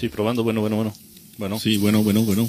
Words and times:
Sí, 0.00 0.08
probando, 0.08 0.42
bueno, 0.42 0.62
bueno, 0.62 0.76
bueno. 0.76 0.94
Bueno. 1.36 1.58
Sí, 1.58 1.76
bueno, 1.76 2.02
bueno, 2.02 2.22
bueno. 2.22 2.46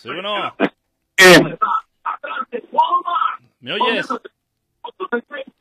Sí, 0.00 0.08
bueno. 0.08 0.54
Eh, 1.16 1.56
¿Me 3.58 3.72
oyes? 3.72 4.06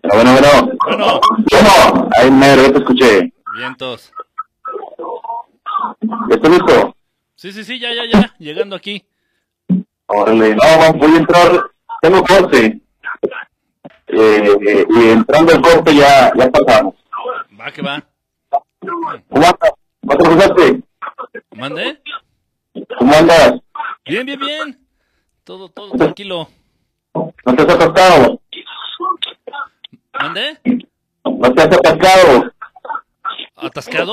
bueno, 0.03 0.31
bueno. 0.33 0.77
Bueno. 0.85 1.21
Bueno, 1.49 2.09
ahí 2.19 2.29
mero, 2.29 2.71
te 2.71 2.77
escuché. 2.77 3.33
Vientos. 3.57 4.13
¿Ya 6.29 6.49
listo? 6.49 6.95
Sí, 7.33 7.51
sí, 7.51 7.63
sí, 7.63 7.79
ya, 7.79 7.95
ya, 7.95 8.03
ya. 8.05 8.35
Llegando 8.37 8.75
aquí. 8.75 9.03
Voy 10.77 11.13
a 11.13 11.17
entrar, 11.17 11.61
tengo 12.01 12.23
corte. 12.23 12.81
Eh, 14.07 14.57
eh, 14.67 14.85
y 14.89 15.09
entrando 15.09 15.53
al 15.53 15.61
corte 15.61 15.95
ya, 15.95 16.31
ya 16.35 16.49
pasamos. 16.49 16.95
Va 17.59 17.71
que 17.71 17.81
va. 17.81 18.03
¿Cómo 19.29 19.45
andas? 19.47 20.51
¿Mande? 21.55 22.01
¿Cómo 22.97 23.15
andas? 23.15 23.53
Bien, 24.05 24.25
bien, 24.25 24.39
bien. 24.39 24.87
Todo, 25.43 25.69
todo 25.69 25.91
tranquilo. 25.91 26.49
¿No 27.13 27.55
te 27.55 27.61
has 27.61 27.69
atascado? 27.69 28.41
¿Mande? 30.19 30.59
¿No 31.23 31.53
te 31.53 31.61
has 31.61 31.67
atascado? 31.67 32.51
¿Atascado? 33.55 34.12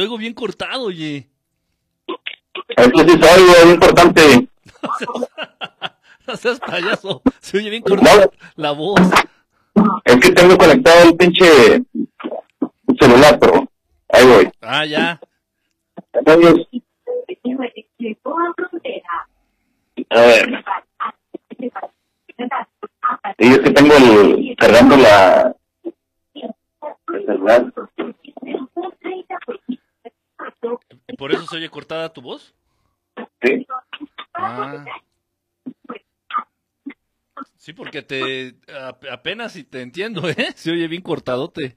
Te 0.00 0.04
oigo, 0.04 0.16
te 0.16 0.20
bien 0.20 0.32
cortado, 0.32 0.84
oye. 0.84 1.28
Es 2.68 2.88
que 2.88 3.00
sí 3.00 3.20
soy, 3.20 3.50
es 3.50 3.74
importante. 3.74 4.48
No 6.26 6.36
seas 6.36 6.58
payaso. 6.58 7.20
Se 7.40 7.58
oye 7.58 7.68
bien 7.68 7.82
cortado 7.82 8.32
la 8.56 8.70
voz. 8.70 8.98
Es 10.04 10.16
que 10.16 10.32
tengo 10.32 10.56
conectado 10.56 11.10
el 11.10 11.16
pinche 11.18 11.82
celular, 12.98 13.38
pero 13.38 13.68
ahí 14.08 14.26
voy. 14.26 14.50
Ah, 14.62 14.86
ya. 14.86 15.20
Entonces, 16.14 16.66
a 20.08 20.20
ver. 20.20 20.64
Y 23.36 23.48
es 23.48 23.58
que 23.58 23.70
tengo 23.70 23.94
el, 23.94 24.56
cargando 24.56 24.96
la, 24.96 25.54
el 25.84 27.26
celular. 27.26 27.72
¿Y 31.20 31.22
por 31.22 31.32
eso 31.32 31.44
se 31.44 31.56
oye 31.58 31.68
cortada 31.68 32.10
tu 32.10 32.22
voz? 32.22 32.54
Sí. 33.42 33.66
Ah. 34.32 34.86
Sí, 37.58 37.74
porque 37.74 38.00
te 38.00 38.54
a- 38.72 38.96
apenas 39.12 39.52
si 39.52 39.64
te 39.64 39.82
entiendo, 39.82 40.26
¿eh? 40.30 40.52
Se 40.56 40.70
oye 40.70 40.88
bien 40.88 41.02
cortadote. 41.02 41.76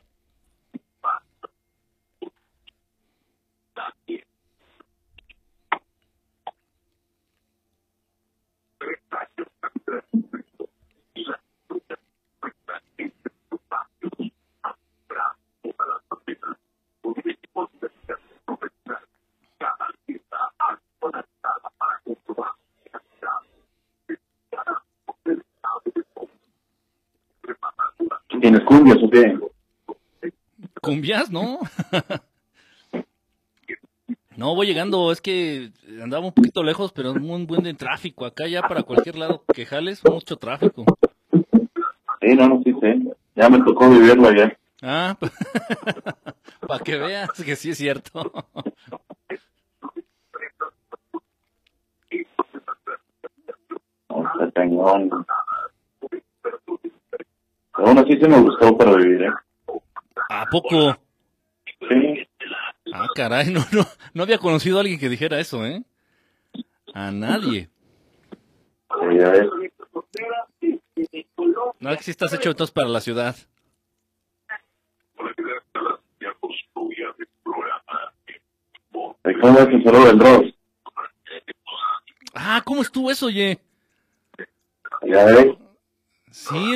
cumbias 28.71 28.97
o 29.03 29.09
qué? 29.09 29.37
¿Cumbias, 30.81 31.29
no? 31.29 31.59
No, 34.37 34.55
voy 34.55 34.65
llegando, 34.65 35.11
es 35.11 35.21
que 35.21 35.71
andaba 36.01 36.25
un 36.25 36.31
poquito 36.31 36.63
lejos, 36.63 36.93
pero 36.93 37.11
es 37.11 37.21
muy 37.21 37.45
buen 37.45 37.63
de 37.63 37.73
tráfico. 37.73 38.25
Acá 38.25 38.47
ya 38.47 38.61
para 38.61 38.81
cualquier 38.81 39.17
lado 39.17 39.43
que 39.53 39.65
jales, 39.65 40.01
mucho 40.09 40.37
tráfico. 40.37 40.85
Sí, 42.21 42.35
no, 42.35 42.47
no, 42.47 42.63
sí 42.63 42.73
sé. 42.79 42.97
Ya 43.35 43.49
me 43.49 43.59
tocó 43.59 43.89
vivirlo 43.89 44.29
allá. 44.29 44.57
Ah, 44.81 45.15
para 46.67 46.83
que 46.83 46.97
veas 46.97 47.29
que 47.43 47.55
sí 47.55 47.71
es 47.71 47.77
cierto. 47.77 48.31
No, 54.09 54.23
está 54.23 54.51
cañón. 54.53 55.25
Pero 56.09 57.87
aún 57.87 57.97
así 57.99 58.10
se 58.21 58.27
me 58.27 58.39
gustó 58.39 58.77
para 58.77 58.95
vivir, 58.97 59.23
¿eh? 59.23 59.31
¿A 60.29 60.45
poco? 60.45 60.95
Sí. 61.89 62.27
Ah, 62.93 63.07
caray, 63.15 63.51
no, 63.51 63.61
no, 63.71 63.83
no 64.13 64.23
había 64.23 64.37
conocido 64.37 64.77
a 64.77 64.81
alguien 64.81 64.99
que 64.99 65.09
dijera 65.09 65.39
eso, 65.39 65.65
¿eh? 65.65 65.83
A 66.93 67.09
nadie. 67.09 67.67
ya 69.17 69.29
ves. 69.29 69.47
No, 71.79 71.89
es 71.89 71.97
que 71.97 72.03
sí 72.03 72.11
estás 72.11 72.31
hecho 72.33 72.51
entonces 72.51 72.71
para 72.71 72.89
la 72.89 73.01
ciudad. 73.01 73.35
¿Y 79.25 79.39
¿Cómo 79.39 79.59
es 79.59 79.67
el 79.67 79.83
del 79.83 80.19
Dross? 80.19 80.53
Ah, 82.35 82.61
¿cómo 82.63 82.83
estuvo 82.83 83.09
eso, 83.09 83.25
oye? 83.25 83.59
Ya 85.01 85.25
ves. 85.25 85.50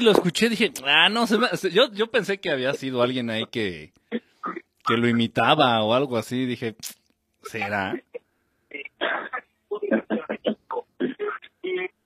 Lo 0.05 0.11
escuché, 0.11 0.49
dije, 0.49 0.71
ah, 0.85 1.09
no, 1.09 1.25
se 1.25 1.39
me- 1.39 1.47
yo, 1.71 1.91
yo 1.91 2.05
pensé 2.11 2.37
que 2.39 2.51
había 2.51 2.73
sido 2.73 3.01
alguien 3.01 3.31
ahí 3.31 3.47
que, 3.47 3.91
que 4.11 4.97
lo 4.97 5.07
imitaba 5.07 5.81
o 5.83 5.95
algo 5.95 6.15
así, 6.15 6.45
dije, 6.45 6.75
¿será? 7.41 7.99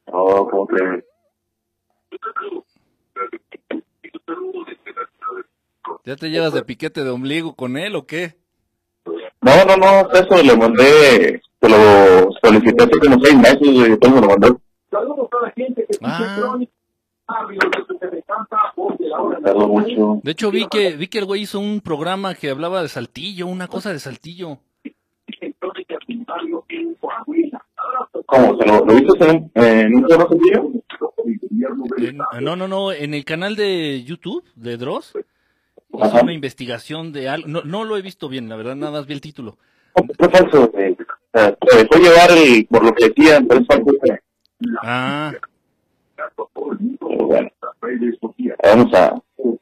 Oh. 0.05 0.67
¿Ya 6.05 6.15
te 6.15 6.29
llevas 6.29 6.53
de 6.53 6.63
piquete 6.63 7.03
de 7.03 7.09
ombligo 7.09 7.53
con 7.53 7.75
él 7.75 7.97
o 7.97 8.05
qué? 8.07 8.35
No, 9.41 9.65
no, 9.65 9.75
no, 9.75 10.09
eso 10.11 10.41
le 10.41 10.55
mandé, 10.55 11.41
se 11.61 11.69
lo 11.69 12.29
solicité 12.41 12.83
hace 12.83 12.99
como 12.99 13.19
seis 13.21 13.35
meses 13.37 13.59
y 13.61 14.09
me 14.09 14.21
lo 14.21 14.27
mandó. 14.27 14.61
Ah, 16.01 16.57
Tardó 19.43 19.67
mucho. 19.97 20.21
de 20.23 20.31
hecho 20.31 20.51
vi 20.51 20.67
que, 20.67 20.95
vi 20.95 21.07
que 21.07 21.19
el 21.19 21.25
güey 21.25 21.41
hizo 21.43 21.59
un 21.59 21.81
programa 21.81 22.35
que 22.35 22.49
hablaba 22.49 22.81
de 22.81 22.89
Saltillo, 22.89 23.47
una 23.47 23.67
cosa 23.67 23.91
de 23.91 23.99
Saltillo. 23.99 24.59
¿Cómo? 28.25 28.57
¿Se 28.57 28.65
lo, 28.67 28.85
lo 28.85 28.93
viste 28.95 29.29
en, 29.29 29.51
en 29.55 29.95
un 29.95 30.07
solo 30.07 30.27
sentido? 30.29 30.71
En- 31.97 32.17
no, 32.43 32.55
no, 32.55 32.67
no, 32.67 32.91
en 32.91 33.13
el 33.13 33.25
canal 33.25 33.55
de 33.55 34.03
YouTube 34.03 34.43
de 34.55 34.77
Dross 34.77 35.13
hizo 35.93 36.03
Ajá. 36.03 36.21
una 36.21 36.33
investigación 36.33 37.11
de 37.11 37.29
algo, 37.29 37.47
no, 37.47 37.61
no 37.63 37.83
lo 37.83 37.97
he 37.97 38.01
visto 38.01 38.29
bien, 38.29 38.47
la 38.47 38.55
verdad, 38.55 38.75
nada 38.75 38.91
más 38.91 39.07
vi 39.07 39.13
el 39.13 39.21
título. 39.21 39.57
Fue 40.17 40.29
falso. 40.29 40.71
eh, 40.77 40.95
se 41.33 41.77
dejó 41.77 41.95
llevar 41.97 42.31
el, 42.31 42.65
por 42.67 42.83
lo 42.83 42.91
que 42.93 43.09
decían, 43.09 43.47
pero 43.47 43.61
es 43.61 43.67
falso. 43.67 43.91
eh. 44.05 44.19
Ah, 44.83 45.33
bueno, 46.55 47.49
vamos 48.63 48.93
a, 48.93 49.15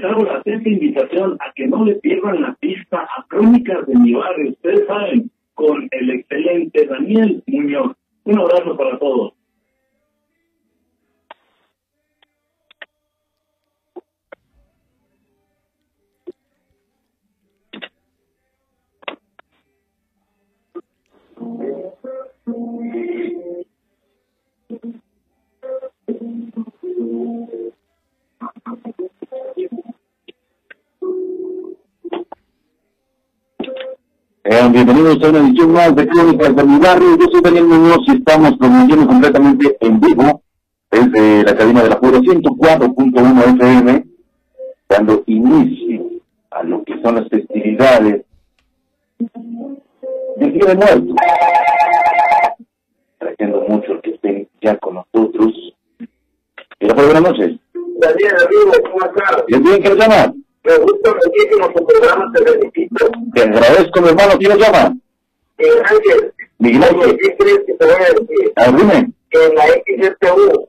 les 0.00 0.10
hago 0.10 0.24
la 0.24 0.36
atenta 0.36 0.68
invitación 0.68 1.36
a 1.40 1.52
que 1.52 1.66
no 1.66 1.84
le 1.84 1.96
pierdan 1.96 2.40
la 2.40 2.54
pista 2.54 3.06
a 3.16 3.26
Crónicas 3.28 3.86
de 3.86 3.94
mi 3.96 4.14
barrio, 4.14 4.50
ustedes 4.50 4.86
saben, 4.86 5.30
con 5.54 5.88
el 5.90 6.10
excelente 6.10 6.86
Daniel 6.86 7.42
Muñoz. 7.46 7.96
Un 8.24 8.38
abrazo 8.38 8.76
para 8.76 8.98
todos. 8.98 9.34
Eh, 34.42 34.68
bienvenidos 34.72 35.22
a 35.22 35.28
una 35.28 35.40
edición 35.40 35.72
más 35.72 35.94
de 35.94 36.08
Crónicas 36.08 36.56
de 36.56 36.64
mi 36.64 36.78
barrio. 36.78 37.18
Yo 37.18 37.26
soy 37.30 37.42
Daniel 37.42 37.64
Muñoz 37.64 37.98
y 38.06 38.12
estamos 38.12 38.58
transmitiendo 38.58 39.06
completamente 39.06 39.76
en 39.80 40.00
vivo 40.00 40.42
desde 40.90 41.42
la 41.44 41.54
cabina 41.54 41.82
de 41.82 41.90
la 41.90 42.00
Pura 42.00 42.18
104.1 42.20 43.54
FM, 43.54 44.04
dando 44.88 45.22
inicio 45.26 46.06
a 46.52 46.62
lo 46.62 46.82
que 46.84 46.98
son 47.02 47.16
las 47.16 47.28
festividades 47.28 48.24
del 49.18 50.52
Día 50.54 50.66
de 50.68 50.74
Muertos. 50.74 51.16
Agradeciendo 53.20 53.60
mucho 53.68 54.00
que 54.00 54.10
estén 54.12 54.48
ya 54.62 54.74
con 54.78 54.94
nosotros. 54.94 55.52
Y 56.78 56.86
la 56.86 56.94
buenas 56.94 57.22
noches. 57.22 57.58
Daniel, 57.74 58.34
amigo, 58.46 58.90
¿cómo 58.90 59.04
estás? 59.04 59.44
Bien, 59.48 59.62
bien, 59.62 59.82
¿qué 59.82 59.88
le 59.90 59.96
llama? 59.96 60.34
Me 60.64 60.76
gusta 60.76 61.14
muchísimo 61.14 61.72
tu 61.72 61.86
programa, 61.86 62.30
te 62.34 62.44
felicito. 62.44 63.10
Te 63.34 63.42
agradezco, 63.42 64.00
mi 64.02 64.08
hermano. 64.08 64.32
¿Quién 64.38 64.52
le 64.52 64.58
llama? 64.58 64.94
Miguel 65.58 65.82
Ángel, 65.84 66.34
Miguel 66.58 66.84
Ángel. 66.84 67.18
¿qué 67.20 67.36
crees 67.36 67.60
que 67.66 67.74
te 67.74 67.84
voy 67.84 67.94
a 67.94 67.98
decir? 67.98 68.52
A 68.56 68.70
ver, 68.70 68.76
dime. 68.76 69.12
Que 69.30 69.46
en 69.46 69.54
la 69.54 69.64
XSTU, 69.66 70.68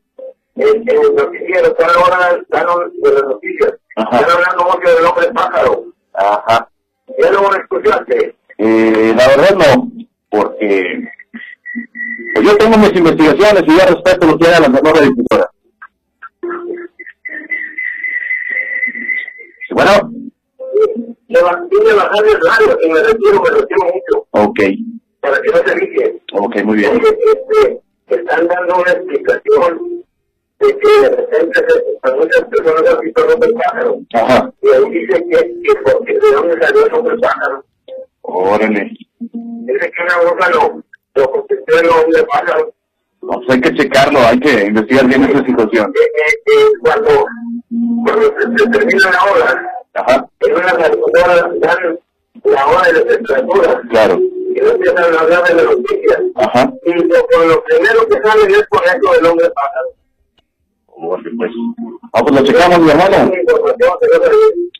en, 0.55 0.67
en 0.67 0.89
el 0.89 1.15
noticiero, 1.15 1.67
están 1.67 1.89
ahora 1.89 2.41
dando 2.49 2.91
de 3.01 3.13
las 3.13 3.23
noticias. 3.23 3.73
Ajá. 3.95 4.17
Están 4.17 4.31
hablando 4.31 4.63
mucho 4.63 4.95
del 4.95 5.05
hombre 5.05 5.31
pájaro. 5.33 5.85
Ajá. 6.13 6.69
¿Ya 7.19 7.31
lo 7.31 7.55
escuchaste? 7.55 8.35
Eh, 8.57 9.13
la 9.17 9.27
verdad 9.27 9.55
no, 9.55 9.91
porque 10.29 11.03
pues 12.33 12.45
yo 12.45 12.57
tengo 12.57 12.77
mis 12.77 12.95
investigaciones 12.95 13.63
y 13.65 13.77
ya 13.77 13.85
respeto 13.87 14.27
lo 14.27 14.37
que 14.37 14.47
haga 14.47 14.59
la 14.59 14.77
señora 14.77 15.01
diputadora. 15.01 15.51
Bueno, 19.71 20.11
Le 21.27 21.41
va- 21.41 21.65
Tiene 21.69 21.93
bajar 21.93 22.25
el 22.25 22.39
radio 22.41 22.77
y 22.83 22.89
me 22.91 22.99
retiro, 23.03 23.41
me 23.41 23.49
retiro 23.49 23.83
mucho, 23.85 24.27
ok, 24.31 24.59
para 25.21 25.41
que 25.41 25.49
no 25.51 25.57
se 25.57 25.75
dije. 25.79 26.21
ok, 26.33 26.63
muy 26.63 26.77
bien. 26.77 27.01
Este, 27.01 27.81
están 28.07 28.47
dando 28.47 28.75
una 28.81 28.91
explicación 28.91 30.03
de 30.59 30.77
que 30.77 31.01
de 31.01 31.09
repente 31.09 31.59
se- 31.67 32.15
muchas 32.15 32.43
personas 32.49 32.93
han 32.93 32.99
visto 32.99 33.21
el 33.45 33.53
pájaro. 33.53 33.97
Ajá, 34.13 34.53
Y 34.61 34.67
ahí 34.69 34.89
dice 34.89 35.23
que, 35.29 35.37
que 35.37 35.75
porque 35.91 36.13
de 36.13 36.31
dónde 36.33 36.61
salió 36.65 36.85
el 36.85 36.93
hombre 36.93 37.17
pájaro. 37.19 37.63
órale. 38.21 38.91
Dice 39.19 39.91
que 39.91 40.03
una 40.03 40.29
boca 40.31 40.49
lo, 40.49 40.83
lo 41.15 41.31
convirtió 41.31 41.79
en 41.79 41.89
hombre 41.89 42.23
pájaro. 42.29 42.73
Pues 43.21 43.49
hay 43.49 43.61
que 43.61 43.73
checarlo, 43.75 44.19
hay 44.19 44.39
que 44.39 44.65
investigar 44.65 45.05
bien 45.07 45.23
esa 45.23 45.45
situación. 45.45 45.93
Eh, 45.95 45.99
eh, 46.01 46.33
eh, 46.45 46.65
cuando, 46.81 47.25
cuando 48.03 48.23
se, 48.57 48.69
termina 48.69 49.11
la 49.11 49.23
hora, 49.31 49.71
Ajá, 49.93 50.25
en 50.39 50.55
una 50.55 50.89
computadora 50.89 51.51
dan 51.59 51.99
la 52.45 52.65
hora 52.67 52.87
de 52.87 52.93
la 52.93 53.05
temperatura 53.05 53.81
claro. 53.89 54.19
y 54.19 54.59
no 54.59 54.69
empiezan 54.71 55.13
a 55.15 55.19
hablar 55.19 55.43
de 55.43 55.53
la 55.53 55.63
noticia. 55.63 56.23
Ajá, 56.35 56.73
Y 56.85 56.93
lo, 56.93 57.27
con 57.27 57.47
lo 57.47 57.63
primero 57.63 58.07
que 58.07 58.21
sale 58.27 58.43
es 58.53 58.67
con 58.69 58.81
eso 58.83 59.13
del 59.13 59.25
hombre 59.27 59.49
pájaro. 59.51 59.87
órale, 60.87 61.29
pues. 61.37 61.51
Ah, 62.13 62.21
pues 62.23 62.35
lo 62.41 62.45
checamos, 62.47 62.79
mi 62.79 62.89
hermano. 62.89 63.31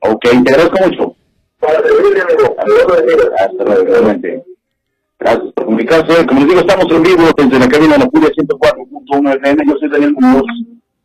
Ok, 0.09 0.21
te 0.21 0.53
agradezco 0.53 0.87
mucho. 0.87 1.15
para 1.59 1.81
servirle, 1.83 2.21
amigo. 2.21 2.55
Hasta 3.37 3.63
luego, 3.63 3.83
realmente. 3.85 4.43
Gracias 5.21 5.53
por 5.53 5.65
comunicarse. 5.65 6.25
Como 6.25 6.39
les 6.39 6.49
digo, 6.49 6.61
estamos 6.61 6.91
en 6.91 7.03
vivo 7.03 7.23
desde 7.37 7.59
la 7.59 7.67
cabina 7.69 7.93
de 7.93 7.99
la 7.99 8.09
Furia 8.09 8.29
104.1 8.29 9.35
FM. 9.35 9.63
Yo 9.67 9.75
soy 9.79 9.89
Daniel 9.89 10.15
Muñoz, 10.19 10.45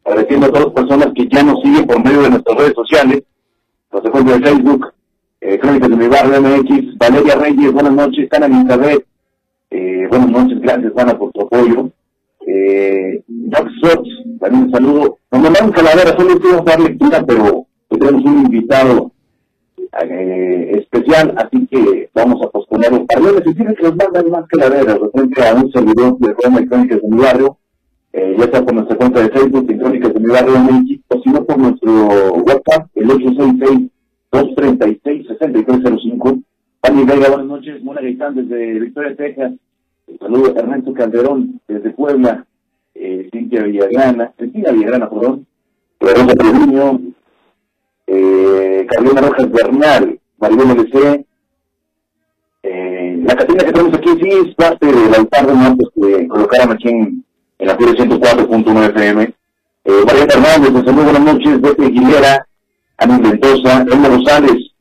agradeciendo 0.06 0.46
a 0.46 0.48
todas 0.48 0.64
las 0.64 0.74
personas 0.74 1.08
que 1.14 1.28
ya 1.30 1.42
nos 1.42 1.60
siguen 1.60 1.86
por 1.86 2.02
medio 2.02 2.22
de 2.22 2.30
nuestras 2.30 2.56
redes 2.56 2.72
sociales, 2.72 3.22
los 3.92 4.02
de 4.02 4.32
de 4.32 4.40
Facebook, 4.40 4.86
eh, 5.42 5.58
Crónicas 5.58 5.90
de 5.90 5.96
mi 5.96 6.08
barrio 6.08 6.40
MX, 6.40 6.96
Valeria 6.96 7.34
Reyes, 7.34 7.72
buenas 7.72 7.92
noches, 7.92 8.28
Ana 8.32 8.46
Elizabeth, 8.46 9.06
eh, 9.70 10.06
buenas 10.08 10.30
noches, 10.30 10.60
gracias 10.62 10.92
Ana 10.96 11.18
por 11.18 11.30
tu 11.32 11.42
apoyo. 11.42 11.90
Eh, 12.46 13.22
Doc 13.28 13.68
Sots, 13.82 14.08
también 14.40 14.64
un 14.64 14.70
saludo. 14.70 15.18
Nos 15.30 15.42
mandaron 15.42 15.72
calaveras, 15.72 16.14
solo 16.16 16.60
a 16.60 16.64
dar 16.64 16.80
lectura, 16.80 17.22
pero 17.26 17.66
tenemos 17.90 18.24
un 18.24 18.46
invitado 18.46 19.12
eh, 20.02 20.78
especial, 20.78 21.34
así 21.36 21.66
que 21.66 22.08
vamos 22.14 22.42
a 22.42 22.50
posponerlo 22.50 23.04
para 23.06 23.20
luego 23.20 23.40
si 23.44 23.54
tienen 23.54 23.74
que 23.74 23.82
nos 23.84 23.96
mandan 23.96 24.30
más 24.30 24.46
calaveras 24.48 24.98
referente 24.98 25.42
a 25.42 25.54
un 25.54 25.70
servidor 25.72 26.18
de 26.18 26.34
programa 26.34 26.60
de 26.60 26.68
Crónicas 26.68 27.02
de 27.02 27.08
mi 27.08 27.18
barrio, 27.18 27.58
eh, 28.12 28.36
ya 28.38 28.50
sea 28.50 28.64
por 28.64 28.74
nuestra 28.74 28.96
cuenta 28.96 29.20
de 29.20 29.30
Facebook 29.30 29.66
de 29.66 29.78
Crónicas 29.78 30.14
de 30.14 30.20
mi 30.20 30.26
barrio 30.26 30.58
MX, 30.58 31.00
o 31.08 31.22
si 31.22 31.30
no 31.30 31.44
por 31.44 31.58
nuestro 31.58 31.92
WhatsApp, 32.34 32.88
el 32.94 33.08
866-236-6305. 34.32 36.42
Fanny 36.82 37.04
Vega, 37.04 37.28
buenas 37.28 37.46
noches. 37.46 37.82
Mona 37.82 38.00
Gaitán 38.00 38.34
desde 38.34 38.78
Victoria, 38.78 39.16
Texas. 39.16 39.52
Un 40.06 40.18
saludo 40.18 40.54
a 40.54 40.60
Ernesto 40.60 40.92
Calderón 40.92 41.60
desde 41.66 41.90
Puebla. 41.90 42.46
Eh, 42.94 43.28
Cintia 43.32 43.62
Villagrana, 43.62 44.32
Cristina 44.36 44.72
Villagrana, 44.72 45.10
perdón. 45.10 45.46
Treviño, 45.98 47.00
eh, 48.06 48.86
Carolina 48.88 49.20
Rojas 49.20 49.50
Bernal, 49.50 50.20
Maribel 50.38 50.70
LC, 50.70 51.26
eh, 52.62 53.20
la 53.22 53.36
catina 53.36 53.64
que 53.64 53.72
tenemos 53.72 53.94
aquí 53.94 54.10
sí 54.20 54.28
es 54.28 54.54
parte 54.54 54.86
del 54.86 55.14
altar 55.14 55.46
de 55.46 55.52
muertos 55.54 55.92
que 55.94 56.28
colocaron 56.28 56.72
aquí 56.72 56.88
en, 56.88 57.24
en 57.58 57.66
la 57.66 57.76
Pura 57.76 57.92
104.1 57.92 58.90
FM. 58.90 59.34
Eh, 59.84 60.02
María 60.04 60.24
Hernández, 60.24 60.70
un 60.70 60.84
saludo, 60.84 61.04
buenas 61.04 61.34
noches, 61.34 61.60
Betty 61.60 61.84
Aguilera, 61.84 62.46
Ana 62.98 63.18
Mendoza, 63.18 63.82
Elma 63.82 64.08
Rosales, 64.08 64.72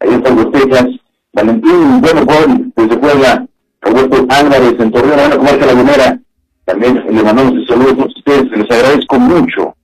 ahí 0.00 0.14
en 0.14 0.22
Pueblo, 0.22 0.50
Texas, 0.50 0.86
Valentín, 1.32 2.00
bueno, 2.00 2.26
Paul, 2.26 2.72
desde 2.74 2.96
Puebla, 2.96 3.46
Roberto 3.80 4.26
Álvarez, 4.28 4.74
en 4.80 4.90
Torreón, 4.90 5.20
Ana 5.20 5.36
Comarca 5.36 5.66
Lagunera, 5.66 6.18
también 6.64 7.04
le 7.08 7.22
mandamos 7.22 7.52
el 7.54 7.66
saludo 7.66 7.92
a 7.92 7.96
todos 7.96 8.16
ustedes, 8.16 8.50
les 8.50 8.70
agradezco 8.70 9.18
mucho 9.18 9.76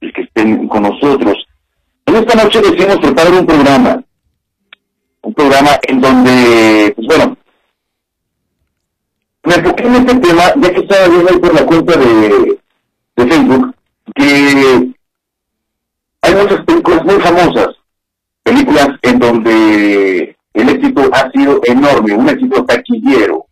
el 0.00 0.12
que 0.12 0.22
estén 0.22 0.68
con 0.68 0.82
nosotros. 0.82 1.44
En 2.06 2.16
esta 2.16 2.42
noche 2.42 2.60
decidimos 2.60 2.98
preparar 2.98 3.32
un 3.32 3.46
programa, 3.46 4.04
un 5.22 5.34
programa 5.34 5.70
en 5.88 6.00
donde, 6.00 6.92
pues 6.96 7.06
bueno, 7.06 7.36
me 9.44 9.54
enfoqué 9.54 9.84
en 9.84 9.94
este 9.94 10.14
tema, 10.16 10.42
ya 10.56 10.72
que 10.72 10.80
estaba 10.80 11.08
viendo 11.08 11.30
ahí 11.30 11.38
por 11.38 11.54
la 11.54 11.66
cuenta 11.66 11.98
de, 11.98 12.58
de 13.16 13.26
Facebook, 13.26 13.74
que 14.14 14.94
hay 16.22 16.34
muchas 16.34 16.64
películas 16.64 17.04
muy 17.04 17.20
famosas, 17.20 17.68
películas 18.42 18.88
en 19.02 19.18
donde 19.18 20.36
el 20.54 20.68
éxito 20.68 21.10
ha 21.12 21.30
sido 21.32 21.60
enorme, 21.64 22.14
un 22.14 22.28
éxito 22.28 22.64
taquillero. 22.64 23.46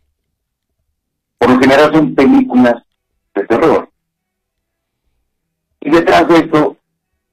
Por 1.37 1.51
lo 1.51 1.59
general 1.59 1.93
son 1.93 2.15
películas 2.15 2.75
de 3.35 3.45
terror. 3.45 3.89
Y 5.81 5.89
detrás 5.89 6.27
de 6.29 6.37
esto 6.37 6.77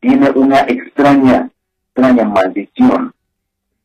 tiene 0.01 0.31
una 0.31 0.61
extraña, 0.61 1.51
extraña 1.87 2.25
maldición 2.25 3.13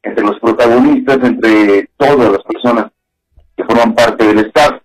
entre 0.03 0.23
los 0.23 0.39
protagonistas, 0.39 1.17
entre 1.23 1.89
todas 1.97 2.31
las 2.31 2.43
personas 2.43 2.91
que 3.55 3.63
forman 3.63 3.93
parte 3.93 4.25
del 4.25 4.45
staff. 4.47 4.81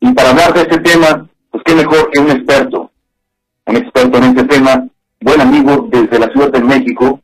Y 0.00 0.12
para 0.12 0.30
hablar 0.30 0.54
de 0.54 0.62
este 0.62 0.78
tema, 0.80 1.28
pues 1.50 1.62
qué 1.64 1.74
mejor 1.74 2.10
que 2.10 2.20
un 2.20 2.30
experto, 2.30 2.90
un 3.66 3.76
experto 3.76 4.18
en 4.18 4.24
este 4.24 4.44
tema, 4.44 4.88
buen 5.20 5.40
amigo 5.40 5.88
desde 5.90 6.18
la 6.18 6.28
Ciudad 6.28 6.52
de 6.52 6.60
México, 6.60 7.20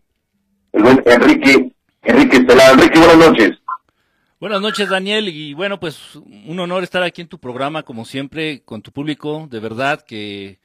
el 0.73 0.83
buen 0.83 1.03
Enrique, 1.07 1.73
Enrique 2.03 2.37
Estelar. 2.39 2.73
Enrique, 2.73 2.99
buenas 2.99 3.19
noches. 3.19 3.51
Buenas 4.41 4.61
noches, 4.61 4.91
Daniel, 4.91 5.29
y 5.29 5.55
bueno, 5.55 5.81
pues 5.81 6.17
un 6.17 6.59
honor 6.59 6.83
estar 6.83 7.03
aquí 7.03 7.23
en 7.23 7.29
tu 7.29 7.39
programa, 7.39 7.83
como 7.83 8.05
siempre, 8.05 8.63
con 8.63 8.83
tu 8.83 8.93
público, 8.93 9.47
de 9.51 9.61
verdad 9.61 10.05
que 10.07 10.59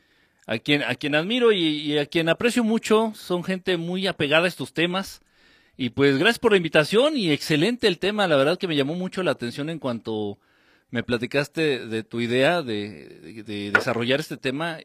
a 0.49 0.57
quien, 0.57 0.81
a 0.81 0.95
quien 0.95 1.13
admiro 1.13 1.51
y, 1.51 1.95
a 1.99 2.07
quien 2.07 2.27
aprecio 2.27 2.63
mucho, 2.63 3.13
son 3.13 3.43
gente 3.43 3.77
muy 3.77 4.07
apegada 4.07 4.45
a 4.45 4.47
estos 4.47 4.73
temas. 4.73 5.21
Y 5.77 5.91
pues 5.91 6.17
gracias 6.17 6.39
por 6.39 6.51
la 6.51 6.57
invitación 6.57 7.15
y 7.15 7.31
excelente 7.31 7.87
el 7.87 7.99
tema, 7.99 8.27
la 8.27 8.35
verdad 8.35 8.57
que 8.57 8.67
me 8.67 8.75
llamó 8.75 8.95
mucho 8.95 9.21
la 9.21 9.29
atención 9.29 9.69
en 9.69 9.77
cuanto 9.77 10.39
me 10.89 11.03
platicaste 11.03 11.85
de 11.85 12.03
tu 12.03 12.19
idea 12.19 12.63
de, 12.63 13.43
de 13.45 13.69
desarrollar 13.71 14.19
este 14.19 14.37
tema. 14.37 14.79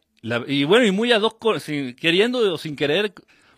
y 0.46 0.64
bueno, 0.64 0.84
y 0.84 0.90
muy 0.90 1.12
ad 1.12 1.22
hoc, 1.22 1.42
queriendo 1.96 2.52
o 2.52 2.58
sin 2.58 2.76
querer, 2.76 3.14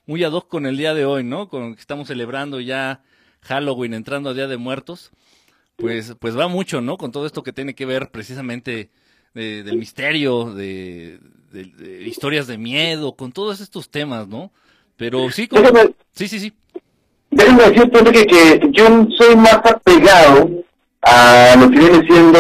muy 0.07 0.23
ad 0.23 0.31
hoc 0.31 0.47
con 0.47 0.65
el 0.67 0.77
día 0.77 0.95
de 0.95 1.07
hoy, 1.07 1.25
¿no? 1.25 1.49
Con 1.49 1.75
que 1.75 1.81
estamos 1.81 2.07
celebrando 2.07 2.61
ya 2.61 3.03
Halloween, 3.41 3.95
entrando 3.95 4.31
a 4.31 4.35
Día 4.35 4.47
de 4.47 4.59
Muertos. 4.59 5.11
Pues, 5.75 6.15
pues 6.21 6.39
va 6.39 6.47
mucho, 6.47 6.81
¿no? 6.81 6.99
Con 6.99 7.11
todo 7.11 7.27
esto 7.27 7.43
que 7.43 7.53
tiene 7.53 7.75
que 7.75 7.85
ver 7.85 8.13
precisamente 8.13 8.91
del 9.37 9.77
misterio, 9.77 10.55
de, 10.55 11.19
historias 12.05 12.47
de 12.47 12.57
miedo, 12.57 13.15
con 13.15 13.33
todos 13.33 13.61
estos 13.61 13.91
temas, 13.91 14.27
¿no? 14.27 14.51
Pero 14.97 15.31
sí, 15.31 15.49
sí, 16.13 16.29
sí, 16.29 16.41
sí. 16.41 16.53
Déjame 17.31 17.65
decirte, 17.65 17.99
Enrique, 17.99 18.27
que 18.27 18.69
yo 18.71 18.87
soy 19.17 19.37
más 19.37 19.61
apegado 19.65 20.49
a 21.03 21.55
lo 21.59 21.71
que 21.71 21.79
viene 21.79 22.07
siendo 22.07 22.39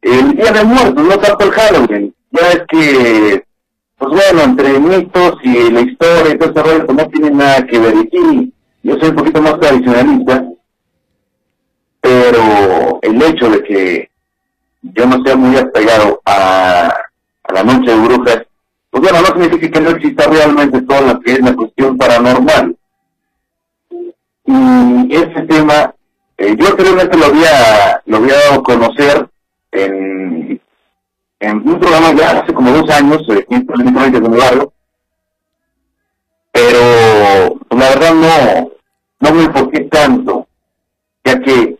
el 0.00 0.36
Día 0.36 0.52
de 0.52 0.64
Muertos, 0.64 1.04
no 1.04 1.18
tanto 1.18 1.44
el 1.44 1.50
Halloween. 1.50 2.14
Ya 2.30 2.48
es 2.48 2.62
que, 2.68 3.44
pues 3.98 4.10
bueno, 4.10 4.42
entre 4.42 4.80
mitos 4.80 5.34
y 5.42 5.70
la 5.70 5.80
historia 5.82 6.32
y 6.32 6.38
todo 6.38 6.50
ese 6.50 6.62
rollo, 6.62 6.86
pues 6.86 6.98
no 6.98 7.08
tiene 7.10 7.30
nada 7.30 7.66
que 7.66 7.78
ver. 7.78 7.94
Y 8.10 8.52
yo 8.82 8.98
soy 8.98 9.10
un 9.10 9.16
poquito 9.16 9.42
más 9.42 9.60
tradicionalista, 9.60 10.46
pero 12.00 13.00
el 13.02 13.22
hecho 13.22 13.50
de 13.50 13.62
que 13.64 14.09
yo 14.82 15.06
no 15.06 15.22
sea 15.24 15.36
muy 15.36 15.56
apegado 15.56 16.20
a, 16.24 16.94
la 17.52 17.62
noche 17.64 17.90
de 17.90 18.00
brujas, 18.00 18.46
pues 18.90 19.02
bueno, 19.02 19.20
no 19.20 19.26
significa 19.26 19.70
que 19.70 19.80
no 19.80 19.90
exista 19.90 20.26
realmente 20.26 20.82
todo 20.82 21.00
lo 21.00 21.20
que 21.20 21.32
es 21.32 21.40
la 21.40 21.54
cuestión 21.54 21.96
paranormal. 21.96 22.76
Y 24.44 25.14
ese 25.14 25.42
tema, 25.42 25.94
eh, 26.38 26.56
yo 26.56 26.68
anteriormente 26.68 27.16
lo 27.16 27.26
había, 27.26 28.02
lo 28.06 28.16
había 28.18 28.34
dado 28.34 28.60
a 28.60 28.62
conocer 28.62 29.28
en, 29.72 30.60
en 31.40 31.56
un 31.56 31.80
programa 31.80 32.12
ya 32.12 32.40
hace 32.40 32.52
como 32.52 32.70
dos 32.70 32.90
años, 32.90 33.22
eh, 33.30 33.46
de 33.48 34.20
barrio, 34.20 34.72
pero 36.52 37.58
pues, 37.68 37.80
la 37.80 37.88
verdad 37.90 38.14
no, 38.14 38.70
no 39.20 39.34
me 39.34 39.44
enfoqué 39.44 39.80
tanto, 39.84 40.46
ya 41.24 41.40
que 41.40 41.78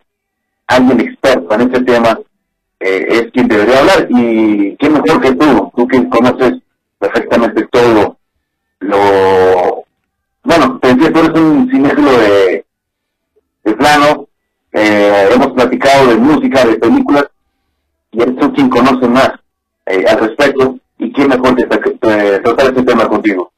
alguien 0.67 1.01
experto 1.01 1.55
en 1.55 1.61
este 1.63 1.83
tema 1.83 2.19
eh, 2.81 3.07
es 3.09 3.31
quien 3.33 3.49
debería 3.49 3.81
hablar. 3.81 4.09
Y 4.11 4.77
qué 4.77 4.91
mejor 4.91 5.21
que 5.21 5.33
tú, 5.35 5.73
tú 5.77 5.87
que 5.87 6.09
conoces 6.09 6.55
perfectamente 6.99 7.67
todo 7.71 8.17
lo... 8.81 9.85
Bueno, 10.43 10.81
decía, 10.83 11.13
tú 11.13 11.19
eres 11.21 11.41
un 11.41 11.71
cinéfilo 11.71 12.11
de, 12.13 12.65
plano, 13.79 14.29
eh, 14.73 15.29
hemos 15.33 15.53
platicado 15.53 16.09
de 16.09 16.17
música, 16.17 16.65
de 16.65 16.77
películas, 16.77 17.27
y 18.11 18.23
eres 18.23 18.37
tú 18.37 18.53
quien 18.53 18.69
conoce 18.69 19.07
más 19.07 19.31
eh, 19.87 20.05
al 20.09 20.19
respecto, 20.19 20.79
y 20.99 21.13
quién 21.13 21.29
mejor 21.29 21.55
que 21.55 21.67
tratar 21.67 22.67
este 22.67 22.83
tema 22.83 23.09
contigo. 23.09 23.53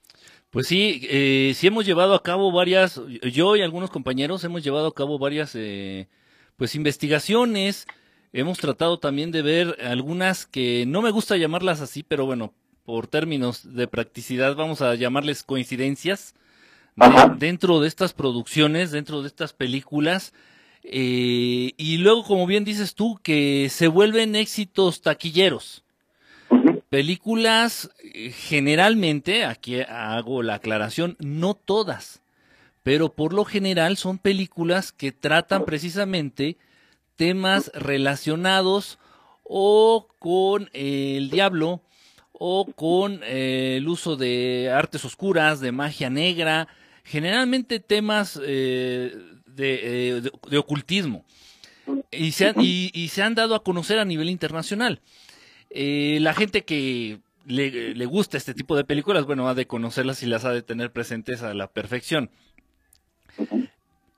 Pues 0.52 0.66
sí, 0.66 1.00
eh, 1.08 1.52
sí 1.54 1.66
hemos 1.66 1.86
llevado 1.86 2.14
a 2.14 2.22
cabo 2.22 2.52
varias, 2.52 3.00
yo 3.32 3.56
y 3.56 3.62
algunos 3.62 3.90
compañeros 3.90 4.44
hemos 4.44 4.62
llevado 4.62 4.88
a 4.88 4.94
cabo 4.94 5.18
varias, 5.18 5.54
eh, 5.54 6.08
pues 6.58 6.74
investigaciones, 6.74 7.86
Hemos 8.34 8.58
tratado 8.58 8.98
también 8.98 9.30
de 9.30 9.42
ver 9.42 9.76
algunas 9.84 10.46
que 10.46 10.84
no 10.86 11.02
me 11.02 11.10
gusta 11.10 11.36
llamarlas 11.36 11.82
así, 11.82 12.02
pero 12.02 12.24
bueno, 12.24 12.54
por 12.84 13.06
términos 13.06 13.74
de 13.74 13.86
practicidad 13.86 14.56
vamos 14.56 14.80
a 14.80 14.94
llamarles 14.94 15.42
coincidencias 15.42 16.34
dentro 17.38 17.80
de 17.80 17.88
estas 17.88 18.14
producciones, 18.14 18.90
dentro 18.90 19.20
de 19.20 19.28
estas 19.28 19.52
películas. 19.52 20.32
Eh, 20.82 21.72
y 21.76 21.98
luego, 21.98 22.24
como 22.24 22.46
bien 22.46 22.64
dices 22.64 22.94
tú, 22.94 23.20
que 23.22 23.68
se 23.70 23.86
vuelven 23.88 24.34
éxitos 24.34 25.02
taquilleros. 25.02 25.84
Películas, 26.88 27.90
eh, 28.02 28.30
generalmente, 28.30 29.44
aquí 29.44 29.80
hago 29.80 30.42
la 30.42 30.54
aclaración, 30.54 31.16
no 31.18 31.54
todas, 31.54 32.22
pero 32.82 33.12
por 33.12 33.32
lo 33.32 33.44
general 33.44 33.98
son 33.98 34.18
películas 34.18 34.90
que 34.90 35.12
tratan 35.12 35.64
precisamente 35.66 36.56
temas 37.22 37.70
relacionados 37.72 38.98
o 39.44 40.08
con 40.18 40.68
el 40.72 41.30
diablo 41.30 41.80
o 42.32 42.66
con 42.74 43.20
eh, 43.22 43.76
el 43.76 43.86
uso 43.86 44.16
de 44.16 44.72
artes 44.74 45.04
oscuras, 45.04 45.60
de 45.60 45.70
magia 45.70 46.10
negra, 46.10 46.66
generalmente 47.04 47.78
temas 47.78 48.40
eh, 48.44 49.16
eh, 49.56 50.22
de, 50.50 50.58
ocultismo. 50.58 51.24
Y 52.10 52.32
se, 52.32 52.48
han, 52.48 52.56
y, 52.58 53.06
se, 53.06 53.22
han, 53.22 53.36
dado 53.36 53.54
a 53.54 53.62
conocer 53.62 54.00
a 54.00 54.04
nivel 54.04 54.28
internacional. 54.28 55.00
la 55.70 56.34
gente 56.34 56.64
que 56.64 57.20
le, 57.46 57.94
le, 57.94 58.06
gusta 58.06 58.36
este 58.36 58.52
tipo 58.52 58.74
de 58.74 58.82
películas, 58.82 59.26
bueno, 59.26 59.48
ha 59.48 59.54
de 59.54 59.68
conocerlas 59.68 60.24
y 60.24 60.26
las 60.26 60.44
ha 60.44 60.50
de 60.50 60.62
tener 60.62 60.90
presentes 60.90 61.44
a 61.44 61.54
la 61.54 61.68
perfección. 61.68 62.30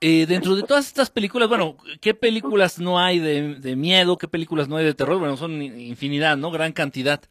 Eh, 0.06 0.26
dentro 0.26 0.54
de 0.54 0.64
todas 0.64 0.86
estas 0.86 1.08
películas, 1.08 1.48
bueno, 1.48 1.78
¿qué 2.02 2.12
películas 2.12 2.78
no 2.78 3.00
hay 3.00 3.20
de, 3.20 3.74
miedo? 3.74 4.18
¿Qué 4.18 4.28
películas 4.28 4.68
no 4.68 4.76
hay 4.76 4.84
de 4.84 4.92
terror? 4.92 5.18
Bueno, 5.18 5.38
son 5.38 5.62
infinidad, 5.62 6.36
¿no? 6.36 6.50
Gran 6.50 6.74
cantidad. 6.74 7.22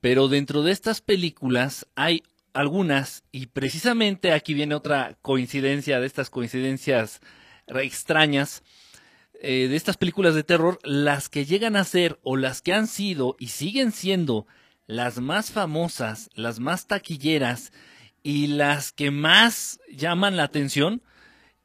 Pero 0.00 0.28
dentro 0.28 0.62
de 0.62 0.70
estas 0.70 1.00
películas 1.00 1.84
hay 1.96 2.22
algunas, 2.52 3.24
y 3.32 3.46
precisamente 3.46 4.30
aquí 4.30 4.54
viene 4.54 4.76
otra 4.76 5.18
coincidencia 5.20 5.98
de 5.98 6.06
estas 6.06 6.30
coincidencias 6.30 7.20
extrañas, 7.66 8.62
eh, 9.40 9.66
de 9.66 9.74
estas 9.74 9.96
películas 9.96 10.36
de 10.36 10.44
terror, 10.44 10.78
las 10.84 11.28
que 11.28 11.44
llegan 11.44 11.74
a 11.74 11.82
ser 11.82 12.20
o 12.22 12.36
las 12.36 12.62
que 12.62 12.72
han 12.72 12.86
sido 12.86 13.34
y 13.40 13.48
siguen 13.48 13.90
siendo 13.90 14.46
las 14.86 15.18
más 15.18 15.50
famosas, 15.50 16.30
las 16.34 16.60
más 16.60 16.86
taquilleras 16.86 17.72
y 18.22 18.46
las 18.46 18.92
que 18.92 19.10
más 19.10 19.80
llaman 19.90 20.36
la 20.36 20.44
atención, 20.44 21.02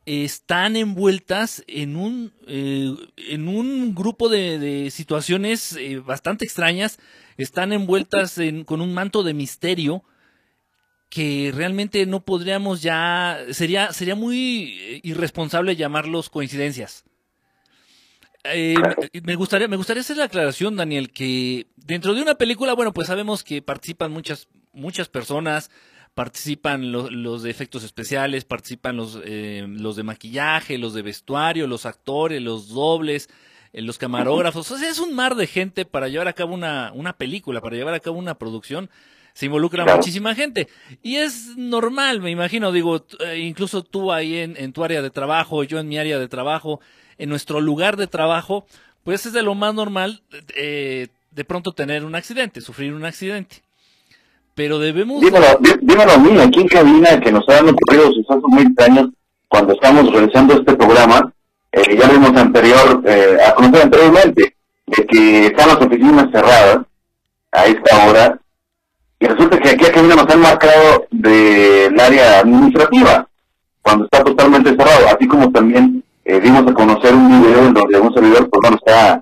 están 0.07 0.77
envueltas 0.77 1.65
en 1.67 1.97
un, 1.97 2.31
eh, 2.47 2.95
en 3.29 3.49
un 3.49 3.93
grupo 3.93 4.29
de, 4.29 4.89
situaciones 4.89 5.73
eh, 5.73 5.99
bastante 5.99 6.45
extrañas, 6.45 6.97
están 7.35 7.73
envueltas 7.73 8.39
con 8.65 8.79
un 8.79 8.93
manto 8.93 9.21
de 9.21 9.33
misterio 9.33 10.05
que 11.09 11.51
realmente 11.53 12.05
no 12.05 12.23
podríamos 12.23 12.81
ya, 12.81 13.37
sería, 13.51 13.91
sería 13.91 14.15
muy 14.15 14.77
eh, 14.79 15.01
irresponsable 15.03 15.75
llamarlos 15.75 16.29
coincidencias. 16.29 17.03
me 18.45 19.35
gustaría, 19.35 19.67
me 19.67 19.75
gustaría 19.75 20.01
hacer 20.01 20.15
la 20.15 20.25
aclaración, 20.25 20.77
Daniel, 20.77 21.11
que 21.11 21.67
dentro 21.75 22.13
de 22.13 22.21
una 22.21 22.35
película, 22.35 22.73
bueno, 22.73 22.93
pues 22.93 23.07
sabemos 23.07 23.43
que 23.43 23.61
participan 23.61 24.13
muchas, 24.13 24.47
muchas 24.71 25.09
personas, 25.09 25.69
participan 26.17 26.91
los 26.91 27.43
de 27.43 27.51
efectos 27.51 27.83
especiales, 27.83 28.43
participan 28.43 28.97
los, 28.97 29.19
eh, 29.23 29.67
los 29.69 29.95
de 29.95 30.01
maquillaje, 30.01 30.79
los 30.79 30.95
de 30.95 31.03
vestuario, 31.03 31.67
los 31.67 31.85
actores, 31.85 32.41
los 32.41 32.69
dobles, 32.69 33.29
eh, 33.71 33.83
los 33.83 33.99
camarógrafos. 33.99 34.71
O 34.71 34.77
sea, 34.79 34.89
es 34.89 34.97
un 34.97 35.13
mar 35.13 35.35
de 35.35 35.45
gente 35.45 35.85
para 35.85 36.07
llevar 36.07 36.27
a 36.27 36.33
cabo 36.33 36.55
una, 36.55 36.91
una 36.95 37.13
película, 37.13 37.61
para 37.61 37.75
llevar 37.75 37.93
a 37.93 37.99
cabo 37.99 38.17
una 38.17 38.33
producción. 38.39 38.89
Se 39.33 39.45
involucra 39.45 39.85
muchísima 39.95 40.33
gente. 40.33 40.67
Y 41.03 41.17
es 41.17 41.55
normal, 41.55 42.19
me 42.19 42.31
imagino, 42.31 42.71
digo, 42.71 43.05
eh, 43.19 43.37
incluso 43.37 43.83
tú 43.83 44.11
ahí 44.11 44.37
en, 44.37 44.57
en 44.57 44.73
tu 44.73 44.83
área 44.83 45.03
de 45.03 45.11
trabajo, 45.11 45.63
yo 45.65 45.77
en 45.77 45.87
mi 45.87 45.99
área 45.99 46.17
de 46.17 46.27
trabajo, 46.27 46.81
en 47.19 47.29
nuestro 47.29 47.61
lugar 47.61 47.95
de 47.95 48.07
trabajo, 48.07 48.65
pues 49.03 49.27
es 49.27 49.33
de 49.33 49.43
lo 49.43 49.53
más 49.53 49.75
normal 49.75 50.23
de 50.31 51.45
pronto 51.45 51.73
tener 51.73 52.03
un 52.05 52.15
accidente, 52.15 52.59
sufrir 52.61 52.91
un 52.91 53.05
accidente 53.05 53.66
pero 54.57 54.79
debemos... 54.79 55.21
Dímelo, 55.21 55.45
dímelo 55.81 56.11
a 56.11 56.17
mí, 56.17 56.39
aquí 56.39 56.61
en 56.61 56.67
cabina, 56.67 57.19
que 57.19 57.31
nos 57.31 57.47
han 57.47 57.69
ocurrido 57.69 58.11
sucesos 58.11 58.41
muy 58.47 58.63
extraños 58.63 59.09
cuando 59.47 59.73
estamos 59.73 60.11
realizando 60.11 60.55
este 60.55 60.75
programa, 60.75 61.31
eh, 61.71 61.95
ya 61.95 62.09
vimos 62.09 62.35
anterior, 62.35 63.03
eh, 63.05 63.37
a 63.47 63.53
conocer 63.53 63.83
anteriormente, 63.83 64.55
de 64.87 65.05
que 65.05 65.45
están 65.45 65.67
las 65.67 65.77
oficinas 65.77 66.25
cerradas 66.31 66.79
a 67.51 67.65
esta 67.67 68.07
hora, 68.07 68.39
y 69.19 69.27
resulta 69.27 69.59
que 69.59 69.69
aquí 69.69 69.85
a 69.85 69.91
cabina 69.91 70.15
nos 70.15 70.33
han 70.33 70.41
marcado 70.41 71.05
del 71.11 71.99
área 71.99 72.39
administrativa, 72.39 73.27
cuando 73.83 74.05
está 74.05 74.23
totalmente 74.23 74.71
cerrado, 74.71 75.07
así 75.15 75.27
como 75.27 75.51
también 75.51 76.03
eh, 76.25 76.39
dimos 76.39 76.65
a 76.67 76.73
conocer 76.73 77.13
un 77.13 77.43
video 77.43 77.67
en 77.67 77.73
donde 77.75 77.99
un 77.99 78.11
servidor, 78.11 78.49
pues 78.49 78.59
bueno, 78.59 78.77
está 78.83 79.21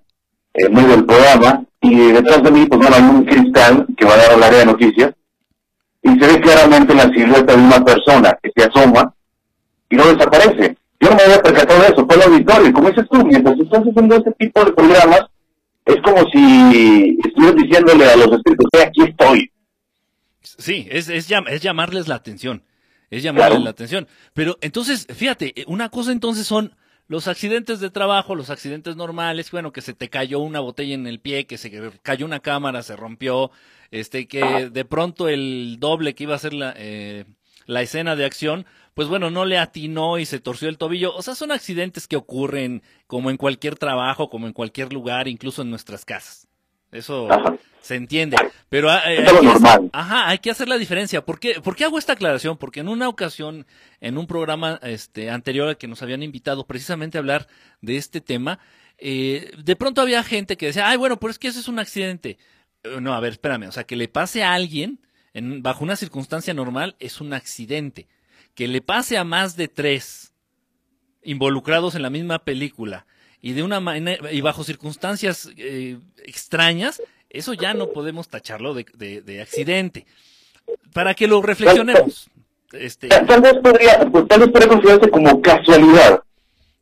en 0.54 0.74
medio 0.74 0.92
del 0.92 1.06
programa, 1.06 1.62
y 1.82 2.14
detrás 2.14 2.42
de 2.42 2.52
mí, 2.52 2.66
pues 2.68 2.80
bueno, 2.80 2.96
hay 2.96 3.04
un 3.04 3.26
cristal 3.26 3.86
que 3.98 4.06
va 4.06 4.14
a 4.14 4.18
dar 4.18 4.32
al 4.32 4.44
área 4.44 4.60
de 4.60 4.66
noticias, 4.66 5.14
y 6.06 6.20
se 6.20 6.28
ve 6.28 6.40
claramente 6.40 6.94
la 6.94 7.10
silueta 7.10 7.56
de 7.56 7.64
una 7.64 7.84
persona 7.84 8.38
que 8.42 8.52
se 8.56 8.68
asoma 8.68 9.12
y 9.90 9.96
no 9.96 10.06
desaparece. 10.06 10.78
Yo 11.00 11.10
no 11.10 11.16
me 11.16 11.24
había 11.24 11.42
percatado 11.42 11.82
de 11.82 11.88
eso, 11.88 12.06
fue 12.06 12.16
el 12.16 12.22
auditorio. 12.22 12.74
Como 12.74 12.90
dices 12.90 13.06
tú, 13.10 13.26
mientras 13.26 13.60
estás 13.60 13.82
haciendo 13.82 14.16
este 14.16 14.32
tipo 14.34 14.64
de 14.64 14.72
programas, 14.72 15.22
es 15.86 15.96
como 16.04 16.20
si 16.30 17.18
estuvieras 17.26 17.56
diciéndole 17.56 18.06
a 18.06 18.16
los 18.18 18.32
espíritus, 18.34 18.68
aquí 18.86 19.02
estoy. 19.02 19.52
Sí, 20.42 20.88
es, 20.92 21.10
es, 21.10 21.30
es 21.32 21.62
llamarles 21.62 22.08
la 22.08 22.16
atención, 22.16 22.64
es 23.10 23.24
llamarles 23.24 23.62
la 23.62 23.72
atención. 23.72 24.08
Pero 24.34 24.58
entonces, 24.62 25.08
fíjate, 25.12 25.56
una 25.66 25.90
cosa 25.90 26.12
entonces 26.12 26.46
son 26.46 26.76
Los 27.08 27.28
accidentes 27.28 27.80
de 27.80 27.92
trabajo, 27.92 28.34
los 28.34 28.50
accidentes 28.50 28.96
normales, 28.96 29.52
bueno, 29.52 29.72
que 29.72 29.82
se 29.82 29.94
te 29.94 30.10
cayó 30.10 30.40
una 30.40 30.60
botella 30.60 30.96
en 30.96 31.06
el 31.06 31.20
pie, 31.20 31.46
que 31.46 31.58
se 31.58 31.92
cayó 32.02 32.26
una 32.26 32.40
cámara, 32.40 32.82
se 32.82 32.96
rompió, 32.96 33.52
este, 33.92 34.28
que 34.28 34.70
de 34.72 34.86
pronto 34.86 35.30
el 35.30 35.78
doble 35.80 36.16
que 36.16 36.24
iba 36.24 36.34
a 36.34 36.40
ser 36.40 36.54
la, 36.54 36.74
eh, 36.78 37.26
la 37.68 37.84
escena 37.84 38.16
de 38.16 38.26
acción, 38.26 38.66
pues 38.96 39.08
bueno, 39.08 39.30
no 39.30 39.46
le 39.46 39.60
atinó 39.60 40.18
y 40.18 40.26
se 40.26 40.40
torció 40.40 40.68
el 40.68 40.80
tobillo. 40.80 41.16
O 41.16 41.22
sea, 41.22 41.36
son 41.36 41.52
accidentes 41.52 42.08
que 42.08 42.16
ocurren 42.16 42.82
como 43.08 43.30
en 43.30 43.38
cualquier 43.38 43.76
trabajo, 43.76 44.30
como 44.30 44.48
en 44.48 44.54
cualquier 44.54 44.92
lugar, 44.92 45.28
incluso 45.28 45.62
en 45.62 45.70
nuestras 45.70 46.06
casas. 46.06 46.45
Eso 46.96 47.28
se 47.82 47.96
entiende. 47.96 48.38
Pero 48.70 48.90
ah, 48.90 49.02
eh, 49.06 49.26
hay, 49.28 49.40
que, 49.40 49.90
ajá, 49.94 50.30
hay 50.30 50.40
que 50.40 50.50
hacer 50.50 50.68
la 50.68 50.78
diferencia. 50.78 51.24
¿Por 51.24 51.40
qué, 51.40 51.62
¿Por 51.62 51.76
qué 51.76 51.84
hago 51.84 52.00
esta 52.00 52.14
aclaración? 52.14 52.58
Porque 52.58 52.80
en 52.80 52.88
una 52.88 53.10
ocasión, 53.10 53.68
en 54.02 54.18
un 54.18 54.26
programa 54.26 54.80
este, 54.82 55.30
anterior 55.30 55.68
al 55.68 55.78
que 55.78 55.88
nos 55.88 56.02
habían 56.02 56.24
invitado 56.24 56.66
precisamente 56.66 57.18
a 57.18 57.22
hablar 57.22 57.48
de 57.82 57.98
este 57.98 58.22
tema, 58.22 58.60
eh, 58.98 59.52
de 59.64 59.76
pronto 59.76 60.02
había 60.02 60.24
gente 60.24 60.58
que 60.58 60.68
decía, 60.68 60.90
ay, 60.90 60.98
bueno, 60.98 61.20
pero 61.20 61.32
es 61.32 61.38
que 61.38 61.48
eso 61.48 61.60
es 61.60 61.68
un 61.68 61.80
accidente. 61.80 62.38
Eh, 62.84 63.00
no, 63.02 63.14
a 63.14 63.20
ver, 63.20 63.34
espérame, 63.34 63.68
o 63.68 63.72
sea, 63.72 63.84
que 63.84 63.96
le 63.96 64.08
pase 64.08 64.44
a 64.44 64.54
alguien 64.54 65.00
en, 65.34 65.62
bajo 65.62 65.84
una 65.84 65.98
circunstancia 65.98 66.54
normal 66.54 66.96
es 67.00 67.22
un 67.22 67.34
accidente. 67.34 68.08
Que 68.56 68.68
le 68.70 68.82
pase 68.82 69.18
a 69.18 69.26
más 69.26 69.58
de 69.58 69.68
tres 69.68 70.34
involucrados 71.24 71.96
en 71.96 72.04
la 72.04 72.10
misma 72.10 72.40
película 72.40 73.06
y 73.42 73.54
de 73.54 73.64
una 73.64 73.80
manera 73.80 74.32
y 74.32 74.42
bajo 74.42 74.64
circunstancias 74.64 75.50
eh, 75.58 75.98
extrañas, 76.24 77.02
eso 77.30 77.54
ya 77.54 77.74
no 77.74 77.90
podemos 77.90 78.30
tacharlo 78.30 78.74
de, 78.74 78.86
de, 79.22 79.42
accidente. 79.42 80.06
Para 80.94 81.14
que 81.14 81.28
lo 81.28 81.42
reflexionemos. 81.42 82.30
Este... 82.72 83.08
Tal 83.08 83.42
vez 83.42 83.56
podría, 83.62 84.00
pues, 84.12 84.28
tal 84.28 84.40
vez 84.40 84.50
podría 84.50 84.70
considerarse 84.70 85.10
como 85.10 85.42
casualidad, 85.42 86.24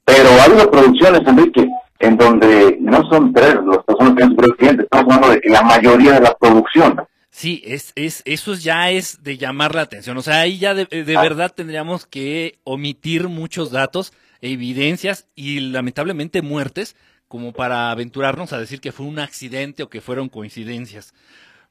pero 0.05 0.29
hay 0.29 0.51
unas 0.51 0.67
producciones, 0.67 1.21
Enrique, 1.27 1.67
en 1.99 2.17
donde 2.17 2.77
no 2.79 3.07
son 3.09 3.33
tres 3.33 3.55
las 3.65 3.83
personas 3.83 4.15
que 4.15 4.23
han 4.23 4.29
sufrido 4.29 4.53
accidentes, 4.53 4.83
estamos 4.85 5.05
hablando 5.15 5.29
de 5.29 5.41
que 5.41 5.49
la 5.49 5.61
mayoría 5.63 6.13
de 6.13 6.21
la 6.21 6.35
producción 6.35 6.95
Sí, 7.33 7.63
es, 7.65 7.93
es, 7.95 8.21
eso 8.25 8.53
ya 8.53 8.91
es 8.91 9.23
de 9.23 9.39
llamar 9.39 9.73
la 9.73 9.81
atención. 9.81 10.15
O 10.17 10.21
sea, 10.21 10.41
ahí 10.41 10.59
ya 10.59 10.75
de, 10.75 10.85
de, 10.85 11.17
verdad 11.17 11.51
tendríamos 11.53 12.05
que 12.05 12.59
omitir 12.63 13.27
muchos 13.27 13.71
datos, 13.71 14.13
evidencias 14.43 15.27
y 15.35 15.59
lamentablemente 15.59 16.41
muertes 16.41 16.95
como 17.27 17.51
para 17.51 17.89
aventurarnos 17.89 18.53
a 18.53 18.59
decir 18.59 18.79
que 18.79 18.91
fue 18.91 19.07
un 19.07 19.17
accidente 19.17 19.81
o 19.81 19.89
que 19.89 20.01
fueron 20.01 20.29
coincidencias. 20.29 21.13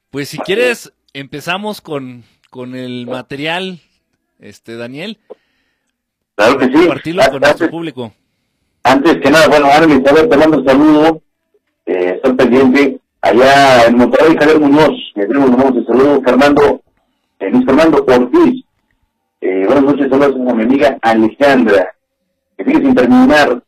Pues 0.09 0.27
si 0.27 0.37
quieres, 0.39 0.91
empezamos 1.13 1.79
con, 1.79 2.23
con 2.49 2.75
el 2.75 3.07
material, 3.07 3.79
este 4.39 4.75
Daniel. 4.75 5.19
Claro 6.35 6.57
que 6.57 6.65
sí. 6.65 6.73
Compartirlo 6.73 7.23
con 7.31 7.39
nuestro 7.39 7.69
público. 7.69 8.13
Antes 8.83 9.17
que 9.21 9.31
nada, 9.31 9.47
bueno, 9.47 9.69
Elizabeth, 9.71 10.29
te 10.29 10.37
mando 10.37 10.57
un 10.57 10.65
saludo. 10.65 11.21
Eh, 11.85 12.13
estoy 12.15 12.33
pendiente 12.33 12.99
allá 13.23 13.85
en 13.87 13.97
Monterrey, 13.97 14.35
Javier 14.37 14.59
Muñoz, 14.59 14.91
primo 15.13 15.47
Muñoz, 15.47 15.73
te 15.73 15.85
saludo, 15.85 16.21
Fernando, 16.21 16.81
eh, 17.39 17.49
Luis 17.49 17.65
Fernando 17.65 18.05
Ortiz, 18.05 18.65
eh, 19.39 19.63
buenas 19.65 19.83
noches, 19.83 20.09
saludos 20.09 20.51
a 20.51 20.53
mi 20.53 20.63
amiga 20.63 20.97
Alejandra, 21.01 21.92
que 22.57 22.65
sigue 22.65 22.81
sin 22.81 22.95
terminar 22.95 23.63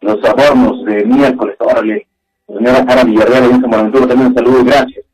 los 0.00 0.24
adornos 0.24 0.84
de 0.84 1.04
miércoles, 1.04 1.56
órale, 1.58 2.06
señora 2.46 2.84
Sara 2.86 3.04
Villarreal, 3.04 3.44
en 3.44 3.50
San 3.50 3.60
Buenaventura, 3.62 4.06
también 4.06 4.28
un 4.28 4.34
saludo 4.34 4.60
y 4.60 4.64
gracias, 4.64 5.04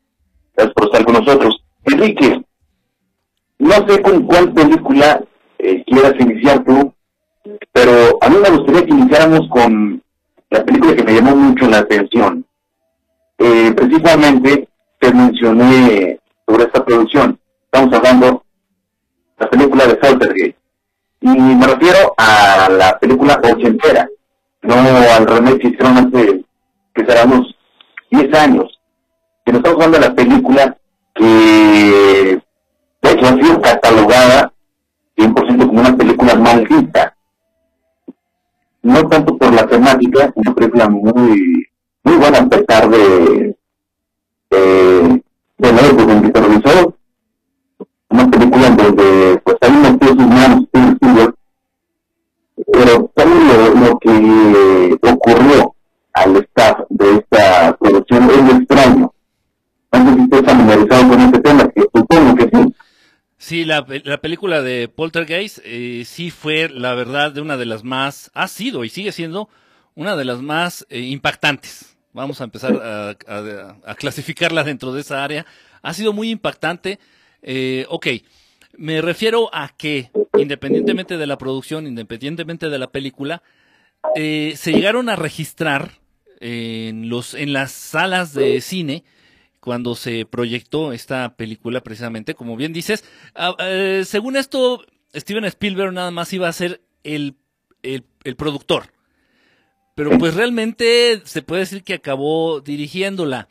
gracias 0.55 0.73
por 0.73 0.85
estar 0.85 1.05
con 1.05 1.13
nosotros. 1.13 1.63
Enrique, 1.85 2.41
no 3.59 3.87
sé 3.87 4.01
con 4.01 4.25
cuál 4.25 4.53
película 4.53 5.23
eh, 5.59 5.83
quieras 5.85 6.13
iniciar 6.19 6.63
tú, 6.63 6.93
pero 7.71 8.17
a 8.21 8.29
mí 8.29 8.37
me 8.41 8.57
gustaría 8.57 8.85
que 8.85 8.93
iniciáramos 8.93 9.47
con 9.49 10.01
la 10.49 10.63
película 10.63 10.95
que 10.95 11.03
me 11.03 11.13
llamó 11.13 11.35
mucho 11.35 11.67
la 11.67 11.79
atención, 11.79 12.45
eh, 13.37 13.71
precisamente 13.75 14.67
te 14.99 15.13
mencioné 15.13 16.19
sobre 16.47 16.63
esta 16.63 16.83
producción. 16.83 17.39
Estamos 17.65 17.93
hablando 17.93 18.43
de 19.37 19.45
la 19.45 19.49
película 19.49 19.85
de 19.85 19.95
Poltergeist. 19.95 20.57
Y 21.21 21.29
me 21.29 21.65
refiero 21.65 22.13
a 22.17 22.69
la 22.69 22.97
película 22.99 23.39
ochentera, 23.43 24.07
no 24.61 24.75
al 24.75 25.25
remake 25.25 25.59
que 25.59 25.67
hicieron 25.69 25.97
hace, 25.97 26.45
que 26.93 27.05
será 27.05 27.25
unos 27.25 27.55
10 28.11 28.33
años. 28.35 28.79
Que 29.45 29.51
nos 29.51 29.59
estamos 29.59 29.83
hablando 29.83 29.99
de 29.99 30.07
la 30.09 30.15
película 30.15 30.77
que, 31.15 32.41
de 33.01 33.11
hecho, 33.11 33.25
ha 33.25 33.33
sido 33.33 33.61
catalogada 33.61 34.53
100% 35.17 35.67
como 35.67 35.81
una 35.81 35.97
película 35.97 36.35
maldita. 36.35 37.15
No 38.83 39.07
tanto 39.07 39.37
por 39.37 39.53
la 39.53 39.65
temática, 39.65 40.31
una 40.35 40.53
película 40.53 40.87
muy 40.87 41.67
muy 42.07 42.17
buena 42.17 42.39
a 42.39 42.47
pesar 42.47 42.89
de, 42.89 43.57
de, 44.49 45.21
de 45.57 45.67
se 45.67 46.41
realizó. 46.41 46.96
Una 48.09 48.29
película 48.29 48.69
donde 48.69 49.41
pues 49.43 49.57
hay 49.61 49.71
metido 49.71 50.13
sus 50.13 50.27
manos 50.27 50.63
pero 52.73 53.11
también 53.15 53.47
lo, 53.47 53.75
lo 53.75 53.99
que 53.99 54.97
ocurrió 55.01 55.75
al 56.13 56.37
staff 56.37 56.79
de 56.89 57.15
esta 57.15 57.77
producción 57.77 58.29
es 58.29 58.55
extraño. 58.55 59.13
No 59.91 60.05
sé 60.05 60.15
si 60.15 60.45
familiarizado 60.45 61.09
con 61.09 61.21
este 61.21 61.39
tema, 61.39 61.69
que 61.69 61.81
supongo 61.81 62.35
que 62.35 62.49
sí. 62.51 62.73
Sí, 63.37 63.65
la, 63.65 63.85
la 64.03 64.17
película 64.17 64.61
de 64.61 64.89
Poltergeist 64.89 65.59
eh, 65.63 66.03
sí 66.05 66.31
fue, 66.31 66.69
la 66.69 66.93
verdad, 66.95 67.31
de 67.31 67.41
una 67.41 67.57
de 67.57 67.65
las 67.65 67.83
más, 67.83 68.31
ha 68.33 68.47
sido 68.47 68.83
y 68.83 68.89
sigue 68.89 69.11
siendo 69.11 69.49
una 69.95 70.15
de 70.15 70.25
las 70.25 70.41
más 70.41 70.85
eh, 70.89 70.99
impactantes 70.99 71.97
vamos 72.17 72.41
a 72.41 72.45
empezar 72.45 72.73
a, 72.75 73.95
clasificarla 73.95 74.63
dentro 74.63 74.91
de 74.91 75.01
esa 75.01 75.23
área, 75.23 75.45
ha 75.81 75.93
sido 75.93 76.13
muy 76.13 76.31
impactante. 76.31 76.99
Eh, 77.41 77.85
ok, 77.89 78.07
me 78.77 79.01
refiero 79.01 79.49
a 79.53 79.69
que 79.69 80.11
independientemente 80.37 81.17
de 81.17 81.27
la 81.27 81.37
producción, 81.37 81.87
independientemente 81.87 82.69
de 82.69 82.79
la 82.79 82.91
película, 82.91 83.43
eh, 84.15 84.53
se 84.55 84.73
llegaron 84.73 85.09
a 85.09 85.15
registrar 85.15 85.99
en, 86.39 87.09
los, 87.09 87.33
en 87.33 87.53
las 87.53 87.71
salas 87.71 88.33
de 88.33 88.61
cine 88.61 89.03
cuando 89.59 89.95
se 89.95 90.25
proyectó 90.25 90.93
esta 90.93 91.35
película 91.35 91.81
precisamente, 91.81 92.35
como 92.35 92.55
bien 92.55 92.73
dices. 92.73 93.03
Ah, 93.35 93.55
eh, 93.59 94.03
según 94.05 94.37
esto, 94.37 94.85
Steven 95.15 95.45
Spielberg 95.45 95.93
nada 95.93 96.11
más 96.11 96.31
iba 96.33 96.47
a 96.47 96.53
ser 96.53 96.81
el, 97.03 97.35
el 97.83 98.35
productor 98.35 98.91
pero 99.97 100.15
pues 100.19 100.35
realmente 100.35 101.23
se 101.25 101.41
puede 101.41 101.61
decir 101.61 101.83
que 101.83 101.95
acabó 101.95 102.61
dirigiéndola. 102.61 103.47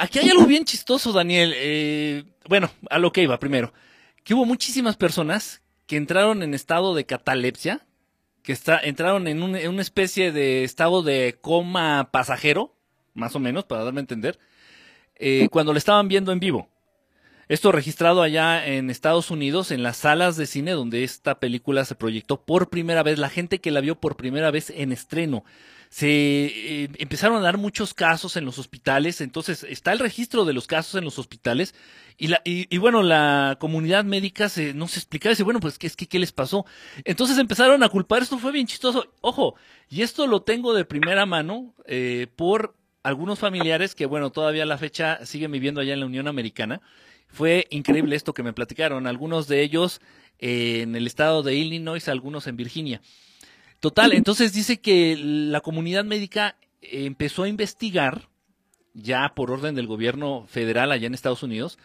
Aquí 0.00 0.18
hay 0.18 0.30
algo 0.30 0.46
bien 0.46 0.64
chistoso, 0.64 1.12
Daniel. 1.12 1.52
Eh, 1.54 2.24
bueno, 2.48 2.70
a 2.88 2.98
lo 2.98 3.12
que 3.12 3.22
iba 3.22 3.38
primero. 3.38 3.74
Que 4.24 4.32
hubo 4.32 4.46
muchísimas 4.46 4.96
personas 4.96 5.60
que 5.86 5.96
entraron 5.96 6.42
en 6.42 6.54
estado 6.54 6.94
de 6.94 7.04
catalepsia, 7.04 7.86
que 8.42 8.56
entraron 8.82 9.28
en, 9.28 9.42
una 9.42 9.82
especie 9.82 10.32
de 10.32 10.64
estado 10.64 11.02
de 11.02 11.36
coma 11.42 12.08
pasajero, 12.12 12.74
más 13.12 13.36
o 13.36 13.40
menos, 13.40 13.64
para 13.64 13.84
darme 13.84 14.00
a 14.00 14.00
entender, 14.00 14.38
eh, 15.16 15.48
cuando 15.50 15.74
le 15.74 15.78
estaban 15.78 16.08
viendo 16.08 16.32
en 16.32 16.40
vivo. 16.40 16.70
Esto 17.48 17.70
registrado 17.70 18.22
allá 18.22 18.66
en 18.66 18.88
Estados 18.88 19.30
Unidos, 19.30 19.70
en 19.70 19.82
las 19.82 19.98
salas 19.98 20.36
de 20.38 20.46
cine 20.46 20.70
donde 20.70 21.04
esta 21.04 21.40
película 21.40 21.84
se 21.84 21.94
proyectó 21.94 22.40
por 22.40 22.70
primera 22.70 23.02
vez, 23.02 23.18
la 23.18 23.28
gente 23.28 23.60
que 23.60 23.70
la 23.70 23.82
vio 23.82 24.00
por 24.00 24.16
primera 24.16 24.50
vez 24.50 24.70
en 24.70 24.92
estreno. 24.92 25.44
Se 25.90 26.08
eh, 26.08 26.88
empezaron 26.98 27.36
a 27.36 27.40
dar 27.40 27.58
muchos 27.58 27.92
casos 27.92 28.36
en 28.36 28.44
los 28.44 28.58
hospitales, 28.58 29.20
entonces 29.20 29.64
está 29.68 29.92
el 29.92 29.98
registro 29.98 30.44
de 30.44 30.52
los 30.52 30.66
casos 30.66 30.94
en 30.94 31.04
los 31.04 31.18
hospitales 31.18 31.74
y, 32.16 32.28
la, 32.28 32.40
y, 32.44 32.78
bueno, 32.78 33.02
la 33.02 33.56
comunidad 33.60 34.04
médica 34.04 34.48
se, 34.48 34.72
no 34.72 34.86
se 34.88 35.00
explicaba, 35.00 35.30
dice, 35.30 35.42
bueno, 35.42 35.60
pues 35.60 35.78
¿qué, 35.78 35.88
es 35.88 35.96
que, 35.96 36.06
¿qué 36.06 36.18
les 36.18 36.32
pasó? 36.32 36.64
Entonces 37.04 37.38
empezaron 37.38 37.82
a 37.82 37.88
culpar, 37.88 38.22
esto 38.22 38.38
fue 38.38 38.52
bien 38.52 38.66
chistoso, 38.66 39.12
ojo, 39.20 39.56
y 39.88 40.02
esto 40.02 40.26
lo 40.26 40.42
tengo 40.42 40.72
de 40.74 40.84
primera 40.84 41.26
mano 41.26 41.74
eh, 41.86 42.28
por 42.36 42.76
algunos 43.02 43.38
familiares 43.38 43.94
que, 43.94 44.06
bueno, 44.06 44.30
todavía 44.30 44.62
a 44.62 44.66
la 44.66 44.78
fecha 44.78 45.26
siguen 45.26 45.50
viviendo 45.50 45.80
allá 45.80 45.94
en 45.94 46.00
la 46.00 46.06
Unión 46.06 46.28
Americana 46.28 46.80
fue 47.32 47.66
increíble 47.70 48.16
esto 48.16 48.34
que 48.34 48.42
me 48.42 48.52
platicaron, 48.52 49.06
algunos 49.06 49.46
de 49.46 49.62
ellos 49.62 50.00
en 50.38 50.96
el 50.96 51.06
estado 51.06 51.42
de 51.42 51.54
Illinois, 51.54 52.08
algunos 52.08 52.46
en 52.46 52.56
Virginia. 52.56 53.00
Total, 53.80 54.12
entonces 54.12 54.52
dice 54.52 54.80
que 54.80 55.16
la 55.18 55.62
comunidad 55.62 56.04
médica 56.04 56.56
empezó 56.82 57.44
a 57.44 57.48
investigar, 57.48 58.28
ya 58.92 59.32
por 59.34 59.50
orden 59.50 59.74
del 59.74 59.86
gobierno 59.86 60.44
federal 60.48 60.92
allá 60.92 61.06
en 61.06 61.14
Estados 61.14 61.42
Unidos, 61.42 61.78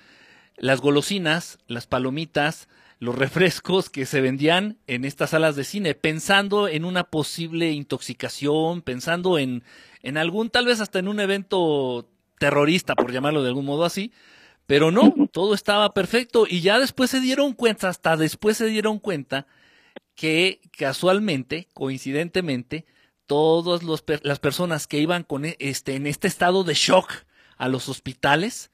las 0.58 0.81
golosinas, 0.81 1.58
las 1.67 1.88
palomitas, 1.88 2.67
los 2.99 3.15
refrescos 3.15 3.89
que 3.89 4.05
se 4.05 4.19
vendían 4.19 4.77
en 4.88 5.05
estas 5.05 5.29
salas 5.29 5.55
de 5.55 5.63
cine, 5.63 5.95
pensando 5.95 6.67
en 6.67 6.84
una 6.84 7.05
posible 7.05 7.71
intoxicación, 7.71 8.81
pensando 8.81 9.38
en, 9.38 9.63
en 10.03 10.17
algún, 10.17 10.49
tal 10.49 10.65
vez 10.65 10.81
hasta 10.81 10.99
en 10.99 11.08
un 11.08 11.21
evento 11.21 12.10
terrorista, 12.39 12.95
por 12.95 13.13
llamarlo 13.13 13.41
de 13.41 13.49
algún 13.49 13.65
modo 13.65 13.86
así, 13.86 14.12
pero 14.65 14.91
no, 14.91 15.13
todo 15.31 15.53
estaba 15.53 15.93
perfecto 15.93 16.45
y 16.49 16.60
ya 16.60 16.77
después 16.77 17.10
se 17.10 17.21
dieron 17.21 17.53
cuenta, 17.53 17.88
hasta 17.88 18.17
después 18.17 18.58
se 18.58 18.65
dieron 18.65 18.99
cuenta 18.99 19.47
que 20.15 20.62
casualmente, 20.78 21.67
coincidentemente, 21.73 22.86
todas 23.25 23.82
las 24.23 24.39
personas 24.39 24.88
que 24.88 24.99
iban 24.99 25.23
con 25.23 25.45
e, 25.45 25.58
este, 25.60 25.95
en 25.95 26.08
este 26.08 26.28
estado 26.28 26.63
de 26.63 26.73
shock 26.73 27.12
a 27.58 27.67
los 27.67 27.89
hospitales 27.89 28.71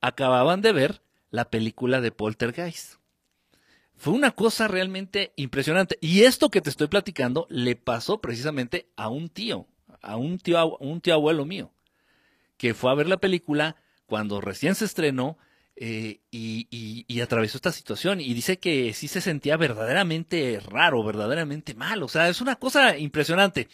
acababan 0.00 0.60
de 0.62 0.72
ver 0.72 1.02
la 1.30 1.50
película 1.50 2.00
de 2.00 2.10
Poltergeist. 2.10 2.94
Fue 3.96 4.14
una 4.14 4.30
cosa 4.30 4.66
realmente 4.66 5.32
impresionante. 5.36 5.98
Y 6.00 6.22
esto 6.22 6.50
que 6.50 6.62
te 6.62 6.70
estoy 6.70 6.88
platicando 6.88 7.46
le 7.50 7.76
pasó 7.76 8.20
precisamente 8.20 8.88
a 8.96 9.08
un 9.08 9.28
tío, 9.28 9.66
a 10.00 10.16
un 10.16 10.38
tío, 10.38 10.78
un 10.78 11.00
tío 11.00 11.14
abuelo 11.14 11.44
mío, 11.44 11.70
que 12.56 12.72
fue 12.72 12.90
a 12.90 12.94
ver 12.94 13.08
la 13.08 13.18
película 13.18 13.76
cuando 14.06 14.40
recién 14.40 14.74
se 14.74 14.86
estrenó 14.86 15.36
eh, 15.82 16.20
y, 16.30 17.20
atravesó 17.22 17.56
esta 17.56 17.72
situación 17.72 18.20
y 18.20 18.34
dice 18.34 18.58
que 18.58 18.92
sí 18.92 19.08
se 19.08 19.22
sentía 19.22 19.56
verdaderamente 19.56 20.60
raro, 20.60 21.02
verdaderamente 21.02 21.74
mal. 21.74 22.02
O 22.02 22.08
sea, 22.08 22.28
es 22.28 22.42
una 22.42 22.56
cosa 22.56 22.98
impresionante. 22.98 23.68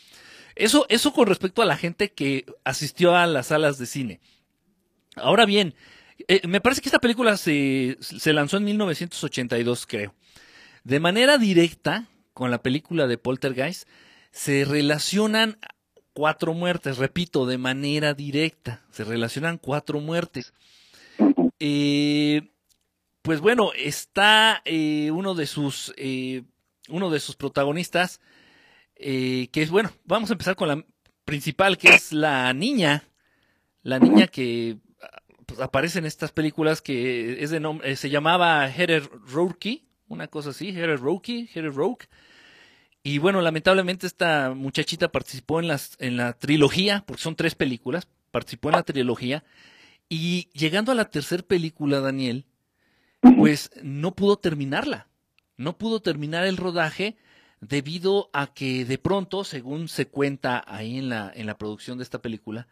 Eso, 0.55 0.87
eso 0.89 1.13
con 1.13 1.27
respecto 1.27 1.63
a 1.63 1.67
la 1.67 1.77
gente 1.77 2.13
que 2.13 2.47
asistió 2.63 3.17
a 3.17 3.27
las 3.27 3.49
salas 3.49 3.79
de 3.79 3.87
cine. 3.87 4.21
Ahora 5.17 5.47
bien, 5.47 5.75
eh, 6.29 6.47
me 6.47 6.61
parece 6.61 6.81
que 6.81 6.89
esta 6.89 7.01
película 7.01 7.37
se 7.37 7.97
lanzó 8.27 8.57
en 8.59 8.65
1982, 8.65 9.87
creo. 9.87 10.15
De 10.85 11.01
manera 11.01 11.39
directa, 11.39 12.07
con 12.35 12.53
la 12.53 12.63
película 12.63 13.09
de 13.09 13.19
Poltergeist, 13.19 13.89
se 14.31 14.65
relacionan 14.65 15.59
cuatro 16.13 16.55
muertes, 16.55 16.99
repito, 16.99 17.47
de 17.47 17.59
manera 17.59 18.15
directa, 18.15 18.85
se 18.91 19.03
relacionan 19.03 19.59
cuatro 19.59 20.01
muertes. 20.01 20.53
Eh, 21.59 22.53
pues 23.23 23.41
bueno, 23.41 23.73
está 23.75 24.63
eh, 24.65 25.11
uno 25.11 25.35
de 25.35 25.47
sus 25.47 25.95
uno 26.89 27.11
de 27.11 27.21
sus 27.21 27.37
protagonistas, 27.37 28.21
que 28.95 29.51
es 29.53 29.71
bueno, 29.71 29.91
vamos 30.05 30.31
a 30.31 30.35
empezar 30.35 30.55
con 30.55 30.69
la 30.69 30.85
principal, 31.25 31.77
que 31.77 31.89
es 31.89 32.13
la 32.13 32.53
niña, 32.55 33.05
la 33.83 33.99
niña 33.99 34.29
que 34.29 34.79
pues, 35.47 35.61
aparece 35.61 35.99
en 35.99 36.07
estas 36.07 36.33
películas 36.33 36.83
que 36.83 37.43
es 37.43 37.51
de 37.51 37.61
nombre, 37.61 37.91
eh, 37.91 37.97
se 37.97 38.11
llamaba 38.11 38.69
Heather 38.69 39.09
Rourke, 39.27 39.85
una 40.09 40.29
cosa 40.29 40.51
así, 40.51 40.69
Heather 40.69 40.99
Rourke, 40.99 41.49
Heather 41.53 41.73
Rourke. 41.73 42.09
Y 43.03 43.19
bueno, 43.19 43.41
lamentablemente 43.41 44.07
esta 44.07 44.53
muchachita 44.55 45.13
participó 45.13 45.61
en, 45.61 45.69
las, 45.69 45.97
en 46.01 46.17
la 46.17 46.33
trilogía, 46.33 47.05
porque 47.07 47.23
son 47.23 47.37
tres 47.37 47.55
películas, 47.55 48.09
participó 48.33 48.69
en 48.69 48.77
la 48.77 48.83
trilogía. 48.83 49.45
Y 50.09 50.51
llegando 50.53 50.93
a 50.93 50.95
la 50.95 51.11
tercera 51.11 51.43
película, 51.43 52.01
Daniel, 52.01 52.47
pues 53.21 53.71
no 53.83 54.15
pudo 54.15 54.37
terminarla. 54.37 55.09
No 55.57 55.79
pudo 55.79 56.01
terminar 56.01 56.47
el 56.47 56.57
rodaje 56.57 57.17
debido 57.61 58.31
a 58.33 58.53
que 58.53 58.85
de 58.85 58.99
pronto, 58.99 59.45
según 59.45 59.89
se 59.89 60.07
cuenta 60.07 60.63
ahí 60.67 60.99
en 60.99 61.09
la, 61.09 61.33
en 61.35 61.47
la 61.47 61.57
producción 61.59 61.99
de 61.99 62.05
esta 62.05 62.21
película, 62.21 62.69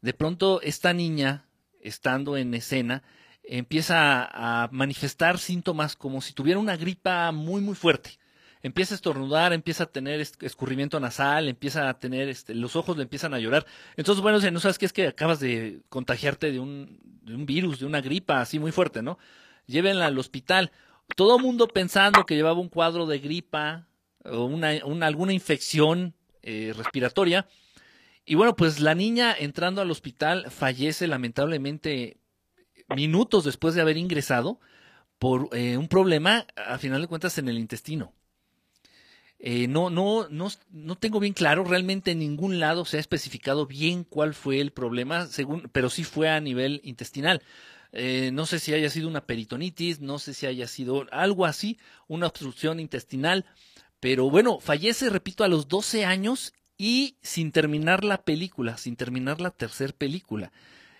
de 0.00 0.14
pronto 0.14 0.62
esta 0.62 0.92
niña 0.92 1.46
estando 1.80 2.36
en 2.36 2.54
escena, 2.54 3.02
empieza 3.42 4.28
a 4.30 4.68
manifestar 4.70 5.38
síntomas 5.38 5.96
como 5.96 6.20
si 6.20 6.32
tuviera 6.32 6.60
una 6.60 6.76
gripa 6.76 7.32
muy, 7.32 7.60
muy 7.60 7.74
fuerte. 7.74 8.18
Empieza 8.62 8.94
a 8.94 8.96
estornudar, 8.96 9.52
empieza 9.52 9.84
a 9.84 9.86
tener 9.86 10.20
escurrimiento 10.20 11.00
nasal, 11.00 11.48
empieza 11.48 11.88
a 11.88 11.98
tener, 11.98 12.28
este, 12.28 12.54
los 12.54 12.76
ojos 12.76 12.96
le 12.96 13.04
empiezan 13.04 13.32
a 13.32 13.38
llorar. 13.38 13.66
Entonces, 13.96 14.22
bueno, 14.22 14.38
no 14.50 14.60
sabes 14.60 14.78
qué 14.78 14.86
es 14.86 14.92
que 14.92 15.06
acabas 15.06 15.40
de 15.40 15.80
contagiarte 15.88 16.52
de 16.52 16.60
un, 16.60 16.98
de 17.22 17.34
un 17.34 17.46
virus, 17.46 17.80
de 17.80 17.86
una 17.86 18.00
gripa 18.00 18.40
así 18.40 18.58
muy 18.58 18.72
fuerte, 18.72 19.02
¿no? 19.02 19.18
Llévenla 19.66 20.06
al 20.06 20.18
hospital. 20.18 20.72
Todo 21.16 21.38
mundo 21.38 21.68
pensando 21.68 22.26
que 22.26 22.36
llevaba 22.36 22.60
un 22.60 22.68
cuadro 22.68 23.06
de 23.06 23.18
gripa 23.18 23.86
o 24.24 24.44
una, 24.44 24.70
alguna 25.06 25.32
infección 25.32 26.14
eh, 26.42 26.72
respiratoria 26.76 27.46
y 28.30 28.36
bueno, 28.36 28.54
pues 28.54 28.78
la 28.78 28.94
niña 28.94 29.34
entrando 29.36 29.80
al 29.80 29.90
hospital 29.90 30.50
fallece 30.50 31.08
lamentablemente 31.08 32.18
minutos 32.94 33.44
después 33.44 33.74
de 33.74 33.80
haber 33.80 33.96
ingresado 33.96 34.60
por 35.18 35.48
eh, 35.52 35.76
un 35.76 35.88
problema, 35.88 36.46
a 36.56 36.78
final 36.78 37.00
de 37.00 37.08
cuentas, 37.08 37.38
en 37.38 37.48
el 37.48 37.58
intestino. 37.58 38.12
Eh, 39.42 39.68
no, 39.68 39.88
no, 39.88 40.28
no, 40.28 40.48
no 40.70 40.96
tengo 40.96 41.18
bien 41.18 41.32
claro, 41.32 41.64
realmente 41.64 42.10
en 42.10 42.18
ningún 42.18 42.60
lado 42.60 42.84
se 42.84 42.98
ha 42.98 43.00
especificado 43.00 43.66
bien 43.66 44.04
cuál 44.04 44.34
fue 44.34 44.60
el 44.60 44.70
problema, 44.70 45.26
según, 45.28 45.70
pero 45.72 45.88
sí 45.88 46.04
fue 46.04 46.28
a 46.28 46.40
nivel 46.40 46.82
intestinal. 46.84 47.42
Eh, 47.92 48.30
no 48.34 48.44
sé 48.44 48.58
si 48.58 48.74
haya 48.74 48.90
sido 48.90 49.08
una 49.08 49.24
peritonitis, 49.24 50.00
no 50.00 50.18
sé 50.18 50.34
si 50.34 50.44
haya 50.46 50.68
sido 50.68 51.06
algo 51.10 51.46
así, 51.46 51.78
una 52.06 52.26
obstrucción 52.26 52.80
intestinal, 52.80 53.46
pero 53.98 54.28
bueno, 54.28 54.60
fallece, 54.60 55.08
repito, 55.08 55.42
a 55.42 55.48
los 55.48 55.68
12 55.68 56.04
años 56.04 56.52
y 56.76 57.16
sin 57.22 57.50
terminar 57.50 58.04
la 58.04 58.22
película, 58.22 58.76
sin 58.76 58.96
terminar 58.96 59.40
la 59.40 59.50
tercera 59.50 59.92
película. 59.92 60.52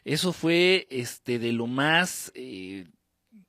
Eso 0.05 0.33
fue 0.33 0.87
este 0.90 1.38
de 1.38 1.53
lo 1.53 1.66
más 1.66 2.33
eh, 2.35 2.87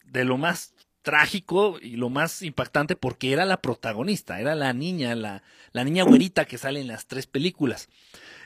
de 0.06 0.26
lo 0.26 0.38
más 0.38 0.74
trágico 1.02 1.78
y 1.82 1.96
lo 1.96 2.10
más 2.10 2.42
impactante 2.42 2.96
porque 2.96 3.34
era 3.34 3.46
la 3.46 3.58
protagonista, 3.58 4.40
era 4.40 4.56
la 4.56 4.74
niña, 4.74 5.16
la, 5.16 5.44
la 5.72 5.84
niña 5.84 6.04
güerita 6.04 6.46
que 6.46 6.58
sale 6.58 6.82
en 6.82 6.88
las 6.88 7.08
tres 7.08 7.28
películas. 7.28 7.90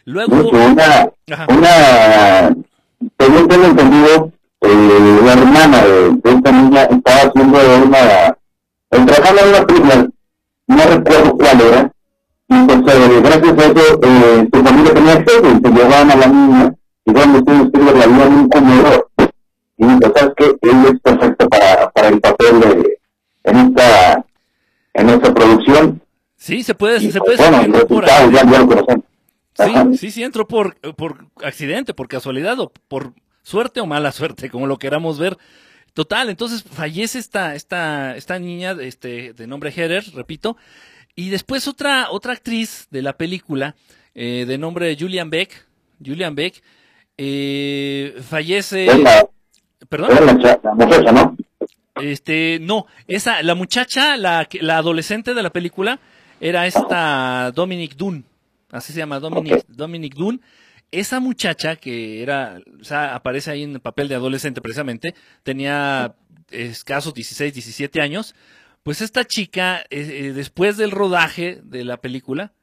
Luego 0.06 0.50
una, 0.50 1.12
una 1.50 2.56
según 3.18 3.48
tengo 3.48 3.66
entendido, 3.66 4.32
eh, 4.62 5.20
la 5.24 5.34
hermana 5.34 5.84
de, 5.84 6.20
esta 6.24 6.52
niña 6.52 6.84
estaba 6.84 7.22
haciendo 7.22 7.60
una 7.84 8.38
trabajando 8.90 9.42
en 9.42 9.50
una 9.50 9.66
película, 9.66 10.10
no 10.68 10.84
recuerdo 10.84 11.38
cuál 11.38 11.62
era, 11.62 11.92
y 12.48 12.66
pues 12.66 12.96
eh, 12.96 13.22
gracias 13.22 13.58
a 13.58 13.66
eso 13.66 14.00
eh, 14.04 14.50
su 14.54 14.64
familia 14.64 14.94
tenía 14.94 15.14
acceso 15.14 15.44
y 15.46 15.62
se 15.62 15.74
llevaban 15.74 16.12
a 16.12 16.16
la 16.16 16.28
niña 16.28 16.76
y 17.06 17.14
cuando 17.14 17.40
ustedes 17.40 17.96
la 17.96 18.04
en 18.04 18.34
un 18.34 18.50
comedor 18.50 19.10
y 19.78 19.86
¿sabes 19.86 20.34
que 20.38 20.46
Él 20.62 20.86
es 20.94 21.00
perfecto 21.02 21.50
para, 21.50 21.90
para 21.92 22.08
el 22.10 22.22
papel 22.22 22.60
de, 22.60 23.00
en 23.44 23.58
esta 23.58 24.26
en 24.96 25.10
esta 25.10 25.34
producción. 25.34 26.02
Sí, 26.38 26.64
se 26.64 26.74
puede, 26.74 27.00
se 27.00 27.20
pues, 27.20 27.38
puede 27.38 27.52
bueno, 27.52 27.88
por 27.88 28.06
ya, 28.06 28.32
ya 28.32 28.44
lo 28.44 28.68
conocemos. 28.68 29.06
Sí, 29.58 29.98
sí, 29.98 30.12
sí, 30.12 30.24
entró 30.24 30.48
por, 30.48 30.76
por 30.96 31.28
accidente, 31.44 31.94
por 31.94 32.08
casualidad 32.08 32.60
o 32.60 32.72
por 32.88 33.14
suerte 33.42 33.80
o 33.80 33.86
mala 33.86 34.12
suerte, 34.12 34.50
como 34.50 34.68
lo 34.68 34.78
queramos 34.78 35.18
ver. 35.18 35.38
Total, 35.94 36.30
entonces 36.30 36.64
fallece 36.64 37.20
esta, 37.20 37.56
esta, 37.56 38.18
esta 38.18 38.38
niña 38.38 38.76
este, 38.82 39.32
de 39.32 39.48
nombre 39.48 39.72
Heather, 39.72 40.04
repito, 40.14 40.58
y 41.16 41.30
después 41.30 41.70
otra, 41.70 42.12
otra 42.12 42.34
actriz 42.34 42.88
de 42.92 43.02
la 43.02 43.18
película, 43.18 43.76
eh, 44.14 44.44
de 44.46 44.58
nombre 44.58 44.98
Julian 45.00 45.30
Beck, 45.30 45.66
Julian 46.06 46.36
Beck, 46.36 46.62
eh, 47.18 48.22
fallece. 48.28 48.88
¿Perdón? 49.90 50.10
la, 50.42 50.74
muchacha, 50.74 51.12
¿no? 51.12 51.38
Este, 52.02 52.60
no, 52.62 52.88
esa, 53.08 53.42
la 53.44 53.56
muchacha, 53.56 54.18
la, 54.18 54.48
la 54.60 54.78
adolescente 54.78 55.34
de 55.34 55.44
la 55.44 55.50
película, 55.50 56.00
era 56.40 56.68
esta 56.68 57.52
Dominic 57.52 57.96
Dunn, 57.96 58.26
así 58.72 58.94
se 58.94 59.00
llama, 59.00 59.20
Dominic, 59.20 59.66
Dominic 59.68 60.16
Dunn. 60.16 60.42
Esa 60.92 61.20
muchacha 61.20 61.76
que 61.76 62.22
era, 62.22 62.60
o 62.80 62.84
sea, 62.84 63.16
aparece 63.16 63.52
ahí 63.52 63.64
en 63.64 63.74
el 63.74 63.80
papel 63.80 64.08
de 64.08 64.16
adolescente 64.16 64.62
precisamente, 64.62 65.16
tenía 65.44 66.16
escasos 66.52 67.14
16, 67.14 67.54
17 67.54 68.02
años, 68.02 68.36
pues 68.84 69.02
esta 69.02 69.26
chica, 69.26 69.80
eh, 69.80 69.86
eh, 69.90 70.34
después 70.34 70.78
del 70.78 70.92
rodaje 70.92 71.60
de 71.64 71.84
la 71.84 71.98
película, 71.98 72.54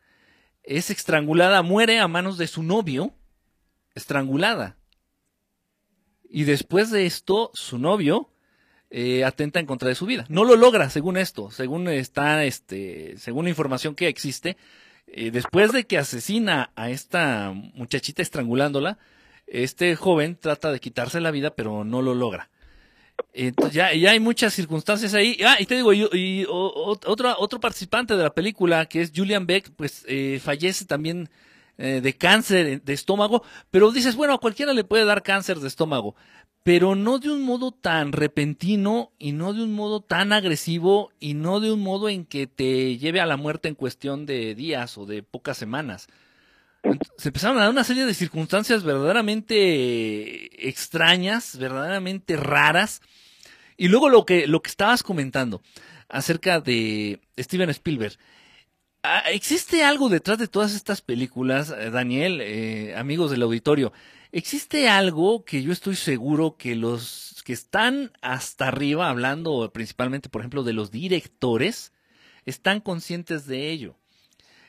es 0.62 0.90
estrangulada, 0.90 1.62
muere 1.62 1.98
a 1.98 2.06
manos 2.08 2.38
de 2.38 2.46
su 2.46 2.62
novio, 2.62 3.12
estrangulada. 3.94 4.76
Y 6.32 6.44
después 6.44 6.90
de 6.90 7.06
esto, 7.06 7.50
su 7.52 7.78
novio 7.78 8.30
eh, 8.90 9.22
atenta 9.24 9.60
en 9.60 9.66
contra 9.66 9.88
de 9.88 9.94
su 9.94 10.06
vida. 10.06 10.24
No 10.28 10.44
lo 10.44 10.56
logra, 10.56 10.90
según 10.90 11.16
esto, 11.16 11.50
según 11.50 11.88
está, 11.88 12.44
este, 12.44 13.14
según 13.18 13.44
la 13.44 13.50
información 13.50 13.94
que 13.94 14.08
existe. 14.08 14.56
después 15.06 15.72
de 15.72 15.84
que 15.84 15.98
asesina 15.98 16.70
a 16.74 16.88
esta 16.88 17.52
muchachita 17.74 18.22
estrangulándola, 18.22 18.98
este 19.46 19.94
joven 19.94 20.38
trata 20.40 20.72
de 20.72 20.80
quitarse 20.80 21.20
la 21.20 21.30
vida, 21.30 21.54
pero 21.54 21.84
no 21.84 22.00
lo 22.00 22.14
logra. 22.14 22.48
Entonces 23.34 23.74
ya, 23.74 23.94
ya 23.94 24.10
hay 24.10 24.20
muchas 24.20 24.54
circunstancias 24.54 25.14
ahí. 25.14 25.38
Ah, 25.44 25.56
y 25.58 25.66
te 25.66 25.76
digo, 25.76 25.92
y, 25.92 26.46
otro, 26.48 27.34
otro 27.38 27.60
participante 27.60 28.16
de 28.16 28.22
la 28.22 28.34
película, 28.34 28.86
que 28.86 29.02
es 29.02 29.12
Julian 29.14 29.46
Beck, 29.46 29.70
pues 29.76 30.04
eh, 30.08 30.40
fallece 30.42 30.84
también 30.84 31.28
eh, 31.78 32.00
de 32.02 32.16
cáncer 32.16 32.82
de 32.82 32.92
estómago. 32.92 33.42
Pero 33.70 33.90
dices, 33.90 34.16
bueno, 34.16 34.34
a 34.34 34.38
cualquiera 34.38 34.72
le 34.72 34.84
puede 34.84 35.04
dar 35.04 35.22
cáncer 35.22 35.58
de 35.60 35.68
estómago. 35.68 36.14
Pero 36.62 36.94
no 36.94 37.18
de 37.18 37.30
un 37.30 37.42
modo 37.42 37.72
tan 37.72 38.12
repentino 38.12 39.10
y 39.18 39.32
no 39.32 39.52
de 39.52 39.64
un 39.64 39.72
modo 39.72 40.00
tan 40.00 40.32
agresivo 40.32 41.10
y 41.18 41.34
no 41.34 41.58
de 41.58 41.72
un 41.72 41.80
modo 41.80 42.08
en 42.08 42.24
que 42.24 42.46
te 42.46 42.98
lleve 42.98 43.20
a 43.20 43.26
la 43.26 43.36
muerte 43.36 43.68
en 43.68 43.74
cuestión 43.74 44.26
de 44.26 44.54
días 44.54 44.96
o 44.96 45.06
de 45.06 45.22
pocas 45.24 45.56
semanas 45.56 46.08
se 47.16 47.28
empezaron 47.28 47.58
a 47.58 47.62
dar 47.62 47.70
una 47.70 47.84
serie 47.84 48.06
de 48.06 48.14
circunstancias 48.14 48.82
verdaderamente 48.82 50.68
extrañas, 50.68 51.56
verdaderamente 51.56 52.36
raras. 52.36 53.00
Y 53.76 53.88
luego 53.88 54.08
lo 54.08 54.26
que, 54.26 54.46
lo 54.46 54.62
que 54.62 54.70
estabas 54.70 55.02
comentando 55.02 55.62
acerca 56.08 56.60
de 56.60 57.20
Steven 57.38 57.70
Spielberg. 57.70 58.18
Ah, 59.02 59.24
¿existe 59.30 59.84
algo 59.84 60.08
detrás 60.08 60.38
de 60.38 60.48
todas 60.48 60.74
estas 60.74 61.00
películas, 61.00 61.70
eh, 61.76 61.90
Daniel, 61.90 62.40
eh, 62.40 62.94
amigos 62.96 63.30
del 63.30 63.42
auditorio? 63.42 63.92
¿Existe 64.32 64.88
algo 64.88 65.44
que 65.44 65.62
yo 65.62 65.72
estoy 65.72 65.96
seguro 65.96 66.56
que 66.56 66.74
los 66.74 67.42
que 67.44 67.52
están 67.52 68.12
hasta 68.22 68.68
arriba, 68.68 69.10
hablando 69.10 69.70
principalmente, 69.72 70.28
por 70.28 70.40
ejemplo, 70.40 70.62
de 70.62 70.72
los 70.72 70.90
directores, 70.90 71.92
están 72.46 72.80
conscientes 72.80 73.46
de 73.46 73.70
ello? 73.70 73.96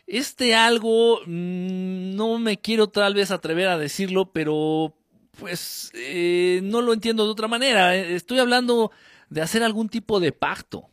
Este 0.06 0.56
algo, 0.56 1.22
mm, 1.26 2.16
no 2.16 2.40
me 2.40 2.60
quiero 2.60 2.90
tal 2.90 3.14
vez 3.14 3.32
atrever 3.32 3.70
a 3.70 3.78
decirlo, 3.78 4.32
pero 4.32 4.96
pues 5.40 5.92
eh, 5.94 6.60
no 6.64 6.82
lo 6.82 6.94
entiendo 6.94 7.26
de 7.26 7.32
otra 7.32 7.48
manera. 7.48 7.96
Estoy 7.96 8.40
hablando 8.40 8.92
de 9.30 9.42
hacer 9.42 9.64
algún 9.64 9.90
tipo 9.90 10.20
de 10.20 10.32
pacto. 10.32 10.90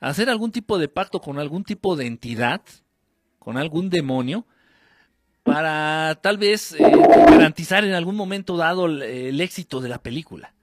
Hacer 0.00 0.30
algún 0.30 0.52
tipo 0.52 0.78
de 0.78 0.88
pacto 0.88 1.20
con 1.20 1.38
algún 1.38 1.64
tipo 1.64 1.96
de 1.96 2.06
entidad, 2.06 2.62
con 3.38 3.56
algún 3.56 3.90
demonio, 3.90 4.46
para 5.42 6.18
tal 6.22 6.38
vez 6.38 6.72
eh, 6.72 6.82
garantizar 7.28 7.84
en 7.84 7.94
algún 7.94 8.16
momento 8.16 8.56
dado 8.56 8.86
el, 8.86 9.40
éxito 9.40 9.80
de 9.80 9.88
la 9.88 10.02
película. 10.02 10.54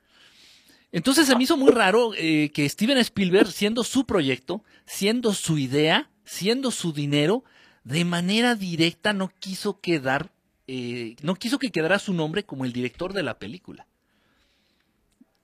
Entonces 0.91 1.27
se 1.27 1.35
me 1.35 1.43
hizo 1.43 1.57
muy 1.57 1.71
raro 1.71 2.13
eh, 2.15 2.51
que 2.53 2.69
Steven 2.69 2.97
Spielberg, 2.99 3.51
siendo 3.51 3.83
su 3.83 4.05
proyecto, 4.05 4.63
siendo 4.85 5.33
su 5.33 5.57
idea, 5.57 6.09
siendo 6.23 6.71
su 6.71 6.93
dinero, 6.93 7.43
de 7.83 8.05
manera 8.05 8.55
directa 8.55 9.11
no 9.13 9.29
quiso 9.39 9.81
quedar, 9.81 10.31
eh, 10.67 11.15
no 11.21 11.35
quiso 11.35 11.59
que 11.59 11.71
quedara 11.71 11.99
su 11.99 12.13
nombre 12.13 12.45
como 12.45 12.65
el 12.65 12.71
director 12.71 13.13
de 13.13 13.23
la 13.23 13.37
película. 13.37 13.87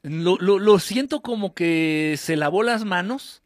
Lo, 0.04 0.80
siento 0.80 1.21
como 1.21 1.54
que 1.54 2.15
se 2.17 2.36
lavó 2.36 2.63
las 2.63 2.86
manos 2.86 3.40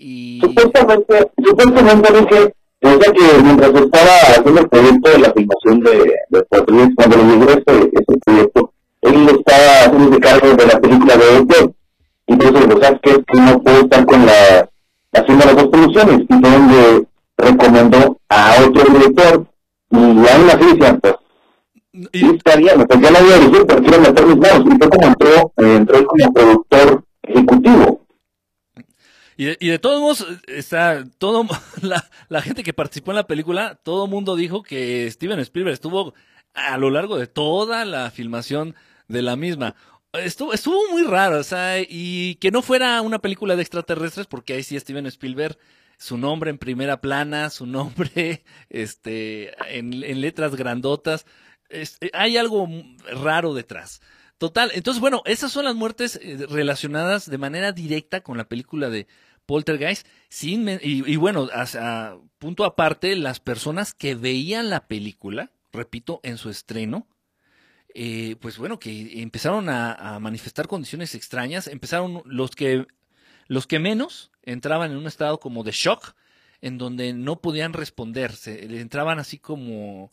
y... 0.00 0.40
Supuestamente, 0.40 1.30
supuestamente 1.44 2.12
dije, 2.12 2.54
desde 2.80 3.12
que 3.12 3.42
mientras 3.42 3.74
estaba 3.74 4.12
haciendo 4.30 4.60
el 4.60 4.68
proyecto 4.68 5.10
de 5.10 5.18
la 5.18 5.32
filmación 5.32 5.80
de, 5.80 6.14
de 6.30 6.94
cuando 6.96 7.16
le 7.16 7.24
llegó 7.24 7.50
este, 7.50 7.90
este 7.92 8.18
proyecto, 8.24 8.72
él 9.02 9.28
estaba 9.28 9.84
haciendo 9.84 10.20
cargo 10.20 10.48
de 10.54 10.66
la 10.66 10.80
película 10.80 11.16
de 11.16 11.36
Edo. 11.36 11.74
Entonces, 12.26 12.66
lo 12.68 12.80
sabes 12.80 13.00
que 13.02 13.40
no 13.40 13.62
puede 13.62 13.80
estar 13.80 14.06
con 14.06 14.26
la 14.26 14.68
haciendo 15.12 15.44
las 15.44 15.56
dos 15.56 15.68
producciones. 15.68 16.20
Y 16.28 16.40
donde 16.40 17.06
recomendó 17.36 18.18
a 18.28 18.54
otro 18.64 18.84
director 18.92 19.46
y 19.90 19.96
aún 19.96 20.50
así 20.50 20.66
decían, 20.72 21.00
pues, 21.00 21.14
y 22.12 22.36
estaría, 22.36 22.74
pues 22.76 23.00
ya 23.00 23.10
la 23.10 23.18
había 23.18 23.38
dirigido, 23.38 23.66
pero 23.66 23.82
quiero 23.82 24.00
meter 24.00 24.26
mis 24.26 24.36
manos. 24.36 24.66
Y 24.66 24.78
fue 24.78 24.88
como 24.88 25.06
entró, 25.06 25.52
eh, 25.56 25.76
entró 25.76 26.06
como 26.06 26.32
productor 26.32 27.04
ejecutivo. 27.22 27.99
Y 29.40 29.46
de, 29.46 29.56
y 29.58 29.68
de 29.68 29.78
todos 29.78 30.02
modos, 30.02 30.26
está 30.48 31.02
todo 31.16 31.46
la, 31.80 32.10
la, 32.28 32.42
gente 32.42 32.62
que 32.62 32.74
participó 32.74 33.12
en 33.12 33.16
la 33.16 33.26
película, 33.26 33.80
todo 33.82 34.06
mundo 34.06 34.36
dijo 34.36 34.62
que 34.62 35.10
Steven 35.10 35.38
Spielberg 35.38 35.72
estuvo 35.72 36.12
a 36.52 36.76
lo 36.76 36.90
largo 36.90 37.16
de 37.16 37.26
toda 37.26 37.86
la 37.86 38.10
filmación 38.10 38.74
de 39.08 39.22
la 39.22 39.36
misma. 39.36 39.76
Estuvo, 40.12 40.52
estuvo 40.52 40.90
muy 40.90 41.04
raro, 41.04 41.38
o 41.38 41.42
sea, 41.42 41.78
y 41.80 42.34
que 42.34 42.50
no 42.50 42.60
fuera 42.60 43.00
una 43.00 43.18
película 43.20 43.56
de 43.56 43.62
extraterrestres, 43.62 44.26
porque 44.26 44.52
ahí 44.52 44.62
sí 44.62 44.78
Steven 44.78 45.06
Spielberg, 45.06 45.56
su 45.96 46.18
nombre 46.18 46.50
en 46.50 46.58
primera 46.58 47.00
plana, 47.00 47.48
su 47.48 47.64
nombre 47.64 48.44
este, 48.68 49.54
en, 49.74 50.20
letras 50.20 50.54
grandotas, 50.54 51.24
hay 52.12 52.36
algo 52.36 52.68
raro 53.10 53.54
detrás. 53.54 54.02
Total, 54.36 54.70
entonces 54.74 55.00
bueno, 55.00 55.22
esas 55.24 55.50
son 55.52 55.66
las 55.66 55.74
muertes 55.74 56.18
eh, 56.22 56.46
relacionadas 56.48 57.28
de 57.28 57.36
manera 57.36 57.72
directa 57.72 58.22
con 58.22 58.38
la 58.38 58.48
película 58.48 58.88
de 58.88 59.06
Poltergeist, 59.50 60.06
sin, 60.28 60.78
y, 60.80 61.16
bueno, 61.16 61.48
punto 62.38 62.64
aparte, 62.64 63.16
las 63.16 63.40
personas 63.40 63.94
que 63.94 64.14
veían 64.14 64.70
la 64.70 64.86
película, 64.86 65.50
repito, 65.72 66.20
en 66.22 66.38
su 66.38 66.50
estreno, 66.50 67.08
eh, 67.92 68.36
pues 68.40 68.58
bueno, 68.58 68.78
que 68.78 69.20
empezaron 69.20 69.68
a, 69.68 70.20
manifestar 70.20 70.68
condiciones 70.68 71.16
extrañas, 71.16 71.66
empezaron 71.66 72.22
los 72.26 72.52
que, 72.52 72.86
los 73.48 73.66
que 73.66 73.80
menos 73.80 74.30
entraban 74.44 74.92
en 74.92 74.98
un 74.98 75.08
estado 75.08 75.40
como 75.40 75.64
de 75.64 75.72
shock, 75.72 76.14
en 76.60 76.78
donde 76.78 77.12
no 77.12 77.40
podían 77.40 77.72
responder, 77.72 78.36
se, 78.36 78.78
entraban 78.80 79.18
así 79.18 79.38
como 79.38 80.12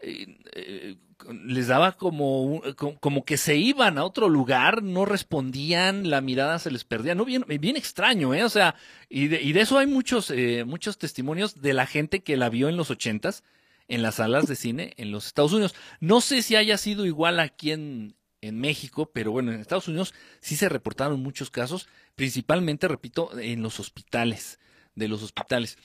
eh, 0.00 0.38
eh, 0.54 0.96
les 1.44 1.68
daba 1.68 1.92
como, 1.92 2.62
como 3.00 3.24
que 3.24 3.36
se 3.36 3.56
iban 3.56 3.98
a 3.98 4.04
otro 4.04 4.28
lugar, 4.28 4.82
no 4.82 5.04
respondían, 5.04 6.10
la 6.10 6.20
mirada 6.20 6.58
se 6.58 6.70
les 6.70 6.84
perdía, 6.84 7.14
no 7.14 7.24
bien, 7.24 7.44
bien 7.46 7.76
extraño, 7.76 8.34
¿eh? 8.34 8.44
O 8.44 8.48
sea, 8.48 8.74
y 9.08 9.28
de, 9.28 9.42
y 9.42 9.52
de 9.52 9.60
eso 9.60 9.78
hay 9.78 9.86
muchos, 9.86 10.30
eh, 10.30 10.64
muchos 10.64 10.98
testimonios 10.98 11.60
de 11.60 11.72
la 11.74 11.86
gente 11.86 12.22
que 12.22 12.36
la 12.36 12.48
vio 12.48 12.68
en 12.68 12.76
los 12.76 12.90
ochentas, 12.90 13.42
en 13.88 14.02
las 14.02 14.16
salas 14.16 14.46
de 14.46 14.56
cine 14.56 14.94
en 14.96 15.10
los 15.10 15.26
Estados 15.26 15.52
Unidos. 15.52 15.74
No 16.00 16.20
sé 16.20 16.42
si 16.42 16.56
haya 16.56 16.78
sido 16.78 17.06
igual 17.06 17.40
aquí 17.40 17.72
en, 17.72 18.14
en 18.40 18.60
México, 18.60 19.10
pero 19.12 19.32
bueno, 19.32 19.52
en 19.52 19.60
Estados 19.60 19.88
Unidos 19.88 20.14
sí 20.40 20.56
se 20.56 20.68
reportaron 20.68 21.22
muchos 21.22 21.50
casos, 21.50 21.88
principalmente, 22.14 22.88
repito, 22.88 23.38
en 23.38 23.62
los 23.62 23.80
hospitales, 23.80 24.58
de 24.94 25.08
los 25.08 25.22
hospitales 25.22 25.78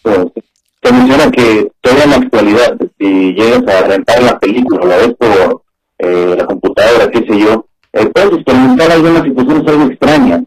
te 0.85 0.93
menciona 0.93 1.31
que 1.31 1.71
todavía 1.81 2.03
en 2.03 2.09
la 2.11 2.15
actualidad, 2.17 2.77
si 2.99 3.33
llegas 3.33 3.67
a 3.67 3.87
rentar 3.87 4.21
la 4.21 4.39
película, 4.39 4.85
la 4.85 4.97
ves 4.97 5.15
por 5.15 5.63
eh, 5.97 6.35
la 6.37 6.45
computadora, 6.45 7.09
qué 7.09 7.19
sé 7.19 7.39
yo, 7.39 7.67
eh, 7.93 8.05
puedes 8.13 8.33
experimentar 8.33 8.91
algunas 8.91 9.23
situaciones 9.23 9.67
algo 9.67 9.85
extrañas. 9.85 10.43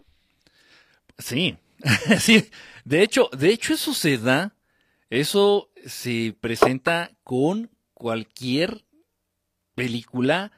Sí, 1.19 1.57
sí. 2.21 2.49
De 2.85 3.03
hecho, 3.03 3.29
de 3.37 3.51
hecho 3.51 3.75
eso 3.75 3.93
se 3.93 4.17
da, 4.17 4.55
eso 5.11 5.71
se 5.85 6.37
presenta 6.41 7.11
con 7.25 7.71
cualquier 7.95 8.85
película 9.75 10.53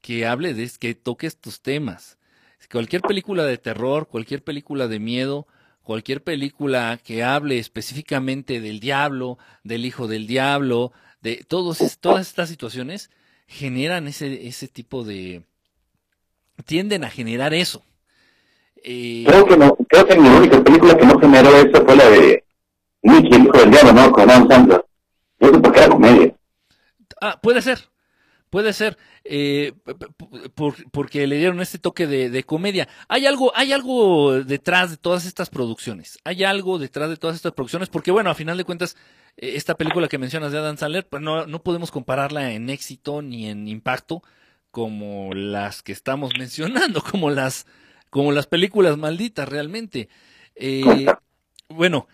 que 0.00 0.26
hable 0.26 0.52
de, 0.52 0.68
que 0.80 0.96
toque 0.96 1.28
estos 1.28 1.62
temas. 1.62 2.18
Cualquier 2.70 3.02
película 3.02 3.44
de 3.44 3.58
terror, 3.58 4.08
cualquier 4.08 4.42
película 4.42 4.88
de 4.88 4.98
miedo, 4.98 5.46
cualquier 5.82 6.22
película 6.22 6.98
que 7.02 7.22
hable 7.22 7.58
específicamente 7.58 8.60
del 8.60 8.80
diablo, 8.80 9.38
del 9.64 9.84
hijo 9.84 10.08
del 10.08 10.26
diablo, 10.26 10.92
de 11.20 11.44
todos, 11.46 11.98
todas 12.00 12.28
estas 12.28 12.48
situaciones, 12.48 13.10
generan 13.46 14.08
ese, 14.08 14.46
ese 14.46 14.68
tipo 14.68 15.04
de... 15.04 15.42
tienden 16.64 17.04
a 17.04 17.10
generar 17.10 17.54
eso. 17.54 17.82
Eh... 18.82 19.24
Creo 19.26 19.46
que 19.46 19.56
no, 19.56 19.76
creo 19.88 20.06
que 20.06 20.18
mi 20.18 20.28
única 20.28 20.62
película 20.62 20.96
que 20.96 21.06
no 21.06 21.18
generó 21.18 21.56
eso 21.56 21.84
fue 21.84 21.96
la 21.96 22.08
de 22.08 22.44
Nicky, 23.02 23.34
el 23.34 23.44
hijo 23.44 23.58
del 23.58 23.70
diablo, 23.70 23.92
¿no? 23.92 24.12
Con 24.12 24.30
Adam 24.30 24.48
Sandler. 24.48 24.84
Yo 25.40 25.62
por 25.62 25.72
qué 25.72 25.80
era 25.80 25.88
comedia. 25.88 26.34
Ah, 27.20 27.38
puede 27.40 27.62
ser, 27.62 27.88
puede 28.52 28.74
ser 28.74 28.98
eh, 29.24 29.72
por, 30.54 30.74
porque 30.90 31.26
le 31.26 31.38
dieron 31.38 31.62
este 31.62 31.78
toque 31.78 32.06
de, 32.06 32.28
de, 32.28 32.44
comedia. 32.44 32.86
Hay 33.08 33.24
algo, 33.24 33.50
hay 33.56 33.72
algo 33.72 34.44
detrás 34.44 34.90
de 34.90 34.98
todas 34.98 35.24
estas 35.24 35.48
producciones. 35.48 36.18
Hay 36.22 36.44
algo 36.44 36.78
detrás 36.78 37.08
de 37.08 37.16
todas 37.16 37.34
estas 37.34 37.52
producciones, 37.52 37.88
porque 37.88 38.10
bueno, 38.10 38.28
a 38.28 38.34
final 38.34 38.58
de 38.58 38.64
cuentas, 38.64 38.94
eh, 39.38 39.54
esta 39.56 39.74
película 39.74 40.06
que 40.06 40.18
mencionas 40.18 40.52
de 40.52 40.58
Adam 40.58 40.76
Sandler, 40.76 41.08
pues 41.08 41.22
no, 41.22 41.46
no 41.46 41.62
podemos 41.62 41.90
compararla 41.90 42.52
en 42.52 42.68
éxito 42.68 43.22
ni 43.22 43.48
en 43.48 43.68
impacto 43.68 44.22
como 44.70 45.32
las 45.32 45.82
que 45.82 45.92
estamos 45.92 46.32
mencionando, 46.38 47.02
como 47.02 47.30
las, 47.30 47.66
como 48.10 48.32
las 48.32 48.46
películas 48.46 48.98
malditas 48.98 49.48
realmente. 49.48 50.10
Eh, 50.56 51.06
bueno, 51.68 52.06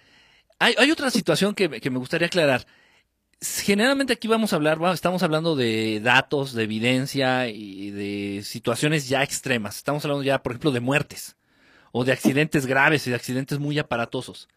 hay, 0.61 0.77
hay 0.79 0.92
otra 0.92 1.11
situación 1.11 1.57
que, 1.57 1.68
que 1.81 1.90
me 1.90 1.98
gustaría 1.98 2.29
aclarar 2.29 2.64
generalmente 3.40 4.12
aquí 4.12 4.29
vamos 4.29 4.53
a 4.53 4.57
hablar, 4.57 4.79
estamos 4.92 5.22
hablando 5.22 5.55
de 5.55 6.01
datos, 6.01 6.53
de 6.53 6.64
evidencia 6.64 7.48
y 7.48 7.90
de 7.90 8.42
situaciones 8.42 9.09
ya 9.09 9.22
extremas. 9.22 9.77
Estamos 9.77 10.05
hablando 10.05 10.24
ya, 10.24 10.42
por 10.42 10.53
ejemplo, 10.53 10.72
de 10.72 10.81
muertes 10.81 11.37
o 11.92 12.05
de 12.05 12.12
accidentes 12.12 12.66
graves 12.66 13.07
y 13.07 13.11
de 13.11 13.16
accidentes 13.16 13.59
muy 13.59 13.79
aparatosos. 13.79 14.48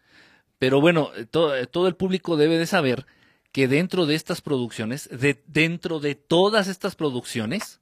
Pero 0.58 0.80
bueno, 0.80 1.10
todo, 1.30 1.66
todo 1.66 1.88
el 1.88 1.96
público 1.96 2.36
debe 2.36 2.58
de 2.58 2.66
saber 2.66 3.06
que 3.52 3.68
dentro 3.68 4.06
de 4.06 4.14
estas 4.14 4.40
producciones, 4.40 5.08
de, 5.10 5.42
dentro 5.46 6.00
de 6.00 6.14
todas 6.14 6.68
estas 6.68 6.96
producciones, 6.96 7.80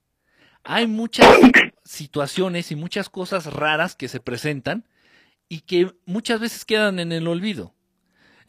hay 0.65 0.87
muchas 0.87 1.39
situaciones 1.85 2.71
y 2.73 2.77
muchas 2.77 3.09
cosas 3.09 3.47
raras 3.47 3.97
que 3.97 4.09
se 4.09 4.21
presentan 4.21 4.87
y 5.49 5.61
que 5.61 5.93
muchas 6.07 6.41
veces 6.41 6.65
quedan 6.65 6.99
en 6.99 7.13
el 7.13 7.27
olvido. 7.27 7.75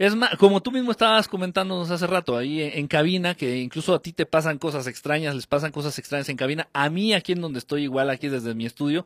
Es 0.02 0.16
más, 0.16 0.36
como 0.38 0.64
tú 0.64 0.72
mismo 0.72 0.90
estabas 0.90 1.28
comentándonos 1.28 1.92
hace 1.92 2.08
rato 2.08 2.36
ahí 2.36 2.60
en, 2.60 2.88
cabina, 2.88 3.36
que 3.36 3.60
incluso 3.60 3.94
a 3.94 4.02
ti 4.02 4.12
te 4.14 4.26
pasan 4.26 4.58
cosas 4.58 4.88
extrañas, 4.88 5.36
les 5.36 5.46
pasan 5.46 5.72
cosas 5.72 6.00
extrañas 6.00 6.28
en 6.30 6.38
cabina. 6.38 6.68
A 6.74 6.90
mí 6.90 7.14
aquí 7.14 7.34
en 7.34 7.42
donde 7.42 7.60
estoy, 7.60 7.84
igual 7.84 8.10
aquí 8.10 8.28
desde 8.28 8.56
mi 8.56 8.66
estudio, 8.66 9.06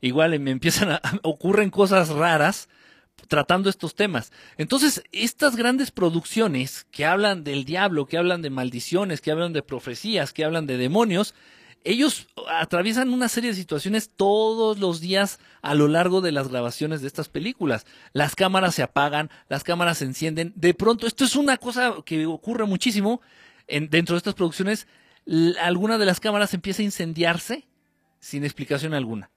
igual 0.00 0.36
me 0.40 0.50
empiezan 0.50 0.90
a, 0.90 1.00
ocurren 1.22 1.70
cosas 1.70 2.08
raras 2.08 2.68
tratando 3.28 3.70
estos 3.70 3.94
temas. 3.94 4.32
Entonces, 4.58 5.04
estas 5.12 5.54
grandes 5.54 5.92
producciones 5.92 6.88
que 6.90 7.04
hablan 7.04 7.44
del 7.44 7.64
diablo, 7.64 8.06
que 8.06 8.18
hablan 8.18 8.42
de 8.42 8.50
maldiciones, 8.50 9.20
que 9.20 9.30
hablan 9.30 9.52
de 9.52 9.62
profecías, 9.62 10.32
que 10.32 10.44
hablan 10.44 10.66
de 10.66 10.76
demonios, 10.76 11.36
ellos 11.84 12.28
atraviesan 12.48 13.12
una 13.12 13.28
serie 13.28 13.50
de 13.50 13.56
situaciones 13.56 14.10
todos 14.14 14.78
los 14.78 15.00
días 15.00 15.38
a 15.62 15.74
lo 15.74 15.88
largo 15.88 16.20
de 16.20 16.32
las 16.32 16.48
grabaciones 16.48 17.00
de 17.00 17.08
estas 17.08 17.28
películas. 17.28 17.86
Las 18.12 18.36
cámaras 18.36 18.74
se 18.74 18.82
apagan, 18.82 19.30
las 19.48 19.64
cámaras 19.64 19.98
se 19.98 20.04
encienden. 20.04 20.52
De 20.56 20.74
pronto, 20.74 21.06
esto 21.06 21.24
es 21.24 21.36
una 21.36 21.56
cosa 21.56 21.96
que 22.04 22.26
ocurre 22.26 22.66
muchísimo 22.66 23.20
en, 23.66 23.90
dentro 23.90 24.14
de 24.14 24.18
estas 24.18 24.34
producciones. 24.34 24.86
Alguna 25.60 25.98
de 25.98 26.06
las 26.06 26.20
cámaras 26.20 26.54
empieza 26.54 26.82
a 26.82 26.84
incendiarse 26.84 27.66
sin 28.18 28.44
explicación 28.44 28.94
alguna. 28.94 29.30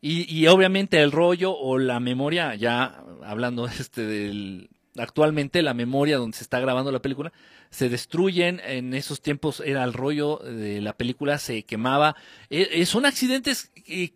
Y, 0.00 0.32
y, 0.32 0.46
obviamente 0.46 1.02
el 1.02 1.10
rollo 1.10 1.56
o 1.56 1.76
la 1.76 1.98
memoria, 1.98 2.54
ya 2.54 3.02
hablando 3.24 3.66
este 3.80 4.02
del, 4.02 4.70
actualmente 4.98 5.62
la 5.62 5.74
memoria 5.74 6.18
donde 6.18 6.36
se 6.36 6.44
está 6.44 6.60
grabando 6.60 6.92
la 6.92 7.02
película, 7.02 7.32
se 7.70 7.88
destruyen, 7.88 8.60
en 8.64 8.94
esos 8.94 9.20
tiempos 9.20 9.60
era 9.64 9.84
el 9.84 9.92
rollo 9.92 10.38
de 10.38 10.80
la 10.80 10.94
película, 10.94 11.38
se 11.38 11.64
quemaba. 11.64 12.16
E, 12.50 12.84
son 12.86 13.06
accidentes 13.06 13.70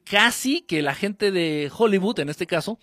casi 0.04 0.62
que 0.62 0.82
la 0.82 0.94
gente 0.94 1.30
de 1.30 1.70
Hollywood, 1.76 2.20
en 2.20 2.28
este 2.28 2.46
caso, 2.46 2.78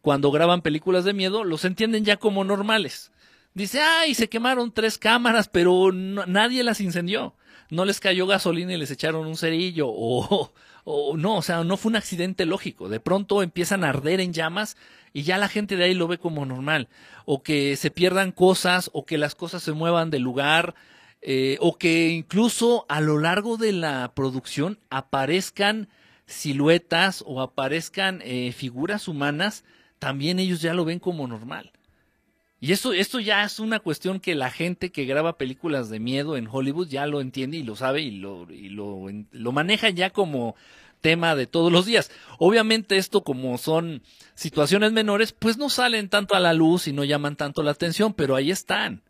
cuando 0.00 0.30
graban 0.30 0.62
películas 0.62 1.04
de 1.04 1.14
miedo, 1.14 1.44
los 1.44 1.64
entienden 1.64 2.04
ya 2.04 2.16
como 2.16 2.44
normales. 2.44 3.10
Dice, 3.54 3.80
ay, 3.80 4.14
se 4.14 4.28
quemaron 4.28 4.72
tres 4.72 4.98
cámaras, 4.98 5.48
pero 5.48 5.90
nadie 5.92 6.62
las 6.62 6.80
incendió. 6.80 7.34
No 7.70 7.84
les 7.84 8.00
cayó 8.00 8.26
gasolina 8.26 8.74
y 8.74 8.76
les 8.76 8.90
echaron 8.90 9.26
un 9.26 9.36
cerillo 9.36 9.88
o, 9.88 10.52
o 10.84 11.16
no, 11.16 11.38
o 11.38 11.42
sea, 11.42 11.64
no 11.64 11.76
fue 11.76 11.90
un 11.90 11.96
accidente 11.96 12.46
lógico. 12.46 12.88
De 12.88 13.00
pronto 13.00 13.42
empiezan 13.42 13.82
a 13.82 13.88
arder 13.88 14.20
en 14.20 14.32
llamas 14.32 14.76
y 15.16 15.22
ya 15.22 15.38
la 15.38 15.48
gente 15.48 15.76
de 15.76 15.84
ahí 15.84 15.94
lo 15.94 16.08
ve 16.08 16.18
como 16.18 16.44
normal. 16.44 16.90
O 17.24 17.42
que 17.42 17.76
se 17.76 17.90
pierdan 17.90 18.32
cosas, 18.32 18.90
o 18.92 19.06
que 19.06 19.16
las 19.16 19.34
cosas 19.34 19.62
se 19.62 19.72
muevan 19.72 20.10
de 20.10 20.18
lugar, 20.18 20.74
eh, 21.22 21.56
o 21.62 21.78
que 21.78 22.10
incluso 22.10 22.84
a 22.90 23.00
lo 23.00 23.18
largo 23.18 23.56
de 23.56 23.72
la 23.72 24.12
producción 24.14 24.78
aparezcan 24.90 25.88
siluetas 26.26 27.24
o 27.26 27.40
aparezcan 27.40 28.20
eh, 28.24 28.52
figuras 28.52 29.08
humanas, 29.08 29.64
también 29.98 30.38
ellos 30.38 30.60
ya 30.60 30.74
lo 30.74 30.84
ven 30.84 30.98
como 30.98 31.26
normal. 31.26 31.72
Y 32.60 32.72
esto, 32.72 32.92
esto 32.92 33.18
ya 33.18 33.42
es 33.42 33.58
una 33.58 33.80
cuestión 33.80 34.20
que 34.20 34.34
la 34.34 34.50
gente 34.50 34.92
que 34.92 35.06
graba 35.06 35.38
películas 35.38 35.88
de 35.88 35.98
miedo 35.98 36.36
en 36.36 36.46
Hollywood 36.46 36.88
ya 36.88 37.06
lo 37.06 37.22
entiende 37.22 37.56
y 37.56 37.62
lo 37.62 37.74
sabe 37.74 38.02
y 38.02 38.10
lo, 38.10 38.52
y 38.52 38.68
lo, 38.68 39.06
lo 39.30 39.52
maneja 39.52 39.88
ya 39.88 40.10
como 40.10 40.56
tema 41.06 41.36
de 41.36 41.46
todos 41.46 41.70
los 41.70 41.86
días. 41.86 42.10
Obviamente 42.40 42.96
esto 42.96 43.22
como 43.22 43.58
son 43.58 44.02
situaciones 44.34 44.90
menores, 44.90 45.30
pues 45.30 45.56
no 45.56 45.70
salen 45.70 46.08
tanto 46.08 46.34
a 46.34 46.40
la 46.40 46.52
luz 46.52 46.88
y 46.88 46.92
no 46.92 47.04
llaman 47.04 47.36
tanto 47.36 47.62
la 47.62 47.70
atención, 47.70 48.12
pero 48.12 48.34
ahí 48.34 48.50
están. 48.50 49.02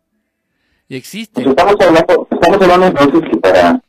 Y 0.89 0.95
existen. 0.95 1.43
Pues 1.43 1.55
estamos 1.57 1.75
hablando, 1.81 2.27
estamos 2.29 2.61
hablando 2.61 2.85
entonces 2.85 3.31
que 3.31 3.37
para 3.37 3.81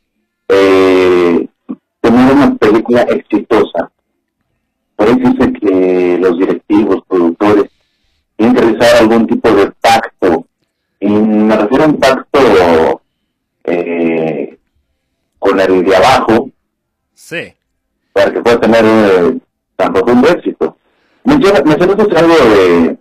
eh, 0.47 1.47
tener 2.01 2.33
una 2.33 2.55
película 2.55 3.03
exitosa, 3.03 3.91
por 4.95 5.07
eso 5.07 5.19
dice 5.19 5.53
que 5.61 6.17
los 6.19 6.39
directivos, 6.39 7.03
productores, 7.07 7.65
tienen 8.37 8.55
que 8.55 8.61
realizar 8.61 8.95
algún 9.03 9.27
tipo 9.27 9.51
de 9.51 9.71
pacto. 9.79 10.47
Y 10.99 11.09
me 11.09 11.55
refiero 11.55 11.83
a 11.83 11.87
un 11.87 11.99
pacto 11.99 13.01
eh, 13.65 14.57
con 15.37 15.59
el 15.59 15.85
de 15.85 15.95
abajo. 15.95 16.49
Sí. 17.13 17.53
Para 18.13 18.31
que 18.31 18.41
pueda 18.41 18.59
tener 18.59 18.83
eh, 18.85 19.37
tan 19.75 19.93
profundo 19.93 20.27
éxito. 20.29 20.75
Mencionaste 21.23 22.17
algo 22.17 22.33
de 22.35 22.97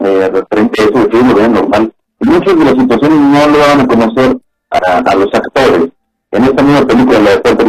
eh, 0.00 0.30
referente 0.32 0.82
a 0.82 0.84
eso 0.84 0.98
de 0.98 1.08
que 1.08 1.34
ve 1.34 1.48
normal. 1.48 1.92
Muchas 2.20 2.58
de 2.58 2.64
las 2.64 2.74
situaciones 2.74 3.18
no 3.18 3.48
lo 3.48 3.58
van 3.58 3.80
a 3.80 3.86
conocer 3.86 4.38
a, 4.70 5.14
los 5.14 5.32
actores. 5.34 5.88
En 6.30 6.44
esta 6.44 6.62
misma 6.62 6.86
película, 6.86 7.18
la 7.20 7.30
de 7.30 7.38
Puerto 7.38 7.64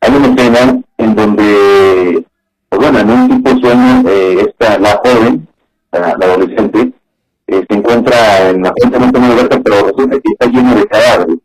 hay 0.00 0.16
una 0.16 0.26
escena 0.28 0.82
en 0.98 1.14
donde, 1.14 2.26
pues 2.68 2.80
bueno, 2.80 2.98
en 2.98 3.10
un 3.10 3.28
tipo 3.28 3.50
sueño, 3.60 4.02
eh, 4.08 4.46
esta, 4.48 4.78
la 4.78 5.00
joven, 5.04 5.46
la, 5.92 6.08
adolescente, 6.08 6.92
eh, 7.46 7.64
se 7.68 7.76
encuentra 7.76 8.50
en 8.50 8.62
la 8.62 8.72
no 8.90 9.20
muy 9.20 9.30
abierta, 9.30 9.60
pero 9.62 9.86
resulta 9.86 10.16
que 10.18 10.32
está 10.32 10.46
lleno 10.46 10.74
de 10.74 10.86
cadáveres. 10.86 11.36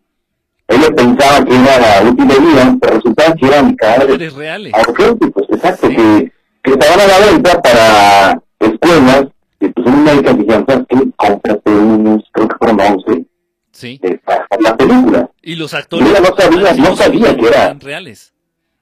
Ella 0.68 0.90
pensaba 0.96 1.46
que 1.46 1.56
era 1.56 1.80
la 1.80 2.10
última 2.10 2.36
vida, 2.36 2.78
pero 2.82 2.96
resulta 2.96 3.34
que 3.36 3.46
eran 3.46 3.76
cadáveres 3.76 4.34
reales. 4.34 4.74
auténticos, 4.74 5.48
exacto, 5.50 5.88
que, 5.88 6.32
que 6.62 6.72
estaban 6.72 7.00
a 7.00 7.08
la 7.08 7.32
venta 7.32 7.62
para 7.62 8.42
escuelas, 8.60 9.28
y 9.60 9.68
pues 9.70 9.88
una 9.88 9.98
médica 9.98 10.34
dijeron, 10.34 10.66
¿sabes 10.68 10.86
qué? 10.90 10.98
Cómprate 11.16 11.72
unos, 11.72 12.24
creo 12.32 12.48
que 12.48 12.56
fueron 12.58 12.82
11, 12.82 13.26
sí. 13.72 14.00
Eh, 14.04 14.20
para 14.26 14.46
la 14.60 14.76
película. 14.76 15.32
Y 15.42 15.56
los 15.56 15.74
actores... 15.74 16.08
no 16.08 16.36
sabía, 16.36 16.74
no 16.74 16.96
sabía 16.96 17.36
que 17.36 17.48
eran 17.48 17.80
reales. 17.80 18.34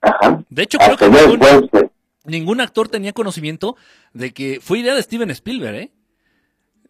Ajá. 0.02 0.43
De 0.50 0.63
hecho, 0.63 0.80
creo 0.80 0.98
que 0.98 1.10
después, 1.10 1.69
ningún 2.26 2.62
actor 2.62 2.89
tenía 2.89 3.13
conocimiento 3.13 3.76
de 4.13 4.34
que 4.34 4.60
fue 4.62 4.80
idea 4.80 4.95
de 4.95 5.04
Steven 5.04 5.30
Spielberg, 5.32 5.76
¿eh? 5.76 5.91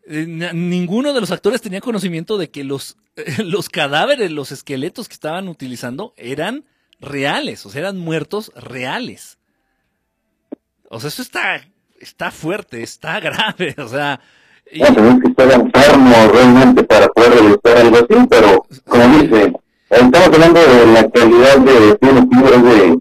Eh 0.07 0.51
ninguno 0.53 1.13
de 1.13 1.21
los 1.21 1.31
actores 1.31 1.61
tenía 1.61 1.81
conocimiento 1.81 2.37
de 2.37 2.49
que 2.49 2.63
los, 2.63 2.97
los 3.43 3.69
cadáveres, 3.69 4.31
los 4.31 4.51
esqueletos 4.51 5.07
que 5.07 5.13
estaban 5.13 5.47
utilizando 5.47 6.13
eran 6.17 6.65
reales, 6.99 7.65
o 7.65 7.69
sea, 7.69 7.81
eran 7.81 7.97
muertos 7.97 8.51
reales. 8.55 9.37
O 10.89 10.99
sea, 10.99 11.09
eso 11.09 11.21
está, 11.21 11.61
está 11.99 12.31
fuerte, 12.31 12.83
está 12.83 13.19
grave, 13.21 13.75
o 13.77 13.87
sea... 13.87 14.19
Y... 14.71 14.79
No, 14.79 15.19
que 15.19 15.27
estar 15.27 15.51
enfermo 15.51 16.15
realmente 16.33 16.83
para 16.83 17.07
poder 17.09 17.33
realizar 17.33 17.77
algo 17.77 17.97
así, 17.97 18.27
pero 18.27 18.65
como 18.85 19.17
dice, 19.19 19.53
estamos 19.89 20.27
hablando 20.27 20.59
de 20.59 20.85
la 20.87 21.09
calidad 21.11 21.59
de 21.59 21.91
Steven 21.91 22.17
Spielberg 22.17 22.63
de 22.63 22.99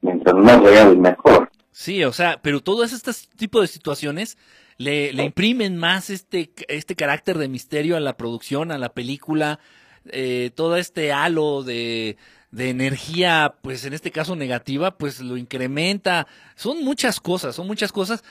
mientras 0.00 0.34
más 0.34 0.62
real, 0.62 0.96
mejor. 0.96 1.50
Sí, 1.70 2.02
o 2.02 2.12
sea, 2.12 2.40
pero 2.42 2.60
todos 2.60 2.92
estos 2.92 3.28
tipos 3.28 3.62
de 3.62 3.68
situaciones 3.68 4.36
le, 4.78 5.12
le 5.12 5.24
imprimen 5.24 5.76
más 5.76 6.10
este, 6.10 6.52
este 6.68 6.96
carácter 6.96 7.38
de 7.38 7.48
misterio 7.48 7.96
a 7.96 8.00
la 8.00 8.16
producción, 8.16 8.70
a 8.70 8.78
la 8.78 8.92
película, 8.92 9.58
eh, 10.10 10.50
todo 10.54 10.76
este 10.76 11.12
halo 11.12 11.62
de, 11.62 12.16
de 12.50 12.70
energía, 12.70 13.56
pues 13.62 13.84
en 13.84 13.92
este 13.92 14.10
caso 14.10 14.36
negativa, 14.36 14.98
pues 14.98 15.20
lo 15.20 15.36
incrementa. 15.36 16.26
Son 16.54 16.84
muchas 16.84 17.20
cosas, 17.20 17.56
son 17.56 17.66
muchas 17.66 17.92
cosas, 17.92 18.22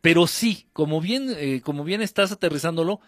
pero 0.00 0.26
sí, 0.26 0.66
como 0.72 1.00
bien, 1.00 1.32
eh, 1.36 1.60
como 1.62 1.84
bien 1.84 2.02
estás 2.02 2.32
aterrizándolo, 2.32 3.00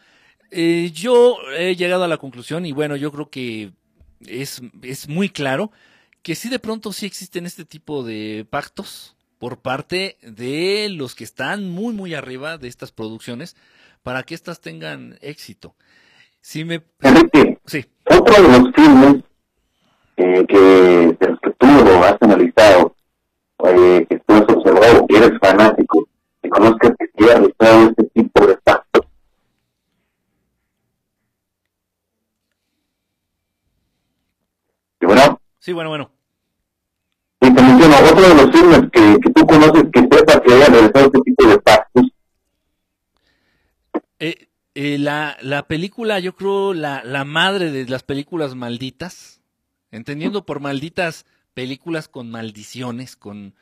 eh, 0.50 0.90
yo 0.94 1.36
he 1.56 1.76
llegado 1.76 2.04
a 2.04 2.08
la 2.08 2.16
conclusión 2.16 2.64
y 2.64 2.72
bueno, 2.72 2.96
yo 2.96 3.12
creo 3.12 3.28
que 3.28 3.72
es, 4.26 4.62
es 4.82 5.08
muy 5.08 5.28
claro 5.28 5.70
que 6.22 6.34
sí 6.34 6.48
de 6.48 6.58
pronto 6.58 6.92
sí 6.92 7.06
existen 7.06 7.46
este 7.46 7.64
tipo 7.64 8.02
de 8.02 8.46
pactos 8.48 9.16
por 9.38 9.58
parte 9.58 10.18
de 10.22 10.88
los 10.90 11.14
que 11.14 11.24
están 11.24 11.70
muy 11.70 11.94
muy 11.94 12.14
arriba 12.14 12.58
de 12.58 12.68
estas 12.68 12.92
producciones 12.92 13.56
para 14.02 14.22
que 14.22 14.34
éstas 14.34 14.60
tengan 14.60 15.18
éxito. 15.20 15.74
Si 16.40 16.64
me... 16.64 16.82
sí. 17.66 17.84
otro 18.08 18.42
de 18.42 18.58
los 18.58 18.74
filmes 18.74 19.24
eh, 20.16 20.46
que, 20.48 20.58
de 20.58 21.28
los 21.28 21.40
que 21.40 21.50
tú 21.58 21.66
lo 21.66 22.02
has 22.04 22.16
analizado, 22.20 22.96
eh, 23.64 24.06
que 24.08 24.18
tú 24.20 24.34
has 24.34 24.42
observado, 24.42 25.06
que 25.06 25.16
eres 25.16 25.38
fanático, 25.40 26.08
que 26.42 26.48
conozcas 26.48 26.92
que 26.98 27.06
se 27.16 27.30
ha 27.30 27.34
realizado 27.34 27.90
este 27.90 28.04
tipo 28.14 28.46
de 28.46 28.56
pactos. 28.56 29.06
¿Sí, 35.00 35.06
bueno? 35.06 35.40
Sí, 35.58 35.72
bueno, 35.72 35.90
bueno. 35.90 36.17
Menciono, 37.68 37.96
otro 37.98 38.28
de 38.28 38.34
los 38.34 38.50
filmes 38.50 38.80
que, 38.90 39.18
que 39.20 39.30
tú 39.30 39.46
conoces 39.46 39.84
que 39.92 40.00
sepa 40.00 40.40
que 40.40 40.54
haya 40.54 40.66
realizado 40.66 41.06
este 41.06 41.20
tipo 41.20 41.46
de 41.46 41.58
pactos. 41.58 42.04
Eh, 44.20 44.48
eh, 44.74 44.98
la, 44.98 45.36
la 45.42 45.68
película, 45.68 46.18
yo 46.18 46.34
creo, 46.34 46.72
la, 46.72 47.02
la 47.04 47.24
madre 47.24 47.70
de 47.70 47.86
las 47.86 48.02
películas 48.02 48.54
malditas, 48.54 49.40
entendiendo 49.90 50.46
por 50.46 50.60
malditas 50.60 51.26
películas 51.54 52.08
con 52.08 52.30
maldiciones, 52.30 53.16
con... 53.16 53.54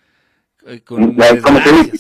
Eh, 0.67 0.81
con 0.81 1.17
como 1.43 1.63
te 1.63 1.73
dije, 1.73 1.93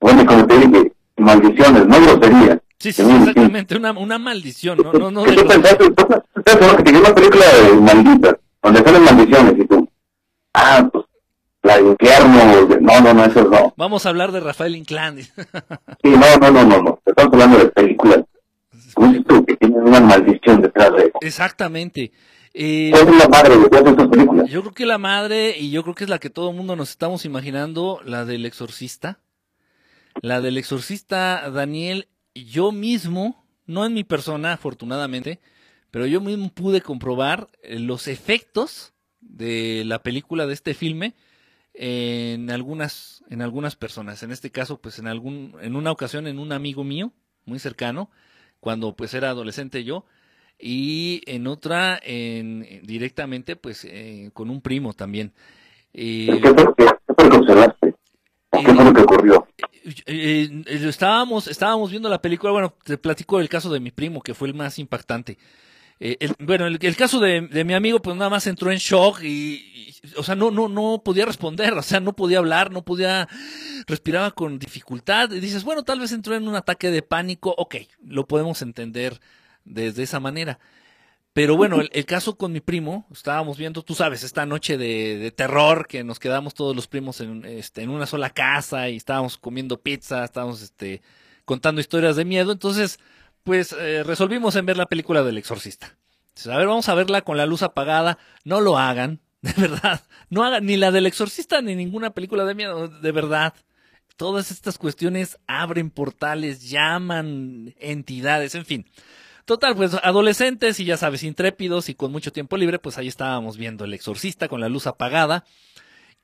bueno, 0.00 0.26
como 0.26 0.46
te 0.46 0.58
dije, 0.58 0.92
maldiciones, 1.16 1.86
no 1.86 2.00
groserías. 2.00 2.58
Sí, 2.78 2.92
sí, 2.92 3.02
exactamente, 3.02 3.76
una, 3.76 3.92
una 3.92 4.18
maldición, 4.18 4.78
no, 4.78 4.92
no, 4.92 5.10
no. 5.10 5.24
De 5.24 5.34
¿Tú 5.34 5.46
pensaste, 5.46 5.84
que 6.84 6.90
una 6.98 7.14
película 7.14 7.44
de 7.46 7.74
malditas, 7.80 8.36
donde 8.62 8.82
salen 8.82 9.04
maldiciones 9.04 9.54
y 9.58 9.66
tú, 9.66 9.88
ah, 10.54 10.88
pues 10.92 11.05
la 11.66 11.78
de 11.78 11.88
infierno, 11.90 12.78
no, 12.80 13.00
no, 13.00 13.14
no, 13.14 13.24
eso 13.24 13.44
no. 13.44 13.74
Vamos 13.76 14.06
a 14.06 14.10
hablar 14.10 14.32
de 14.32 14.40
Rafael 14.40 14.76
Inclán. 14.76 15.18
sí, 15.22 15.30
no, 16.04 16.36
no, 16.40 16.50
no, 16.50 16.64
no, 16.64 16.82
no, 16.82 17.02
estamos 17.04 17.32
hablando 17.34 17.58
de 17.58 17.66
películas. 17.66 18.24
¿Cómo 18.94 19.12
es 19.12 19.24
tú 19.26 19.44
que 19.44 19.56
tienen 19.56 19.82
una 19.82 20.00
maldición 20.00 20.62
detrás 20.62 20.92
de 20.92 21.02
eso? 21.02 21.18
Exactamente. 21.20 22.12
Eh, 22.54 22.90
¿Cuál 22.92 23.08
es 23.08 23.16
la 23.18 23.28
madre 23.28 23.58
de 23.58 23.68
todas 23.68 23.86
estas 23.90 24.08
películas? 24.08 24.48
Yo 24.48 24.62
creo 24.62 24.72
que 24.72 24.86
la 24.86 24.98
madre, 24.98 25.54
y 25.58 25.70
yo 25.70 25.82
creo 25.82 25.94
que 25.94 26.04
es 26.04 26.10
la 26.10 26.18
que 26.18 26.30
todo 26.30 26.50
el 26.50 26.56
mundo 26.56 26.76
nos 26.76 26.90
estamos 26.90 27.24
imaginando, 27.26 28.00
la 28.04 28.24
del 28.24 28.46
exorcista. 28.46 29.18
La 30.22 30.40
del 30.40 30.56
exorcista 30.56 31.50
Daniel, 31.50 32.08
yo 32.34 32.72
mismo, 32.72 33.44
no 33.66 33.84
en 33.84 33.92
mi 33.92 34.04
persona, 34.04 34.54
afortunadamente, 34.54 35.40
pero 35.90 36.06
yo 36.06 36.22
mismo 36.22 36.48
pude 36.48 36.80
comprobar 36.80 37.48
eh, 37.62 37.78
los 37.78 38.08
efectos 38.08 38.94
de 39.20 39.82
la 39.84 40.02
película 40.02 40.46
de 40.46 40.54
este 40.54 40.72
filme 40.72 41.14
en 41.76 42.50
algunas 42.50 43.22
en 43.28 43.42
algunas 43.42 43.76
personas 43.76 44.22
en 44.22 44.32
este 44.32 44.50
caso 44.50 44.80
pues 44.80 44.98
en 44.98 45.06
algún 45.06 45.54
en 45.60 45.76
una 45.76 45.92
ocasión 45.92 46.26
en 46.26 46.38
un 46.38 46.52
amigo 46.52 46.84
mío 46.84 47.12
muy 47.44 47.58
cercano 47.58 48.10
cuando 48.60 48.96
pues 48.96 49.14
era 49.14 49.30
adolescente 49.30 49.84
yo 49.84 50.06
y 50.58 51.22
en 51.26 51.46
otra 51.46 52.00
en 52.02 52.66
directamente 52.84 53.56
pues 53.56 53.84
eh, 53.84 54.30
con 54.32 54.50
un 54.50 54.62
primo 54.62 54.94
también 54.94 55.32
¿Qué 55.96 56.40
fue 56.42 56.64
lo 56.64 56.74
que, 56.74 56.84
qué 56.84 57.14
fue 57.14 57.24
lo 57.24 57.30
que 57.30 57.36
observaste? 57.38 57.94
¿Qué 58.52 58.64
fue 58.64 58.84
lo 58.84 58.92
que 58.92 59.00
ocurrió? 59.00 59.48
Eh, 60.06 60.62
eh, 60.66 60.88
estábamos, 60.88 61.48
estábamos 61.48 61.90
viendo 61.90 62.08
la 62.10 62.20
película, 62.20 62.52
bueno, 62.52 62.74
te 62.84 62.98
platico 62.98 63.40
el 63.40 63.48
caso 63.48 63.72
de 63.72 63.80
mi 63.80 63.90
primo, 63.90 64.20
que 64.20 64.34
fue 64.34 64.48
el 64.48 64.54
más 64.54 64.78
impactante. 64.78 65.38
Eh, 65.98 66.28
bueno, 66.40 66.66
el, 66.66 66.96
caso 66.96 67.20
de, 67.20 67.42
mi 67.64 67.72
amigo, 67.72 68.02
pues 68.02 68.16
nada 68.16 68.28
más 68.28 68.46
entró 68.46 68.70
en 68.70 68.78
shock 68.78 69.22
y, 69.22 69.94
o 70.16 70.22
sea, 70.22 70.34
no, 70.34 70.50
no, 70.50 70.68
no 70.68 71.00
podía 71.02 71.24
responder, 71.24 71.72
o 71.72 71.82
sea, 71.82 72.00
no 72.00 72.14
podía 72.14 72.38
hablar, 72.38 72.70
no 72.70 72.84
podía, 72.84 73.28
respiraba 73.86 74.30
con 74.32 74.58
dificultad. 74.58 75.32
Y 75.32 75.40
dices, 75.40 75.64
bueno, 75.64 75.84
tal 75.84 76.00
vez 76.00 76.12
entró 76.12 76.34
en 76.34 76.46
un 76.46 76.54
ataque 76.54 76.90
de 76.90 77.02
pánico, 77.02 77.54
ok, 77.56 77.76
lo 78.04 78.26
podemos 78.26 78.60
entender 78.60 79.20
desde 79.64 80.02
esa 80.02 80.20
manera. 80.20 80.58
Pero 81.32 81.54
bueno, 81.54 81.82
el, 81.92 82.06
caso 82.06 82.38
con 82.38 82.52
mi 82.52 82.60
primo, 82.60 83.06
estábamos 83.12 83.58
viendo, 83.58 83.82
tú 83.82 83.94
sabes, 83.94 84.22
esta 84.22 84.46
noche 84.46 84.78
de, 84.78 85.18
de 85.18 85.30
terror 85.30 85.86
que 85.86 86.02
nos 86.02 86.18
quedamos 86.18 86.54
todos 86.54 86.74
los 86.74 86.88
primos 86.88 87.20
en, 87.20 87.44
este, 87.44 87.82
en 87.82 87.90
una 87.90 88.06
sola 88.06 88.30
casa 88.30 88.88
y 88.88 88.96
estábamos 88.96 89.36
comiendo 89.36 89.78
pizza, 89.78 90.24
estábamos 90.24 90.62
este, 90.62 91.02
contando 91.44 91.80
historias 91.82 92.16
de 92.16 92.24
miedo. 92.24 92.52
Entonces, 92.52 92.98
pues 93.46 93.72
eh, 93.78 94.02
resolvimos 94.02 94.56
en 94.56 94.66
ver 94.66 94.76
la 94.76 94.86
película 94.86 95.22
del 95.22 95.38
exorcista. 95.38 95.96
Entonces, 96.30 96.52
a 96.52 96.58
ver, 96.58 96.66
vamos 96.66 96.88
a 96.88 96.94
verla 96.94 97.22
con 97.22 97.36
la 97.36 97.46
luz 97.46 97.62
apagada. 97.62 98.18
No 98.44 98.60
lo 98.60 98.76
hagan, 98.76 99.20
de 99.40 99.52
verdad. 99.56 100.02
No 100.28 100.44
hagan 100.44 100.66
ni 100.66 100.76
la 100.76 100.90
del 100.90 101.06
exorcista 101.06 101.62
ni 101.62 101.76
ninguna 101.76 102.10
película 102.10 102.44
de 102.44 102.56
miedo, 102.56 102.88
de 102.88 103.12
verdad. 103.12 103.54
Todas 104.16 104.50
estas 104.50 104.78
cuestiones 104.78 105.38
abren 105.46 105.90
portales, 105.90 106.68
llaman 106.68 107.72
entidades, 107.78 108.56
en 108.56 108.64
fin. 108.66 108.86
Total, 109.44 109.76
pues 109.76 109.94
adolescentes 110.02 110.80
y 110.80 110.84
ya 110.84 110.96
sabes, 110.96 111.22
intrépidos 111.22 111.88
y 111.88 111.94
con 111.94 112.10
mucho 112.10 112.32
tiempo 112.32 112.56
libre, 112.56 112.80
pues 112.80 112.98
ahí 112.98 113.06
estábamos 113.06 113.56
viendo 113.56 113.84
El 113.84 113.94
Exorcista 113.94 114.48
con 114.48 114.60
la 114.60 114.68
luz 114.68 114.88
apagada. 114.88 115.44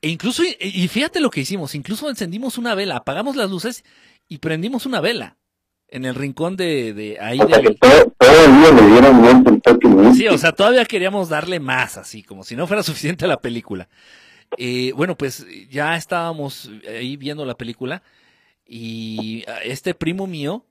E 0.01 0.09
incluso, 0.09 0.43
y- 0.43 0.87
fíjate 0.89 1.21
lo 1.21 1.29
que 1.29 1.39
hicimos, 1.39 1.73
incluso 1.73 2.09
encendimos 2.09 2.57
una 2.57 2.75
vela, 2.75 2.97
apagamos 2.97 3.37
las 3.37 3.49
luces 3.49 3.85
y 4.27 4.39
prendimos 4.39 4.85
una 4.85 4.99
vela 4.99 5.37
en 5.89 6.05
el 6.05 6.15
rincón 6.15 6.57
de, 6.57 6.93
de 6.93 7.19
ahí 7.19 7.39
O 7.39 7.47
sea, 7.47 7.61
todo, 7.79 8.45
el 8.45 8.59
día 8.61 8.71
le 8.71 8.87
dieron 8.87 9.15
un 9.17 9.21
Meat. 10.01 10.15
Sí, 10.15 10.27
o 10.27 10.37
sea, 10.37 10.51
todavía 10.53 10.85
queríamos 10.85 11.29
darle 11.29 11.59
más, 11.59 11.97
así, 11.97 12.23
como 12.23 12.43
si 12.43 12.55
no 12.55 12.67
fuera 12.67 12.83
suficiente 12.83 13.27
la 13.27 13.41
película. 13.41 13.87
Eh, 14.57 14.93
bueno, 14.95 15.17
pues 15.17 15.45
ya 15.69 15.95
estábamos 15.95 16.69
ahí 16.87 17.17
viendo 17.17 17.45
la 17.45 17.55
película 17.57 18.03
y 18.65 19.45
este 19.63 19.93
primo 19.95 20.27
mío, 20.27 20.65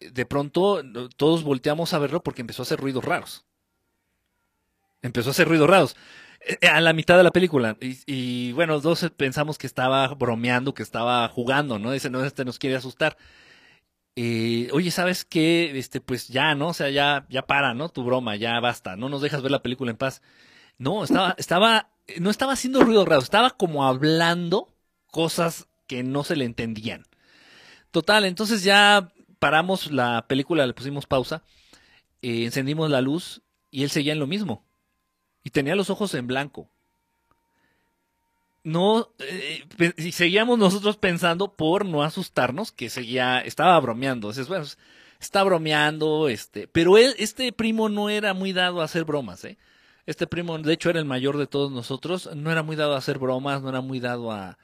de 0.00 0.26
pronto 0.26 0.82
todos 1.16 1.42
volteamos 1.44 1.92
a 1.94 1.98
verlo 1.98 2.22
porque 2.22 2.42
empezó 2.42 2.62
a 2.62 2.64
hacer 2.64 2.80
ruidos 2.80 3.04
raros. 3.04 3.44
Empezó 5.02 5.30
a 5.30 5.32
hacer 5.32 5.48
ruidos 5.48 5.68
raros. 5.68 5.96
eh, 6.60 6.68
A 6.68 6.80
la 6.80 6.92
mitad 6.92 7.16
de 7.16 7.24
la 7.24 7.30
película. 7.30 7.76
Y, 7.80 7.98
y, 8.06 8.52
bueno, 8.52 8.80
dos 8.80 9.10
pensamos 9.16 9.58
que 9.58 9.66
estaba 9.66 10.08
bromeando, 10.08 10.74
que 10.74 10.82
estaba 10.82 11.26
jugando, 11.28 11.78
¿no? 11.78 11.92
Dice, 11.92 12.10
no, 12.10 12.24
este 12.24 12.44
nos 12.44 12.58
quiere 12.58 12.76
asustar. 12.76 13.16
Eh, 14.16 14.68
oye, 14.72 14.90
¿sabes 14.90 15.24
qué? 15.24 15.78
Este, 15.78 16.00
pues 16.00 16.28
ya, 16.28 16.54
¿no? 16.54 16.68
O 16.68 16.74
sea, 16.74 16.90
ya, 16.90 17.26
ya 17.30 17.42
para, 17.42 17.74
¿no? 17.74 17.88
Tu 17.88 18.02
broma, 18.04 18.36
ya 18.36 18.58
basta, 18.60 18.96
no 18.96 19.08
nos 19.08 19.22
dejas 19.22 19.42
ver 19.42 19.50
la 19.52 19.62
película 19.62 19.90
en 19.90 19.96
paz. 19.96 20.22
No, 20.78 21.04
estaba, 21.04 21.34
estaba, 21.38 21.90
no 22.18 22.30
estaba 22.30 22.52
haciendo 22.54 22.82
ruido 22.82 23.04
raro, 23.04 23.22
estaba 23.22 23.50
como 23.50 23.86
hablando 23.86 24.74
cosas 25.06 25.68
que 25.86 26.02
no 26.02 26.24
se 26.24 26.36
le 26.36 26.44
entendían. 26.44 27.04
Total, 27.90 28.24
entonces 28.24 28.62
ya 28.62 29.12
paramos 29.38 29.90
la 29.90 30.26
película, 30.28 30.66
le 30.66 30.74
pusimos 30.74 31.06
pausa, 31.06 31.42
eh, 32.22 32.44
encendimos 32.44 32.90
la 32.90 33.00
luz 33.00 33.42
y 33.70 33.82
él 33.84 33.90
seguía 33.90 34.12
en 34.12 34.18
lo 34.20 34.26
mismo. 34.26 34.64
Y 35.42 35.50
tenía 35.50 35.74
los 35.74 35.90
ojos 35.90 36.14
en 36.14 36.26
blanco. 36.26 36.70
No, 38.62 39.08
eh, 39.18 39.64
seguíamos 40.12 40.58
nosotros 40.58 40.96
pensando 40.98 41.54
por 41.54 41.86
no 41.86 42.02
asustarnos 42.02 42.72
que 42.72 42.90
seguía, 42.90 43.40
estaba 43.40 43.78
bromeando. 43.80 44.28
Entonces, 44.28 44.48
bueno, 44.48 44.66
está 45.18 45.42
bromeando, 45.42 46.28
este, 46.28 46.68
pero 46.68 46.98
este 46.98 47.52
primo 47.52 47.88
no 47.88 48.10
era 48.10 48.34
muy 48.34 48.52
dado 48.52 48.80
a 48.80 48.84
hacer 48.84 49.04
bromas, 49.04 49.44
¿eh? 49.44 49.58
Este 50.06 50.26
primo, 50.26 50.58
de 50.58 50.72
hecho, 50.72 50.90
era 50.90 50.98
el 50.98 51.04
mayor 51.04 51.38
de 51.38 51.46
todos 51.46 51.70
nosotros, 51.70 52.30
no 52.34 52.50
era 52.50 52.62
muy 52.62 52.74
dado 52.74 52.94
a 52.94 52.98
hacer 52.98 53.18
bromas, 53.18 53.62
no 53.62 53.68
era 53.68 53.80
muy 53.80 54.00
dado 54.00 54.32
a, 54.32 54.58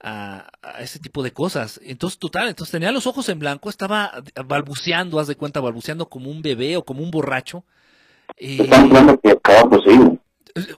a, 0.00 0.50
ese 0.80 0.98
tipo 0.98 1.22
de 1.22 1.32
cosas. 1.32 1.80
Entonces, 1.84 2.18
total, 2.18 2.48
entonces 2.48 2.72
tenía 2.72 2.92
los 2.92 3.06
ojos 3.06 3.28
en 3.28 3.38
blanco, 3.38 3.68
estaba 3.70 4.22
balbuceando, 4.46 5.20
haz 5.20 5.28
de 5.28 5.36
cuenta, 5.36 5.60
balbuceando 5.60 6.08
como 6.08 6.30
un 6.30 6.42
bebé 6.42 6.76
o 6.76 6.84
como 6.84 7.02
un 7.02 7.10
borracho. 7.10 7.64
Eh. 8.36 8.68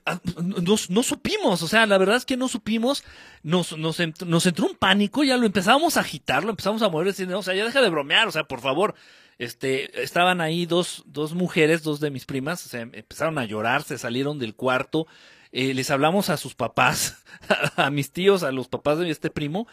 Ah, 0.05 0.21
no, 0.43 0.77
supimos, 0.77 1.63
o 1.63 1.69
sea, 1.69 1.87
la 1.87 1.99
verdad 1.99 2.17
es 2.17 2.25
que 2.25 2.37
no 2.37 2.49
supimos, 2.49 3.05
nos, 3.43 3.77
nos, 3.77 3.99
nos 4.27 4.47
entró 4.47 4.67
un 4.67 4.77
pánico, 4.77 5.25
ya 5.25 5.37
lo 5.37 5.47
empezamos 5.47 5.97
a 5.97 6.01
agitar, 6.01 6.45
lo 6.45 6.51
empezamos 6.51 6.83
a 6.83 6.89
mover, 6.89 7.09
diciendo, 7.09 7.39
o 7.39 7.43
sea, 7.43 7.55
ya 7.55 7.65
deja 7.65 7.81
de 7.81 7.89
bromear, 7.89 8.29
o 8.29 8.33
sea, 8.33 8.45
por 8.45 8.61
favor, 8.61 8.95
este, 9.39 10.03
estaban 10.03 10.41
ahí 10.41 10.67
dos, 10.67 11.05
dos 11.07 11.35
mujeres, 11.35 11.83
dos 11.83 12.01
de 12.01 12.11
mis 12.11 12.27
primas, 12.27 12.65
o 12.67 12.69
sea, 12.69 12.83
empezaron 12.83 13.39
a 13.39 13.45
llorar, 13.45 13.83
se 13.83 13.99
salieron 13.99 14.39
del 14.39 14.55
cuarto, 14.55 15.07
eh, 15.53 15.75
les 15.75 15.91
hablamos 15.91 16.31
a 16.31 16.37
sus 16.37 16.55
papás, 16.55 17.23
a 17.77 17.91
mis 17.91 18.11
tíos, 18.11 18.43
a 18.43 18.53
los 18.53 18.69
papás 18.69 18.99
de 18.99 19.11
este 19.11 19.31
primo, 19.31 19.67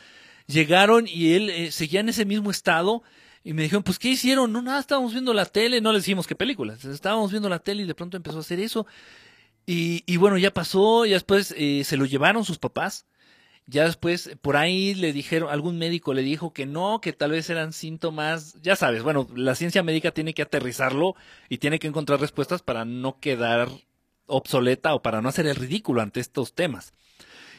llegaron 0.48 1.08
y 1.08 1.34
él 1.34 1.50
eh, 1.50 1.72
seguía 1.72 2.00
en 2.00 2.10
ese 2.10 2.26
mismo 2.26 2.52
estado, 2.52 3.04
y 3.44 3.54
me 3.54 3.64
dijeron, 3.64 3.84
pues, 3.84 3.98
¿qué 4.00 4.10
hicieron? 4.10 4.52
No, 4.52 4.62
nada, 4.62 4.80
estábamos 4.80 5.14
viendo 5.14 5.34
la 5.34 5.46
tele, 5.46 5.80
no 5.82 5.94
les 5.94 6.04
dijimos 6.04 6.28
qué 6.28 6.36
películas, 6.36 6.84
estábamos 6.84 7.32
viendo 7.32 7.48
la 7.48 7.60
tele 7.60 7.84
y 7.84 7.86
de 7.86 7.96
pronto 7.96 8.18
empezó 8.18 8.38
a 8.38 8.42
hacer 8.42 8.60
eso, 8.60 8.86
y, 9.72 10.04
y 10.08 10.18
bueno, 10.18 10.40
ya 10.40 10.52
pasó, 10.52 11.06
ya 11.06 11.14
después 11.14 11.54
eh, 11.56 11.84
se 11.84 11.96
lo 11.96 12.06
llevaron 12.06 12.44
sus 12.44 12.58
papás. 12.58 13.06
Ya 13.68 13.84
después, 13.84 14.32
por 14.42 14.58
ahí 14.58 14.96
le 14.96 15.14
dijeron, 15.14 15.52
algún 15.52 15.78
médico 15.78 16.16
le 16.16 16.24
dijo 16.24 16.54
que 16.54 16.66
no, 16.66 17.02
que 17.02 17.14
tal 17.14 17.30
vez 17.30 17.52
eran 17.52 17.72
síntomas, 17.72 18.60
ya 18.64 18.76
sabes, 18.76 19.04
bueno, 19.04 19.28
la 19.36 19.54
ciencia 19.54 19.84
médica 19.84 20.10
tiene 20.10 20.34
que 20.34 20.42
aterrizarlo 20.42 21.14
y 21.50 21.60
tiene 21.60 21.78
que 21.78 21.86
encontrar 21.86 22.20
respuestas 22.20 22.64
para 22.64 22.84
no 22.84 23.20
quedar 23.20 23.70
obsoleta 24.26 24.96
o 24.96 25.04
para 25.04 25.22
no 25.22 25.30
hacer 25.30 25.46
el 25.46 25.56
ridículo 25.56 26.02
ante 26.02 26.20
estos 26.20 26.56
temas. 26.56 26.94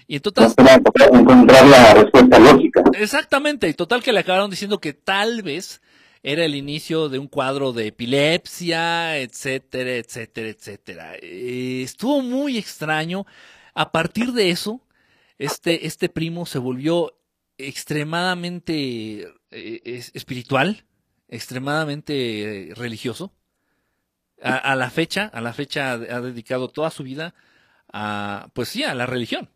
Y 0.08 0.16
entonces, 0.16 0.54
Para 0.54 0.80
encontrar 1.16 1.64
la 1.64 1.94
respuesta 1.94 2.38
lógica. 2.40 2.82
Exactamente, 2.94 3.68
y 3.68 3.74
total 3.74 4.02
que 4.02 4.12
le 4.12 4.18
acabaron 4.18 4.50
diciendo 4.50 4.80
que 4.80 4.94
tal 4.94 5.42
vez 5.42 5.80
era 6.22 6.44
el 6.44 6.54
inicio 6.54 7.08
de 7.08 7.18
un 7.18 7.28
cuadro 7.28 7.72
de 7.72 7.88
epilepsia, 7.88 9.18
etcétera, 9.18 9.92
etcétera, 9.96 10.48
etcétera. 10.48 11.14
Eh, 11.22 11.82
estuvo 11.82 12.20
muy 12.22 12.58
extraño. 12.58 13.26
A 13.74 13.92
partir 13.92 14.32
de 14.32 14.50
eso, 14.50 14.86
este, 15.38 15.86
este 15.86 16.08
primo 16.08 16.46
se 16.46 16.58
volvió 16.58 17.16
extremadamente 17.58 19.22
eh, 19.50 19.80
es- 19.84 20.10
espiritual, 20.14 20.84
extremadamente 21.28 22.72
religioso. 22.76 23.32
A, 24.42 24.56
a 24.56 24.76
la 24.76 24.90
fecha, 24.90 25.26
a 25.26 25.40
la 25.40 25.52
fecha 25.52 25.92
ha 25.92 26.20
dedicado 26.20 26.68
toda 26.68 26.90
su 26.90 27.02
vida 27.02 27.34
a, 27.92 28.48
pues 28.54 28.68
sí, 28.70 28.82
a 28.84 28.94
la 28.94 29.06
religión 29.06 29.50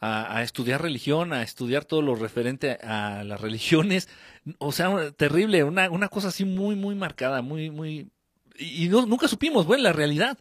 a, 0.00 0.42
estudiar 0.42 0.82
religión, 0.82 1.32
a 1.32 1.42
estudiar 1.42 1.84
todo 1.84 2.02
lo 2.02 2.14
referente 2.14 2.72
a 2.82 3.24
las 3.24 3.40
religiones. 3.40 4.08
O 4.58 4.72
sea, 4.72 5.10
terrible, 5.12 5.64
una, 5.64 5.90
una 5.90 6.08
cosa 6.08 6.28
así 6.28 6.44
muy, 6.44 6.76
muy 6.76 6.94
marcada, 6.94 7.42
muy, 7.42 7.70
muy... 7.70 8.10
Y, 8.58 8.88
nunca 8.88 9.28
supimos, 9.28 9.66
bueno, 9.66 9.84
la 9.84 9.92
realidad. 9.92 10.38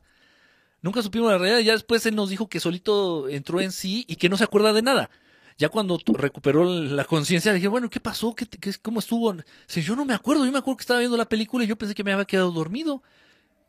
Nunca 0.81 1.01
supimos 1.01 1.31
la 1.31 1.37
realidad. 1.37 1.59
Ya 1.59 1.73
después 1.73 2.05
él 2.05 2.15
nos 2.15 2.29
dijo 2.29 2.49
que 2.49 2.59
solito 2.59 3.29
entró 3.29 3.61
en 3.61 3.71
sí 3.71 4.05
y 4.07 4.17
que 4.17 4.29
no 4.29 4.37
se 4.37 4.43
acuerda 4.43 4.73
de 4.73 4.81
nada. 4.81 5.09
Ya 5.57 5.69
cuando 5.69 5.99
recuperó 6.07 6.65
la 6.65 7.05
conciencia, 7.05 7.53
dije, 7.53 7.67
bueno, 7.67 7.89
¿qué 7.89 7.99
pasó? 7.99 8.35
¿Qué, 8.35 8.45
qué- 8.47 8.73
¿Cómo 8.81 8.99
estuvo? 8.99 9.35
Si 9.67 9.81
yo 9.81 9.95
no 9.95 10.05
me 10.05 10.13
acuerdo, 10.13 10.45
yo 10.45 10.51
me 10.51 10.59
acuerdo 10.59 10.77
que 10.77 10.83
estaba 10.83 10.99
viendo 10.99 11.17
la 11.17 11.29
película 11.29 11.63
y 11.63 11.67
yo 11.67 11.77
pensé 11.77 11.95
que 11.95 12.03
me 12.03 12.13
había 12.13 12.25
quedado 12.25 12.51
dormido. 12.51 13.03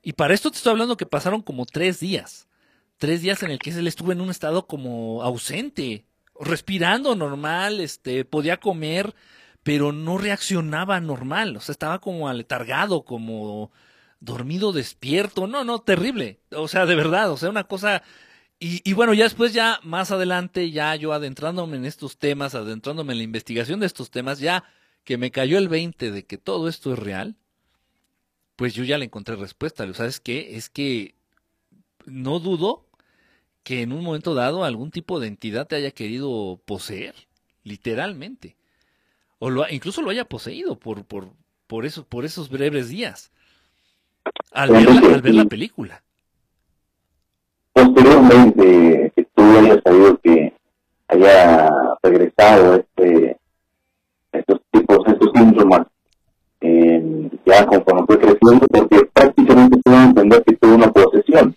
Y 0.03 0.14
para 0.14 0.34
esto 0.34 0.51
te 0.51 0.59
estoy 0.59 0.72
hablando 0.72 0.97
que 0.97 1.07
pasaron 1.07 1.43
como 1.43 1.66
tres 1.66 2.01
días 2.01 2.47
tres 2.99 3.22
días 3.22 3.42
en 3.42 3.51
el 3.51 3.59
que 3.59 3.70
él 3.70 3.86
estuvo 3.86 4.12
en 4.12 4.20
un 4.20 4.30
estado 4.30 4.66
como 4.66 5.22
ausente, 5.22 6.05
respirando 6.38 7.14
normal, 7.14 7.80
este, 7.80 8.24
podía 8.24 8.59
comer, 8.59 9.14
pero 9.62 9.92
no 9.92 10.18
reaccionaba 10.18 11.01
normal, 11.01 11.57
o 11.57 11.61
sea, 11.61 11.72
estaba 11.72 12.01
como 12.01 12.28
aletargado, 12.28 13.05
como 13.05 13.70
dormido 14.20 14.72
despierto, 14.72 15.46
no, 15.46 15.64
no, 15.64 15.80
terrible, 15.80 16.40
o 16.51 16.68
sea, 16.68 16.86
de 16.86 16.96
verdad, 16.96 17.30
o 17.30 17.36
sea, 17.36 17.51
una 17.51 17.64
cosa, 17.64 18.03
y, 18.59 18.88
y 18.88 18.94
bueno, 18.94 19.14
ya 19.14 19.24
después, 19.24 19.53
ya 19.53 19.78
más 19.84 20.11
adelante, 20.11 20.70
ya 20.70 20.94
yo 20.96 21.12
adentrándome 21.12 21.76
en 21.76 21.84
estos 21.84 22.18
temas, 22.18 22.55
adentrándome 22.55 23.12
en 23.12 23.18
la 23.18 23.24
investigación 23.24 23.80
de 23.80 23.86
estos 23.86 24.11
temas, 24.11 24.40
ya 24.40 24.64
que 25.05 25.16
me 25.18 25.30
cayó 25.30 25.59
el 25.59 25.68
20 25.68 26.11
de 26.11 26.26
que 26.26 26.38
todo 26.38 26.68
esto 26.68 26.92
es 26.92 26.99
real, 26.99 27.36
pues 28.57 28.74
yo 28.74 28.82
ya 28.82 28.99
le 28.99 29.05
encontré 29.05 29.36
respuesta, 29.36 29.92
¿sabes 29.94 30.18
qué? 30.18 30.57
Es 30.57 30.68
que 30.68 31.14
no 32.07 32.40
dudo 32.40 32.88
que 33.68 33.82
en 33.82 33.92
un 33.92 34.02
momento 34.02 34.34
dado 34.34 34.64
algún 34.64 34.90
tipo 34.90 35.20
de 35.20 35.26
entidad 35.28 35.66
te 35.66 35.76
haya 35.76 35.90
querido 35.90 36.58
poseer, 36.64 37.14
literalmente. 37.64 38.56
O 39.38 39.50
lo, 39.50 39.68
incluso 39.68 40.00
lo 40.00 40.08
haya 40.08 40.24
poseído 40.24 40.78
por, 40.78 41.04
por, 41.04 41.28
por, 41.66 41.84
eso, 41.84 42.06
por 42.06 42.24
esos 42.24 42.48
breves 42.48 42.88
días. 42.88 43.30
Al 44.52 44.70
ver, 44.70 45.34
la, 45.34 45.44
película. 45.44 46.02
Posteriormente, 47.74 49.12
que 49.14 49.24
tú 49.34 49.42
hayas 49.42 49.80
sabido 49.84 50.18
que 50.20 50.54
haya 51.08 51.68
regresado 52.02 52.76
este, 52.76 53.36
estos 54.32 54.62
tipos, 54.70 55.06
estos 55.08 55.30
síntomas, 55.34 55.86
eh, 56.62 57.30
ya 57.44 57.66
conforme 57.66 58.06
fue 58.06 58.18
creciendo, 58.18 58.66
porque 58.66 59.10
prácticamente 59.12 59.78
puedo 59.84 60.02
entender 60.04 60.42
que 60.44 60.56
tuvo 60.56 60.74
una 60.74 60.90
posesión. 60.90 61.54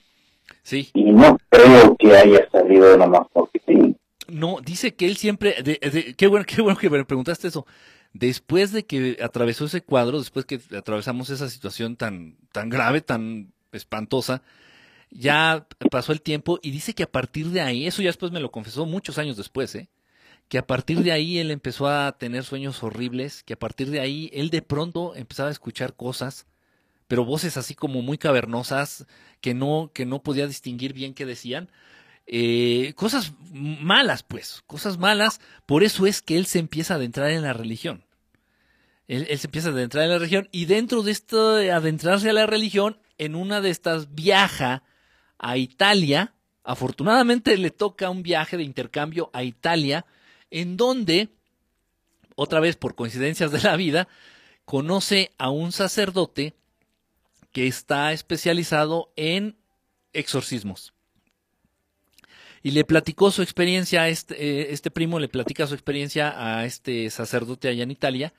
Sí. 0.71 0.89
Y 0.93 1.11
no 1.11 1.37
creo 1.49 1.97
que 1.97 2.15
haya 2.15 2.49
salido 2.49 2.91
de 2.91 2.97
nomás 2.97 3.27
porque 3.33 3.61
sí. 3.67 3.97
No, 4.29 4.61
dice 4.63 4.95
que 4.95 5.05
él 5.05 5.17
siempre, 5.17 5.61
de, 5.61 5.77
de, 5.81 6.13
qué 6.13 6.27
bueno, 6.27 6.45
qué 6.47 6.61
bueno 6.61 6.79
que 6.79 6.89
me 6.89 7.03
preguntaste 7.03 7.49
eso. 7.49 7.65
Después 8.13 8.71
de 8.71 8.85
que 8.85 9.17
atravesó 9.21 9.65
ese 9.65 9.81
cuadro, 9.81 10.19
después 10.19 10.45
que 10.45 10.61
atravesamos 10.77 11.29
esa 11.29 11.49
situación 11.49 11.97
tan, 11.97 12.37
tan 12.53 12.69
grave, 12.69 13.01
tan 13.01 13.51
espantosa, 13.73 14.43
ya 15.09 15.67
pasó 15.91 16.13
el 16.13 16.21
tiempo 16.21 16.57
y 16.61 16.71
dice 16.71 16.93
que 16.93 17.03
a 17.03 17.11
partir 17.11 17.47
de 17.47 17.59
ahí, 17.59 17.85
eso 17.85 18.01
ya 18.01 18.07
después 18.07 18.31
me 18.31 18.39
lo 18.39 18.49
confesó 18.49 18.85
muchos 18.85 19.17
años 19.17 19.35
después, 19.35 19.75
¿eh? 19.75 19.89
que 20.47 20.57
a 20.57 20.65
partir 20.65 21.03
de 21.03 21.11
ahí 21.11 21.37
él 21.37 21.51
empezó 21.51 21.89
a 21.89 22.17
tener 22.17 22.45
sueños 22.45 22.81
horribles, 22.81 23.43
que 23.43 23.55
a 23.55 23.59
partir 23.59 23.89
de 23.89 23.99
ahí 23.99 24.29
él 24.31 24.49
de 24.51 24.61
pronto 24.61 25.15
empezaba 25.17 25.49
a 25.49 25.51
escuchar 25.51 25.97
cosas, 25.97 26.45
pero 27.11 27.25
voces 27.25 27.57
así 27.57 27.75
como 27.75 28.01
muy 28.01 28.17
cavernosas 28.17 29.05
que 29.41 29.53
no, 29.53 29.91
que 29.93 30.05
no 30.05 30.23
podía 30.23 30.47
distinguir 30.47 30.93
bien 30.93 31.13
qué 31.13 31.25
decían. 31.25 31.69
Eh, 32.25 32.93
cosas 32.95 33.33
malas, 33.51 34.23
pues, 34.23 34.63
cosas 34.65 34.97
malas. 34.97 35.41
Por 35.65 35.83
eso 35.83 36.07
es 36.07 36.21
que 36.21 36.37
él 36.37 36.45
se 36.45 36.59
empieza 36.59 36.93
a 36.93 36.95
adentrar 36.95 37.31
en 37.31 37.41
la 37.41 37.51
religión. 37.51 38.05
Él, 39.09 39.27
él 39.29 39.39
se 39.39 39.47
empieza 39.47 39.67
a 39.67 39.71
adentrar 39.73 40.05
en 40.05 40.11
la 40.11 40.19
religión 40.19 40.47
y 40.53 40.67
dentro 40.67 41.03
de 41.03 41.11
esto 41.11 41.55
de 41.55 41.73
adentrarse 41.73 42.29
a 42.29 42.33
la 42.33 42.45
religión, 42.45 42.97
en 43.17 43.35
una 43.35 43.59
de 43.59 43.71
estas 43.71 44.15
viaja 44.15 44.83
a 45.37 45.57
Italia. 45.57 46.33
Afortunadamente 46.63 47.57
le 47.57 47.71
toca 47.71 48.09
un 48.09 48.23
viaje 48.23 48.55
de 48.55 48.63
intercambio 48.63 49.31
a 49.33 49.43
Italia, 49.43 50.05
en 50.49 50.77
donde, 50.77 51.27
otra 52.37 52.61
vez 52.61 52.77
por 52.77 52.95
coincidencias 52.95 53.51
de 53.51 53.59
la 53.59 53.75
vida, 53.75 54.07
conoce 54.63 55.33
a 55.37 55.49
un 55.49 55.73
sacerdote 55.73 56.55
que 57.51 57.67
está 57.67 58.13
especializado 58.13 59.11
en 59.15 59.57
exorcismos. 60.13 60.93
Y 62.63 62.71
le 62.71 62.83
platicó 62.83 63.31
su 63.31 63.41
experiencia, 63.41 64.07
este, 64.07 64.71
este 64.71 64.91
primo 64.91 65.19
le 65.19 65.27
platica 65.27 65.65
su 65.65 65.73
experiencia 65.73 66.33
a 66.37 66.65
este 66.65 67.09
sacerdote 67.09 67.67
allá 67.67 67.83
en 67.83 67.91
Italia. 67.91 68.33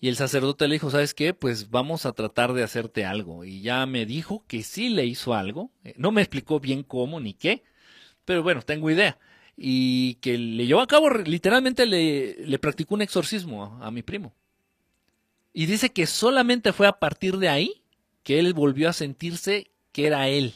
Y 0.00 0.08
el 0.08 0.16
sacerdote 0.16 0.68
le 0.68 0.74
dijo, 0.74 0.90
¿sabes 0.90 1.14
qué? 1.14 1.34
Pues 1.34 1.70
vamos 1.70 2.06
a 2.06 2.12
tratar 2.12 2.52
de 2.52 2.62
hacerte 2.62 3.04
algo. 3.04 3.44
Y 3.44 3.62
ya 3.62 3.84
me 3.86 4.06
dijo 4.06 4.44
que 4.46 4.62
sí 4.62 4.88
le 4.90 5.06
hizo 5.06 5.34
algo. 5.34 5.70
No 5.96 6.12
me 6.12 6.20
explicó 6.20 6.60
bien 6.60 6.82
cómo 6.82 7.18
ni 7.18 7.34
qué, 7.34 7.64
pero 8.24 8.42
bueno, 8.42 8.62
tengo 8.62 8.90
idea. 8.90 9.18
Y 9.56 10.14
que 10.16 10.38
le 10.38 10.66
llevó 10.66 10.82
a 10.82 10.86
cabo, 10.86 11.10
literalmente 11.10 11.86
le, 11.86 12.36
le 12.46 12.58
practicó 12.58 12.94
un 12.94 13.02
exorcismo 13.02 13.64
a, 13.80 13.86
a 13.86 13.90
mi 13.90 14.02
primo. 14.02 14.34
Y 15.52 15.66
dice 15.66 15.90
que 15.90 16.06
solamente 16.06 16.72
fue 16.72 16.86
a 16.86 16.98
partir 16.98 17.38
de 17.38 17.48
ahí 17.48 17.82
que 18.26 18.40
él 18.40 18.54
volvió 18.54 18.88
a 18.88 18.92
sentirse 18.92 19.70
que 19.92 20.08
era 20.08 20.26
él. 20.26 20.54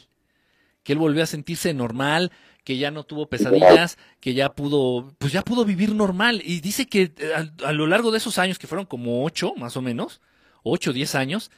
Que 0.83 0.91
él 0.91 0.99
volvió 0.99 1.23
a 1.23 1.25
sentirse 1.25 1.73
normal, 1.73 2.33
que 2.65 2.75
ya 2.77 2.91
no 2.91 3.05
tuvo 3.05 3.29
pesadillas, 3.29 3.97
que 4.19 4.33
ya 4.33 4.53
pudo, 4.53 5.15
pues 5.19 5.31
ya 5.31 5.41
pudo 5.41 5.63
vivir 5.63 5.95
normal. 5.95 6.41
Y 6.43 6.59
dice 6.59 6.85
que 6.85 7.13
a, 7.33 7.67
a, 7.69 7.71
lo 7.71 7.87
largo 7.87 8.11
de 8.11 8.17
esos 8.17 8.37
años, 8.39 8.59
que 8.59 8.67
fueron 8.67 8.85
como 8.85 9.23
ocho, 9.23 9.53
más 9.55 9.77
o 9.77 9.81
menos, 9.81 10.19
ocho, 10.63 10.91
diez 10.91 11.15
años, 11.15 11.49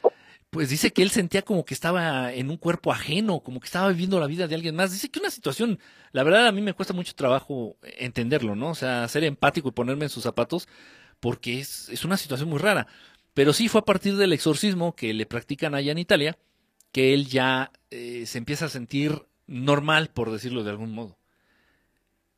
pues 0.50 0.68
dice 0.68 0.92
que 0.92 1.02
él 1.02 1.10
sentía 1.10 1.42
como 1.42 1.64
que 1.64 1.74
estaba 1.74 2.32
en 2.32 2.48
un 2.48 2.58
cuerpo 2.58 2.92
ajeno, 2.92 3.40
como 3.40 3.58
que 3.58 3.66
estaba 3.66 3.88
viviendo 3.88 4.20
la 4.20 4.28
vida 4.28 4.46
de 4.46 4.54
alguien 4.54 4.76
más. 4.76 4.92
Dice 4.92 5.08
que 5.08 5.18
una 5.18 5.32
situación, 5.32 5.80
la 6.12 6.22
verdad 6.22 6.46
a 6.46 6.52
mí 6.52 6.62
me 6.62 6.74
cuesta 6.74 6.94
mucho 6.94 7.16
trabajo 7.16 7.76
entenderlo, 7.82 8.54
¿no? 8.54 8.70
O 8.70 8.76
sea, 8.76 9.08
ser 9.08 9.24
empático 9.24 9.70
y 9.70 9.72
ponerme 9.72 10.04
en 10.04 10.10
sus 10.10 10.22
zapatos, 10.22 10.68
porque 11.18 11.58
es, 11.58 11.88
es 11.88 12.04
una 12.04 12.16
situación 12.16 12.48
muy 12.48 12.60
rara. 12.60 12.86
Pero 13.34 13.52
sí 13.52 13.68
fue 13.68 13.80
a 13.80 13.84
partir 13.84 14.16
del 14.16 14.32
exorcismo 14.32 14.94
que 14.94 15.12
le 15.12 15.26
practican 15.26 15.74
allá 15.74 15.92
en 15.92 15.98
Italia, 15.98 16.38
que 16.92 17.12
él 17.12 17.26
ya 17.26 17.72
eh, 17.90 18.24
se 18.26 18.38
empieza 18.38 18.66
a 18.66 18.70
sentir 18.70 19.26
normal, 19.46 20.08
por 20.08 20.30
decirlo 20.30 20.64
de 20.64 20.70
algún 20.70 20.92
modo. 20.92 21.18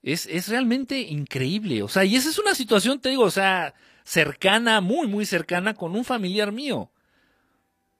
Es, 0.02 0.26
es 0.26 0.48
realmente 0.48 1.00
increíble. 1.00 1.82
O 1.82 1.88
sea, 1.88 2.04
y 2.04 2.16
esa 2.16 2.30
es 2.30 2.38
una 2.38 2.54
situación, 2.54 3.00
te 3.00 3.10
digo, 3.10 3.24
o 3.24 3.30
sea, 3.30 3.74
cercana, 4.04 4.80
muy, 4.80 5.06
muy 5.06 5.26
cercana 5.26 5.74
con 5.74 5.94
un 5.94 6.04
familiar 6.04 6.52
mío. 6.52 6.90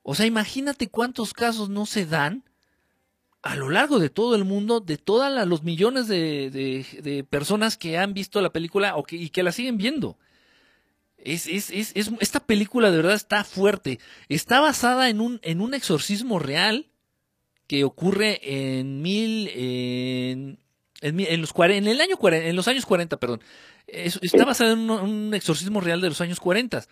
O 0.03 0.15
sea, 0.15 0.25
imagínate 0.25 0.89
cuántos 0.89 1.35
casos 1.35 1.69
no 1.69 1.85
se 1.85 2.07
dan 2.07 2.45
a 3.43 3.57
lo 3.57 3.69
largo 3.69 3.99
de 3.99 4.09
todo 4.09 4.35
el 4.35 4.45
mundo, 4.45 4.81
de 4.81 4.99
todos 4.99 5.47
los 5.47 5.63
millones 5.63 6.09
de, 6.09 6.51
de, 6.51 7.03
de, 7.03 7.25
personas 7.25 7.77
que 7.77 7.99
han 7.99 8.15
visto 8.15 8.41
la 8.41 8.51
película 8.51 8.97
o 8.97 9.05
que, 9.05 9.17
y 9.17 9.31
que 9.31 9.43
la 9.43 9.53
siguen 9.53 9.77
viendo. 9.77 10.17
Es, 11.19 11.47
es, 11.47 11.71
es, 11.71 11.93
es, 11.95 12.11
esta 12.21 12.41
película 12.41 12.91
de 12.91 12.99
verdad 12.99 13.15
está 13.15 13.43
fuerte. 13.45 13.99
Está 14.29 14.61
basada 14.61 15.09
en 15.09 15.21
un, 15.21 15.41
en 15.43 15.61
un 15.61 15.75
exorcismo 15.75 16.39
real 16.39 16.87
que 17.67 17.85
ocurre 17.85 18.41
en 18.43 19.03
mil, 19.03 19.49
en, 19.49 20.59
en, 21.01 21.21
en 21.21 21.41
los 21.41 21.53
en 21.57 21.89
el 21.89 22.01
año 22.01 22.17
en 22.23 22.57
los 22.57 22.69
años 22.69 22.87
40, 22.87 23.17
perdón. 23.17 23.43
Es, 23.87 24.19
está 24.23 24.45
basada 24.45 24.73
en 24.73 24.91
un, 24.91 25.35
exorcismo 25.35 25.81
real 25.81 26.01
de 26.01 26.09
los 26.09 26.21
años 26.21 26.39
40. 26.39 26.85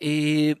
Eh, 0.00 0.56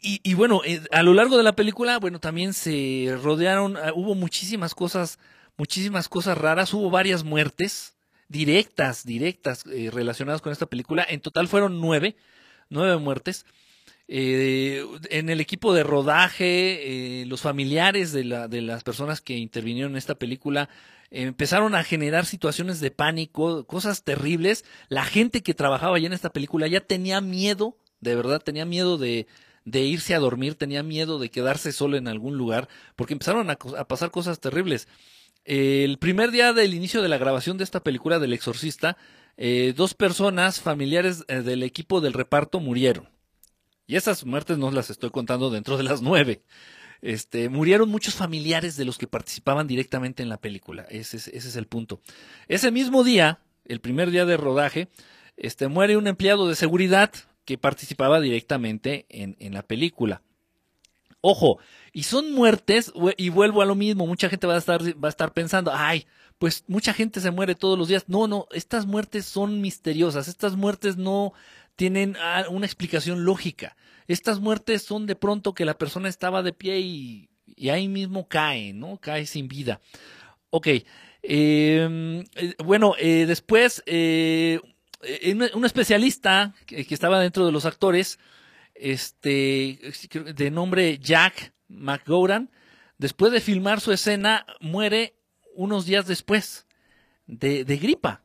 y, 0.00 0.20
y, 0.22 0.34
bueno, 0.34 0.62
eh, 0.64 0.80
a 0.92 1.02
lo 1.02 1.14
largo 1.14 1.36
de 1.36 1.42
la 1.42 1.54
película, 1.54 1.98
bueno, 1.98 2.20
también 2.20 2.52
se 2.52 3.16
rodearon, 3.22 3.76
uh, 3.76 3.92
hubo 3.94 4.14
muchísimas 4.14 4.74
cosas, 4.74 5.18
muchísimas 5.56 6.08
cosas 6.08 6.38
raras, 6.38 6.72
hubo 6.72 6.90
varias 6.90 7.24
muertes 7.24 7.97
directas, 8.28 9.04
directas 9.04 9.64
eh, 9.66 9.90
relacionadas 9.92 10.42
con 10.42 10.52
esta 10.52 10.66
película. 10.66 11.04
En 11.08 11.20
total 11.20 11.48
fueron 11.48 11.80
nueve, 11.80 12.16
nueve 12.68 12.96
muertes. 12.98 13.46
Eh, 14.10 14.86
en 15.10 15.28
el 15.28 15.40
equipo 15.40 15.74
de 15.74 15.82
rodaje, 15.82 17.20
eh, 17.22 17.26
los 17.26 17.42
familiares 17.42 18.12
de, 18.12 18.24
la, 18.24 18.48
de, 18.48 18.62
las 18.62 18.82
personas 18.82 19.20
que 19.20 19.36
intervinieron 19.36 19.92
en 19.92 19.98
esta 19.98 20.14
película 20.14 20.70
empezaron 21.10 21.74
a 21.74 21.84
generar 21.84 22.26
situaciones 22.26 22.80
de 22.80 22.90
pánico, 22.90 23.66
cosas 23.66 24.04
terribles. 24.04 24.64
La 24.88 25.04
gente 25.04 25.42
que 25.42 25.54
trabajaba 25.54 25.98
ya 25.98 26.06
en 26.06 26.12
esta 26.12 26.32
película 26.32 26.66
ya 26.68 26.80
tenía 26.80 27.20
miedo, 27.20 27.76
de 28.00 28.14
verdad 28.14 28.40
tenía 28.40 28.64
miedo 28.64 28.98
de, 28.98 29.26
de 29.64 29.80
irse 29.80 30.14
a 30.14 30.18
dormir, 30.18 30.54
tenía 30.54 30.82
miedo 30.82 31.18
de 31.18 31.30
quedarse 31.30 31.72
solo 31.72 31.96
en 31.96 32.08
algún 32.08 32.36
lugar, 32.36 32.68
porque 32.96 33.14
empezaron 33.14 33.50
a, 33.50 33.58
a 33.78 33.88
pasar 33.88 34.10
cosas 34.10 34.40
terribles. 34.40 34.88
El 35.48 35.96
primer 35.96 36.30
día 36.30 36.52
del 36.52 36.74
inicio 36.74 37.00
de 37.00 37.08
la 37.08 37.16
grabación 37.16 37.56
de 37.56 37.64
esta 37.64 37.82
película 37.82 38.18
del 38.18 38.34
exorcista, 38.34 38.98
eh, 39.38 39.72
dos 39.74 39.94
personas 39.94 40.60
familiares 40.60 41.24
eh, 41.26 41.36
del 41.36 41.62
equipo 41.62 42.02
del 42.02 42.12
reparto 42.12 42.60
murieron. 42.60 43.08
Y 43.86 43.96
esas 43.96 44.26
muertes 44.26 44.58
no 44.58 44.70
las 44.70 44.90
estoy 44.90 45.08
contando 45.08 45.48
dentro 45.48 45.78
de 45.78 45.84
las 45.84 46.02
nueve. 46.02 46.42
Este, 47.00 47.48
murieron 47.48 47.88
muchos 47.88 48.14
familiares 48.14 48.76
de 48.76 48.84
los 48.84 48.98
que 48.98 49.06
participaban 49.06 49.66
directamente 49.66 50.22
en 50.22 50.28
la 50.28 50.36
película. 50.36 50.84
Ese 50.90 51.16
es, 51.16 51.56
el 51.56 51.66
punto. 51.66 52.02
Ese 52.48 52.70
mismo 52.70 53.02
día, 53.02 53.40
el 53.64 53.80
primer 53.80 54.10
día 54.10 54.26
de 54.26 54.36
rodaje, 54.36 54.88
este, 55.38 55.68
muere 55.68 55.96
un 55.96 56.08
empleado 56.08 56.46
de 56.46 56.56
seguridad 56.56 57.10
que 57.46 57.56
participaba 57.56 58.20
directamente 58.20 59.06
en, 59.08 59.34
en 59.38 59.54
la 59.54 59.62
película. 59.62 60.20
Ojo, 61.20 61.58
y 61.92 62.04
son 62.04 62.32
muertes, 62.32 62.92
y 63.16 63.28
vuelvo 63.30 63.62
a 63.62 63.66
lo 63.66 63.74
mismo, 63.74 64.06
mucha 64.06 64.28
gente 64.28 64.46
va 64.46 64.54
a 64.54 64.58
estar, 64.58 64.82
va 65.02 65.08
a 65.08 65.10
estar 65.10 65.32
pensando, 65.32 65.72
ay, 65.74 66.06
pues 66.38 66.64
mucha 66.68 66.92
gente 66.92 67.20
se 67.20 67.32
muere 67.32 67.54
todos 67.54 67.76
los 67.76 67.88
días. 67.88 68.04
No, 68.08 68.28
no, 68.28 68.46
estas 68.52 68.86
muertes 68.86 69.26
son 69.26 69.60
misteriosas, 69.60 70.28
estas 70.28 70.54
muertes 70.56 70.96
no 70.96 71.32
tienen 71.76 72.16
ah, 72.20 72.44
una 72.50 72.66
explicación 72.66 73.24
lógica. 73.24 73.76
Estas 74.06 74.40
muertes 74.40 74.82
son 74.82 75.06
de 75.06 75.16
pronto 75.16 75.54
que 75.54 75.64
la 75.64 75.76
persona 75.76 76.08
estaba 76.08 76.42
de 76.42 76.52
pie 76.52 76.80
y, 76.80 77.28
y 77.56 77.68
ahí 77.70 77.88
mismo 77.88 78.28
cae, 78.28 78.72
¿no? 78.72 78.98
Cae 78.98 79.26
sin 79.26 79.48
vida. 79.48 79.80
Ok, 80.50 80.68
eh, 81.22 82.24
bueno, 82.64 82.94
eh, 82.98 83.26
después, 83.26 83.82
eh, 83.86 84.60
un 85.54 85.64
especialista 85.64 86.54
que 86.66 86.86
estaba 86.90 87.20
dentro 87.20 87.44
de 87.44 87.52
los 87.52 87.66
actores, 87.66 88.18
este, 88.80 89.78
de 90.34 90.50
nombre 90.50 90.98
Jack 90.98 91.52
McGowran, 91.68 92.50
después 92.98 93.32
de 93.32 93.40
filmar 93.40 93.80
su 93.80 93.92
escena, 93.92 94.46
muere 94.60 95.14
unos 95.54 95.86
días 95.86 96.06
después 96.06 96.66
de, 97.26 97.64
de 97.64 97.76
gripa. 97.76 98.22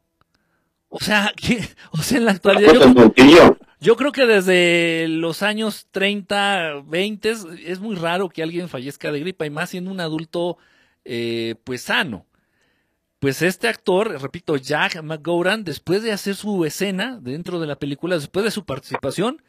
O 0.89 0.99
sea, 0.99 1.34
que, 1.36 1.68
o 1.91 1.97
sea, 1.97 2.20
en 2.20 2.26
la 2.26 2.32
actualidad. 2.32 2.74
Yo, 3.16 3.58
yo, 3.80 3.95
creo 3.95 4.12
que 4.12 4.26
desde 4.26 5.08
los 5.08 5.41
años 5.41 5.88
30, 5.91 6.84
20 6.86 7.34
es 7.66 7.80
muy 7.80 7.95
raro 7.95 8.30
que 8.30 8.43
alguien 8.43 8.70
fallezca 8.70 9.12
de 9.12 9.20
gripa, 9.20 9.45
y 9.45 9.49
más 9.49 9.72
siendo 9.72 9.91
un 9.91 9.99
adulto, 9.99 10.58
eh, 11.04 11.56
pues 11.64 11.82
sano. 11.82 12.26
pues 13.20 13.41
este 13.41 13.68
actor, 13.68 14.22
repito, 14.22 14.56
Jack 14.58 15.01
McGowran, 15.01 15.64
después 15.64 16.04
de 16.04 16.12
hacer 16.12 16.36
su 16.36 16.64
escena 16.66 17.20
dentro 17.22 17.60
de 17.60 17.68
la 17.68 17.78
película, 17.78 18.16
después 18.16 18.45
de 18.45 18.51
su 18.51 18.66
participación, 18.66 19.41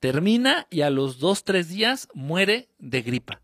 termina 0.00 0.66
y 0.70 0.80
a 0.80 0.90
los 0.90 1.18
dos, 1.18 1.44
tres 1.44 1.68
días 1.68 2.08
muere 2.14 2.68
de 2.78 3.02
gripa. 3.02 3.40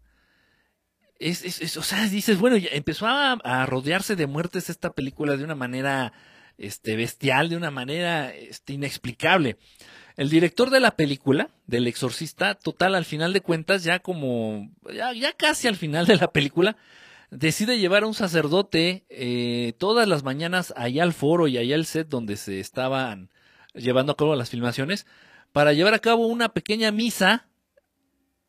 Es, 1.18 1.44
es, 1.44 1.76
o 1.76 1.82
sea, 1.82 2.09
dices, 2.09 2.38
bueno, 2.38 2.57
empezó 2.72 3.07
a, 3.07 3.66
rodearse 3.66 4.16
de 4.16 4.26
muertes 4.26 4.68
esta 4.68 4.92
película 4.92 5.36
de 5.36 5.44
una 5.44 5.54
manera 5.54 6.12
este, 6.59 6.96
bestial, 6.96 7.48
de 7.48 7.57
una 7.57 7.70
manera 7.70 8.34
este, 8.34 8.74
inexplicable. 8.74 9.57
El 10.16 10.30
director 10.30 10.70
de 10.70 10.80
la 10.80 10.96
película, 10.96 11.48
del 11.66 11.86
exorcista, 11.86 12.54
total, 12.54 12.94
al 12.94 13.04
final 13.04 13.32
de 13.32 13.42
cuentas, 13.42 13.84
ya 13.84 13.98
como, 13.98 14.70
ya, 14.92 15.12
ya 15.12 15.32
casi 15.32 15.68
al 15.68 15.76
final 15.76 16.07
de 16.07 16.16
la 16.16 16.32
película, 16.32 16.76
decide 17.30 17.78
llevar 17.78 18.02
a 18.02 18.07
un 18.07 18.14
sacerdote 18.14 19.04
eh, 19.09 19.74
todas 19.78 20.09
las 20.09 20.22
mañanas 20.22 20.72
allá 20.76 21.02
al 21.02 21.12
foro 21.12 21.48
y 21.48 21.59
allá 21.59 21.74
al 21.74 21.86
set 21.86 22.09
donde 22.09 22.36
se 22.36 22.61
estaban 22.61 23.30
llevando 23.74 24.12
a 24.12 24.16
cabo 24.16 24.36
las 24.36 24.50
filmaciones 24.50 25.07
para 25.57 25.72
llevar 25.72 25.94
a 25.94 26.00
cabo 26.00 26.26
una 26.26 26.50
pequeña 26.50 26.92
misa 26.92 27.48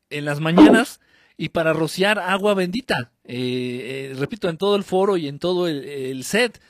en 0.09 0.25
las 0.25 0.41
mañanas 0.41 0.99
y 1.37 1.47
para 1.47 1.71
rociar 1.71 2.19
agua 2.19 2.53
bendita. 2.53 3.13
Eh, 3.23 4.11
eh, 4.11 4.13
repito, 4.17 4.49
en 4.49 4.57
todo 4.57 4.75
el 4.75 4.83
foro 4.83 5.15
y 5.15 5.29
en 5.29 5.39
todo 5.39 5.69
el, 5.69 6.21
set. 6.25 6.61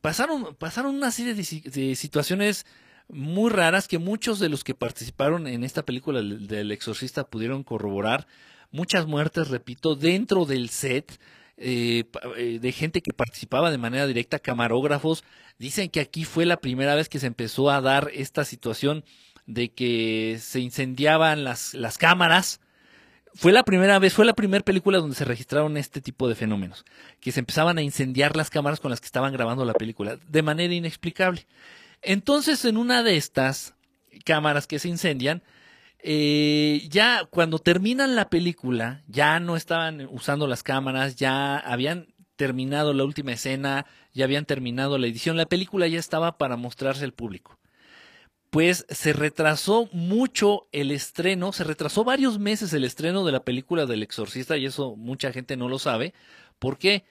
Pasaron, 0.00 0.56
pasaron 0.56 0.96
una 0.96 1.12
serie 1.12 1.34
de, 1.34 1.94
situaciones 1.94 2.66
muy 3.08 3.48
raras 3.48 3.86
que 3.86 3.98
muchos 3.98 4.40
de 4.40 4.48
los 4.48 4.64
que 4.64 4.74
participaron 4.74 5.46
en 5.46 5.62
esta 5.62 5.84
película 5.84 6.20
del 6.20 6.72
exorcista 6.72 7.22
pudieron 7.22 7.62
corroborar 7.62 8.26
muchas 8.72 9.06
muertes, 9.06 9.50
repito, 9.50 9.94
dentro 9.94 10.46
del 10.46 10.68
set. 10.68 11.20
Eh, 11.56 12.02
eh, 12.36 12.58
de 12.60 12.72
gente 12.72 13.00
que 13.00 13.12
participaba 13.12 13.70
de 13.70 13.78
manera 13.78 14.08
directa, 14.08 14.40
camarógrafos. 14.40 15.22
Dicen 15.60 15.88
que 15.90 16.00
aquí 16.00 16.24
fue 16.24 16.44
la 16.44 16.56
primera 16.56 16.96
vez 16.96 17.08
que 17.08 17.20
se 17.20 17.28
empezó 17.28 17.70
a 17.70 17.80
dar 17.80 18.10
esta 18.12 18.44
situación 18.44 19.04
de 19.46 19.70
que 19.72 20.38
se 20.40 20.60
incendiaban 20.60 21.44
las, 21.44 21.74
las 21.74 21.98
cámaras. 21.98 22.60
Fue 23.34 23.52
la 23.52 23.64
primera 23.64 23.98
vez, 23.98 24.14
fue 24.14 24.24
la 24.24 24.34
primera 24.34 24.64
película 24.64 24.98
donde 24.98 25.16
se 25.16 25.24
registraron 25.24 25.76
este 25.76 26.00
tipo 26.00 26.28
de 26.28 26.36
fenómenos, 26.36 26.84
que 27.20 27.32
se 27.32 27.40
empezaban 27.40 27.78
a 27.78 27.82
incendiar 27.82 28.36
las 28.36 28.48
cámaras 28.50 28.80
con 28.80 28.90
las 28.90 29.00
que 29.00 29.06
estaban 29.06 29.32
grabando 29.32 29.64
la 29.64 29.74
película, 29.74 30.18
de 30.28 30.42
manera 30.42 30.72
inexplicable. 30.72 31.46
Entonces, 32.00 32.64
en 32.64 32.76
una 32.76 33.02
de 33.02 33.16
estas 33.16 33.74
cámaras 34.24 34.66
que 34.66 34.78
se 34.78 34.88
incendian, 34.88 35.42
eh, 35.98 36.86
ya 36.90 37.24
cuando 37.30 37.58
terminan 37.58 38.14
la 38.14 38.28
película, 38.28 39.02
ya 39.08 39.40
no 39.40 39.56
estaban 39.56 40.06
usando 40.10 40.46
las 40.46 40.62
cámaras, 40.62 41.16
ya 41.16 41.56
habían 41.56 42.14
terminado 42.36 42.92
la 42.92 43.04
última 43.04 43.32
escena, 43.32 43.86
ya 44.12 44.24
habían 44.26 44.44
terminado 44.44 44.98
la 44.98 45.06
edición, 45.06 45.36
la 45.36 45.46
película 45.46 45.88
ya 45.88 45.98
estaba 45.98 46.36
para 46.36 46.56
mostrarse 46.56 47.04
al 47.04 47.12
público. 47.12 47.58
Pues 48.54 48.86
se 48.88 49.12
retrasó 49.12 49.88
mucho 49.90 50.68
el 50.70 50.92
estreno, 50.92 51.52
se 51.52 51.64
retrasó 51.64 52.04
varios 52.04 52.38
meses 52.38 52.72
el 52.72 52.84
estreno 52.84 53.24
de 53.24 53.32
la 53.32 53.44
película 53.44 53.84
del 53.84 54.04
exorcista 54.04 54.56
y 54.56 54.64
eso 54.64 54.94
mucha 54.94 55.32
gente 55.32 55.56
no 55.56 55.68
lo 55.68 55.80
sabe. 55.80 56.14
¿Por 56.60 56.78
qué? 56.78 57.04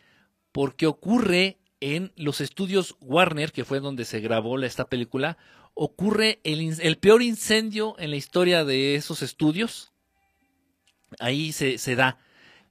Porque 0.54 0.88
ocurre 0.88 1.58
en 1.82 2.14
los 2.16 2.40
estudios 2.40 2.96
Warner, 3.02 3.52
que 3.52 3.66
fue 3.66 3.82
donde 3.82 4.06
se 4.06 4.22
grabó 4.22 4.58
esta 4.64 4.86
película, 4.86 5.38
ocurre 5.74 6.40
el, 6.46 6.98
peor 7.00 7.22
incendio 7.22 7.96
en 8.00 8.12
la 8.12 8.16
historia 8.16 8.64
de 8.64 8.96
esos 8.96 9.22
estudios. 9.22 9.92
Ahí 11.20 11.52
se, 11.52 11.78
se 11.78 11.98
da. 11.98 12.20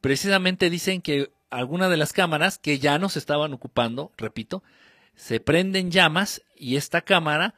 Precisamente 0.00 0.70
dicen 0.70 1.02
que 1.02 1.30
algunas 1.50 1.90
de 1.90 1.98
las 1.98 2.14
cámaras 2.14 2.56
que 2.56 2.78
ya 2.78 2.98
no 2.98 3.10
se 3.10 3.18
estaban 3.18 3.52
ocupando, 3.52 4.12
repito, 4.16 4.62
se 5.14 5.40
prenden 5.40 5.90
llamas 5.90 6.40
y 6.56 6.76
esta 6.76 7.02
cámara 7.02 7.54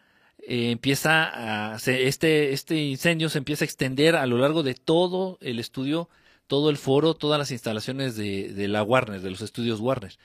eh, 0.48 0.70
empieza 0.70 1.72
a, 1.72 1.76
este, 1.76 2.52
este 2.52 2.76
incendio 2.76 3.28
se 3.28 3.38
empieza 3.38 3.64
a 3.64 3.66
extender 3.66 4.16
a 4.16 4.26
lo 4.26 4.38
largo 4.38 4.62
de 4.62 4.74
todo 4.74 5.38
el 5.40 5.58
estudio, 5.58 6.08
todo 6.46 6.70
el 6.70 6.76
foro, 6.76 7.14
todas 7.14 7.38
las 7.38 7.50
instalaciones 7.50 8.16
de, 8.16 8.52
de 8.52 8.68
la 8.68 8.82
Warner, 8.82 9.20
de 9.20 9.30
los 9.30 9.40
estudios 9.40 9.80
Warner 9.80 10.16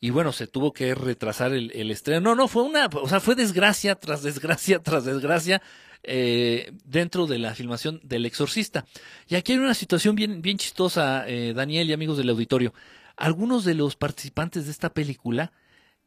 y 0.00 0.10
bueno, 0.10 0.32
se 0.32 0.46
tuvo 0.46 0.72
que 0.72 0.94
retrasar 0.94 1.52
el, 1.52 1.90
estreno. 1.90 2.20
No, 2.20 2.34
no, 2.34 2.48
fue 2.48 2.62
una, 2.62 2.86
o 2.86 3.08
sea, 3.08 3.20
fue 3.20 3.34
desgracia 3.34 3.94
tras 3.94 4.22
desgracia 4.22 4.78
tras 4.82 5.04
desgracia 5.04 5.62
eh, 6.02 6.72
dentro 6.84 7.26
de 7.26 7.38
la 7.38 7.54
filmación 7.54 8.00
del 8.02 8.26
Exorcista. 8.26 8.86
Y 9.26 9.36
aquí 9.36 9.52
hay 9.52 9.58
una 9.58 9.74
situación 9.74 10.14
bien, 10.14 10.42
bien 10.42 10.58
chistosa, 10.58 11.26
eh, 11.26 11.54
Daniel 11.54 11.88
y 11.88 11.92
amigos 11.92 12.18
del 12.18 12.28
auditorio. 12.28 12.74
Algunos 13.16 13.64
de 13.64 13.74
los 13.74 13.96
participantes 13.96 14.66
de 14.66 14.72
esta 14.72 14.90
película 14.90 15.52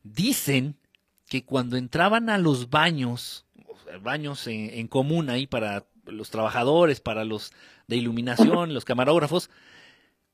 dicen 0.04 0.76
que 1.28 1.44
cuando 1.44 1.76
entraban 1.76 2.30
a 2.30 2.38
los 2.38 2.70
baños, 2.70 3.46
baños 4.02 4.48
en, 4.48 4.88
común 4.88 5.30
ahí 5.30 5.48
para 5.48 5.86
los 6.06 6.30
trabajadores, 6.30 7.00
para 7.00 7.24
los 7.24 7.52
de 7.88 7.98
iluminación, 7.98 8.74
los 8.74 8.86
camarógrafos, 8.86 9.50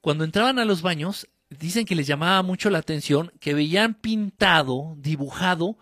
cuando 0.01 0.23
entraban 0.23 0.59
a 0.59 0.65
los 0.65 0.81
baños, 0.81 1.27
dicen 1.49 1.85
que 1.85 1.95
les 1.95 2.07
llamaba 2.07 2.41
mucho 2.43 2.69
la 2.69 2.79
atención 2.79 3.31
que 3.39 3.53
veían 3.53 3.95
pintado, 3.95 4.95
dibujado, 4.97 5.77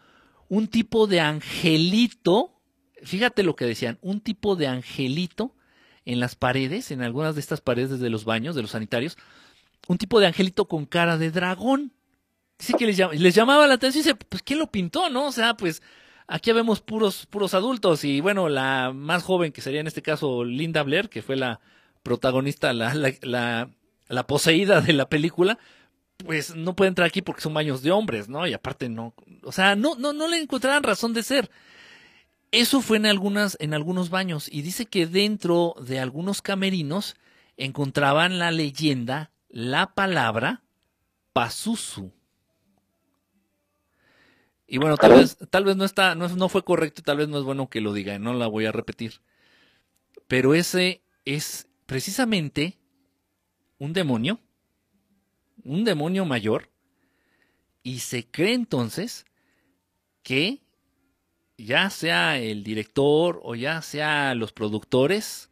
un 0.50 0.68
tipo 0.68 1.08
de 1.08 1.20
angelito, 1.20 2.62
fíjate 3.02 3.44
lo 3.44 3.56
que 3.56 3.66
decían, 3.66 3.98
un 4.02 4.22
tipo 4.22 4.56
de 4.56 4.68
angelito 4.68 5.56
en 6.06 6.20
las 6.20 6.36
paredes, 6.36 6.92
en 6.92 7.02
algunas 7.02 7.36
de 7.36 7.42
estas 7.42 7.62
paredes 7.62 8.00
de 8.00 8.10
los 8.10 8.26
baños, 8.26 8.56
de 8.56 8.62
los 8.62 8.72
sanitarios, 8.72 9.18
un 9.88 9.98
tipo 9.98 10.20
de 10.20 10.28
angelito 10.28 10.68
con 10.68 10.86
cara 10.86 11.18
de 11.18 11.32
dragón. 11.32 11.94
Dice 12.60 12.74
que 12.74 12.86
les, 12.86 12.98
les 13.20 13.36
llamaba 13.36 13.68
la 13.68 13.74
atención 13.74 14.02
y 14.02 14.04
dice, 14.04 14.16
pues 14.16 14.44
¿quién 14.44 14.60
lo 14.60 14.72
pintó, 14.72 15.10
no? 15.10 15.28
O 15.28 15.32
sea, 15.32 15.56
pues 15.58 15.82
aquí 16.28 16.52
vemos 16.52 16.82
puros, 16.82 17.26
puros 17.26 17.54
adultos 17.54 18.04
y 18.04 18.22
bueno, 18.22 18.50
la 18.50 18.92
más 18.94 19.24
joven 19.24 19.52
que 19.52 19.62
sería 19.62 19.82
en 19.82 19.88
este 19.88 20.02
caso 20.02 20.44
Linda 20.44 20.84
Blair, 20.84 21.10
que 21.10 21.22
fue 21.22 21.36
la 21.36 21.60
protagonista, 22.04 22.74
la, 22.74 22.94
la 23.22 23.70
la 24.14 24.28
poseída 24.28 24.82
de 24.82 24.94
la 24.94 25.10
película, 25.10 25.58
pues 26.18 26.56
no 26.56 26.76
puede 26.76 26.90
entrar 26.90 27.08
aquí 27.08 27.22
porque 27.22 27.42
son 27.42 27.54
baños 27.54 27.82
de 27.82 27.92
hombres, 27.92 28.30
¿no? 28.30 28.48
Y 28.48 28.54
aparte 28.54 28.90
no, 28.90 29.14
o 29.44 29.52
sea, 29.52 29.76
no, 29.76 29.96
no, 29.96 30.14
no 30.14 30.28
le 30.28 30.38
encontraban 30.38 30.84
razón 30.84 31.14
de 31.14 31.24
ser. 31.24 31.50
Eso 32.52 32.82
fue 32.82 32.98
en 32.98 33.08
algunas, 33.08 33.58
en 33.60 33.74
algunos 33.74 34.10
baños, 34.10 34.48
y 34.52 34.62
dice 34.62 34.86
que 34.86 35.08
dentro 35.08 35.76
de 35.82 36.00
algunos 36.00 36.42
camerinos 36.42 37.16
encontraban 37.58 38.38
la 38.38 38.52
leyenda, 38.52 39.32
la 39.50 39.94
palabra 39.94 40.62
Pazuzu. 41.34 42.12
Y 44.74 44.80
bueno, 44.80 44.98
tal 44.98 45.12
vez, 45.12 45.38
tal 45.52 45.66
vez 45.66 45.76
no 45.76 45.86
está, 45.86 46.16
no, 46.16 46.28
no 46.30 46.50
fue 46.50 46.66
correcto, 46.66 47.04
tal 47.04 47.18
vez 47.18 47.28
no 47.28 47.38
es 47.38 47.44
bueno 47.44 47.70
que 47.70 47.80
lo 47.80 47.94
diga, 47.94 48.18
no 48.18 48.34
la 48.34 48.48
voy 48.48 48.66
a 48.66 48.72
repetir. 48.72 49.22
Pero 50.28 50.56
ese 50.56 51.04
es 51.26 51.68
precisamente 51.86 52.80
un 53.78 53.94
demonio, 53.94 54.40
un 55.64 55.84
demonio 55.84 56.26
mayor, 56.26 56.72
y 57.84 58.00
se 58.00 58.26
cree 58.26 58.56
entonces 58.56 59.28
que 60.24 60.64
ya 61.56 61.92
sea 61.92 62.40
el 62.40 62.64
director 62.64 63.42
o 63.44 63.54
ya 63.54 63.80
sea 63.84 64.34
los 64.34 64.54
productores, 64.54 65.52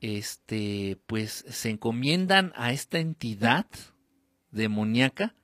este, 0.00 0.96
pues 1.06 1.44
se 1.50 1.68
encomiendan 1.68 2.54
a 2.56 2.72
esta 2.72 2.98
entidad 2.98 3.66
demoníaca 4.52 5.34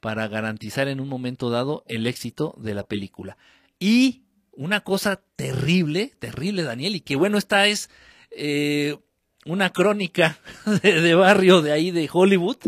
para 0.00 0.28
garantizar 0.28 0.88
en 0.88 1.00
un 1.00 1.08
momento 1.08 1.50
dado 1.50 1.84
el 1.86 2.06
éxito 2.06 2.54
de 2.58 2.74
la 2.74 2.84
película. 2.84 3.36
Y 3.78 4.24
una 4.52 4.80
cosa 4.80 5.22
terrible, 5.36 6.12
terrible, 6.18 6.62
Daniel, 6.62 6.96
y 6.96 7.00
que 7.00 7.16
bueno, 7.16 7.38
esta 7.38 7.66
es 7.66 7.90
eh, 8.30 8.98
una 9.44 9.70
crónica 9.70 10.38
de, 10.82 11.14
barrio 11.14 11.62
de 11.62 11.72
ahí 11.72 11.90
de 11.90 12.08
Hollywood, 12.12 12.58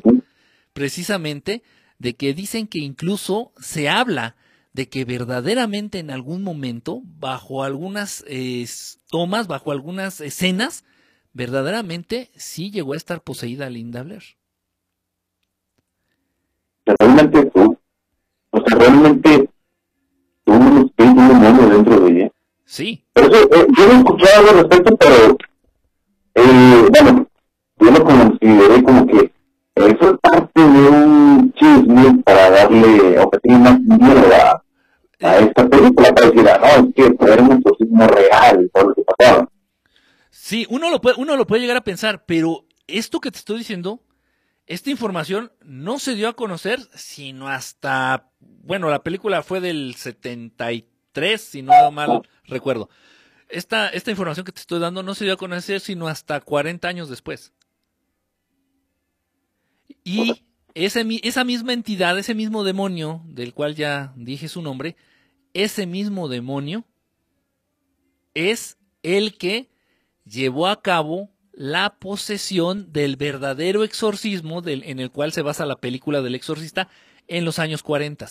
precisamente, 0.72 1.62
de 1.98 2.14
que 2.14 2.34
dicen 2.34 2.66
que 2.66 2.78
incluso 2.78 3.52
se 3.60 3.88
habla 3.88 4.36
de 4.72 4.88
que 4.88 5.04
verdaderamente 5.04 5.98
en 5.98 6.10
algún 6.10 6.42
momento, 6.42 7.02
bajo 7.04 7.62
algunas 7.62 8.24
eh, 8.26 8.66
tomas, 9.10 9.46
bajo 9.46 9.70
algunas 9.70 10.20
escenas, 10.20 10.84
verdaderamente 11.34 12.30
sí 12.36 12.70
llegó 12.70 12.94
a 12.94 12.96
estar 12.96 13.22
poseída 13.22 13.68
Linda 13.68 14.02
Blair. 14.02 14.22
Realmente 16.84 17.44
tú, 17.46 17.78
o 18.50 18.62
sea, 18.66 18.78
realmente 18.78 19.48
un 20.46 20.92
demonio 20.96 21.68
dentro 21.68 22.00
de 22.00 22.10
ella. 22.10 22.32
Sí. 22.64 23.04
Pero 23.12 23.28
eh, 23.28 23.66
yo 23.76 23.86
no 23.86 23.92
he 23.92 23.98
escuchado 23.98 24.38
algo 24.38 24.50
al 24.50 24.58
respecto, 24.58 24.96
pero 24.96 25.36
eh, 26.34 26.88
bueno, 26.90 27.26
yo 27.78 27.90
lo 27.90 28.04
consideré 28.04 28.82
como 28.82 29.06
que 29.06 29.32
eso 29.74 30.10
es 30.10 30.20
parte 30.20 30.60
de 30.60 30.88
un 30.88 31.52
chisme 31.54 32.22
para 32.24 32.50
darle 32.50 33.18
objetivo 33.18 33.58
más 33.58 33.80
miedo 33.80 34.22
a, 34.34 34.62
a, 35.26 35.38
esta 35.38 35.68
película, 35.68 36.14
para 36.14 36.30
decir, 36.30 36.48
ah, 36.48 36.58
no, 36.58 36.88
es 36.88 36.94
que 36.94 37.32
era 37.32 37.42
un 37.42 37.52
exorcismo 37.52 38.06
real 38.06 38.70
todo 38.72 38.88
lo 38.88 38.94
que 38.94 39.02
pasaba. 39.02 39.48
Sí, 40.30 40.66
uno 40.68 40.90
lo, 40.90 41.00
puede, 41.00 41.16
uno 41.18 41.36
lo 41.36 41.46
puede 41.46 41.62
llegar 41.62 41.76
a 41.76 41.84
pensar, 41.84 42.24
pero 42.26 42.64
esto 42.86 43.20
que 43.20 43.30
te 43.30 43.38
estoy 43.38 43.58
diciendo, 43.58 44.00
esta 44.72 44.90
información 44.90 45.52
no 45.60 45.98
se 45.98 46.14
dio 46.14 46.28
a 46.28 46.32
conocer 46.32 46.80
sino 46.94 47.48
hasta 47.48 48.30
bueno, 48.40 48.88
la 48.88 49.02
película 49.02 49.42
fue 49.42 49.60
del 49.60 49.94
73, 49.96 51.40
si 51.40 51.60
no 51.60 51.90
mal 51.90 52.22
recuerdo. 52.44 52.88
Esta, 53.50 53.88
esta 53.88 54.10
información 54.10 54.46
que 54.46 54.52
te 54.52 54.60
estoy 54.60 54.80
dando 54.80 55.02
no 55.02 55.14
se 55.14 55.24
dio 55.24 55.34
a 55.34 55.36
conocer 55.36 55.80
sino 55.80 56.08
hasta 56.08 56.40
40 56.40 56.88
años 56.88 57.10
después. 57.10 57.52
Y 60.04 60.42
ese, 60.72 61.04
esa 61.22 61.44
misma 61.44 61.74
entidad, 61.74 62.18
ese 62.18 62.34
mismo 62.34 62.64
demonio, 62.64 63.20
del 63.26 63.52
cual 63.52 63.74
ya 63.74 64.14
dije 64.16 64.48
su 64.48 64.62
nombre, 64.62 64.96
ese 65.52 65.86
mismo 65.86 66.28
demonio 66.28 66.86
es 68.32 68.78
el 69.02 69.36
que 69.36 69.68
llevó 70.24 70.66
a 70.66 70.80
cabo 70.80 71.31
la 71.52 71.98
posesión 71.98 72.92
del 72.92 73.16
verdadero 73.16 73.84
exorcismo 73.84 74.62
en 74.64 74.98
el 74.98 75.10
cual 75.10 75.32
se 75.32 75.42
basa 75.42 75.66
la 75.66 75.76
película 75.76 76.22
del 76.22 76.34
exorcista 76.34 76.88
en 77.28 77.44
los 77.44 77.58
años 77.58 77.82
40. 77.82 78.26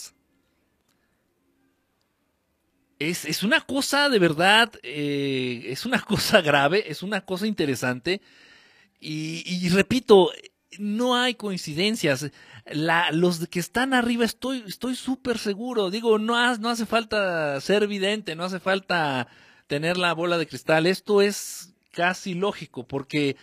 Es, 3.00 3.26
es 3.26 3.44
una 3.44 3.62
cosa 3.62 4.10
de 4.10 4.20
verdad, 4.20 4.72
eh, 4.84 5.66
es 5.68 5.86
una 5.86 6.02
cosa 6.06 6.42
grave, 6.42 6.92
es 6.92 7.04
una 7.04 7.22
cosa 7.22 7.48
interesante. 7.48 8.22
Y, 9.04 9.68
repito, 9.70 10.32
no 10.78 11.16
hay 11.16 11.34
coincidencias. 11.34 12.30
Los 13.12 13.48
que 13.48 13.60
están 13.60 13.96
arriba 13.96 14.26
estoy 14.26 14.64
estoy 14.68 14.96
súper 14.96 15.40
seguro. 15.40 15.90
Digo, 15.90 16.20
no, 16.20 16.56
no 16.58 16.70
hace 16.70 16.86
falta 16.86 17.60
ser 17.62 17.82
evidente, 17.82 18.36
no 18.36 18.44
hace 18.44 18.60
falta 18.60 19.28
tener 19.66 19.98
la 19.98 20.14
bola 20.14 20.38
de 20.38 20.46
cristal. 20.46 20.86
Esto 20.86 21.24
es 21.24 21.71
casi 21.92 22.34
lógico 22.34 22.88
porque 22.88 23.36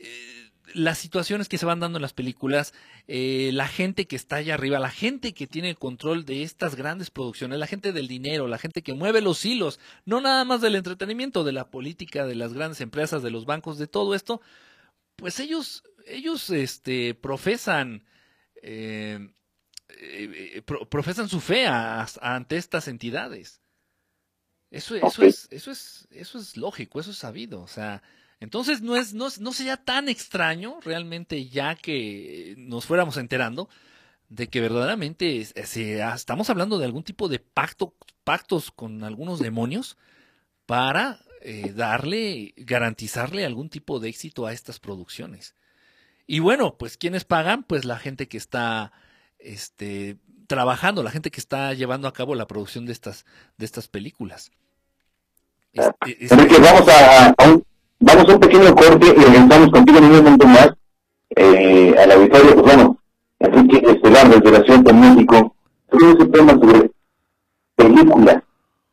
eh, 0.00 0.50
las 0.74 0.98
situaciones 0.98 1.48
que 1.48 1.58
se 1.58 1.66
van 1.66 1.80
dando 1.80 1.98
en 1.98 2.02
las 2.02 2.12
películas, 2.12 2.72
eh, 3.06 3.50
la 3.52 3.68
gente 3.68 4.06
que 4.06 4.16
está 4.16 4.36
allá 4.36 4.54
arriba, 4.54 4.78
la 4.78 4.90
gente 4.90 5.34
que 5.34 5.46
tiene 5.46 5.70
el 5.70 5.78
control 5.78 6.24
de 6.24 6.42
estas 6.42 6.76
grandes 6.76 7.10
producciones, 7.10 7.58
la 7.58 7.66
gente 7.66 7.92
del 7.92 8.08
dinero, 8.08 8.48
la 8.48 8.58
gente 8.58 8.82
que 8.82 8.94
mueve 8.94 9.20
los 9.20 9.44
hilos, 9.44 9.80
no 10.04 10.20
nada 10.20 10.44
más 10.44 10.60
del 10.60 10.76
entretenimiento, 10.76 11.44
de 11.44 11.52
la 11.52 11.70
política, 11.70 12.26
de 12.26 12.34
las 12.34 12.52
grandes 12.52 12.80
empresas, 12.80 13.22
de 13.22 13.30
los 13.30 13.44
bancos, 13.44 13.78
de 13.78 13.86
todo 13.86 14.14
esto, 14.14 14.40
pues 15.16 15.40
ellos, 15.40 15.84
ellos 16.06 16.50
este, 16.50 17.14
profesan, 17.14 18.04
eh, 18.62 19.30
profesan 20.90 21.28
su 21.28 21.40
fe 21.40 21.66
ante 21.66 22.56
estas 22.56 22.88
entidades. 22.88 23.61
Eso, 24.72 24.96
eso, 24.96 25.22
es, 25.22 25.48
eso, 25.50 25.70
es, 25.70 26.08
eso 26.10 26.38
es 26.38 26.56
lógico, 26.56 26.98
eso 26.98 27.10
es 27.10 27.18
sabido. 27.18 27.60
O 27.60 27.68
sea, 27.68 28.02
entonces 28.40 28.80
no, 28.80 28.96
es, 28.96 29.12
no, 29.12 29.28
no 29.38 29.52
sería 29.52 29.76
tan 29.76 30.08
extraño 30.08 30.80
realmente 30.80 31.46
ya 31.48 31.74
que 31.74 32.54
nos 32.56 32.86
fuéramos 32.86 33.18
enterando 33.18 33.68
de 34.30 34.48
que 34.48 34.62
verdaderamente 34.62 35.40
estamos 35.40 36.48
hablando 36.48 36.78
de 36.78 36.86
algún 36.86 37.04
tipo 37.04 37.28
de 37.28 37.38
pacto, 37.38 37.94
pactos 38.24 38.70
con 38.70 39.04
algunos 39.04 39.40
demonios 39.40 39.98
para 40.64 41.20
eh, 41.42 41.72
darle, 41.74 42.54
garantizarle 42.56 43.44
algún 43.44 43.68
tipo 43.68 44.00
de 44.00 44.08
éxito 44.08 44.46
a 44.46 44.54
estas 44.54 44.80
producciones. 44.80 45.54
Y 46.26 46.38
bueno, 46.38 46.78
pues 46.78 46.96
¿quiénes 46.96 47.26
pagan? 47.26 47.62
Pues 47.62 47.84
la 47.84 47.98
gente 47.98 48.26
que 48.26 48.38
está 48.38 48.92
este, 49.38 50.16
trabajando, 50.46 51.02
la 51.02 51.10
gente 51.10 51.30
que 51.30 51.40
está 51.40 51.74
llevando 51.74 52.08
a 52.08 52.14
cabo 52.14 52.34
la 52.34 52.46
producción 52.46 52.86
de 52.86 52.92
estas, 52.92 53.26
de 53.58 53.66
estas 53.66 53.88
películas. 53.88 54.50
Este, 55.74 56.18
este 56.20 56.60
vamos 56.60 56.86
a, 56.86 57.34
un, 57.48 57.64
vamos 58.00 58.28
a 58.28 58.34
un 58.34 58.40
pequeño 58.40 58.74
corte 58.74 59.06
y 59.06 59.12
regresamos 59.12 59.70
contigo 59.70 59.98
en 59.98 60.04
un 60.04 60.16
momento 60.16 60.46
más 60.46 60.70
eh, 61.34 61.94
a 61.98 62.06
la 62.06 62.16
victoria, 62.16 62.52
pues 62.52 62.62
bueno, 62.62 62.98
Enrique 63.38 63.82
Estelar 63.90 64.28
desde 64.28 64.58
la 64.58 64.64
Ciudad 64.64 64.80
de 64.80 64.92
México, 64.92 65.54
sobre 65.90 66.10
ese 66.12 66.26
tema 66.26 66.52
sobre 66.52 66.90
películas, 67.74 68.42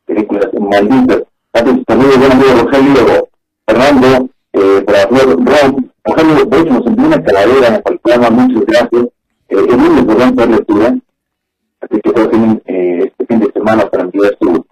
películas 0.06 0.48
malditas. 0.58 1.22
Antes 1.52 1.84
también 1.84 2.18
buen 2.18 2.32
amigo 2.32 2.62
Rogelio 2.62 3.28
Fernando, 3.66 4.30
eh, 4.54 4.82
para 4.86 5.04
Ron, 5.04 5.92
Rogelio, 6.04 6.44
de 6.46 6.60
hecho 6.60 6.72
nos 6.72 6.86
envió 6.86 7.06
una 7.08 7.22
calavera 7.22 7.82
el 7.84 7.98
programa, 7.98 8.30
muchas 8.30 8.64
gracias. 8.64 9.04
Eh, 9.50 9.66
el 9.68 9.76
lunes 9.76 10.04
podrán 10.04 10.32
hacer 10.32 10.50
lectura, 10.50 10.96
así 11.80 12.00
que 12.00 12.10
todos 12.10 12.30
tienen 12.30 12.62
eh, 12.64 13.00
este 13.04 13.26
fin 13.26 13.40
de 13.40 13.52
semana 13.52 13.86
para 13.90 14.04
enviar 14.04 14.34
su, 14.40 14.64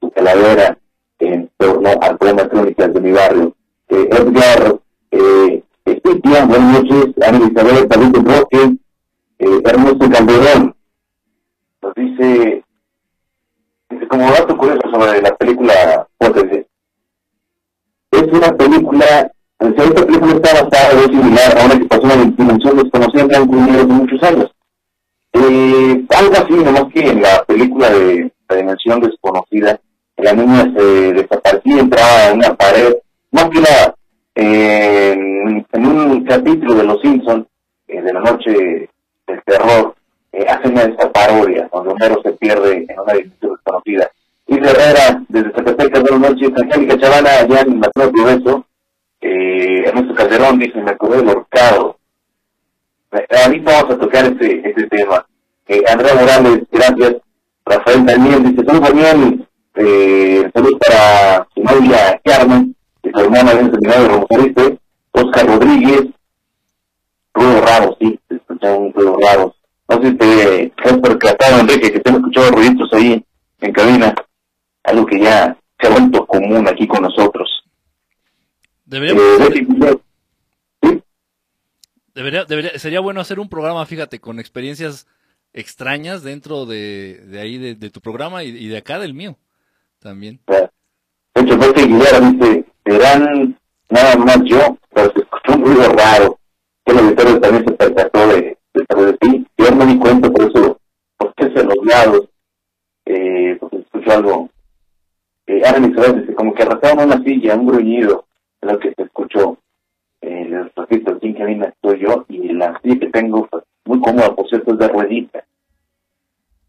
su 0.00 0.10
calavera 0.10 0.76
en 1.22 1.50
torno 1.56 1.90
al 2.00 2.18
programa 2.18 2.48
Crónicas 2.48 2.92
de 2.92 3.00
mi 3.00 3.12
barrio. 3.12 3.54
Eh, 3.88 4.08
Edgar 4.10 4.80
eh, 5.10 5.62
buenas 6.46 6.82
noches, 6.82 7.14
Ana 7.26 7.46
Isabel 7.46 7.88
Palito 7.88 8.20
Roque, 8.20 8.76
eh, 9.38 9.60
Ernesto 9.64 10.10
Calderón, 10.10 10.74
nos 11.82 11.94
dice, 11.94 12.64
dice, 13.90 14.08
como 14.08 14.30
dato 14.30 14.56
curioso 14.56 14.82
sobre 14.92 15.22
la 15.22 15.34
película 15.36 16.06
Potencia, 16.18 16.64
es 18.10 18.22
una 18.22 18.52
película, 18.56 19.32
esta 19.58 20.06
película 20.06 20.32
está 20.34 20.64
basada 20.64 20.98
o 20.98 21.02
similar 21.04 21.58
a 21.58 21.64
una 21.66 21.78
que 21.78 21.86
pasó 21.86 22.10
en 22.10 22.36
dimensión 22.36 22.76
desconocida 22.76 23.22
en 23.22 23.34
hace 23.34 23.86
muchos 23.86 24.22
años. 24.22 24.54
Eh, 25.34 26.04
algo 26.16 26.32
así, 26.34 26.52
nomás 26.52 26.84
que 26.92 27.00
en 27.08 27.22
la 27.22 27.42
película 27.44 27.90
de 27.90 28.32
la 28.48 28.56
dimensión 28.56 29.00
desconocida, 29.00 29.80
la 30.22 30.32
niña 30.32 30.72
se 30.76 31.12
desaparecía, 31.12 31.80
entraba 31.80 32.28
a 32.28 32.32
una 32.32 32.54
pared, 32.54 32.94
más 33.30 33.48
que 33.50 33.60
nada, 33.60 33.94
en, 34.34 35.66
un 35.74 36.24
capítulo 36.24 36.74
de 36.74 36.84
Los 36.84 37.00
Simpsons, 37.02 37.46
eh, 37.88 38.00
de 38.00 38.12
la 38.12 38.20
noche 38.20 38.88
del 39.26 39.42
terror, 39.44 39.94
eh, 40.32 40.46
hacen 40.48 40.78
esta 40.78 41.10
parodia, 41.12 41.68
donde 41.72 41.90
Homero 41.92 42.20
se 42.22 42.32
pierde 42.32 42.86
en 42.88 43.00
una 43.00 43.12
dimensión 43.12 43.52
desconocida. 43.52 44.10
Y 44.46 44.56
Herrera, 44.56 45.22
desde 45.28 45.52
Zacatecas, 45.52 46.02
buenas 46.02 46.30
noches, 46.30 46.50
Angélica 46.62 46.98
Chavana, 46.98 47.30
allá 47.40 47.60
en 47.60 47.80
de 47.80 48.24
Beso, 48.24 48.66
eh, 49.20 49.84
Ernesto 49.86 50.14
Calderón 50.14 50.58
dice, 50.58 50.80
me 50.80 50.90
acordé 50.90 51.18
del 51.18 51.28
horcado. 51.28 51.96
Eh, 53.12 53.26
ahorita 53.44 53.72
vamos 53.72 53.94
a 53.94 53.98
tocar 53.98 54.24
este, 54.24 54.68
este 54.68 54.86
tema. 54.88 55.24
Eh, 55.68 55.82
Andrea 55.88 56.14
Morales, 56.14 56.62
gracias. 56.70 57.16
Rafael 57.64 58.04
Daniel 58.04 58.42
dice, 58.42 58.66
saludos 58.66 58.88
Daniel, 58.88 59.46
eh, 59.74 60.50
saludos 60.52 60.80
para 60.86 61.48
su 61.54 61.62
novia 61.62 62.20
Carmen, 62.24 62.76
y 63.02 63.10
su 63.10 63.20
hermana 63.20 63.52
el 63.52 63.70
seminario 63.70 64.26
de 64.28 64.78
Oscar 65.12 65.46
Rodríguez, 65.46 66.02
ruidos 67.34 67.60
raros, 67.64 67.96
sí, 68.00 68.20
se 68.28 68.36
escuchan 68.36 68.92
ruidos 68.92 69.16
raros. 69.20 69.52
No 69.88 70.00
sé 70.00 70.08
si 70.08 70.16
te 70.16 70.72
has 70.84 70.98
percatado, 70.98 71.60
Enrique, 71.60 71.92
que 71.92 72.00
te 72.00 72.10
han 72.10 72.16
escuchado 72.16 72.50
ruiditos 72.50 72.92
ahí 72.92 73.24
en 73.60 73.72
cabina, 73.72 74.14
algo 74.84 75.06
que 75.06 75.20
ya 75.20 75.56
se 75.80 75.86
ha 75.86 75.90
vuelto 75.90 76.26
común 76.26 76.68
aquí 76.68 76.86
con 76.86 77.02
nosotros. 77.02 77.64
Deberíamos... 78.84 79.22
Eh, 80.82 81.02
debería, 82.14 82.44
debería, 82.44 82.78
sería 82.78 83.00
bueno 83.00 83.20
hacer 83.20 83.40
un 83.40 83.48
programa, 83.48 83.84
fíjate, 83.86 84.20
con 84.20 84.38
experiencias 84.38 85.06
extrañas 85.52 86.22
dentro 86.22 86.66
de, 86.66 87.22
de 87.26 87.40
ahí, 87.40 87.58
de, 87.58 87.74
de 87.74 87.90
tu 87.90 88.00
programa 88.00 88.44
y, 88.44 88.48
y, 88.48 88.68
de 88.68 88.78
acá 88.78 88.98
del 88.98 89.14
mío 89.14 89.36
también. 90.02 90.40
De 90.46 91.40
hecho, 91.40 91.56
Jorge 91.58 91.82
Aguilera 91.82 92.20
dice, 92.20 92.64
serán 92.84 93.56
nada 93.88 94.16
más 94.16 94.38
yo, 94.44 94.76
pero 94.92 95.12
se 95.12 95.20
escuchó 95.20 95.54
un 95.54 95.64
ruido 95.64 95.88
raro. 95.92 96.38
Que 96.84 96.92
el 96.92 96.98
auditorio 96.98 97.40
también 97.40 97.64
se 97.64 97.72
percató 97.72 98.26
de, 98.28 98.58
de, 98.74 99.18
sí. 99.22 99.46
Yo 99.56 99.70
no 99.70 99.76
me 99.76 99.86
di 99.86 99.98
cuenta, 99.98 100.30
por 100.30 100.42
eso, 100.42 100.80
porque 101.16 101.44
es 101.46 101.56
en 101.56 101.68
los 101.68 101.86
lados, 101.86 102.28
eh, 103.06 103.56
pues 103.60 103.72
escuchó 103.72 104.12
algo. 104.12 104.50
Eh, 105.46 105.62
Ana 105.64 105.86
Isabel 105.86 106.20
dice, 106.20 106.34
como 106.34 106.54
que 106.54 106.62
arrastraron 106.62 107.06
una 107.06 107.22
silla, 107.22 107.54
un 107.54 107.66
gruñido, 107.66 108.26
es 108.60 108.72
lo 108.72 108.78
que 108.78 108.92
se 108.94 109.02
escuchó. 109.02 109.58
Eh, 110.20 110.46
les 110.48 110.74
repito, 110.74 111.12
aquí 111.12 111.34
en 111.38 111.62
estoy 111.64 112.00
yo, 112.00 112.24
y 112.28 112.52
la 112.52 112.78
silla 112.82 113.00
que 113.00 113.10
tengo, 113.10 113.46
pues, 113.46 113.64
muy 113.84 114.00
cómoda, 114.00 114.34
por 114.34 114.48
cierto, 114.48 114.72
es 114.72 114.78
de 114.78 114.88
ruedita. 114.88 115.44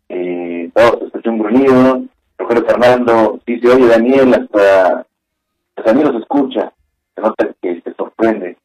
Eh, 0.09 0.71
todo 0.73 0.99
se 0.99 1.05
escuchó 1.05 1.29
un 1.31 1.39
gruñido, 1.39 2.03
Rogelio 2.43 2.65
Fernando 2.65 3.39
dice, 3.45 3.69
oye 3.69 3.85
Daniel, 3.87 4.33
hasta, 4.33 5.05
hasta 5.75 5.93
mí 5.93 6.03
los 6.03 6.15
escucha, 6.21 6.73
se 7.15 7.21
nota 7.21 7.47
que 7.61 7.79
se 7.81 7.93
sorprende. 7.93 8.57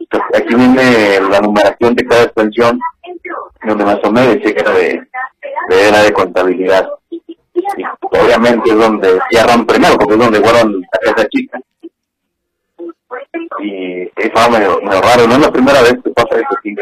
pues, 0.09 0.24
aquí 0.36 0.55
viene 0.55 1.20
la 1.30 1.41
numeración 1.41 1.93
de 1.95 2.05
cada 2.05 2.24
extensión, 2.24 2.80
donde 3.65 3.86
más 3.86 3.99
o 4.03 4.11
menos 4.11 4.38
que 4.38 4.49
era 4.49 4.72
de, 4.72 5.01
era 5.70 6.03
de 6.03 6.13
contabilidad. 6.13 6.88
Y 7.09 7.84
obviamente 8.01 8.70
es 8.70 8.78
donde 8.78 9.20
cierran 9.30 9.65
primero, 9.65 9.97
porque 9.97 10.13
es 10.13 10.20
donde 10.20 10.39
guardan 10.39 10.80
la 10.80 11.13
casa 11.13 11.28
chica. 11.28 11.59
Y 13.59 14.03
eso 14.15 14.49
medio, 14.49 14.80
medio 14.82 15.01
raro, 15.01 15.28
no 15.28 15.34
es 15.34 15.39
la 15.41 15.51
primera 15.51 15.82
vez 15.82 15.95
que 16.03 16.09
pasa 16.11 16.36
eso 16.36 16.47
aquí. 16.57 16.76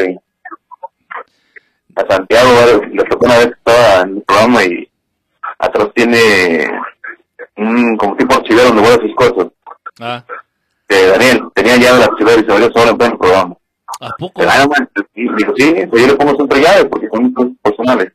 A 1.95 2.05
Santiago 2.07 2.49
le 2.91 3.03
tocó 3.05 3.25
una 3.25 3.37
vez 3.37 3.47
que 3.47 3.53
estaba 3.53 4.01
en 4.01 4.17
el 4.17 4.21
programa 4.23 4.63
y 4.65 4.91
atrás 5.59 5.89
tiene 5.95 6.67
un 7.57 7.97
como 7.97 8.15
tipo 8.15 8.35
archivero 8.35 8.67
donde 8.69 8.81
guarda 8.81 9.01
sus 9.01 9.15
cosas. 9.15 9.51
Ah, 9.99 10.23
Que 10.87 11.07
Daniel 11.07 11.43
tenía 11.53 11.77
llave 11.77 11.99
del 11.99 12.09
archivero 12.09 12.41
y 12.41 12.45
se 12.45 12.51
abrió 12.51 12.71
solo 12.73 12.91
en 12.91 12.97
pleno 12.97 13.17
programa. 13.17 13.55
¿a 14.01 14.09
poco? 14.19 14.33
Pero, 14.41 14.51
ah, 14.51 14.67
y 15.15 15.21
dijo, 15.35 15.53
sí, 15.55 15.73
pues 15.89 16.01
yo 16.01 16.07
le 16.09 16.15
pongo 16.15 16.35
siempre 16.35 16.61
llaves 16.61 16.85
porque 16.85 17.07
son 17.13 17.33
cosas 17.33 17.51
personales. 17.63 18.11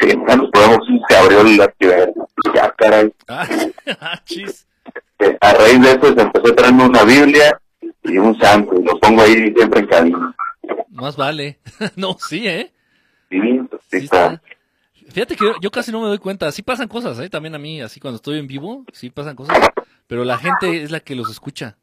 Sí, 0.00 0.10
en 0.10 0.24
los 0.38 0.50
programas 0.50 0.78
se 1.08 1.16
abrió 1.16 1.40
el 1.40 1.60
archivero. 1.60 2.12
Ya, 2.54 2.70
caray. 2.76 3.12
Ah, 3.28 3.46
ah, 4.00 4.20
chis. 4.24 4.66
Eh, 5.20 5.36
A 5.40 5.52
raíz 5.54 5.80
de 5.80 5.90
eso 5.92 6.14
se 6.14 6.20
empezó 6.20 6.52
a 6.52 6.56
traerme 6.56 6.84
una 6.84 7.02
Biblia 7.04 7.60
y 8.04 8.18
un 8.18 8.38
santo. 8.40 8.74
Y 8.78 8.84
lo 8.84 8.98
pongo 9.00 9.22
ahí 9.22 9.52
siempre 9.54 9.80
en 9.80 9.86
cabina. 9.86 10.36
Más 10.90 11.16
vale. 11.16 11.58
no, 11.96 12.16
sí, 12.18 12.46
¿eh? 12.48 12.72
Sí, 13.30 13.40
sí 13.40 13.60
Sí 13.90 14.04
está. 14.04 14.32
está. 14.34 14.42
Fíjate 15.12 15.36
que 15.36 15.44
yo, 15.44 15.54
yo 15.60 15.70
casi 15.70 15.90
no 15.90 16.00
me 16.00 16.08
doy 16.08 16.18
cuenta. 16.18 16.50
Sí 16.52 16.62
pasan 16.62 16.88
cosas, 16.88 17.18
¿eh? 17.20 17.30
También 17.30 17.54
a 17.54 17.58
mí, 17.58 17.80
así 17.80 18.00
cuando 18.00 18.16
estoy 18.16 18.38
en 18.38 18.46
vivo, 18.46 18.84
sí 18.92 19.10
pasan 19.10 19.36
cosas. 19.36 19.58
Pero 20.06 20.24
la 20.24 20.38
gente 20.38 20.82
es 20.82 20.90
la 20.90 21.00
que 21.00 21.14
los 21.14 21.30
escucha. 21.30 21.76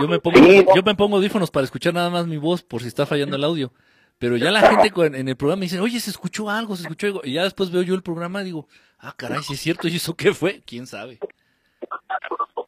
Yo 0.00 0.08
me 0.08 0.18
pongo, 0.18 0.38
yo 0.74 0.82
me 0.84 0.94
pongo 0.94 1.16
audífonos 1.16 1.50
para 1.50 1.64
escuchar 1.64 1.94
nada 1.94 2.10
más 2.10 2.26
mi 2.26 2.36
voz 2.36 2.62
por 2.62 2.82
si 2.82 2.88
está 2.88 3.06
fallando 3.06 3.36
el 3.36 3.44
audio. 3.44 3.72
Pero 4.18 4.36
ya 4.36 4.50
la 4.50 4.60
gente 4.60 4.92
en 5.16 5.28
el 5.28 5.36
programa 5.36 5.62
dice, 5.62 5.80
oye, 5.80 5.98
se 5.98 6.10
escuchó 6.10 6.50
algo, 6.50 6.76
se 6.76 6.82
escuchó 6.82 7.06
algo. 7.06 7.20
Y 7.24 7.32
ya 7.32 7.44
después 7.44 7.70
veo 7.70 7.82
yo 7.82 7.94
el 7.94 8.02
programa 8.02 8.42
y 8.42 8.46
digo, 8.46 8.68
ah, 8.98 9.14
caray, 9.16 9.42
si 9.42 9.54
es 9.54 9.60
cierto, 9.60 9.88
¿y 9.88 9.96
eso 9.96 10.14
qué 10.14 10.34
fue? 10.34 10.60
¿Quién 10.66 10.86
sabe? 10.86 11.18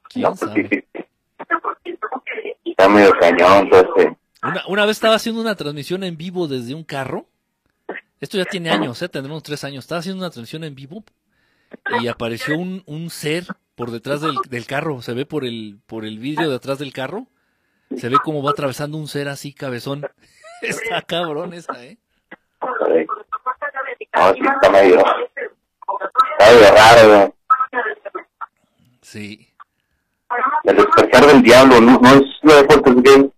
¿Quién 0.09 0.35
sabe? 0.37 0.89
Está 2.65 2.89
medio 2.89 3.13
cañón, 3.21 3.65
entonces. 3.65 4.13
Una, 4.43 4.63
una 4.67 4.87
vez 4.87 4.97
estaba 4.97 5.15
haciendo 5.15 5.41
una 5.41 5.55
transmisión 5.55 6.03
en 6.05 6.17
vivo 6.17 6.49
desde 6.49 6.75
un 6.75 6.85
carro. 6.85 7.27
Esto 8.23 8.39
ya 8.39 8.45
tiene 8.45 8.71
años, 8.71 9.03
¿eh? 9.03 9.09
tendremos 9.09 9.43
tres 9.43 9.65
años. 9.65 9.83
Estaba 9.83 9.99
haciendo 9.99 10.21
una 10.21 10.31
transmisión 10.31 10.63
en 10.63 10.77
vivo 10.77 11.03
y 12.01 12.07
apareció 12.07 12.57
un, 12.57 12.85
un 12.87 13.11
ser 13.11 13.45
por 13.75 13.91
detrás 13.91 14.21
del, 14.21 14.37
del 14.49 14.65
carro. 14.65 15.03
Se 15.03 15.13
ve 15.13 15.27
por 15.27 15.45
el, 15.45 15.81
por 15.87 16.05
el 16.05 16.21
vidrio 16.21 16.49
de 16.49 16.55
atrás 16.55 16.79
del 16.79 16.93
carro. 16.93 17.27
Se 17.97 18.09
ve 18.09 18.19
como 18.23 18.41
va 18.41 18.53
atravesando 18.53 18.97
un 18.97 19.09
ser 19.09 19.27
así, 19.27 19.53
cabezón. 19.53 20.07
Está 20.63 21.03
cabrón 21.03 21.53
esa, 21.53 21.85
¿eh? 21.85 21.99
No, 22.61 24.35
sí, 24.35 24.41
está 24.41 24.71
medio. 24.71 24.99
Está 24.99 26.53
medio 26.53 26.75
raro, 26.77 27.09
güey. 27.09 27.33
Sí. 29.01 29.53
El 30.63 30.77
despertar 30.77 31.27
del 31.27 31.43
diablo, 31.43 31.81
no, 31.81 31.99
no 31.99 32.09
es 32.15 32.23
lo 32.43 32.55
de 32.55 32.65
Puerto 32.65 32.93
Rico. 32.93 33.35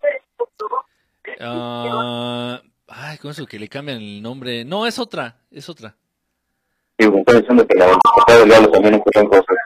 Ay, 2.87 3.18
con 3.18 3.30
eso 3.30 3.47
que 3.47 3.59
le 3.59 3.68
cambian 3.68 3.99
el 3.99 4.22
nombre. 4.22 4.64
No, 4.64 4.87
es 4.87 4.99
otra, 4.99 5.39
es 5.51 5.68
otra. 5.68 5.97
Sí, 6.99 7.09
me 7.09 7.20
está 7.20 7.39
diciendo 7.39 7.66
que 7.66 7.78
la 7.78 7.87
despertar 7.87 8.39
del 8.39 8.49
diablo 8.49 8.70
también 8.70 8.95
encuentran 8.95 9.26
cosas. 9.26 9.57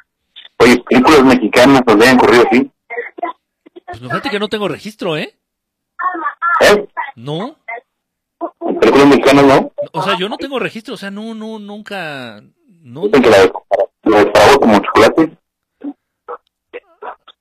Oye, 0.58 0.82
películas 0.88 1.24
mexicanas 1.24 1.82
donde 1.84 2.04
hayan 2.06 2.18
ocurrido 2.18 2.44
así. 2.50 2.70
Pues 3.86 4.00
fíjate 4.00 4.30
que 4.30 4.38
no 4.38 4.48
tengo 4.48 4.68
registro, 4.68 5.16
¿eh? 5.16 5.36
¿Eh? 6.60 6.88
No. 7.16 7.56
Películas 8.80 9.06
mexicanas, 9.08 9.44
¿no? 9.44 9.72
O 9.92 10.02
sea, 10.02 10.16
yo 10.18 10.28
no 10.28 10.36
tengo 10.36 10.58
registro, 10.58 10.94
o 10.94 10.96
sea, 10.96 11.10
no, 11.10 11.34
no, 11.34 11.58
nunca. 11.58 12.42
No, 12.66 13.02
Dicen 13.02 13.22
que 13.22 13.30
la 13.30 13.38
de, 13.38 13.52
la 14.04 14.18
de 14.20 14.58
como 14.58 14.78
chocolate. 14.78 15.38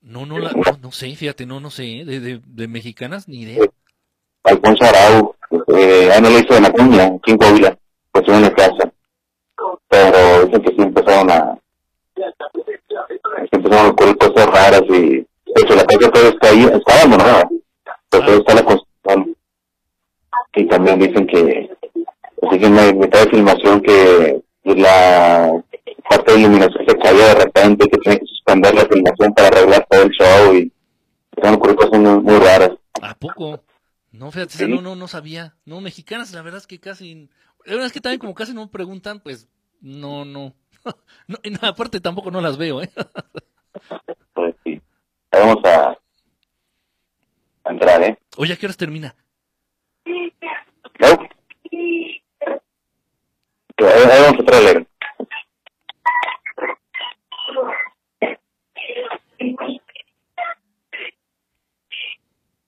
No, 0.02 0.26
no, 0.26 0.40
la, 0.40 0.52
no, 0.52 0.64
no 0.82 0.92
sé, 0.92 1.16
fíjate, 1.16 1.46
no, 1.46 1.60
no 1.60 1.70
sé, 1.70 2.00
¿eh? 2.00 2.06
de, 2.06 2.20
de, 2.20 2.42
de 2.46 2.68
mexicanas 2.68 3.28
ni 3.28 3.42
idea. 3.42 3.66
Alfonso 4.44 4.86
Arau, 4.86 5.36
eh, 5.52 6.12
ahí 6.14 6.22
no 6.22 6.30
lo 6.30 6.40
hizo 6.40 6.54
de 6.54 6.62
la 6.62 6.72
cuña, 6.72 7.06
aquí 7.06 7.32
en 7.32 7.38
Coahuila, 7.38 7.78
pues 8.12 8.28
en 8.28 8.42
la 8.42 8.54
casa. 8.54 8.92
Pero 9.88 10.46
dicen 10.46 10.62
que 10.62 10.70
sí 10.70 10.82
empezaron 10.82 11.32
a, 11.32 11.58
empezaron 13.52 13.86
a 13.86 13.90
ocurrir 13.90 14.18
cosas 14.18 14.46
raras 14.48 14.82
y, 14.90 15.26
de 15.58 15.62
hecho, 15.62 15.76
la 15.76 15.86
casa 15.86 16.12
todavía 16.12 16.30
está 16.30 16.50
ahí, 16.50 16.64
está 16.64 16.96
abandonada, 16.96 17.50
pero 18.10 18.24
todavía 18.24 18.40
está 18.40 18.54
la 18.56 18.64
construcción. 18.64 19.36
Y 20.56 20.68
también 20.68 21.00
dicen 21.00 21.28
que, 21.28 21.70
así 22.42 22.60
que 22.60 22.66
en 22.66 23.00
mitad 23.00 23.24
de 23.24 23.30
filmación 23.30 23.82
que 23.82 24.42
la 24.64 25.52
parte 26.10 26.34
de 26.34 26.40
iluminación 26.40 26.86
se 26.88 26.98
cayó 26.98 27.20
de 27.20 27.36
repente, 27.36 27.88
que 27.90 27.98
tiene 27.98 28.20
que 28.20 28.26
suspender 28.26 28.76
la 28.76 28.86
filmación 28.86 29.34
para 29.34 29.48
arreglar 29.48 29.88
todo 29.90 30.04
el 30.04 30.10
show 30.12 30.54
y 30.56 30.72
a 31.42 31.54
ocurrir 31.54 31.76
cosas 31.76 32.00
muy, 32.00 32.20
muy 32.22 32.40
raras. 32.40 32.72
¿A 33.02 33.14
poco? 33.14 33.60
No, 34.12 34.32
fíjate, 34.32 34.54
Sí. 34.54 34.68
no, 34.68 34.82
no, 34.82 34.96
no 34.96 35.08
sabía. 35.08 35.56
No, 35.66 35.82
mexicanas, 35.82 36.32
la 36.34 36.42
verdad 36.42 36.60
es 36.60 36.68
que 36.68 36.80
casi. 36.80 37.30
La 37.66 37.74
verdad 37.74 37.88
es 37.88 37.94
que 37.94 38.02
también, 38.02 38.20
como 38.20 38.34
casi 38.34 38.54
no 38.54 38.62
me 38.62 38.72
preguntan, 38.72 39.20
pues 39.20 39.50
no, 39.82 40.26
no. 40.26 40.56
no 41.28 41.38
y 41.44 41.52
no, 41.52 41.60
aparte, 41.64 42.00
tampoco 42.00 42.32
no 42.32 42.42
las 42.42 42.58
veo, 42.58 42.82
¿eh? 42.82 42.90
Pues 44.34 44.56
sí. 44.64 44.82
Vamos 45.32 45.58
a, 45.66 45.90
a 47.64 47.72
entrar, 47.72 48.02
¿eh? 48.04 48.18
Oye, 48.38 48.54
¿a 48.54 48.58
qué 48.58 48.66
horas 48.66 48.78
termina? 48.78 49.16
¿No? 51.00 51.08
Vamos 53.80 54.40
a 54.40 54.46
traer. 54.46 54.88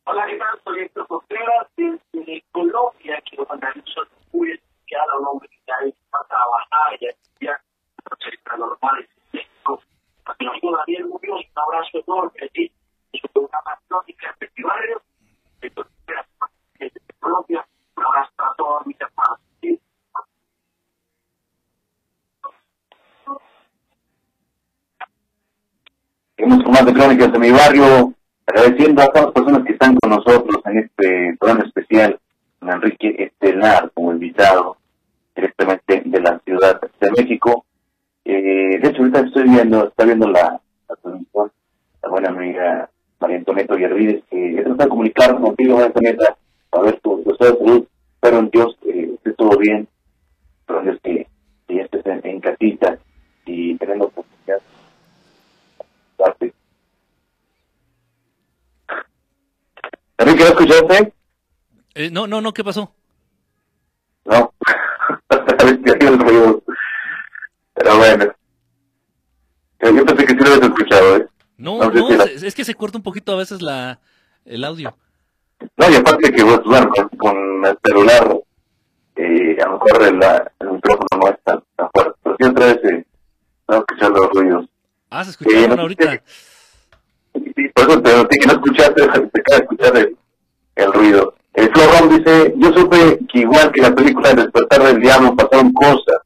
Hola, 0.05 0.25
¿qué 0.27 0.37
tal? 0.37 0.61
Soy 0.63 0.79
Héctor 0.79 1.07
Contreras 1.07 1.67
desde 1.77 2.43
Colombia, 2.51 3.21
que 3.29 3.39
organizo 3.41 4.01
muy 4.33 4.51
especial 4.51 5.05
a 5.13 5.17
un 5.19 5.27
hombre 5.27 5.49
que 5.49 5.55
está 5.57 5.73
ahí 5.81 5.93
para 6.09 6.27
trabajar 6.27 6.97
y 6.99 7.05
estudiar 7.05 7.61
procesos 8.03 8.59
normales 8.59 9.09
en 9.15 9.39
México. 9.39 9.81
Mi 10.39 10.47
amigo 10.47 10.77
Daniel 10.77 11.05
Muñoz, 11.05 11.45
un 11.55 11.61
abrazo 11.61 12.03
enorme 12.05 12.39
allí 12.41 12.71
en 13.13 13.21
su 13.21 13.27
programa 13.29 13.79
Crónica 13.87 14.35
Festival 14.39 14.79
de 15.61 15.71
Contreras, 15.71 16.25
desde 16.79 16.99
Colombia. 17.19 17.67
Un 17.95 18.03
abrazo 18.05 18.31
a 18.37 18.55
todos 18.57 18.87
mis 18.87 18.97
hermanos. 19.01 19.39
¿sí? 19.61 19.79
Seguimos 26.35 26.63
con 26.63 26.71
más 26.71 26.85
de 26.85 26.93
crónicas 26.93 27.31
de 27.33 27.39
mi 27.39 27.51
barrio, 27.51 28.13
agradeciendo 28.47 29.01
a 29.01 29.07
todas 29.07 29.25
las 29.25 29.33
personas 29.33 29.63
que 29.65 29.73
están 29.73 29.95
con 29.97 30.09
nosotros 30.11 30.61
en 30.65 30.77
este 30.79 31.35
programa 31.39 31.65
especial, 31.67 32.19
con 32.59 32.69
Enrique 32.71 33.15
Estelar 33.19 33.91
como 33.93 34.13
invitado 34.13 34.77
directamente 35.35 36.01
de 36.05 36.21
la 36.21 36.39
Ciudad 36.39 36.79
de 36.81 37.11
México. 37.17 37.65
Eh, 38.25 38.79
de 38.81 38.87
hecho, 38.87 39.01
ahorita 39.01 39.19
estoy 39.21 39.43
viendo, 39.49 39.87
está 39.89 40.05
viendo 40.05 40.27
la, 40.29 40.61
la 40.87 40.95
transmisión, 40.95 41.51
la 42.03 42.09
buena 42.09 42.29
amiga 42.29 42.89
María 43.19 43.37
Antonieta 43.37 43.75
Guerrides, 43.75 44.23
que 44.29 44.51
he 44.59 44.63
tratado 44.63 44.83
de 44.83 44.89
comunicarnos 44.89 45.41
contigo, 45.41 45.73
María 45.73 45.87
Antonieta, 45.87 46.37
a 46.71 46.81
ver 46.81 46.99
tu, 47.01 47.21
tu 47.23 47.31
estado 47.33 47.51
de 47.51 47.57
salud, 47.59 47.87
pero 48.21 48.39
en 48.39 48.49
Dios 48.49 48.77
eh, 48.85 49.11
esté 49.15 49.33
todo 49.33 49.57
bien, 49.57 49.87
pero 50.65 50.81
Dios 50.83 50.97
que, 51.03 51.27
que 51.67 51.75
ya 51.75 51.81
estés 51.83 52.05
en, 52.05 52.21
en 52.23 52.39
casita 52.39 52.97
y 53.45 53.75
teniendo 53.77 54.05
oportunidad 54.05 54.61
escuchaste? 60.49 61.13
Eh, 61.95 62.09
no, 62.29 62.37
no, 62.37 62.41
no, 62.41 62.53
¿qué 62.53 62.63
pasó? 62.63 62.93
No. 64.25 64.53
el 65.29 66.19
ruido. 66.19 66.63
Pero 67.73 67.97
bueno. 67.97 68.23
Eh, 69.79 69.93
Yo 69.95 70.05
pensé 70.05 70.25
que 70.25 70.33
sí 70.33 70.39
lo 70.39 70.45
habías 70.53 70.69
escuchado, 70.69 71.17
¿eh? 71.17 71.27
No, 71.57 71.77
No 71.79 71.91
sé 71.91 71.99
no, 71.99 72.07
si 72.09 72.17
la- 72.17 72.23
es, 72.25 72.43
es 72.43 72.55
que 72.55 72.65
se 72.65 72.75
corta 72.75 72.97
un 72.97 73.03
poquito 73.03 73.31
a 73.33 73.37
veces 73.37 73.61
la, 73.61 73.99
el 74.45 74.63
audio. 74.63 74.95
No, 75.77 75.89
y 75.89 75.95
aparte 75.95 76.31
que, 76.31 76.43
pues, 76.43 76.59
bueno, 76.63 76.89
con, 76.89 77.09
con 77.17 77.65
el 77.65 77.77
celular, 77.83 78.37
eh, 79.15 79.57
a 79.61 79.65
lo 79.67 79.73
mejor 79.73 80.01
el, 80.03 80.23
el 80.59 80.71
micrófono 80.71 81.07
no 81.19 81.27
es 81.29 81.37
tan, 81.43 81.63
tan 81.75 81.89
fuerte, 81.93 82.19
pero 82.37 82.51
otra 82.51 82.65
vez 82.67 82.77
eh, 82.85 83.05
estaba 83.61 83.79
escuchando 83.79 84.19
los 84.21 84.31
ruidos. 84.31 84.65
Ah, 85.09 85.23
se 85.25 85.31
escucharon 85.31 85.75
no, 85.75 85.81
ahorita. 85.81 86.23
Sí, 87.33 87.69
por 87.73 87.89
eso 87.89 88.01
te 88.01 88.15
noté 88.15 88.37
que 88.37 88.45
no 88.47 88.53
escuchaste, 88.53 88.93
te 89.07 89.07
acaba 89.07 89.57
de 89.57 89.57
escuchar 89.63 89.97
el, 89.97 90.17
el 90.75 90.93
ruido. 90.93 91.35
El 91.53 91.69
Florón 91.71 92.09
dice, 92.09 92.53
yo 92.57 92.71
supe 92.73 93.19
que 93.31 93.39
igual 93.39 93.71
que 93.71 93.81
la 93.81 93.93
película 93.93 94.29
El 94.31 94.37
despertar 94.37 94.83
del 94.83 95.01
diablo 95.01 95.35
pasaron 95.35 95.73
cosas. 95.73 96.21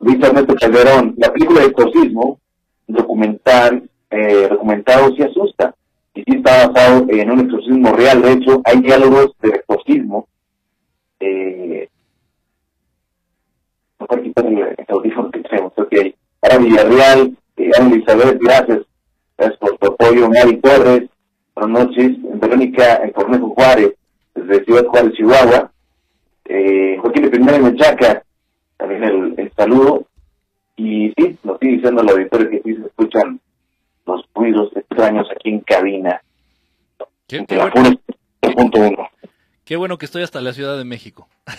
Dice 0.00 0.26
Ernesto 0.26 0.54
Calderón, 0.54 1.14
la 1.18 1.32
película 1.32 1.60
de 1.60 1.66
exorcismo, 1.66 2.40
documental, 2.86 3.88
eh, 4.10 4.48
documentado 4.50 5.14
sí 5.14 5.22
asusta. 5.22 5.74
Y 6.14 6.22
sí 6.22 6.38
está 6.38 6.68
basado 6.68 7.06
en 7.08 7.30
un 7.30 7.40
exorcismo 7.40 7.92
real. 7.92 8.22
De 8.22 8.32
hecho, 8.32 8.62
hay 8.64 8.80
diálogos 8.80 9.32
del 9.40 9.54
exorcismo. 9.54 10.28
Eh, 11.20 11.88
que. 15.90 16.14
Ahora 16.42 16.58
Villarreal, 16.58 17.36
eh, 17.56 17.70
Ana 17.78 17.94
Elizabeth, 17.94 18.38
gracias. 18.40 18.80
Gracias 19.36 19.58
por 19.58 19.76
tu 19.78 19.86
apoyo, 19.88 20.28
Mari 20.28 20.56
Torres. 20.60 21.08
Buenas 21.54 21.86
noches. 21.86 22.16
Verónica 22.40 23.00
Cornejo 23.14 23.50
Juárez, 23.50 23.94
desde 24.36 24.64
Ciudad 24.64 24.84
Juárez, 24.86 25.12
Chihuahua. 25.14 25.70
Eh, 26.44 26.96
Joaquín 27.00 27.22
de 27.24 27.30
Primera 27.30 27.58
de 27.58 27.72
Mechaca, 27.72 28.22
también 28.76 29.02
el, 29.02 29.34
el 29.36 29.52
saludo. 29.56 30.06
Y 30.76 31.12
sí, 31.16 31.36
nos 31.42 31.58
sigue 31.58 31.72
diciendo 31.76 32.02
el 32.02 32.10
auditorio 32.10 32.50
que 32.50 32.62
sí 32.64 32.76
se 32.76 32.86
escuchan 32.86 33.40
los 34.06 34.24
ruidos 34.34 34.70
extraños 34.76 35.26
aquí 35.34 35.48
en 35.50 35.60
cabina. 35.60 36.20
Qué, 37.26 37.44
qué 37.46 37.56
bueno, 37.56 37.72
Telafónica 37.72 38.02
3.1. 38.42 39.08
qué 39.64 39.76
bueno 39.76 39.98
que 39.98 40.04
estoy 40.06 40.22
hasta 40.22 40.40
la 40.40 40.52
Ciudad 40.52 40.78
de 40.78 40.84
México. 40.84 41.26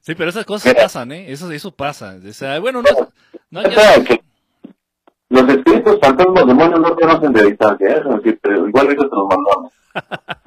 sí, 0.00 0.14
pero 0.14 0.30
esas 0.30 0.44
cosas 0.46 0.74
pasan, 0.74 1.12
¿eh? 1.12 1.30
Eso, 1.32 1.50
eso 1.52 1.70
pasa. 1.72 2.16
O 2.26 2.32
sea, 2.32 2.58
bueno, 2.60 2.80
no, 2.82 3.08
no 3.50 3.62
ya- 3.68 4.02
que 4.04 4.20
los 5.28 5.48
espíritus, 5.48 5.98
fantasmas, 6.00 6.46
demonios 6.46 6.80
no 6.80 6.96
conocen 6.96 7.32
de 7.32 7.44
distancia, 7.46 7.88
¿eh? 7.88 8.00
Eso 8.00 8.20
sí, 8.24 8.32
pero 8.40 8.66
igual 8.66 8.86
ahorita 8.86 9.08
te 9.08 9.16
los 9.16 9.28
mandamos. 9.28 9.72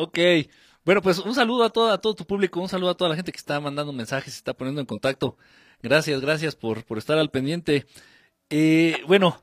Ok. 0.00 0.16
Bueno, 0.84 1.02
pues 1.02 1.18
un 1.18 1.34
saludo 1.34 1.64
a 1.64 1.70
todo, 1.70 1.90
a 1.90 2.00
todo 2.00 2.14
tu 2.14 2.24
público, 2.24 2.60
un 2.60 2.68
saludo 2.68 2.90
a 2.90 2.96
toda 2.96 3.10
la 3.10 3.16
gente 3.16 3.32
que 3.32 3.38
está 3.38 3.58
mandando 3.58 3.92
mensajes, 3.92 4.32
se 4.32 4.38
está 4.38 4.54
poniendo 4.54 4.80
en 4.80 4.86
contacto. 4.86 5.36
Gracias, 5.82 6.20
gracias 6.20 6.54
por, 6.54 6.84
estar 6.96 7.18
al 7.18 7.32
pendiente. 7.32 7.84
Eh, 8.48 9.02
bueno, 9.08 9.42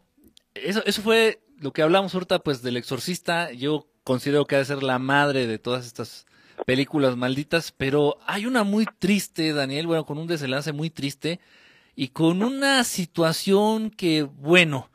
eso, 0.53 0.81
eso 0.85 1.01
fue 1.01 1.41
lo 1.59 1.73
que 1.73 1.81
hablamos 1.81 2.13
ahorita, 2.13 2.39
pues, 2.39 2.61
del 2.61 2.77
exorcista. 2.77 3.51
Yo 3.51 3.89
considero 4.05 4.45
que 4.45 4.55
ha 4.55 4.59
de 4.59 4.65
ser 4.65 4.81
la 4.81 4.97
madre 4.97 5.45
de 5.45 5.59
todas 5.59 5.85
estas 5.85 6.25
películas 6.65 7.17
malditas, 7.17 7.73
pero 7.73 8.17
hay 8.25 8.45
una 8.45 8.63
muy 8.63 8.85
triste, 8.99 9.51
Daniel, 9.51 9.87
bueno, 9.87 10.05
con 10.05 10.17
un 10.17 10.27
desenlace 10.27 10.71
muy 10.71 10.89
triste 10.89 11.41
y 11.97 12.09
con 12.09 12.41
una 12.41 12.81
situación 12.85 13.89
que, 13.89 14.23
bueno, 14.23 14.89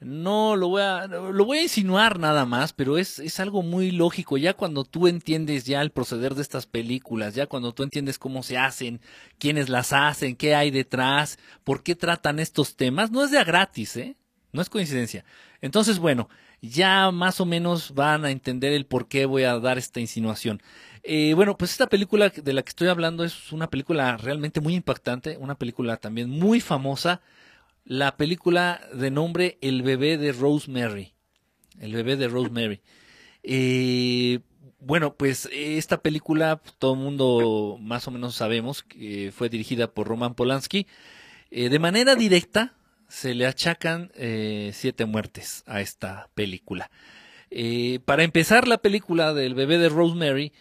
no 0.00 0.56
lo 0.56 0.68
voy 0.68 0.82
a, 0.82 1.06
lo 1.06 1.44
voy 1.44 1.58
a 1.58 1.62
insinuar 1.62 2.18
nada 2.18 2.44
más, 2.44 2.72
pero 2.72 2.98
es, 2.98 3.18
es 3.18 3.40
algo 3.40 3.62
muy 3.62 3.90
lógico. 3.90 4.36
Ya 4.36 4.54
cuando 4.54 4.84
tú 4.84 5.06
entiendes 5.06 5.64
ya 5.64 5.80
el 5.80 5.90
proceder 5.90 6.34
de 6.34 6.42
estas 6.42 6.66
películas, 6.66 7.34
ya 7.34 7.46
cuando 7.46 7.72
tú 7.72 7.82
entiendes 7.82 8.18
cómo 8.18 8.42
se 8.42 8.58
hacen, 8.58 9.00
quiénes 9.38 9.68
las 9.68 9.92
hacen, 9.92 10.36
qué 10.36 10.54
hay 10.54 10.70
detrás, 10.70 11.38
por 11.64 11.82
qué 11.82 11.94
tratan 11.94 12.38
estos 12.38 12.76
temas, 12.76 13.10
no 13.10 13.24
es 13.24 13.30
de 13.30 13.38
a 13.38 13.44
gratis, 13.44 13.96
¿eh? 13.96 14.16
No 14.52 14.62
es 14.62 14.70
coincidencia. 14.70 15.24
Entonces, 15.60 15.98
bueno, 15.98 16.28
ya 16.60 17.10
más 17.10 17.40
o 17.40 17.46
menos 17.46 17.92
van 17.94 18.24
a 18.24 18.30
entender 18.30 18.72
el 18.72 18.86
por 18.86 19.08
qué 19.08 19.26
voy 19.26 19.44
a 19.44 19.58
dar 19.58 19.78
esta 19.78 20.00
insinuación. 20.00 20.62
Eh, 21.02 21.34
bueno, 21.34 21.56
pues 21.58 21.72
esta 21.72 21.86
película 21.88 22.30
de 22.30 22.52
la 22.52 22.62
que 22.62 22.70
estoy 22.70 22.88
hablando 22.88 23.24
es 23.24 23.52
una 23.52 23.68
película 23.68 24.16
realmente 24.16 24.60
muy 24.60 24.74
impactante, 24.74 25.36
una 25.38 25.56
película 25.56 25.96
también 25.98 26.30
muy 26.30 26.60
famosa, 26.60 27.20
la 27.84 28.16
película 28.16 28.80
de 28.92 29.10
nombre 29.10 29.58
El 29.60 29.82
bebé 29.82 30.16
de 30.18 30.32
Rosemary. 30.32 31.14
El 31.78 31.92
bebé 31.92 32.16
de 32.16 32.28
Rosemary. 32.28 32.80
Eh, 33.46 34.40
bueno, 34.80 35.18
pues 35.18 35.50
esta 35.52 36.00
película, 36.00 36.62
todo 36.78 36.94
el 36.94 37.00
mundo 37.00 37.76
más 37.78 38.08
o 38.08 38.10
menos 38.10 38.34
sabemos 38.34 38.82
que 38.82 39.32
fue 39.36 39.50
dirigida 39.50 39.92
por 39.92 40.08
Roman 40.08 40.34
Polanski. 40.34 40.86
Eh, 41.50 41.68
de 41.68 41.78
manera 41.78 42.14
directa 42.14 42.72
se 43.06 43.34
le 43.34 43.46
achacan 43.46 44.10
eh, 44.14 44.70
siete 44.72 45.04
muertes 45.04 45.62
a 45.66 45.82
esta 45.82 46.30
película. 46.34 46.90
Para 48.06 48.24
empezar 48.24 48.66
la 48.66 48.78
película 48.78 49.34
del 49.34 49.54
bebé 49.54 49.76
de 49.76 49.90
Rosemary, 49.90 50.54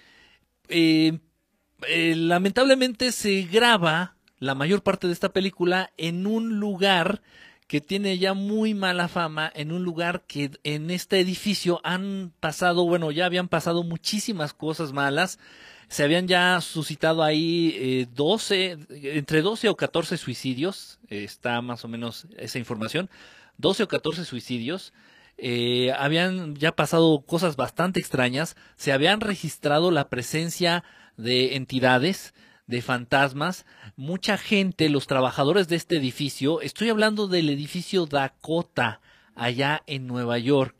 lamentablemente 1.87 3.13
se 3.13 3.43
graba 3.43 4.17
la 4.39 4.55
mayor 4.55 4.83
parte 4.83 5.07
de 5.07 5.13
esta 5.13 5.33
película 5.33 5.91
en 5.97 6.27
un 6.27 6.59
lugar 6.59 7.21
que 7.67 7.81
tiene 7.81 8.17
ya 8.17 8.33
muy 8.33 8.73
mala 8.73 9.07
fama, 9.07 9.51
en 9.55 9.71
un 9.71 9.83
lugar 9.83 10.23
que 10.27 10.51
en 10.63 10.91
este 10.91 11.19
edificio 11.19 11.79
han 11.83 12.33
pasado, 12.39 12.85
bueno, 12.85 13.11
ya 13.11 13.25
habían 13.25 13.47
pasado 13.47 13.83
muchísimas 13.83 14.53
cosas 14.53 14.93
malas, 14.93 15.39
se 15.87 16.03
habían 16.03 16.27
ya 16.27 16.59
suscitado 16.61 17.23
ahí 17.23 17.75
eh, 17.77 18.07
12, 18.13 18.77
entre 19.15 19.41
12 19.41 19.69
o 19.69 19.75
14 19.75 20.17
suicidios, 20.17 20.99
eh, 21.09 21.23
está 21.23 21.61
más 21.61 21.85
o 21.85 21.87
menos 21.87 22.27
esa 22.37 22.59
información, 22.59 23.09
12 23.57 23.83
o 23.83 23.87
14 23.87 24.25
suicidios, 24.25 24.93
eh, 25.37 25.91
habían 25.97 26.55
ya 26.55 26.73
pasado 26.73 27.21
cosas 27.25 27.55
bastante 27.55 27.99
extrañas, 27.99 28.55
se 28.75 28.91
habían 28.91 29.19
registrado 29.19 29.91
la 29.91 30.09
presencia 30.09 30.83
de 31.17 31.55
entidades, 31.55 32.33
de 32.67 32.81
fantasmas, 32.81 33.65
mucha 33.95 34.37
gente, 34.37 34.89
los 34.89 35.07
trabajadores 35.07 35.67
de 35.67 35.75
este 35.75 35.97
edificio, 35.97 36.61
estoy 36.61 36.89
hablando 36.89 37.27
del 37.27 37.49
edificio 37.49 38.05
Dakota, 38.05 39.01
allá 39.35 39.83
en 39.87 40.07
Nueva 40.07 40.37
York. 40.37 40.75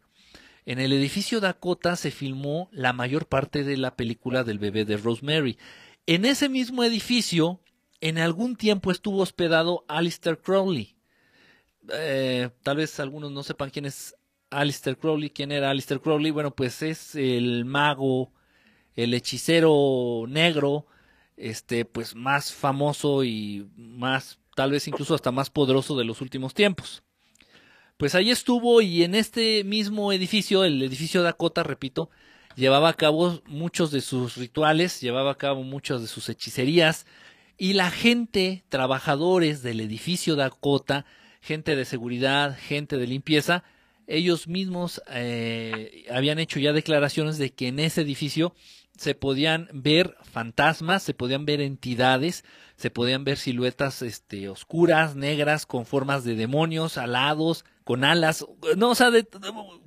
En 0.65 0.79
el 0.79 0.93
edificio 0.93 1.41
Dakota 1.41 1.95
se 1.95 2.11
filmó 2.11 2.69
la 2.71 2.93
mayor 2.93 3.27
parte 3.27 3.63
de 3.63 3.75
la 3.75 3.95
película 3.95 4.43
del 4.43 4.59
bebé 4.59 4.85
de 4.85 4.97
Rosemary. 4.97 5.57
En 6.05 6.23
ese 6.23 6.47
mismo 6.47 6.83
edificio, 6.83 7.59
en 7.99 8.17
algún 8.17 8.55
tiempo 8.55 8.91
estuvo 8.91 9.21
hospedado 9.21 9.83
Alistair 9.87 10.37
Crowley. 10.37 10.95
Eh, 11.89 12.49
tal 12.61 12.77
vez 12.77 12.99
algunos 12.99 13.31
no 13.31 13.43
sepan 13.43 13.69
quién 13.69 13.85
es 13.85 14.15
Alistair 14.49 14.97
Crowley. 14.97 15.29
¿Quién 15.29 15.51
era 15.51 15.69
Alistair 15.69 15.99
Crowley? 15.99 16.31
Bueno, 16.31 16.55
pues 16.55 16.81
es 16.81 17.15
el 17.15 17.65
mago, 17.65 18.31
el 18.95 19.13
hechicero 19.13 20.25
negro, 20.29 20.85
este, 21.37 21.85
pues 21.85 22.15
más 22.15 22.51
famoso 22.51 23.23
y 23.23 23.67
más, 23.75 24.39
tal 24.55 24.71
vez 24.71 24.87
incluso 24.87 25.15
hasta 25.15 25.31
más 25.31 25.49
poderoso 25.49 25.97
de 25.97 26.05
los 26.05 26.21
últimos 26.21 26.53
tiempos. 26.53 27.03
Pues 27.97 28.15
ahí 28.15 28.31
estuvo 28.31 28.81
y 28.81 29.03
en 29.03 29.15
este 29.15 29.63
mismo 29.63 30.11
edificio, 30.11 30.63
el 30.63 30.81
edificio 30.81 31.23
Dakota, 31.23 31.63
repito, 31.63 32.09
llevaba 32.55 32.89
a 32.89 32.93
cabo 32.93 33.41
muchos 33.45 33.91
de 33.91 34.01
sus 34.01 34.37
rituales, 34.37 35.01
llevaba 35.01 35.31
a 35.31 35.37
cabo 35.37 35.63
muchas 35.63 36.01
de 36.01 36.07
sus 36.07 36.29
hechicerías 36.29 37.05
y 37.57 37.73
la 37.73 37.91
gente, 37.91 38.63
trabajadores 38.69 39.61
del 39.63 39.79
edificio 39.79 40.35
Dakota, 40.35 41.05
gente 41.41 41.75
de 41.75 41.85
seguridad, 41.85 42.57
gente 42.57 42.97
de 42.97 43.07
limpieza, 43.07 43.63
ellos 44.07 44.47
mismos 44.47 45.01
eh, 45.09 46.05
habían 46.11 46.39
hecho 46.39 46.59
ya 46.59 46.73
declaraciones 46.73 47.37
de 47.37 47.51
que 47.51 47.67
en 47.67 47.79
ese 47.79 48.01
edificio 48.01 48.53
se 48.97 49.15
podían 49.15 49.69
ver 49.73 50.15
fantasmas, 50.21 51.03
se 51.03 51.13
podían 51.13 51.45
ver 51.45 51.61
entidades, 51.61 52.43
se 52.75 52.91
podían 52.91 53.23
ver 53.23 53.37
siluetas 53.37 54.01
este, 54.01 54.49
oscuras, 54.49 55.15
negras, 55.15 55.65
con 55.65 55.85
formas 55.85 56.23
de 56.23 56.35
demonios, 56.35 56.97
alados, 56.97 57.65
con 57.83 58.03
alas. 58.03 58.45
No, 58.77 58.91
o 58.91 58.95
sea, 58.95 59.09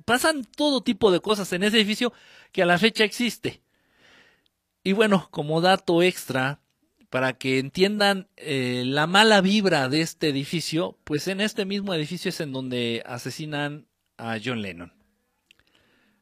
pasan 0.05 0.43
todo 0.43 0.81
tipo 0.81 1.11
de 1.11 1.21
cosas 1.21 1.51
en 1.53 1.63
ese 1.63 1.77
edificio 1.77 2.13
que 2.51 2.63
a 2.63 2.65
la 2.65 2.77
fecha 2.77 3.03
existe. 3.03 3.61
Y 4.83 4.93
bueno, 4.93 5.27
como 5.31 5.61
dato 5.61 6.01
extra, 6.01 6.59
para 7.09 7.33
que 7.33 7.59
entiendan 7.59 8.27
eh, 8.35 8.83
la 8.85 9.07
mala 9.07 9.41
vibra 9.41 9.89
de 9.89 10.01
este 10.01 10.29
edificio, 10.29 10.97
pues 11.03 11.27
en 11.27 11.41
este 11.41 11.65
mismo 11.65 11.93
edificio 11.93 12.29
es 12.29 12.39
en 12.41 12.51
donde 12.51 13.03
asesinan 13.05 13.87
a 14.17 14.37
John 14.43 14.61
Lennon 14.61 14.96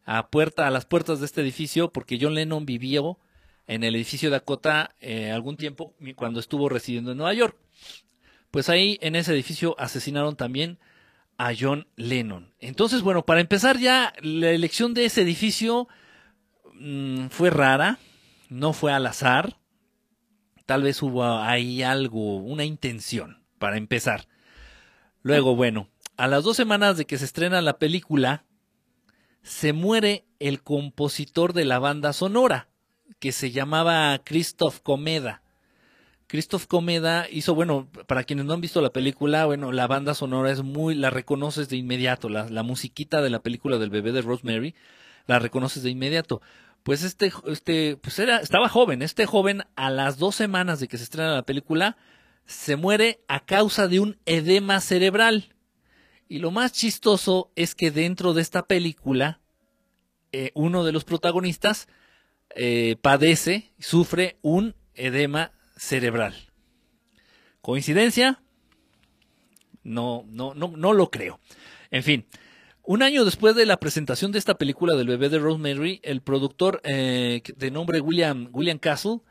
a, 0.05 0.29
puerta, 0.29 0.67
a 0.67 0.71
las 0.71 0.85
puertas 0.85 1.19
de 1.19 1.25
este 1.25 1.41
edificio 1.41 1.91
porque 1.91 2.17
John 2.21 2.35
Lennon 2.35 2.65
vivió 2.65 3.19
en 3.67 3.83
el 3.83 3.95
edificio 3.95 4.29
Dakota 4.29 4.95
eh, 4.99 5.31
algún 5.31 5.57
tiempo 5.57 5.95
cuando 6.15 6.39
estuvo 6.39 6.69
residiendo 6.69 7.11
en 7.11 7.17
Nueva 7.17 7.33
York. 7.33 7.57
Pues 8.51 8.69
ahí 8.69 8.97
en 9.01 9.15
ese 9.15 9.33
edificio 9.33 9.75
asesinaron 9.79 10.35
también 10.35 10.79
a 11.37 11.51
John 11.57 11.87
Lennon. 11.95 12.53
Entonces, 12.59 13.01
bueno, 13.01 13.25
para 13.25 13.41
empezar 13.41 13.77
ya, 13.77 14.13
la 14.21 14.51
elección 14.51 14.93
de 14.93 15.05
ese 15.05 15.21
edificio 15.21 15.87
mm, 16.73 17.27
fue 17.27 17.49
rara, 17.49 17.99
no 18.49 18.71
fue 18.71 18.93
al 18.93 19.05
azar. 19.07 19.57
Tal 20.65 20.83
vez 20.83 21.01
hubo 21.01 21.25
ahí 21.25 21.83
algo, 21.83 22.37
una 22.37 22.63
intención, 22.63 23.43
para 23.59 23.77
empezar. 23.77 24.27
Luego, 25.21 25.55
bueno, 25.55 25.89
a 26.17 26.27
las 26.27 26.43
dos 26.43 26.55
semanas 26.55 26.97
de 26.97 27.05
que 27.05 27.17
se 27.17 27.25
estrena 27.25 27.61
la 27.61 27.77
película, 27.77 28.44
se 29.45 29.73
muere 29.73 30.25
el 30.39 30.63
compositor 30.63 31.53
de 31.53 31.65
la 31.65 31.77
banda 31.77 32.13
sonora, 32.13 32.67
que 33.19 33.31
se 33.31 33.51
llamaba 33.51 34.19
Christoph 34.23 34.79
Comeda. 34.79 35.43
Christoph 36.25 36.65
Comeda 36.65 37.27
hizo, 37.29 37.53
bueno, 37.53 37.87
para 38.07 38.23
quienes 38.23 38.45
no 38.45 38.53
han 38.53 38.61
visto 38.61 38.81
la 38.81 38.89
película, 38.89 39.45
bueno, 39.45 39.71
la 39.71 39.85
banda 39.85 40.15
sonora 40.15 40.49
es 40.49 40.63
muy, 40.63 40.95
la 40.95 41.11
reconoces 41.11 41.69
de 41.69 41.77
inmediato, 41.77 42.27
la, 42.27 42.63
musiquita 42.63 43.21
de 43.21 43.29
la 43.29 43.39
película 43.39 43.77
del 43.77 43.91
bebé 43.91 44.11
de 44.11 44.23
Rosemary, 44.23 44.73
la 45.27 45.37
reconoces 45.37 45.83
de 45.83 45.91
inmediato. 45.91 46.41
Pues 46.81 47.03
este, 47.03 47.31
este, 47.45 47.97
pues 47.97 48.17
era, 48.17 48.39
estaba 48.39 48.67
joven, 48.67 49.03
este 49.03 49.27
joven 49.27 49.61
a 49.75 49.91
las 49.91 50.17
dos 50.17 50.35
semanas 50.35 50.79
de 50.79 50.87
que 50.87 50.97
se 50.97 51.03
estrena 51.03 51.35
la 51.35 51.43
película, 51.43 51.97
se 52.47 52.77
muere 52.77 53.19
a 53.27 53.45
causa 53.45 53.87
de 53.87 53.99
un 53.99 54.17
edema 54.25 54.81
cerebral. 54.81 55.54
Y 56.35 56.39
lo 56.39 56.51
más 56.51 56.73
chistoso 56.73 57.49
es 57.55 57.75
que 57.75 57.91
dentro 57.91 58.33
de 58.33 58.41
esta 58.41 58.67
película, 58.67 59.39
eh, 60.33 60.51
uno 60.53 60.83
de 60.83 60.91
los 60.91 61.05
protagonistas 61.05 61.87
eh, 62.57 62.97
padece, 63.01 63.71
sufre 63.79 64.37
un 64.41 64.75
edema 64.95 65.53
cerebral. 65.77 66.35
¿Coincidencia? 67.61 68.43
No, 69.81 70.25
no, 70.27 70.53
no, 70.53 70.73
no 70.75 70.91
lo 70.91 71.09
creo. 71.09 71.39
En 71.89 72.03
fin, 72.03 72.25
un 72.83 73.01
año 73.01 73.23
después 73.23 73.55
de 73.55 73.65
la 73.65 73.77
presentación 73.77 74.33
de 74.33 74.39
esta 74.39 74.57
película 74.57 74.93
del 74.95 75.07
bebé 75.07 75.29
de 75.29 75.39
Rosemary, 75.39 76.01
el 76.03 76.19
productor 76.21 76.81
eh, 76.83 77.43
de 77.55 77.71
nombre 77.71 78.01
William, 78.01 78.49
William 78.51 78.77
Castle 78.77 79.21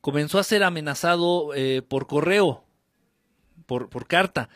comenzó 0.00 0.38
a 0.38 0.44
ser 0.44 0.62
amenazado 0.62 1.54
eh, 1.56 1.82
por 1.82 2.06
correo, 2.06 2.64
por, 3.66 3.88
por 3.88 4.06
carta, 4.06 4.48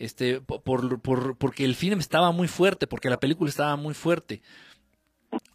este, 0.00 0.40
por, 0.40 1.00
por, 1.00 1.36
porque 1.36 1.64
el 1.64 1.74
film 1.74 2.00
estaba 2.00 2.32
muy 2.32 2.48
fuerte, 2.48 2.86
porque 2.86 3.10
la 3.10 3.20
película 3.20 3.50
estaba 3.50 3.76
muy 3.76 3.92
fuerte. 3.92 4.40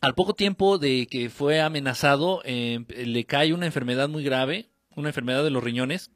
Al 0.02 0.14
poco 0.14 0.36
tiempo 0.36 0.78
de 0.78 1.08
que 1.10 1.30
fue 1.30 1.62
amenazado, 1.62 2.42
eh, 2.46 2.86
le 2.90 3.26
cae 3.26 3.54
una 3.54 3.66
enfermedad 3.66 4.08
muy 4.08 4.24
grave, 4.24 4.70
una 4.96 5.10
enfermedad 5.10 5.44
de 5.44 5.50
los 5.50 5.64
riñones. 5.64 6.12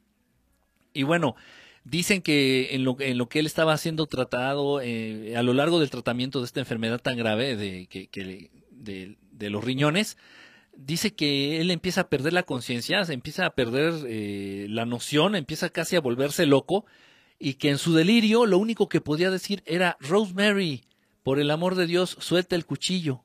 Y 0.94 1.02
bueno, 1.02 1.34
dicen 1.82 2.22
que 2.22 2.74
en 2.74 2.84
lo, 2.84 2.96
en 3.00 3.18
lo 3.18 3.28
que 3.28 3.40
él 3.40 3.46
estaba 3.46 3.76
siendo 3.76 4.06
tratado, 4.06 4.80
eh, 4.80 5.34
a 5.36 5.42
lo 5.42 5.52
largo 5.52 5.80
del 5.80 5.90
tratamiento 5.90 6.38
de 6.38 6.46
esta 6.46 6.60
enfermedad 6.60 7.00
tan 7.00 7.16
grave 7.16 7.56
de, 7.56 7.88
que, 7.88 8.08
de, 8.70 9.16
de, 9.32 9.50
los 9.50 9.64
riñones, 9.64 10.16
dice 10.76 11.14
que 11.14 11.60
él 11.60 11.72
empieza 11.72 12.02
a 12.02 12.08
perder 12.08 12.32
la 12.32 12.44
conciencia, 12.44 13.02
empieza 13.08 13.44
a 13.44 13.54
perder 13.56 13.92
eh, 14.06 14.66
la 14.70 14.86
noción, 14.86 15.34
empieza 15.34 15.68
casi 15.70 15.96
a 15.96 16.00
volverse 16.00 16.46
loco, 16.46 16.86
y 17.42 17.54
que 17.54 17.70
en 17.70 17.78
su 17.78 17.94
delirio 17.94 18.44
lo 18.44 18.58
único 18.58 18.88
que 18.90 19.00
podía 19.00 19.30
decir 19.30 19.62
era, 19.64 19.96
Rosemary, 19.98 20.84
por 21.22 21.40
el 21.40 21.50
amor 21.50 21.74
de 21.74 21.86
Dios, 21.86 22.16
suelta 22.20 22.54
el 22.54 22.66
cuchillo. 22.66 23.24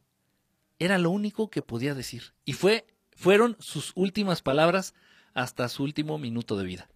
Era 0.80 0.98
lo 0.98 1.12
único 1.12 1.50
que 1.50 1.62
podía 1.62 1.94
decir. 1.94 2.34
Y 2.46 2.54
fue, 2.54 2.88
fueron 3.12 3.58
sus 3.60 3.92
últimas 3.94 4.42
palabras 4.42 4.96
hasta 5.34 5.68
su 5.68 5.84
último 5.84 6.18
minuto 6.18 6.56
de 6.56 6.64
vida. 6.64 6.90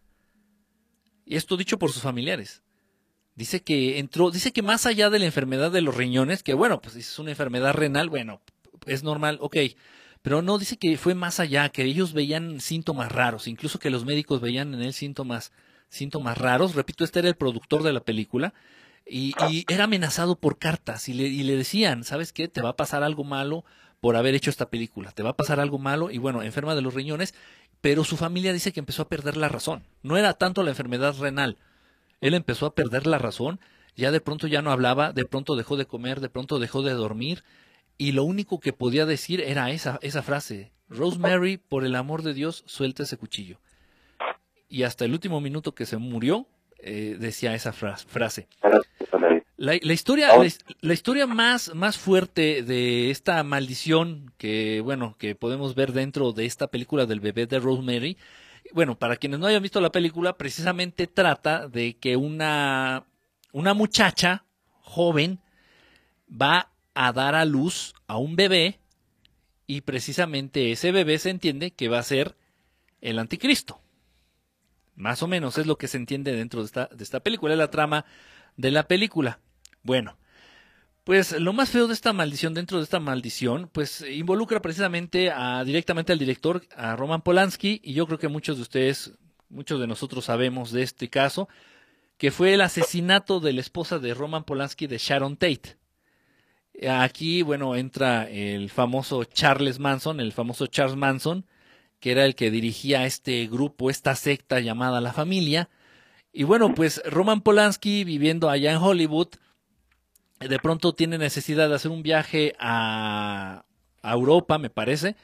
Y 1.25 1.35
esto 1.35 1.57
dicho 1.57 1.77
por 1.77 1.91
sus 1.91 2.01
familiares. 2.01 2.63
Dice 3.35 3.61
que 3.63 3.99
entró, 3.99 4.31
dice 4.31 4.53
que 4.53 4.61
más 4.61 4.85
allá 4.85 5.09
de 5.09 5.19
la 5.19 5.25
enfermedad 5.25 5.71
de 5.71 5.81
los 5.81 5.95
riñones, 5.95 6.41
que 6.41 6.53
bueno, 6.53 6.81
pues 6.81 6.95
es 6.95 7.19
una 7.19 7.31
enfermedad 7.31 7.73
renal, 7.73 8.09
bueno, 8.09 8.41
es 8.85 9.03
normal, 9.03 9.37
ok. 9.41 9.57
Pero 10.21 10.41
no, 10.41 10.57
dice 10.57 10.77
que 10.77 10.97
fue 10.97 11.15
más 11.15 11.41
allá, 11.41 11.67
que 11.69 11.83
ellos 11.83 12.13
veían 12.13 12.61
síntomas 12.61 13.11
raros, 13.11 13.47
incluso 13.47 13.77
que 13.77 13.89
los 13.89 14.05
médicos 14.05 14.39
veían 14.39 14.73
en 14.73 14.81
él 14.81 14.93
síntomas, 14.93 15.51
síntomas 15.89 16.37
raros. 16.37 16.75
Repito, 16.75 17.03
este 17.03 17.19
era 17.19 17.27
el 17.27 17.35
productor 17.35 17.83
de 17.83 17.93
la 17.93 18.01
película. 18.01 18.53
Y, 19.05 19.33
era 19.67 19.85
amenazado 19.85 20.35
por 20.35 20.59
cartas 20.59 21.09
y 21.09 21.13
le, 21.13 21.23
y 21.23 21.41
le 21.41 21.55
decían, 21.55 22.03
¿sabes 22.03 22.31
qué? 22.31 22.47
Te 22.47 22.61
va 22.61 22.69
a 22.69 22.75
pasar 22.75 23.01
algo 23.01 23.23
malo 23.23 23.65
por 23.99 24.15
haber 24.15 24.35
hecho 24.35 24.51
esta 24.51 24.69
película, 24.69 25.11
te 25.11 25.23
va 25.23 25.31
a 25.31 25.35
pasar 25.35 25.59
algo 25.59 25.77
malo 25.77 26.09
y 26.09 26.19
bueno, 26.19 26.41
enferma 26.41 26.73
de 26.73 26.81
los 26.81 26.93
riñones 26.93 27.33
pero 27.81 28.03
su 28.03 28.17
familia 28.17 28.53
dice 28.53 28.73
que 28.73 28.79
empezó 28.79 29.03
a 29.03 29.09
perder 29.09 29.37
la 29.37 29.49
razón. 29.49 29.83
No 30.03 30.17
era 30.17 30.33
tanto 30.33 30.63
la 30.63 30.71
enfermedad 30.71 31.15
renal. 31.17 31.57
Él 32.21 32.33
empezó 32.33 32.65
a 32.65 32.75
perder 32.75 33.07
la 33.07 33.17
razón, 33.17 33.59
ya 33.95 34.11
de 34.11 34.19
pronto 34.19 34.47
ya 34.47 34.61
no 34.61 34.71
hablaba, 34.71 35.13
de 35.13 35.25
pronto 35.25 35.55
dejó 35.55 35.77
de 35.77 35.85
comer, 35.85 36.19
de 36.19 36.29
pronto 36.29 36.59
dejó 36.59 36.81
de 36.81 36.93
dormir, 36.93 37.43
y 37.97 38.11
lo 38.11 38.23
único 38.23 38.59
que 38.59 38.73
podía 38.73 39.05
decir 39.05 39.39
era 39.41 39.71
esa, 39.71 39.99
esa 40.01 40.21
frase, 40.21 40.71
Rosemary, 40.89 41.57
por 41.57 41.85
el 41.85 41.95
amor 41.95 42.23
de 42.23 42.33
Dios, 42.33 42.63
suelta 42.65 43.03
ese 43.03 43.17
cuchillo. 43.17 43.59
Y 44.69 44.83
hasta 44.83 45.05
el 45.05 45.13
último 45.13 45.41
minuto 45.41 45.73
que 45.73 45.85
se 45.85 45.97
murió, 45.97 46.47
eh, 46.77 47.17
decía 47.19 47.53
esa 47.55 47.73
frase. 47.73 48.47
La, 49.57 49.77
la 49.81 49.93
historia, 49.93 50.37
la, 50.37 50.47
la, 50.79 50.93
historia 50.93 51.27
más, 51.27 51.75
más 51.75 51.97
fuerte 51.97 52.63
de 52.63 53.11
esta 53.11 53.43
maldición 53.43 54.31
que, 54.37 54.79
bueno, 54.79 55.17
que 55.17 55.35
podemos 55.35 55.75
ver 55.75 55.91
dentro 55.91 56.31
de 56.31 56.45
esta 56.45 56.67
película 56.67 57.05
del 57.05 57.19
bebé 57.19 57.45
de 57.45 57.59
Rosemary, 57.59 58.17
bueno, 58.71 58.97
para 58.97 59.17
quienes 59.17 59.39
no 59.39 59.47
hayan 59.47 59.63
visto 59.63 59.81
la 59.81 59.91
película, 59.91 60.37
precisamente 60.37 61.07
trata 61.07 61.67
de 61.67 61.97
que 61.97 62.15
una, 62.15 63.05
una 63.51 63.73
muchacha 63.73 64.45
joven 64.81 65.39
va 66.29 66.71
a 66.93 67.11
dar 67.11 67.35
a 67.35 67.45
luz 67.45 67.93
a 68.07 68.17
un 68.17 68.35
bebé 68.35 68.79
y 69.67 69.81
precisamente 69.81 70.71
ese 70.71 70.91
bebé 70.91 71.19
se 71.19 71.29
entiende 71.29 71.71
que 71.71 71.89
va 71.89 71.99
a 71.99 72.03
ser 72.03 72.35
el 73.01 73.19
anticristo. 73.19 73.81
Más 74.99 75.23
o 75.23 75.27
menos 75.27 75.57
es 75.57 75.65
lo 75.65 75.77
que 75.77 75.87
se 75.87 75.95
entiende 75.95 76.33
dentro 76.33 76.59
de 76.59 76.65
esta, 76.65 76.89
de 76.93 77.03
esta 77.05 77.21
película, 77.21 77.53
es 77.53 77.57
la 77.57 77.71
trama 77.71 78.03
de 78.57 78.69
la 78.69 78.85
película. 78.85 79.39
Bueno, 79.81 80.17
pues 81.05 81.39
lo 81.39 81.53
más 81.53 81.69
feo 81.69 81.87
de 81.87 81.93
esta 81.93 82.11
maldición, 82.11 82.53
dentro 82.53 82.79
de 82.79 82.83
esta 82.83 82.99
maldición, 82.99 83.69
pues 83.71 84.01
involucra 84.01 84.61
precisamente 84.61 85.31
a, 85.31 85.63
directamente 85.63 86.11
al 86.11 86.19
director, 86.19 86.63
a 86.75 86.97
Roman 86.97 87.21
Polanski, 87.21 87.79
y 87.81 87.93
yo 87.93 88.07
creo 88.07 88.19
que 88.19 88.27
muchos 88.27 88.57
de 88.57 88.63
ustedes, 88.63 89.13
muchos 89.47 89.79
de 89.79 89.87
nosotros 89.87 90.25
sabemos 90.25 90.73
de 90.73 90.83
este 90.83 91.09
caso, 91.09 91.47
que 92.17 92.29
fue 92.31 92.53
el 92.53 92.59
asesinato 92.59 93.39
de 93.39 93.53
la 93.53 93.61
esposa 93.61 93.99
de 93.99 94.13
Roman 94.13 94.43
Polanski 94.43 94.85
de 94.87 94.97
Sharon 94.97 95.37
Tate. 95.37 95.77
Aquí, 96.89 97.41
bueno, 97.41 97.77
entra 97.77 98.29
el 98.29 98.69
famoso 98.69 99.23
Charles 99.23 99.79
Manson, 99.79 100.19
el 100.19 100.33
famoso 100.33 100.67
Charles 100.67 100.97
Manson, 100.97 101.45
que 101.99 102.11
era 102.11 102.25
el 102.25 102.35
que 102.35 102.51
dirigía 102.51 103.05
este 103.05 103.47
grupo, 103.47 103.89
esta 103.89 104.15
secta 104.15 104.59
llamada 104.59 105.01
La 105.01 105.13
Familia. 105.13 105.69
Y 106.31 106.43
bueno, 106.43 106.73
pues 106.73 107.01
Roman 107.05 107.41
Polanski, 107.41 108.03
viviendo 108.03 108.49
allá 108.49 108.71
en 108.71 108.77
Hollywood, 108.77 109.29
de 110.39 110.59
pronto 110.59 110.93
tiene 110.93 111.17
necesidad 111.17 111.67
de 111.67 111.75
hacer 111.75 111.91
un 111.91 112.03
viaje 112.03 112.55
a, 112.59 113.65
Europa, 114.01 114.57
me 114.57 114.69
parece, 114.69 115.17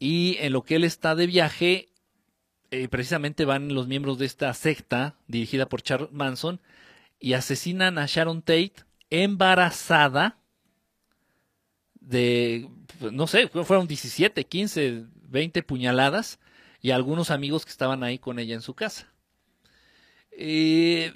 y 0.00 0.36
en 0.40 0.52
lo 0.52 0.64
que 0.64 0.74
él 0.74 0.84
está 0.84 1.14
de 1.14 1.28
viaje, 1.28 1.90
eh, 2.72 2.88
precisamente 2.88 3.44
van 3.44 3.72
los 3.72 3.86
miembros 3.86 4.18
de 4.18 4.26
esta 4.26 4.52
secta 4.52 5.16
dirigida 5.28 5.66
por 5.66 5.80
Charles 5.82 6.10
Manson 6.10 6.60
y 7.20 7.34
asesinan 7.34 7.98
a 7.98 8.06
Sharon 8.06 8.42
Tate 8.42 8.74
embarazada 9.10 10.38
de, 12.00 12.68
no 13.12 13.28
sé, 13.28 13.48
fueron 13.48 13.86
17, 13.86 14.44
15, 14.44 15.04
20 15.34 15.62
puñaladas 15.64 16.38
y 16.80 16.92
algunos 16.92 17.30
amigos 17.30 17.66
que 17.66 17.70
estaban 17.70 18.02
ahí 18.02 18.18
con 18.18 18.38
ella 18.38 18.54
en 18.54 18.62
su 18.62 18.72
casa. 18.74 19.08
Eh, 20.30 21.12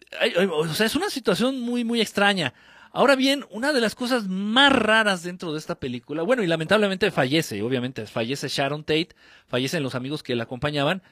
o 0.53 0.67
sea, 0.69 0.87
es 0.87 0.97
una 0.97 1.09
situación 1.09 1.61
muy, 1.61 1.85
muy 1.85 2.01
extraña. 2.01 2.53
Ahora 2.93 3.17
bien, 3.17 3.45
una 3.51 3.73
de 3.73 3.81
las 3.81 3.95
cosas 3.95 4.27
más 4.29 4.73
raras 4.73 5.23
dentro 5.23 5.53
de 5.53 5.59
esta 5.59 5.77
película, 5.77 6.23
bueno, 6.23 6.43
y 6.43 6.47
lamentablemente 6.47 7.11
fallece, 7.11 7.63
obviamente, 7.63 8.07
fallece 8.07 8.49
Sharon 8.49 8.83
Tate, 8.83 9.11
fallecen 9.47 9.83
los 9.83 9.95
amigos 9.95 10.23
que 10.23 10.35
la 10.35 10.45
acompañaban, 10.45 11.03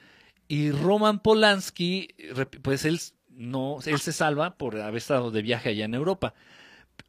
y 0.47 0.71
Roman 0.71 1.19
Polanski, 1.19 2.15
pues 2.61 2.85
él 2.85 2.99
no, 3.29 3.77
él 3.85 3.99
se 3.99 4.11
salva 4.11 4.57
por 4.57 4.79
haber 4.79 4.97
estado 4.97 5.31
de 5.31 5.41
viaje 5.41 5.69
allá 5.69 5.85
en 5.85 5.93
Europa. 5.93 6.33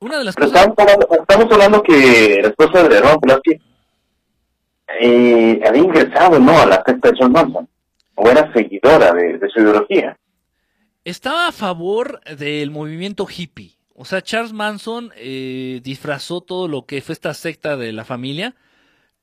Una 0.00 0.18
de 0.18 0.24
las 0.24 0.34
Pero 0.34 0.48
cosas... 0.48 0.68
estamos, 0.68 0.78
hablando, 0.78 1.08
estamos 1.22 1.52
hablando 1.52 1.82
que 1.82 2.40
la 2.42 2.48
esposa 2.48 2.88
de 2.88 3.00
Roman 3.00 3.20
Polanski 3.20 3.67
eh, 5.00 5.60
había 5.66 5.82
ingresado, 5.82 6.38
¿no?, 6.38 6.58
a 6.58 6.66
la 6.66 6.82
secta 6.86 7.10
de 7.10 7.16
John 7.18 7.32
Manson, 7.32 7.68
o 8.14 8.28
era 8.28 8.52
seguidora 8.52 9.12
de, 9.12 9.40
su 9.52 9.60
ideología. 9.60 10.16
Estaba 11.04 11.48
a 11.48 11.52
favor 11.52 12.20
del 12.36 12.70
movimiento 12.70 13.26
hippie 13.26 13.78
o 14.00 14.04
sea, 14.04 14.22
Charles 14.22 14.52
Manson 14.52 15.10
eh, 15.16 15.80
disfrazó 15.82 16.40
todo 16.40 16.68
lo 16.68 16.86
que 16.86 17.00
fue 17.02 17.14
esta 17.14 17.34
secta 17.34 17.76
de 17.76 17.92
la 17.92 18.04
familia 18.04 18.54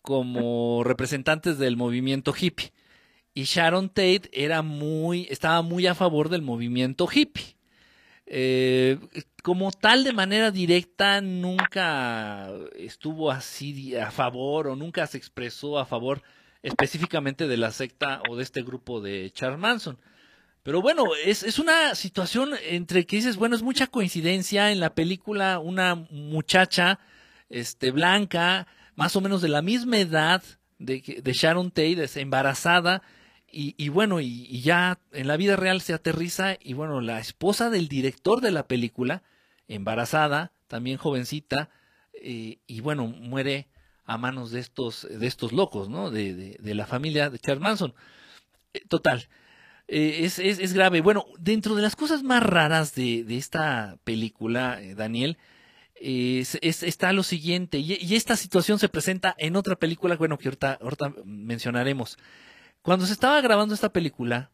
como 0.01 0.83
representantes 0.83 1.57
del 1.57 1.77
movimiento 1.77 2.33
hippie. 2.37 2.73
Y 3.33 3.43
Sharon 3.43 3.87
Tate 3.87 4.29
era 4.33 4.63
muy, 4.63 5.27
estaba 5.29 5.61
muy 5.61 5.87
a 5.87 5.95
favor 5.95 6.27
del 6.27 6.41
movimiento 6.41 7.07
hippie. 7.09 7.55
eh, 8.25 8.99
como 9.45 9.71
tal 9.71 10.03
de 10.03 10.11
manera 10.11 10.49
directa 10.49 11.21
nunca 11.21 12.49
estuvo 12.75 13.29
así 13.29 13.95
a 13.95 14.09
favor 14.09 14.65
o 14.65 14.75
nunca 14.75 15.05
se 15.05 15.19
expresó 15.19 15.77
a 15.77 15.85
favor 15.85 16.23
específicamente 16.63 17.47
de 17.47 17.57
la 17.57 17.69
secta 17.69 18.23
o 18.27 18.37
de 18.37 18.41
este 18.41 18.63
grupo 18.63 19.01
de 19.01 19.29
Charles 19.29 19.59
Manson. 19.59 19.99
Pero 20.63 20.81
bueno, 20.81 21.03
es, 21.23 21.43
es 21.43 21.59
una 21.59 21.93
situación 21.93 22.53
entre 22.67 23.05
que 23.05 23.17
dices, 23.17 23.37
bueno, 23.37 23.55
es 23.55 23.61
mucha 23.61 23.85
coincidencia 23.85 24.71
en 24.71 24.79
la 24.79 24.95
película 24.95 25.59
una 25.59 25.93
muchacha 25.93 26.97
este, 27.47 27.91
blanca, 27.91 28.65
más 28.95 29.15
o 29.15 29.21
menos 29.21 29.43
de 29.43 29.49
la 29.49 29.61
misma 29.61 29.99
edad 29.99 30.41
de, 30.79 31.21
de 31.23 31.33
Sharon 31.33 31.69
Tate, 31.69 32.09
embarazada, 32.19 33.03
y, 33.57 33.87
bueno, 33.87 34.19
y, 34.19 34.59
ya 34.61 34.99
en 35.13 35.27
la 35.27 35.37
vida 35.37 35.55
real 35.55 35.79
se 35.79 35.93
aterriza, 35.93 36.57
y 36.59 36.73
bueno, 36.73 36.99
la 36.99 37.19
esposa 37.19 37.69
del 37.69 37.87
director 37.87 38.41
de 38.41 38.51
la 38.51 38.67
película, 38.67 39.23
embarazada, 39.67 40.51
también 40.67 40.97
jovencita, 40.97 41.69
eh, 42.13 42.59
y 42.67 42.79
bueno, 42.81 43.07
muere 43.07 43.67
a 44.05 44.17
manos 44.17 44.51
de 44.51 44.59
estos, 44.59 45.07
de 45.09 45.27
estos 45.27 45.51
locos, 45.51 45.89
¿no? 45.89 46.11
De, 46.11 46.57
de, 46.59 46.75
la 46.75 46.85
familia 46.85 47.29
de 47.29 47.39
Charles 47.39 47.61
Manson. 47.61 47.93
Eh, 48.73 48.81
total. 48.87 49.27
Eh, 49.87 50.19
es, 50.21 50.39
es, 50.39 50.59
es, 50.59 50.73
grave. 50.73 51.01
Bueno, 51.01 51.25
dentro 51.39 51.75
de 51.75 51.81
las 51.81 51.95
cosas 51.95 52.23
más 52.23 52.43
raras 52.43 52.95
de, 52.95 53.23
de 53.23 53.37
esta 53.37 53.97
película, 54.03 54.79
Daniel, 54.95 55.37
es, 55.95 56.55
está 56.61 57.13
lo 57.13 57.23
siguiente, 57.23 57.79
y, 57.79 58.15
esta 58.15 58.35
situación 58.35 58.79
se 58.79 58.89
presenta 58.89 59.33
en 59.37 59.55
otra 59.55 59.75
película, 59.75 60.15
bueno, 60.17 60.37
que 60.37 60.49
ahorita 60.49 61.13
mencionaremos. 61.23 62.17
Cuando 62.81 63.05
se 63.05 63.13
estaba 63.13 63.41
grabando 63.41 63.73
esta 63.73 63.91
película, 63.91 64.51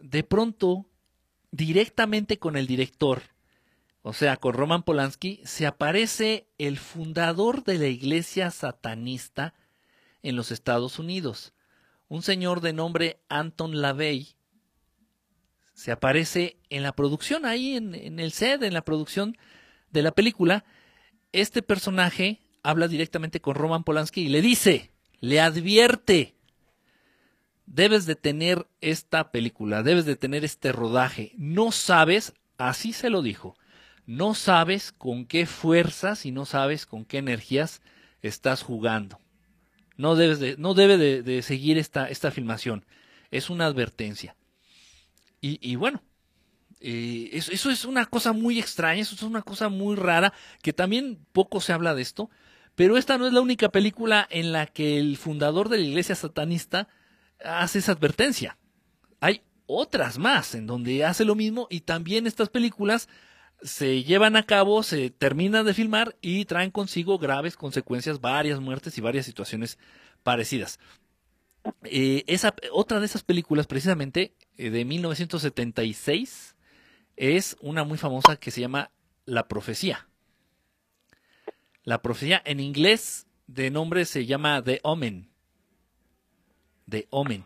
de 0.00 0.22
pronto, 0.22 0.86
directamente 1.50 2.38
con 2.38 2.56
el 2.56 2.66
director, 2.66 3.22
o 4.02 4.12
sea, 4.12 4.36
con 4.36 4.54
Roman 4.54 4.82
Polanski, 4.82 5.40
se 5.44 5.66
aparece 5.66 6.48
el 6.58 6.78
fundador 6.78 7.62
de 7.64 7.78
la 7.78 7.86
iglesia 7.86 8.50
satanista 8.50 9.54
en 10.22 10.36
los 10.36 10.50
Estados 10.50 10.98
Unidos, 10.98 11.52
un 12.08 12.22
señor 12.22 12.60
de 12.60 12.72
nombre 12.72 13.20
Anton 13.28 13.80
LaVey, 13.80 14.36
se 15.72 15.90
aparece 15.90 16.58
en 16.68 16.82
la 16.82 16.92
producción, 16.92 17.46
ahí 17.46 17.76
en, 17.76 17.94
en, 17.94 18.20
el 18.20 18.32
set, 18.32 18.62
en 18.62 18.74
la 18.74 18.84
producción 18.84 19.36
de 19.90 20.02
la 20.02 20.12
película. 20.12 20.64
Este 21.32 21.62
personaje 21.62 22.40
habla 22.62 22.88
directamente 22.88 23.40
con 23.40 23.54
Roman 23.54 23.82
Polanski 23.82 24.22
y 24.22 24.28
le 24.28 24.42
dice, 24.42 24.90
le 25.20 25.40
advierte, 25.40 26.36
debes 27.66 28.04
de 28.06 28.16
tener 28.16 28.68
esta 28.80 29.32
película, 29.32 29.82
debes 29.82 30.04
de 30.04 30.16
tener 30.16 30.44
este 30.44 30.72
rodaje. 30.72 31.32
No 31.38 31.72
sabes, 31.72 32.34
así 32.58 32.92
se 32.92 33.08
lo 33.08 33.22
dijo, 33.22 33.56
no 34.06 34.34
sabes 34.34 34.92
con 34.92 35.26
qué 35.26 35.46
fuerzas 35.46 36.26
y 36.26 36.32
no 36.32 36.44
sabes 36.44 36.86
con 36.86 37.04
qué 37.04 37.18
energías 37.18 37.82
estás 38.20 38.62
jugando. 38.62 39.20
No 39.96 40.16
debes 40.16 40.40
de, 40.40 40.56
no 40.56 40.74
debe 40.74 40.98
de, 40.98 41.42
seguir 41.42 41.78
esta, 41.78 42.08
esta 42.08 42.30
filmación. 42.30 42.84
Es 43.30 43.50
una 43.50 43.66
advertencia. 43.66 44.36
Y, 45.40 45.58
y 45.60 45.76
bueno, 45.76 46.02
eh, 46.80 47.30
eso, 47.32 47.52
eso, 47.52 47.70
es 47.70 47.84
una 47.84 48.06
cosa 48.06 48.32
muy 48.32 48.58
extraña, 48.58 49.00
eso 49.00 49.14
es 49.14 49.22
una 49.22 49.42
cosa 49.42 49.68
muy 49.68 49.96
rara, 49.96 50.32
que 50.62 50.72
también 50.72 51.24
poco 51.32 51.60
se 51.60 51.72
habla 51.72 51.94
de 51.94 52.02
esto, 52.02 52.30
pero 52.74 52.96
esta 52.96 53.18
no 53.18 53.26
es 53.26 53.32
la 53.32 53.40
única 53.40 53.68
película 53.68 54.26
en 54.30 54.52
la 54.52 54.66
que 54.66 54.98
el 54.98 55.16
fundador 55.16 55.68
de 55.68 55.78
la 55.78 55.84
iglesia 55.84 56.14
satanista 56.14 56.88
hace 57.44 57.78
esa 57.80 57.92
advertencia. 57.92 58.58
Hay 59.20 59.42
otras 59.66 60.18
más 60.18 60.54
en 60.54 60.66
donde 60.66 61.04
hace 61.04 61.24
lo 61.24 61.34
mismo 61.34 61.66
y 61.70 61.80
también 61.80 62.26
estas 62.26 62.48
películas 62.48 63.08
se 63.62 64.02
llevan 64.02 64.36
a 64.36 64.44
cabo, 64.44 64.82
se 64.82 65.10
terminan 65.10 65.64
de 65.64 65.74
filmar 65.74 66.16
y 66.20 66.44
traen 66.44 66.70
consigo 66.70 67.18
graves 67.18 67.56
consecuencias, 67.56 68.20
varias 68.20 68.60
muertes 68.60 68.98
y 68.98 69.00
varias 69.00 69.26
situaciones 69.26 69.78
parecidas. 70.22 70.78
Eh, 71.84 72.24
esa, 72.26 72.54
otra 72.72 73.00
de 73.00 73.06
esas 73.06 73.22
películas, 73.22 73.66
precisamente 73.66 74.34
eh, 74.56 74.70
de 74.70 74.84
1976, 74.84 76.56
es 77.16 77.56
una 77.60 77.84
muy 77.84 77.98
famosa 77.98 78.36
que 78.36 78.50
se 78.50 78.60
llama 78.60 78.90
La 79.24 79.48
Profecía. 79.48 80.08
La 81.84 82.02
Profecía 82.02 82.42
en 82.44 82.60
inglés 82.60 83.26
de 83.46 83.70
nombre 83.70 84.04
se 84.04 84.26
llama 84.26 84.62
The 84.62 84.80
Omen. 84.82 85.30
The 86.88 87.06
Omen. 87.10 87.44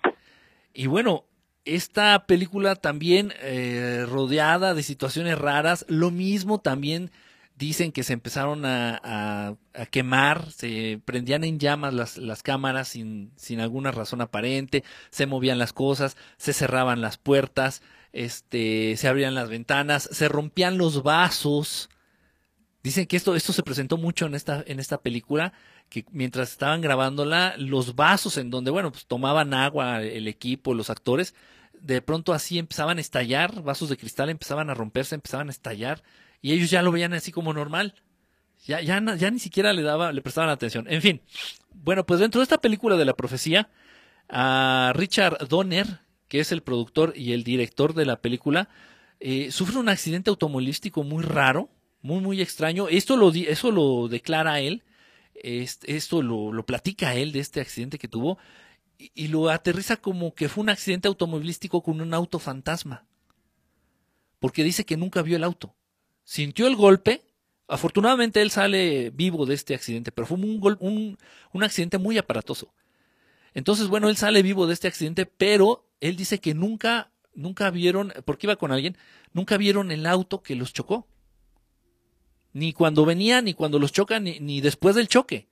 Y 0.72 0.86
bueno, 0.86 1.24
esta 1.66 2.26
película 2.26 2.76
también 2.76 3.34
eh, 3.42 4.06
rodeada 4.08 4.72
de 4.72 4.82
situaciones 4.82 5.36
raras, 5.36 5.84
lo 5.88 6.10
mismo 6.10 6.60
también 6.60 7.10
dicen 7.56 7.90
que 7.90 8.04
se 8.04 8.12
empezaron 8.12 8.64
a, 8.64 9.56
a, 9.74 9.86
quemar, 9.86 10.50
se 10.52 11.00
prendían 11.04 11.42
en 11.42 11.58
llamas 11.58 11.94
las, 11.94 12.18
las 12.18 12.42
cámaras 12.42 12.88
sin, 12.88 13.32
sin, 13.36 13.60
alguna 13.60 13.90
razón 13.90 14.20
aparente, 14.20 14.84
se 15.10 15.26
movían 15.26 15.58
las 15.58 15.72
cosas, 15.72 16.16
se 16.36 16.52
cerraban 16.52 17.00
las 17.00 17.16
puertas, 17.16 17.82
este, 18.12 18.96
se 18.96 19.08
abrían 19.08 19.34
las 19.34 19.48
ventanas, 19.48 20.08
se 20.12 20.28
rompían 20.28 20.78
los 20.78 21.02
vasos. 21.02 21.88
Dicen 22.82 23.06
que 23.06 23.16
esto, 23.16 23.34
esto 23.34 23.52
se 23.52 23.62
presentó 23.62 23.96
mucho 23.96 24.26
en 24.26 24.34
esta, 24.34 24.62
en 24.66 24.78
esta 24.78 24.98
película, 24.98 25.52
que 25.88 26.04
mientras 26.12 26.50
estaban 26.52 26.80
grabándola, 26.82 27.54
los 27.58 27.96
vasos 27.96 28.36
en 28.36 28.50
donde, 28.50 28.70
bueno, 28.70 28.92
pues 28.92 29.06
tomaban 29.06 29.54
agua 29.54 30.02
el 30.02 30.28
equipo, 30.28 30.74
los 30.74 30.90
actores, 30.90 31.34
de 31.86 32.02
pronto 32.02 32.32
así 32.32 32.58
empezaban 32.58 32.98
a 32.98 33.00
estallar, 33.00 33.62
vasos 33.62 33.88
de 33.88 33.96
cristal 33.96 34.28
empezaban 34.28 34.70
a 34.70 34.74
romperse, 34.74 35.14
empezaban 35.14 35.48
a 35.48 35.52
estallar, 35.52 36.02
y 36.42 36.52
ellos 36.52 36.70
ya 36.70 36.82
lo 36.82 36.90
veían 36.90 37.12
así 37.12 37.30
como 37.30 37.52
normal. 37.52 37.94
Ya, 38.66 38.80
ya, 38.80 39.00
ni 39.00 39.38
siquiera 39.38 39.72
le 39.72 39.82
daba, 39.82 40.12
le 40.12 40.22
prestaban 40.22 40.50
atención. 40.50 40.86
En 40.88 41.00
fin, 41.00 41.20
bueno, 41.72 42.04
pues 42.04 42.18
dentro 42.18 42.40
de 42.40 42.42
esta 42.42 42.58
película 42.58 42.96
de 42.96 43.04
la 43.04 43.14
profecía, 43.14 43.68
a 44.28 44.92
Richard 44.96 45.46
Donner, 45.46 46.00
que 46.26 46.40
es 46.40 46.50
el 46.50 46.62
productor 46.62 47.12
y 47.14 47.32
el 47.32 47.44
director 47.44 47.94
de 47.94 48.06
la 48.06 48.20
película, 48.20 48.68
eh, 49.20 49.52
sufre 49.52 49.78
un 49.78 49.88
accidente 49.88 50.30
automovilístico 50.30 51.04
muy 51.04 51.22
raro, 51.22 51.70
muy, 52.02 52.20
muy 52.20 52.42
extraño. 52.42 52.88
Esto 52.88 53.16
lo, 53.16 53.32
eso 53.32 53.70
lo 53.70 54.08
declara 54.08 54.58
él, 54.58 54.82
esto 55.34 56.22
lo, 56.22 56.52
lo 56.52 56.66
platica 56.66 57.14
él 57.14 57.30
de 57.30 57.40
este 57.40 57.60
accidente 57.60 57.98
que 57.98 58.08
tuvo, 58.08 58.38
y, 58.98 59.28
lo 59.28 59.50
aterriza 59.50 59.96
como 59.96 60.34
que 60.34 60.48
fue 60.48 60.62
un 60.62 60.70
accidente 60.70 61.08
automovilístico 61.08 61.82
con 61.82 62.00
un 62.00 62.14
auto 62.14 62.38
fantasma. 62.38 63.06
Porque 64.38 64.64
dice 64.64 64.84
que 64.84 64.96
nunca 64.96 65.22
vio 65.22 65.36
el 65.36 65.44
auto 65.44 65.74
sintió 66.26 66.66
el 66.66 66.76
golpe. 66.76 67.22
Afortunadamente 67.68 68.42
él 68.42 68.50
sale 68.50 69.10
vivo 69.10 69.46
de 69.46 69.54
este 69.54 69.74
accidente, 69.74 70.12
pero 70.12 70.26
fue 70.26 70.36
un, 70.36 70.76
un, 70.80 71.18
un, 71.52 71.62
accidente 71.64 71.98
muy 71.98 72.18
aparatoso. 72.18 72.72
Entonces, 73.54 73.88
bueno, 73.88 74.08
él 74.08 74.16
sale 74.16 74.42
vivo 74.42 74.66
de 74.66 74.74
este 74.74 74.86
accidente, 74.86 75.24
pero 75.26 75.88
él 76.00 76.16
dice 76.16 76.38
que 76.38 76.54
nunca, 76.54 77.10
nunca 77.34 77.70
vieron, 77.70 78.12
porque 78.24 78.46
iba 78.46 78.56
con 78.56 78.70
alguien, 78.70 78.96
nunca 79.32 79.56
vieron 79.56 79.90
el 79.90 80.06
auto 80.06 80.42
que 80.42 80.54
los 80.54 80.72
chocó. 80.72 81.08
Ni 82.52 82.72
cuando 82.72 83.04
venía, 83.04 83.42
ni 83.42 83.54
cuando 83.54 83.78
los 83.78 83.92
chocan, 83.92 84.24
ni, 84.24 84.38
ni 84.38 84.60
después 84.60 84.94
del 84.94 85.08
choque. 85.08 85.48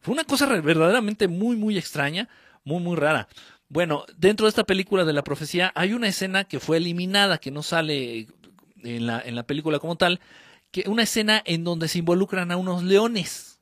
Fue 0.00 0.12
una 0.14 0.24
cosa 0.24 0.46
verdaderamente 0.46 1.28
muy, 1.28 1.56
muy 1.56 1.76
extraña, 1.76 2.28
muy, 2.64 2.80
muy 2.80 2.96
rara. 2.96 3.28
Bueno, 3.68 4.04
dentro 4.16 4.46
de 4.46 4.50
esta 4.50 4.64
película 4.64 5.04
de 5.04 5.12
la 5.12 5.24
profecía 5.24 5.72
hay 5.74 5.92
una 5.92 6.08
escena 6.08 6.44
que 6.44 6.60
fue 6.60 6.78
eliminada, 6.78 7.38
que 7.38 7.50
no 7.50 7.62
sale 7.62 8.28
en 8.82 9.06
la, 9.06 9.20
en 9.20 9.34
la 9.34 9.42
película 9.42 9.78
como 9.78 9.96
tal, 9.96 10.20
que 10.70 10.84
una 10.88 11.02
escena 11.02 11.42
en 11.44 11.64
donde 11.64 11.88
se 11.88 11.98
involucran 11.98 12.50
a 12.50 12.56
unos 12.56 12.82
leones. 12.82 13.60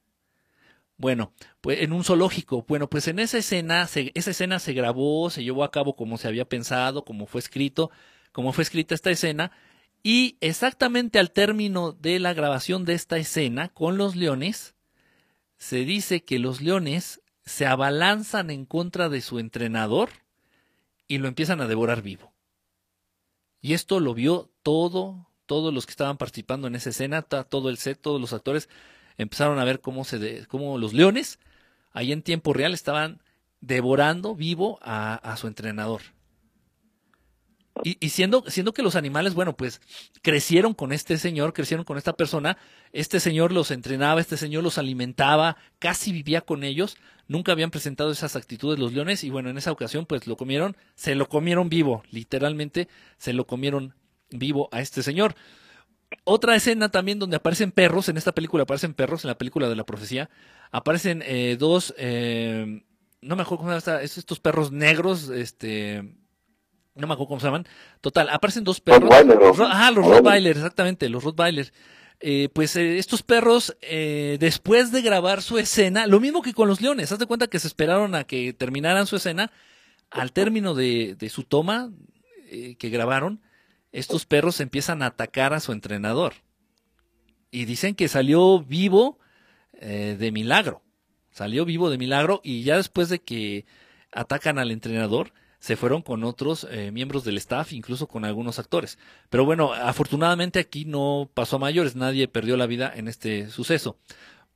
Bueno, 0.99 1.33
pues 1.61 1.83
en 1.83 1.93
un 1.93 2.05
zoológico. 2.05 2.65
Bueno, 2.67 2.89
pues 2.89 3.07
en 3.09 3.19
esa 3.19 3.39
escena, 3.39 3.83
esa 3.83 4.31
escena 4.31 4.59
se 4.59 4.73
grabó, 4.73 5.29
se 5.31 5.45
llevó 5.45 5.65
a 5.65 5.71
cabo 5.71 5.95
como 5.95 6.17
se 6.17 6.29
había 6.29 6.49
pensado, 6.49 7.05
como 7.05 7.27
fue 7.27 7.41
escrito, 7.41 7.91
como 8.33 8.53
fue 8.53 8.63
escrita 8.63 8.95
esta 8.95 9.11
escena. 9.11 9.53
Y 10.03 10.37
exactamente 10.41 11.19
al 11.19 11.33
término 11.33 11.93
de 11.93 12.19
la 12.21 12.33
grabación 12.33 12.85
de 12.85 12.95
esta 12.95 13.19
escena 13.19 13.69
con 13.71 13.99
los 13.99 14.15
leones, 14.15 14.76
se 15.59 15.85
dice 15.85 16.25
que 16.25 16.39
los 16.39 16.61
leones 16.61 17.23
se 17.45 17.67
abalanzan 17.67 18.51
en 18.51 18.67
contra 18.67 19.09
de 19.09 19.21
su 19.21 19.39
entrenador 19.39 20.11
y 21.09 21.19
lo 21.19 21.29
empiezan 21.29 21.61
a 21.61 21.69
devorar 21.69 22.03
vivo. 22.03 22.33
Y 23.61 23.75
esto 23.75 24.01
lo 24.01 24.15
vio 24.15 24.51
todo, 24.63 25.31
todos 25.47 25.73
los 25.73 25.87
que 25.87 25.93
estaban 25.93 26.19
participando 26.19 26.67
en 26.67 26.75
esa 26.75 26.91
escena, 26.91 27.23
todo 27.23 27.69
el 27.71 27.79
set, 27.79 28.01
todos 28.01 28.21
los 28.21 28.33
actores 28.33 28.69
empezaron 29.17 29.59
a 29.59 29.65
ver 29.65 29.81
cómo, 29.81 30.05
se 30.05 30.19
de, 30.19 30.47
cómo 30.47 30.79
los 30.79 30.93
leones, 30.93 31.39
ahí 31.93 32.13
en 32.13 32.23
tiempo 32.23 32.53
real, 32.53 32.75
estaban 32.75 33.23
devorando 33.61 34.35
vivo 34.35 34.79
a, 34.83 35.15
a 35.15 35.37
su 35.37 35.47
entrenador. 35.47 36.03
Y, 37.83 38.09
siendo, 38.09 38.43
siendo 38.49 38.73
que 38.73 38.83
los 38.83 38.97
animales, 38.97 39.35
bueno, 39.35 39.57
pues 39.57 39.81
crecieron 40.23 40.75
con 40.75 40.93
este 40.93 41.19
señor, 41.19 41.53
crecieron 41.53 41.85
con 41.85 41.99
esta 41.99 42.15
persona, 42.15 42.59
este 42.93 43.21
señor 43.21 43.53
los 43.53 43.71
entrenaba, 43.71 44.21
este 44.21 44.37
señor 44.37 44.65
los 44.65 44.79
alimentaba, 44.79 45.57
casi 45.79 46.11
vivía 46.11 46.41
con 46.41 46.65
ellos, 46.65 46.97
nunca 47.29 47.53
habían 47.53 47.71
presentado 47.71 48.11
esas 48.11 48.35
actitudes 48.35 48.79
los 48.79 48.93
leones 48.93 49.25
y 49.25 49.31
bueno, 49.31 49.51
en 49.51 49.59
esa 49.59 49.73
ocasión 49.73 50.07
pues 50.07 50.27
lo 50.27 50.37
comieron, 50.37 50.77
se 50.95 51.15
lo 51.15 51.29
comieron 51.29 51.69
vivo, 51.69 52.03
literalmente 52.11 52.89
se 53.19 53.33
lo 53.33 53.47
comieron 53.47 53.95
vivo 54.31 54.69
a 54.73 54.81
este 54.81 55.03
señor. 55.03 55.35
Otra 56.25 56.57
escena 56.57 56.89
también 56.89 57.19
donde 57.19 57.37
aparecen 57.37 57.73
perros, 57.73 58.09
en 58.09 58.17
esta 58.17 58.33
película 58.33 58.63
aparecen 58.63 58.95
perros, 58.95 59.25
en 59.25 59.29
la 59.29 59.39
película 59.39 59.69
de 59.69 59.77
la 59.77 59.85
profecía, 59.85 60.31
aparecen 60.71 61.23
eh, 61.27 61.57
dos, 61.59 61.95
eh, 61.99 62.85
no 63.21 63.37
me 63.37 63.43
acuerdo 63.43 63.65
cómo 63.65 63.81
se 63.81 63.91
llama, 63.91 64.03
estos 64.03 64.41
perros 64.41 64.73
negros, 64.73 65.29
este, 65.29 66.15
no 66.97 67.07
me 67.07 67.15
acuerdo 67.15 67.29
cómo 67.29 67.41
se 67.41 67.47
llaman, 67.47 67.67
total, 68.01 68.29
aparecen 68.31 68.65
dos 68.65 68.81
perros. 68.81 69.11
Ah, 69.61 69.91
los 69.91 70.07
Rottweiler, 70.07 70.57
exactamente, 70.57 71.09
los 71.09 71.23
Rottweiler. 71.23 71.73
Eh, 72.21 72.49
pues 72.53 72.77
eh, 72.77 72.97
estos 72.97 73.23
perros, 73.23 73.77
eh, 73.83 74.39
después 74.41 74.91
de 74.91 75.03
grabar 75.03 75.43
su 75.43 75.59
escena, 75.59 76.07
lo 76.07 76.19
mismo 76.19 76.41
que 76.41 76.55
con 76.55 76.67
los 76.67 76.81
leones, 76.81 77.13
haz 77.13 77.19
de 77.19 77.27
cuenta 77.27 77.47
que 77.47 77.59
se 77.59 77.69
esperaron 77.69 78.15
a 78.15 78.25
que 78.25 78.55
terminaran 78.55 79.07
su 79.07 79.17
escena, 79.17 79.53
al 80.11 80.33
término 80.33 80.75
de, 80.75 81.15
de 81.19 81.29
su 81.29 81.43
toma 81.43 81.91
que 82.79 82.89
grabaron, 82.91 83.43
estos 83.91 84.25
perros 84.25 84.61
empiezan 84.61 85.03
a 85.03 85.07
atacar 85.07 85.53
a 85.53 85.61
su 85.61 85.73
entrenador. 85.73 86.35
Y 87.51 87.65
dicen 87.65 87.95
que 87.95 88.09
salió 88.09 88.61
vivo 88.61 89.19
de 89.81 90.31
milagro, 90.33 90.83
salió 91.33 91.65
vivo 91.65 91.91
de 91.91 91.99
milagro 91.99 92.41
y 92.45 92.63
ya 92.63 92.77
después 92.77 93.09
de 93.09 93.21
que 93.21 93.67
atacan 94.13 94.59
al 94.59 94.71
entrenador, 94.71 95.33
se 95.59 95.77
fueron 95.77 96.03
con 96.03 96.25
otros 96.25 96.67
eh, 96.71 96.91
miembros 96.93 97.25
del 97.25 97.39
staff, 97.39 97.73
incluso 97.73 98.07
con 98.07 98.25
algunos 98.25 98.59
actores. 98.59 98.99
Pero 99.31 99.45
bueno, 99.45 99.73
afortunadamente 99.73 100.59
aquí 100.59 100.85
no 100.85 101.31
pasó 101.33 101.57
a 101.57 101.61
mayores, 101.61 101.97
nadie 101.97 102.29
perdió 102.29 102.57
la 102.57 102.67
vida 102.67 102.93
en 102.95 103.09
este 103.09 103.51
suceso. 103.51 103.99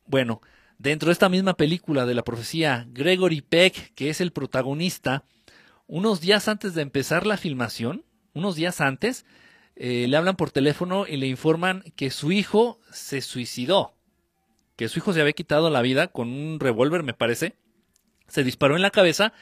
Bueno, 0.07 0.41
dentro 0.79 1.09
de 1.09 1.13
esta 1.13 1.29
misma 1.29 1.55
película 1.55 2.07
de 2.07 2.15
la 2.15 2.25
profecía, 2.25 2.87
Gregory 2.91 3.41
Peck, 3.41 3.95
que 3.95 4.11
es 4.11 4.21
el 4.21 4.33
protagonista, 4.33 5.25
unos 5.87 6.21
días 6.21 6.49
antes 6.49 6.75
de 6.75 6.83
empezar 6.83 7.27
la 7.27 7.37
filmación, 7.37 8.05
unos 8.33 8.55
días 8.55 8.81
antes, 8.81 9.27
eh, 9.77 10.07
le 10.09 10.17
hablan 10.17 10.37
por 10.37 10.51
teléfono 10.51 11.07
y 11.07 11.17
le 11.17 11.27
informan 11.27 11.83
que 11.97 12.11
su 12.11 12.33
hijo 12.33 12.79
se 12.93 13.21
suicidó, 13.21 13.95
que 14.77 14.89
su 14.89 14.99
hijo 14.99 15.13
se 15.13 15.21
había 15.21 15.33
quitado 15.33 15.71
la 15.71 15.83
vida 15.83 16.09
con 16.09 16.29
un 16.29 16.61
revólver, 16.61 17.03
me 17.03 17.15
parece, 17.15 17.57
se 18.29 18.45
disparó 18.45 18.77
en 18.77 18.83
la 18.83 18.91
cabeza 18.91 19.33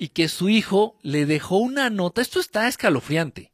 y 0.00 0.08
que 0.08 0.28
su 0.28 0.48
hijo 0.48 0.96
le 1.02 1.26
dejó 1.26 1.58
una 1.58 1.90
nota. 1.90 2.22
Esto 2.22 2.40
está 2.40 2.66
escalofriante. 2.68 3.52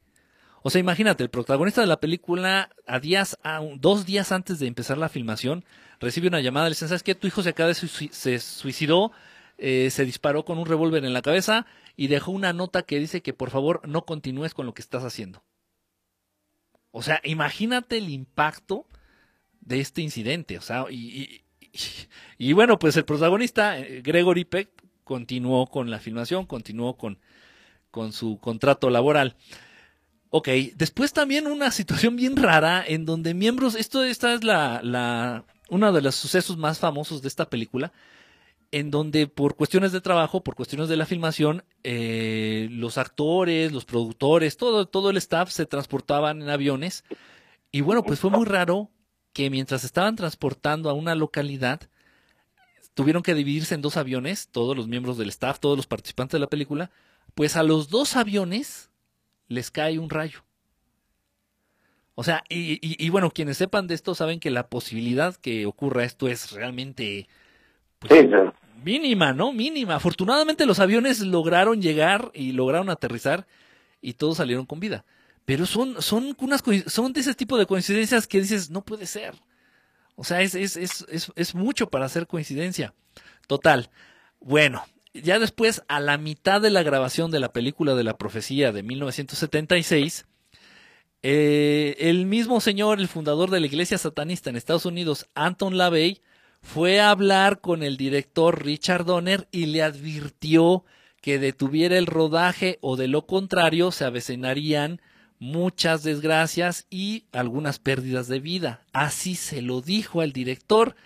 O 0.62 0.70
sea, 0.70 0.81
imagínate, 0.81 1.24
el 1.24 1.28
protagonista 1.28 1.81
de 1.81 1.89
la 1.89 1.98
película, 1.98 2.70
a 2.86 3.01
días, 3.01 3.36
a 3.43 3.60
dos 3.78 4.06
días 4.06 4.31
antes 4.31 4.60
de 4.60 4.68
empezar 4.68 4.97
la 4.97 5.09
filmación, 5.09 5.64
recibe 5.98 6.28
una 6.28 6.40
llamada, 6.40 6.66
le 6.66 6.74
dicen, 6.74 6.86
¿sabes 6.86 7.02
qué? 7.02 7.16
Tu 7.16 7.27
hijo 7.27 7.43
se 7.43 7.48
acaba 7.48 7.70
de 7.70 7.74
se 7.74 8.39
suicidó, 8.39 9.10
eh, 9.59 9.89
se 9.90 10.05
disparó 10.05 10.44
con 10.44 10.59
un 10.59 10.66
revólver 10.66 11.05
en 11.05 11.14
la 11.14 11.20
cabeza 11.20 11.66
y 11.97 12.06
dejó 12.06 12.31
una 12.31 12.52
nota 12.52 12.85
que 12.85 13.01
dice 13.01 13.23
que 13.23 13.35
por 13.35 13.51
favor 13.51 13.81
no 13.85 14.05
continúes 14.05 14.55
con 14.55 14.66
lo 14.66 14.74
que 14.74 14.82
estás 14.82 15.02
haciendo. 15.02 15.43
O 16.93 17.02
sea, 17.02 17.20
imagínate 17.24 17.98
el 17.98 18.09
impacto 18.09 18.86
de 19.62 19.81
este 19.81 20.01
incidente. 20.01 20.59
O 20.59 20.62
sea, 20.62 20.85
y, 20.89 21.43
bueno, 22.52 22.78
pues 22.78 22.97
el 22.97 23.05
protagonista, 23.05 23.81
eh, 23.81 24.01
Gregory 24.01 24.44
Peck, 24.44 24.86
continuó 25.07 25.69
con 25.69 25.89
la 25.89 26.01
filmación, 26.01 26.47
continuó 26.47 26.97
con, 26.97 27.20
con 27.93 28.12
su 28.12 28.41
contrato 28.41 28.91
laboral. 28.91 29.37
Ok, 30.31 30.49
después 30.74 31.12
también 31.12 31.47
una 31.47 31.70
situación 31.81 32.16
bien 32.16 32.37
rara 32.37 32.85
en 32.85 33.07
donde 33.07 33.33
miembros, 33.33 33.77
esto 33.77 34.03
esta 34.03 34.35
es 34.35 34.43
la, 34.43 34.81
la, 34.83 35.45
uno 35.69 35.93
de 35.93 36.03
los 36.03 36.16
sucesos 36.16 36.57
más 36.57 36.81
famosos 36.81 37.23
de 37.23 37.28
esta 37.28 37.49
película, 37.49 37.93
en 38.73 38.91
donde 38.91 39.28
por 39.28 39.55
cuestiones 39.55 39.93
de 39.93 40.01
trabajo, 40.01 40.43
por 40.43 40.57
cuestiones 40.57 40.89
de 40.89 40.97
la 40.97 41.07
filmación, 41.07 41.62
eh, 41.85 42.66
los 42.73 42.99
actores, 42.99 43.70
los 43.70 43.85
productores, 43.85 44.57
todo, 44.57 44.87
todo 44.87 45.11
el 45.11 45.19
staff 45.19 45.51
se 45.51 45.66
transportaban 45.66 46.43
en 46.43 46.51
aviones. 46.51 47.05
Y 47.70 47.83
bueno, 47.83 48.03
pues 48.03 48.19
fue 48.19 48.31
muy 48.31 48.45
raro 48.45 48.91
que 49.33 49.51
mientras 49.51 49.85
estaban 49.85 50.16
transportando 50.16 50.91
a 50.91 50.95
una 50.95 51.15
localidad, 51.15 51.89
tuvieron 52.97 53.23
que 53.23 53.35
dividirse 53.35 53.74
en 53.74 53.82
dos 53.82 53.98
aviones, 53.98 54.48
todos 54.48 54.74
los 54.74 54.89
miembros 54.89 55.18
del 55.18 55.28
staff, 55.28 55.60
todos 55.60 55.77
los 55.77 55.86
participantes 55.86 56.32
de 56.32 56.39
la 56.39 56.47
película, 56.47 56.90
pues 57.35 57.55
a 57.55 57.62
los 57.62 57.90
dos 57.90 58.16
aviones 58.16 58.90
les 59.48 59.70
cae 59.70 59.98
un 59.98 60.09
rayo. 60.09 60.44
O 62.14 62.24
sea, 62.24 62.43
y, 62.48 63.10
bueno, 63.10 63.31
quienes 63.31 63.59
sepan 63.59 63.86
de 63.86 63.94
esto 63.94 64.14
saben 64.14 64.40
que 64.40 64.51
la 64.51 64.68
posibilidad 64.68 65.36
que 65.36 65.66
ocurra 65.66 66.05
esto 66.05 66.27
es 66.27 66.52
realmente 66.52 67.28
pues, 67.98 68.27
mínima, 68.82 69.35
¿no? 69.35 69.52
Mínima. 69.52 69.97
Afortunadamente 69.97 70.64
los 70.64 70.81
aviones 70.81 71.20
lograron 71.20 71.82
llegar 71.82 72.31
y 72.32 72.52
lograron 72.52 72.89
aterrizar 72.89 73.47
y 74.01 74.14
todos 74.14 74.39
salieron 74.39 74.64
con 74.64 74.81
vida. 74.81 75.05
Pero 75.44 75.66
son, 75.66 76.01
son, 76.01 76.35
unas, 76.40 76.64
son 76.86 77.12
de 77.12 77.20
ese 77.20 77.35
tipo 77.35 77.59
de 77.59 77.66
coincidencias 77.66 78.27
que 78.27 78.40
dices, 78.40 78.70
no 78.70 78.82
puede 78.82 79.05
ser. 79.05 79.35
O 80.17 80.25
sea, 80.25 80.41
es, 80.41 80.55
es, 80.55 80.77
es, 80.77 81.05
es, 81.35 81.55
mucho 81.55 81.89
para 81.89 82.07
hacer 82.07 82.27
coincidencia. 82.27 82.95
Total. 83.47 83.91
Bueno, 84.41 84.83
ya 85.13 85.39
después, 85.39 85.83
a 85.89 86.01
la 86.01 86.19
mitad 86.19 86.61
de 86.61 86.71
la 86.71 86.83
grabación 86.83 87.31
de 87.31 87.41
la 87.41 87.53
película 87.53 87.95
de 87.95 88.05
la 88.05 88.17
profecía 88.17 88.73
de 88.73 88.83
1976, 88.83 90.27
eh, 91.23 91.97
el 91.99 92.27
mismo 92.27 92.61
señor, 92.61 92.99
el 92.99 93.09
fundador 93.09 93.51
de 93.51 93.61
la 93.61 93.67
iglesia 93.67 93.99
satanista 93.99 94.49
en 94.49 94.57
Estados 94.57 94.87
Unidos, 94.87 95.29
Anton 95.35 95.77
LaVey, 95.77 96.23
fue 96.63 97.01
a 97.01 97.11
hablar 97.11 97.61
con 97.61 97.83
el 97.83 97.97
director 97.97 98.65
Richard 98.65 99.05
Donner 99.05 99.47
y 99.53 99.67
le 99.67 99.83
advirtió 99.83 100.85
que 101.21 101.39
detuviera 101.39 101.99
el 101.99 102.07
rodaje 102.07 102.79
o 102.81 102.97
de 102.97 103.09
lo 103.09 103.27
contrario 103.27 103.93
se 103.93 104.05
avecinarían 104.05 105.01
muchas 105.39 106.03
desgracias 106.03 106.87
y 106.91 107.25
algunas 107.33 107.79
pérdidas 107.79 108.29
de 108.29 108.41
vida. 108.41 108.83
Así 108.93 109.35
se 109.35 109.63
lo 109.63 109.81
dijo 109.81 110.21
al 110.21 110.33
director. 110.33 110.97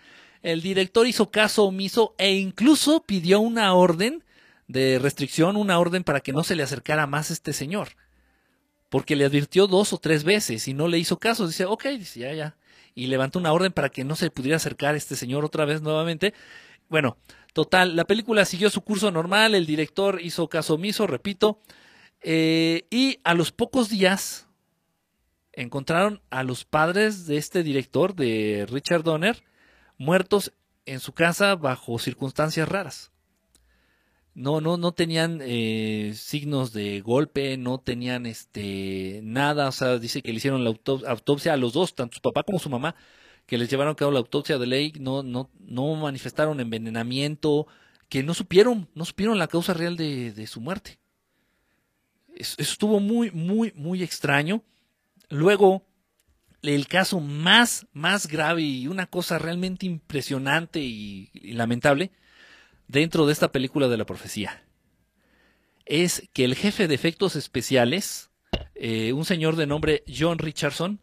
El 0.42 0.62
director 0.62 1.06
hizo 1.06 1.30
caso 1.30 1.64
omiso 1.64 2.14
e 2.18 2.34
incluso 2.34 3.02
pidió 3.04 3.40
una 3.40 3.74
orden 3.74 4.24
de 4.68 4.98
restricción, 4.98 5.56
una 5.56 5.78
orden 5.78 6.04
para 6.04 6.20
que 6.20 6.32
no 6.32 6.44
se 6.44 6.54
le 6.54 6.62
acercara 6.62 7.06
más 7.06 7.30
a 7.30 7.34
este 7.34 7.52
señor. 7.52 7.88
Porque 8.88 9.16
le 9.16 9.24
advirtió 9.24 9.66
dos 9.66 9.92
o 9.92 9.98
tres 9.98 10.24
veces 10.24 10.66
y 10.68 10.74
no 10.74 10.88
le 10.88 10.98
hizo 10.98 11.18
caso. 11.18 11.46
Dice, 11.46 11.64
ok, 11.64 11.86
dice, 11.98 12.20
ya, 12.20 12.32
ya. 12.32 12.56
Y 12.94 13.06
levantó 13.06 13.38
una 13.38 13.52
orden 13.52 13.72
para 13.72 13.88
que 13.88 14.04
no 14.04 14.16
se 14.16 14.30
pudiera 14.30 14.56
acercar 14.56 14.94
a 14.94 14.98
este 14.98 15.16
señor 15.16 15.44
otra 15.44 15.64
vez 15.64 15.82
nuevamente. 15.82 16.34
Bueno, 16.88 17.16
total, 17.52 17.94
la 17.94 18.04
película 18.04 18.44
siguió 18.44 18.68
su 18.70 18.80
curso 18.80 19.10
normal, 19.10 19.54
el 19.54 19.66
director 19.66 20.20
hizo 20.22 20.48
caso 20.48 20.74
omiso, 20.74 21.06
repito, 21.06 21.60
eh, 22.22 22.86
y 22.90 23.18
a 23.24 23.34
los 23.34 23.52
pocos 23.52 23.88
días 23.88 24.46
encontraron 25.52 26.22
a 26.30 26.42
los 26.42 26.64
padres 26.64 27.26
de 27.26 27.36
este 27.36 27.62
director, 27.62 28.14
de 28.14 28.66
Richard 28.70 29.02
Donner, 29.02 29.42
muertos 29.98 30.52
en 30.86 31.00
su 31.00 31.12
casa 31.12 31.54
bajo 31.56 31.98
circunstancias 31.98 32.68
raras. 32.68 33.12
No, 34.34 34.60
no, 34.60 34.76
no 34.76 34.92
tenían 34.92 35.40
eh, 35.42 36.12
signos 36.14 36.72
de 36.72 37.00
golpe, 37.00 37.56
no 37.56 37.78
tenían 37.78 38.26
este 38.26 39.20
nada, 39.22 39.68
o 39.68 39.72
sea, 39.72 39.98
dice 39.98 40.22
que 40.22 40.30
le 40.30 40.36
hicieron 40.38 40.64
la 40.64 40.70
autopsia 40.70 41.52
a 41.52 41.56
los 41.56 41.72
dos, 41.72 41.94
tanto 41.94 42.16
su 42.16 42.22
papá 42.22 42.44
como 42.44 42.58
su 42.58 42.70
mamá, 42.70 42.94
que 43.46 43.58
les 43.58 43.68
llevaron 43.68 43.92
a 43.92 43.96
cabo 43.96 44.12
la 44.12 44.20
autopsia 44.20 44.58
de 44.58 44.66
ley, 44.66 44.92
no, 45.00 45.22
no, 45.22 45.50
no 45.58 45.94
manifestaron 45.96 46.60
envenenamiento, 46.60 47.66
que 48.08 48.22
no 48.22 48.34
supieron, 48.34 48.88
no 48.94 49.04
supieron 49.04 49.38
la 49.38 49.48
causa 49.48 49.74
real 49.74 49.96
de 49.96 50.46
su 50.46 50.60
muerte 50.60 51.00
estuvo 52.58 53.00
muy, 53.00 53.30
muy, 53.30 53.72
muy 53.74 54.02
extraño. 54.02 54.62
Luego, 55.28 55.86
el 56.62 56.86
caso 56.88 57.20
más, 57.20 57.86
más 57.92 58.26
grave 58.26 58.62
y 58.62 58.86
una 58.86 59.06
cosa 59.06 59.38
realmente 59.38 59.86
impresionante 59.86 60.80
y, 60.80 61.30
lamentable 61.52 62.10
dentro 62.88 63.26
de 63.26 63.32
esta 63.32 63.52
película 63.52 63.88
de 63.88 63.96
la 63.96 64.04
profecía 64.04 64.64
es 65.86 66.28
que 66.32 66.44
el 66.44 66.54
jefe 66.54 66.86
de 66.86 66.94
efectos 66.94 67.34
especiales, 67.34 68.30
eh, 68.74 69.12
un 69.12 69.24
señor 69.24 69.56
de 69.56 69.66
nombre 69.66 70.04
John 70.06 70.38
Richardson, 70.38 71.00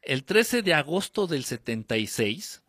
el 0.00 0.24
13 0.24 0.62
de 0.62 0.74
agosto 0.74 1.28
del 1.28 1.44
76, 1.44 2.62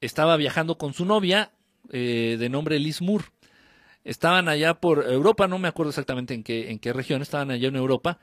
estaba 0.00 0.36
viajando 0.36 0.76
con 0.76 0.94
su 0.94 1.04
novia 1.04 1.52
eh, 1.90 2.36
de 2.38 2.48
nombre 2.48 2.78
Liz 2.80 3.00
Moore 3.00 3.26
estaban 4.08 4.48
allá 4.48 4.74
por 4.74 5.04
Europa, 5.04 5.46
no 5.46 5.58
me 5.58 5.68
acuerdo 5.68 5.90
exactamente 5.90 6.34
en 6.34 6.42
qué, 6.42 6.92
región, 6.92 7.20
estaban 7.20 7.50
allá 7.50 7.68
en 7.68 7.76
Europa, 7.76 8.18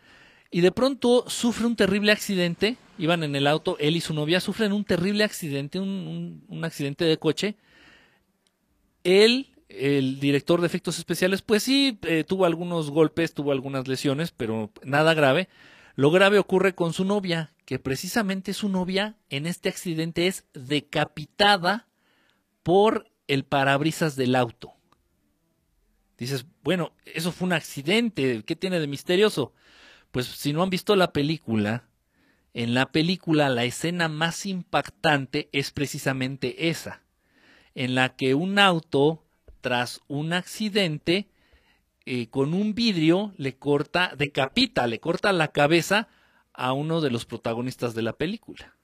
y 0.49 0.61
de 0.61 0.71
pronto 0.71 1.25
sufre 1.27 1.67
un 1.67 1.75
terrible 1.75 2.11
accidente, 2.11 2.77
iban 2.97 3.23
en 3.23 3.35
el 3.35 3.45
auto, 3.45 3.77
él 3.79 3.95
y 3.95 4.01
su 4.01 4.13
novia 4.13 4.39
sufren 4.39 4.73
un 4.73 4.83
terrible 4.83 5.23
accidente, 5.23 5.79
un, 5.79 6.43
un, 6.47 6.65
accidente 6.65 7.05
de 7.05 7.17
coche. 7.17 7.55
Él, 9.03 9.53
el 9.69 10.19
director 10.19 10.59
de 10.59 10.67
efectos 10.67 10.97
especiales, 10.97 11.41
pues 11.41 11.63
sí, 11.63 11.99
eh, 12.03 12.23
tuvo 12.23 12.45
algunos 12.45 12.89
golpes, 12.89 13.33
tuvo 13.33 13.51
algunas 13.51 13.87
lesiones, 13.87 14.31
pero 14.31 14.71
nada 14.83 15.13
grave. 15.13 15.49
Lo 15.95 16.09
grave 16.09 16.39
ocurre 16.39 16.73
con 16.73 16.93
su 16.93 17.05
novia, 17.05 17.53
que 17.65 17.77
precisamente 17.77 18.53
su 18.53 18.69
novia 18.69 19.17
en 19.29 19.45
este 19.45 19.69
accidente 19.69 20.27
es 20.27 20.45
decapitada 20.53 21.87
por 22.63 23.11
el 23.27 23.43
parabrisas 23.43 24.15
del 24.15 24.35
auto. 24.35 24.74
Dices, 26.17 26.45
bueno, 26.63 26.93
eso 27.05 27.31
fue 27.31 27.47
un 27.47 27.53
accidente, 27.53 28.43
¿qué 28.45 28.55
tiene 28.55 28.79
de 28.79 28.87
misterioso? 28.87 29.53
Pues 30.11 30.27
si 30.27 30.53
no 30.53 30.63
han 30.63 30.69
visto 30.69 30.95
la 30.95 31.11
película, 31.11 31.89
en 32.53 32.73
la 32.73 32.91
película 32.91 33.49
la 33.49 33.65
escena 33.65 34.07
más 34.07 34.45
impactante 34.45 35.49
es 35.51 35.71
precisamente 35.71 36.69
esa, 36.69 37.01
en 37.73 37.95
la 37.95 38.15
que 38.15 38.33
un 38.33 38.59
auto, 38.59 39.25
tras 39.59 40.01
un 40.07 40.31
accidente, 40.31 41.27
eh, 42.05 42.27
con 42.29 42.53
un 42.53 42.75
vidrio 42.75 43.33
le 43.37 43.57
corta, 43.57 44.13
decapita, 44.15 44.87
le 44.87 44.99
corta 44.99 45.33
la 45.33 45.49
cabeza 45.49 46.07
a 46.53 46.71
uno 46.71 47.01
de 47.01 47.11
los 47.11 47.25
protagonistas 47.25 47.93
de 47.93 48.03
la 48.03 48.13
película. 48.13 48.75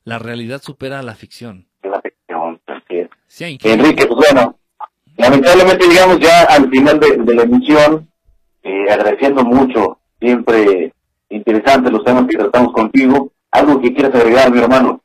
la 0.04 0.20
realidad 0.20 0.62
supera 0.62 1.00
a 1.00 1.04
la 1.04 1.16
ficción. 1.16 1.68
La 1.84 2.00
ficción, 2.02 2.62
así 2.68 2.98
es. 2.98 3.10
Sí, 3.28 3.58
Enrique, 3.64 4.06
pues 4.06 4.32
bueno, 4.32 4.60
lamentablemente 5.18 5.88
llegamos 5.88 6.20
ya 6.20 6.44
al 6.44 6.70
final 6.70 7.00
de, 7.00 7.36
la 7.36 7.44
emisión, 7.44 8.10
eh, 8.64 8.86
agradeciendo 8.90 9.44
mucho, 9.44 10.00
siempre 10.20 10.94
interesantes 11.30 11.92
los 11.92 12.04
temas 12.04 12.26
que 12.28 12.38
tratamos 12.38 12.74
contigo. 12.74 13.32
¿Algo 13.52 13.82
que 13.82 13.94
quieras 13.94 14.14
agregar, 14.14 14.52
mi 14.52 14.60
hermano? 14.60 15.02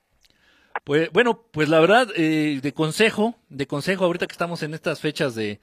Pues 0.85 1.11
bueno, 1.13 1.41
pues 1.53 1.69
la 1.69 1.81
verdad, 1.81 2.09
eh, 2.17 2.61
de 2.63 2.73
consejo, 2.73 3.35
de 3.49 3.67
consejo, 3.67 4.05
ahorita 4.05 4.27
que 4.27 4.33
estamos 4.33 4.63
en 4.63 4.75
estas 4.75 5.01
fechas 5.01 5.35
de, 5.35 5.61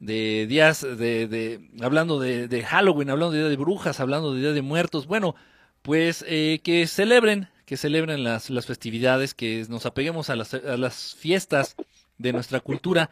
de 0.00 0.46
días, 0.48 0.82
de, 0.82 1.28
de 1.28 1.70
hablando 1.82 2.18
de, 2.18 2.48
de, 2.48 2.62
Halloween, 2.64 3.10
hablando 3.10 3.32
de 3.32 3.40
Día 3.40 3.48
de 3.48 3.56
Brujas, 3.56 4.00
hablando 4.00 4.34
de 4.34 4.40
Día 4.40 4.52
de 4.52 4.62
Muertos, 4.62 5.06
bueno, 5.06 5.36
pues 5.82 6.24
eh, 6.28 6.60
que 6.64 6.86
celebren, 6.88 7.48
que 7.64 7.76
celebren 7.76 8.24
las, 8.24 8.50
las 8.50 8.66
festividades, 8.66 9.34
que 9.34 9.64
nos 9.68 9.86
apeguemos 9.86 10.30
a 10.30 10.36
las, 10.36 10.52
a 10.52 10.76
las 10.76 11.14
fiestas 11.14 11.76
de 12.18 12.32
nuestra 12.32 12.58
cultura 12.58 13.10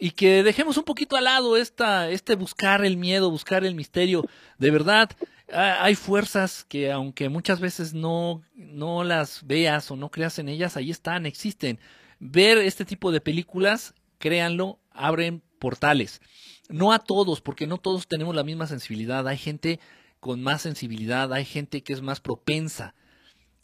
y 0.00 0.12
que 0.12 0.42
dejemos 0.42 0.78
un 0.78 0.84
poquito 0.84 1.16
al 1.16 1.24
lado 1.24 1.58
esta, 1.58 2.08
este 2.08 2.34
buscar 2.34 2.84
el 2.84 2.96
miedo, 2.96 3.30
buscar 3.30 3.64
el 3.64 3.74
misterio. 3.74 4.26
De 4.58 4.70
verdad, 4.70 5.10
hay 5.52 5.94
fuerzas 5.94 6.64
que 6.64 6.90
aunque 6.90 7.28
muchas 7.28 7.60
veces 7.60 7.92
no, 7.92 8.42
no 8.54 9.04
las 9.04 9.46
veas 9.46 9.90
o 9.90 9.96
no 9.96 10.10
creas 10.10 10.38
en 10.38 10.48
ellas, 10.48 10.78
ahí 10.78 10.90
están, 10.90 11.26
existen. 11.26 11.78
Ver 12.18 12.58
este 12.58 12.86
tipo 12.86 13.12
de 13.12 13.20
películas, 13.20 13.94
créanlo, 14.18 14.78
abren 14.90 15.42
portales. 15.58 16.22
No 16.70 16.92
a 16.92 16.98
todos, 16.98 17.42
porque 17.42 17.66
no 17.66 17.76
todos 17.76 18.08
tenemos 18.08 18.34
la 18.34 18.44
misma 18.44 18.66
sensibilidad. 18.66 19.28
Hay 19.28 19.36
gente 19.36 19.80
con 20.18 20.42
más 20.42 20.62
sensibilidad, 20.62 21.32
hay 21.32 21.44
gente 21.44 21.82
que 21.82 21.92
es 21.92 22.00
más 22.00 22.20
propensa. 22.20 22.94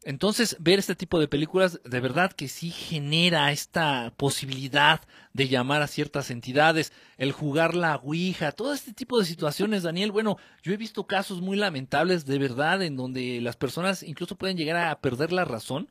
Entonces, 0.09 0.57
ver 0.61 0.78
este 0.78 0.95
tipo 0.95 1.19
de 1.19 1.27
películas 1.27 1.81
de 1.85 1.99
verdad 1.99 2.31
que 2.31 2.47
sí 2.47 2.70
genera 2.70 3.51
esta 3.51 4.15
posibilidad 4.16 5.01
de 5.33 5.49
llamar 5.49 5.83
a 5.83 5.89
ciertas 5.89 6.31
entidades, 6.31 6.93
el 7.19 7.33
jugar 7.33 7.74
la 7.74 7.97
Ouija, 7.97 8.53
todo 8.53 8.73
este 8.73 8.93
tipo 8.93 9.19
de 9.19 9.24
situaciones, 9.24 9.83
Daniel. 9.83 10.12
Bueno, 10.12 10.37
yo 10.62 10.73
he 10.73 10.77
visto 10.77 11.09
casos 11.09 11.41
muy 11.41 11.57
lamentables 11.57 12.24
de 12.24 12.39
verdad 12.39 12.85
en 12.85 12.97
donde 12.97 13.41
las 13.41 13.57
personas 13.57 14.05
incluso 14.05 14.37
pueden 14.37 14.57
llegar 14.57 14.77
a 14.77 15.01
perder 15.01 15.33
la 15.33 15.45
razón 15.45 15.91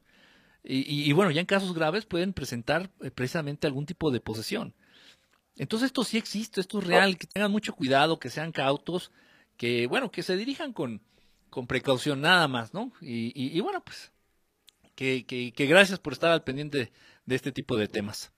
y, 0.63 0.77
y, 0.77 1.09
y 1.09 1.11
bueno, 1.11 1.31
ya 1.31 1.41
en 1.41 1.45
casos 1.45 1.73
graves 1.73 2.05
pueden 2.05 2.31
presentar 2.31 2.89
precisamente 3.15 3.67
algún 3.67 3.85
tipo 3.85 4.11
de 4.11 4.21
posesión. 4.21 4.73
Entonces 5.57 5.87
esto 5.87 6.05
sí 6.05 6.17
existe, 6.17 6.61
esto 6.61 6.79
es 6.79 6.87
real, 6.87 7.17
que 7.17 7.27
tengan 7.27 7.51
mucho 7.51 7.73
cuidado, 7.73 8.17
que 8.17 8.29
sean 8.29 8.53
cautos, 8.53 9.11
que 9.57 9.87
bueno, 9.87 10.09
que 10.09 10.23
se 10.23 10.37
dirijan 10.37 10.71
con, 10.71 11.01
con 11.49 11.67
precaución 11.67 12.21
nada 12.21 12.47
más, 12.47 12.73
¿no? 12.73 12.91
Y, 13.01 13.31
y, 13.35 13.57
y 13.57 13.61
bueno, 13.61 13.83
pues 13.83 14.11
que, 14.95 15.25
que, 15.25 15.51
que, 15.51 15.65
gracias 15.65 15.99
por 15.99 16.13
estar 16.13 16.31
al 16.31 16.43
pendiente 16.43 16.91
de 17.25 17.35
este 17.35 17.51
tipo 17.51 17.77
de 17.77 17.87
temas. 17.87 18.31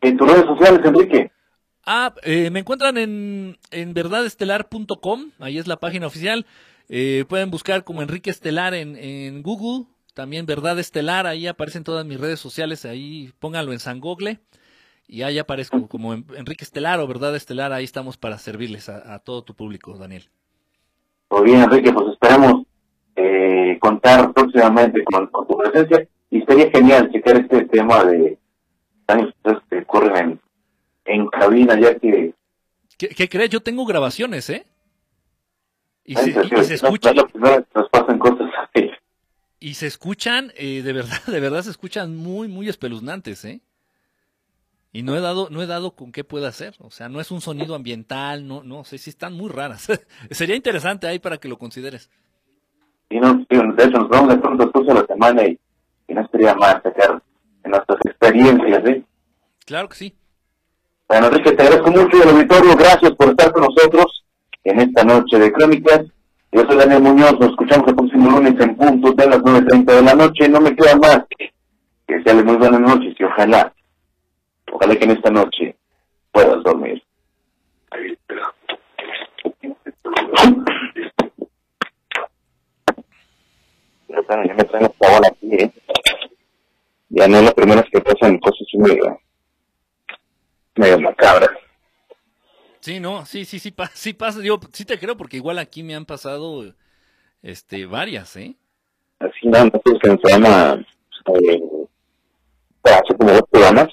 ¿En 0.00 0.16
tus 0.16 0.28
redes 0.28 0.46
sociales, 0.46 0.80
Enrique? 0.84 1.32
Ah, 1.84 2.14
eh, 2.22 2.50
me 2.50 2.60
encuentran 2.60 2.98
en, 2.98 3.58
en 3.70 3.94
verdadestelar.com, 3.94 5.30
ahí 5.38 5.58
es 5.58 5.66
la 5.66 5.78
página 5.78 6.06
oficial. 6.06 6.46
Eh, 6.88 7.24
pueden 7.28 7.50
buscar 7.50 7.84
como 7.84 8.02
Enrique 8.02 8.30
Estelar 8.30 8.74
en, 8.74 8.96
en 8.96 9.42
Google, 9.42 9.86
también 10.14 10.46
Verdad 10.46 10.78
Estelar, 10.78 11.26
ahí 11.26 11.46
aparecen 11.46 11.84
todas 11.84 12.04
mis 12.04 12.20
redes 12.20 12.40
sociales, 12.40 12.84
ahí 12.84 13.32
pónganlo 13.38 13.72
en 13.72 13.78
San 13.78 14.00
Google 14.00 14.40
y 15.06 15.22
ahí 15.22 15.38
aparezco 15.38 15.88
como 15.88 16.14
Enrique 16.14 16.64
Estelar 16.64 17.00
o 17.00 17.06
Verdad 17.06 17.34
Estelar, 17.34 17.72
ahí 17.72 17.84
estamos 17.84 18.16
para 18.16 18.38
servirles 18.38 18.88
a, 18.88 19.14
a 19.14 19.18
todo 19.20 19.42
tu 19.42 19.54
público, 19.54 19.96
Daniel. 19.96 20.28
Muy 21.30 21.44
bien, 21.44 21.62
Enrique, 21.62 21.92
pues 21.92 22.12
esperamos 22.12 22.64
eh, 23.16 23.78
contar 23.80 24.32
próximamente 24.32 25.02
con, 25.04 25.26
con, 25.28 25.46
tu 25.46 25.56
presencia 25.56 26.06
y 26.30 26.42
sería 26.42 26.70
genial 26.70 27.10
checar 27.12 27.36
este 27.36 27.64
tema 27.66 28.04
de 28.04 28.38
años 29.08 29.34
que 29.70 29.78
ocurren 29.78 30.16
en, 30.16 30.40
en 31.20 31.26
cabina, 31.28 31.78
ya 31.78 31.98
que... 31.98 32.34
¿Qué, 32.96 33.08
¿Qué, 33.08 33.28
crees? 33.28 33.50
Yo 33.50 33.60
tengo 33.60 33.84
grabaciones, 33.84 34.48
¿eh? 34.50 34.66
Y 36.04 36.16
se, 36.16 36.30
y, 36.30 36.60
y 36.60 36.64
se 36.64 36.74
escuchan... 36.74 37.14
Nos 37.16 37.88
pasan 37.90 38.18
cosas 38.18 38.50
así. 38.56 38.90
Y 39.60 39.74
se 39.74 39.86
escuchan, 39.86 40.52
eh, 40.56 40.82
de 40.82 40.92
verdad, 40.92 41.22
de 41.26 41.40
verdad 41.40 41.62
se 41.62 41.70
escuchan 41.70 42.16
muy, 42.16 42.48
muy 42.48 42.68
espeluznantes, 42.68 43.44
¿eh? 43.44 43.60
Y 44.92 45.02
no 45.02 45.14
he 45.16 45.20
dado, 45.20 45.48
no 45.50 45.62
he 45.62 45.66
dado 45.66 45.92
con 45.92 46.12
qué 46.12 46.24
puede 46.24 46.46
hacer. 46.46 46.74
O 46.78 46.90
sea, 46.90 47.08
no 47.08 47.20
es 47.20 47.30
un 47.30 47.40
sonido 47.40 47.74
ambiental, 47.74 48.46
no, 48.46 48.62
no 48.62 48.84
sé, 48.84 48.98
sí 48.98 49.10
están 49.10 49.34
muy 49.34 49.50
raras. 49.50 49.88
Sería 50.30 50.56
interesante 50.56 51.06
ahí 51.06 51.18
para 51.18 51.38
que 51.38 51.48
lo 51.48 51.58
consideres. 51.58 52.10
Y 53.10 53.18
no, 53.20 53.34
de 53.34 53.84
hecho, 53.84 53.98
nos 53.98 54.08
vamos 54.08 54.28
de 54.34 54.40
pronto 54.40 54.82
de 54.82 54.94
la 54.94 55.06
semana 55.06 55.44
y, 55.46 55.58
y 56.08 56.14
no 56.14 56.22
estaría 56.22 56.54
más 56.54 56.74
sacar 56.82 57.22
en 57.64 57.70
nuestras 57.70 57.98
experiencias, 58.04 58.82
¿sí? 58.84 59.04
Claro 59.64 59.88
que 59.88 59.96
sí. 59.96 60.14
Bueno, 61.08 61.26
Enrique, 61.28 61.52
te 61.52 61.62
agradezco 61.62 61.90
mucho 61.90 62.16
y 62.16 62.20
el 62.20 62.28
auditorio, 62.28 62.76
gracias 62.76 63.12
por 63.12 63.30
estar 63.30 63.52
con 63.52 63.62
nosotros 63.62 64.24
en 64.64 64.80
esta 64.80 65.04
noche 65.04 65.38
de 65.38 65.52
crónicas. 65.52 66.02
Yo 66.52 66.62
soy 66.66 66.76
Daniel 66.76 67.02
Muñoz, 67.02 67.38
nos 67.38 67.50
escuchamos 67.50 67.88
el 67.88 67.94
próximo 67.94 68.30
lunes 68.30 68.54
en 68.58 68.76
punto 68.76 69.12
de 69.12 69.26
las 69.26 69.38
9.30 69.38 69.84
de 69.84 70.02
la 70.02 70.14
noche. 70.14 70.48
No 70.48 70.60
me 70.60 70.74
queda 70.74 70.96
más 70.96 71.24
que 71.36 71.52
desearles 72.06 72.44
muy 72.44 72.56
buenas 72.56 72.80
noches 72.80 73.14
y 73.18 73.24
ojalá 73.24 73.72
Ojalá 74.72 74.96
que 74.96 75.04
en 75.04 75.10
esta 75.12 75.30
noche 75.30 75.76
puedas 76.32 76.62
dormir. 76.62 77.02
Ya 84.08 84.54
me 84.54 84.64
traen 84.64 84.86
esta 84.86 85.08
bola 85.10 85.28
aquí, 85.28 85.54
¿eh? 85.54 85.72
Ya 87.10 87.28
no 87.28 87.38
es 87.38 87.44
la 87.44 87.52
primera 87.52 87.80
vez 87.82 87.90
que 87.90 88.00
pasan 88.00 88.38
cosas 88.38 88.66
medio, 88.74 89.20
medio 90.76 91.00
macabras. 91.00 91.50
Sí, 92.80 93.00
no, 93.00 93.26
sí, 93.26 93.44
sí, 93.44 93.58
sí, 93.58 93.70
pa- 93.70 93.90
sí 93.92 94.12
pasa, 94.12 94.40
yo 94.42 94.60
sí 94.72 94.84
te 94.84 94.98
creo 94.98 95.16
porque 95.16 95.36
igual 95.36 95.58
aquí 95.58 95.82
me 95.82 95.94
han 95.94 96.06
pasado 96.06 96.74
este 97.42 97.86
varias, 97.86 98.36
¿eh? 98.36 98.54
Así 99.18 99.48
nada 99.48 99.64
más 99.64 99.74
es 99.84 100.00
que 100.00 100.10
se 100.10 100.32
llama, 100.32 100.74
eh, 101.42 101.60
hace 102.84 103.16
como 103.18 103.32
dos 103.32 103.42
programas, 103.50 103.88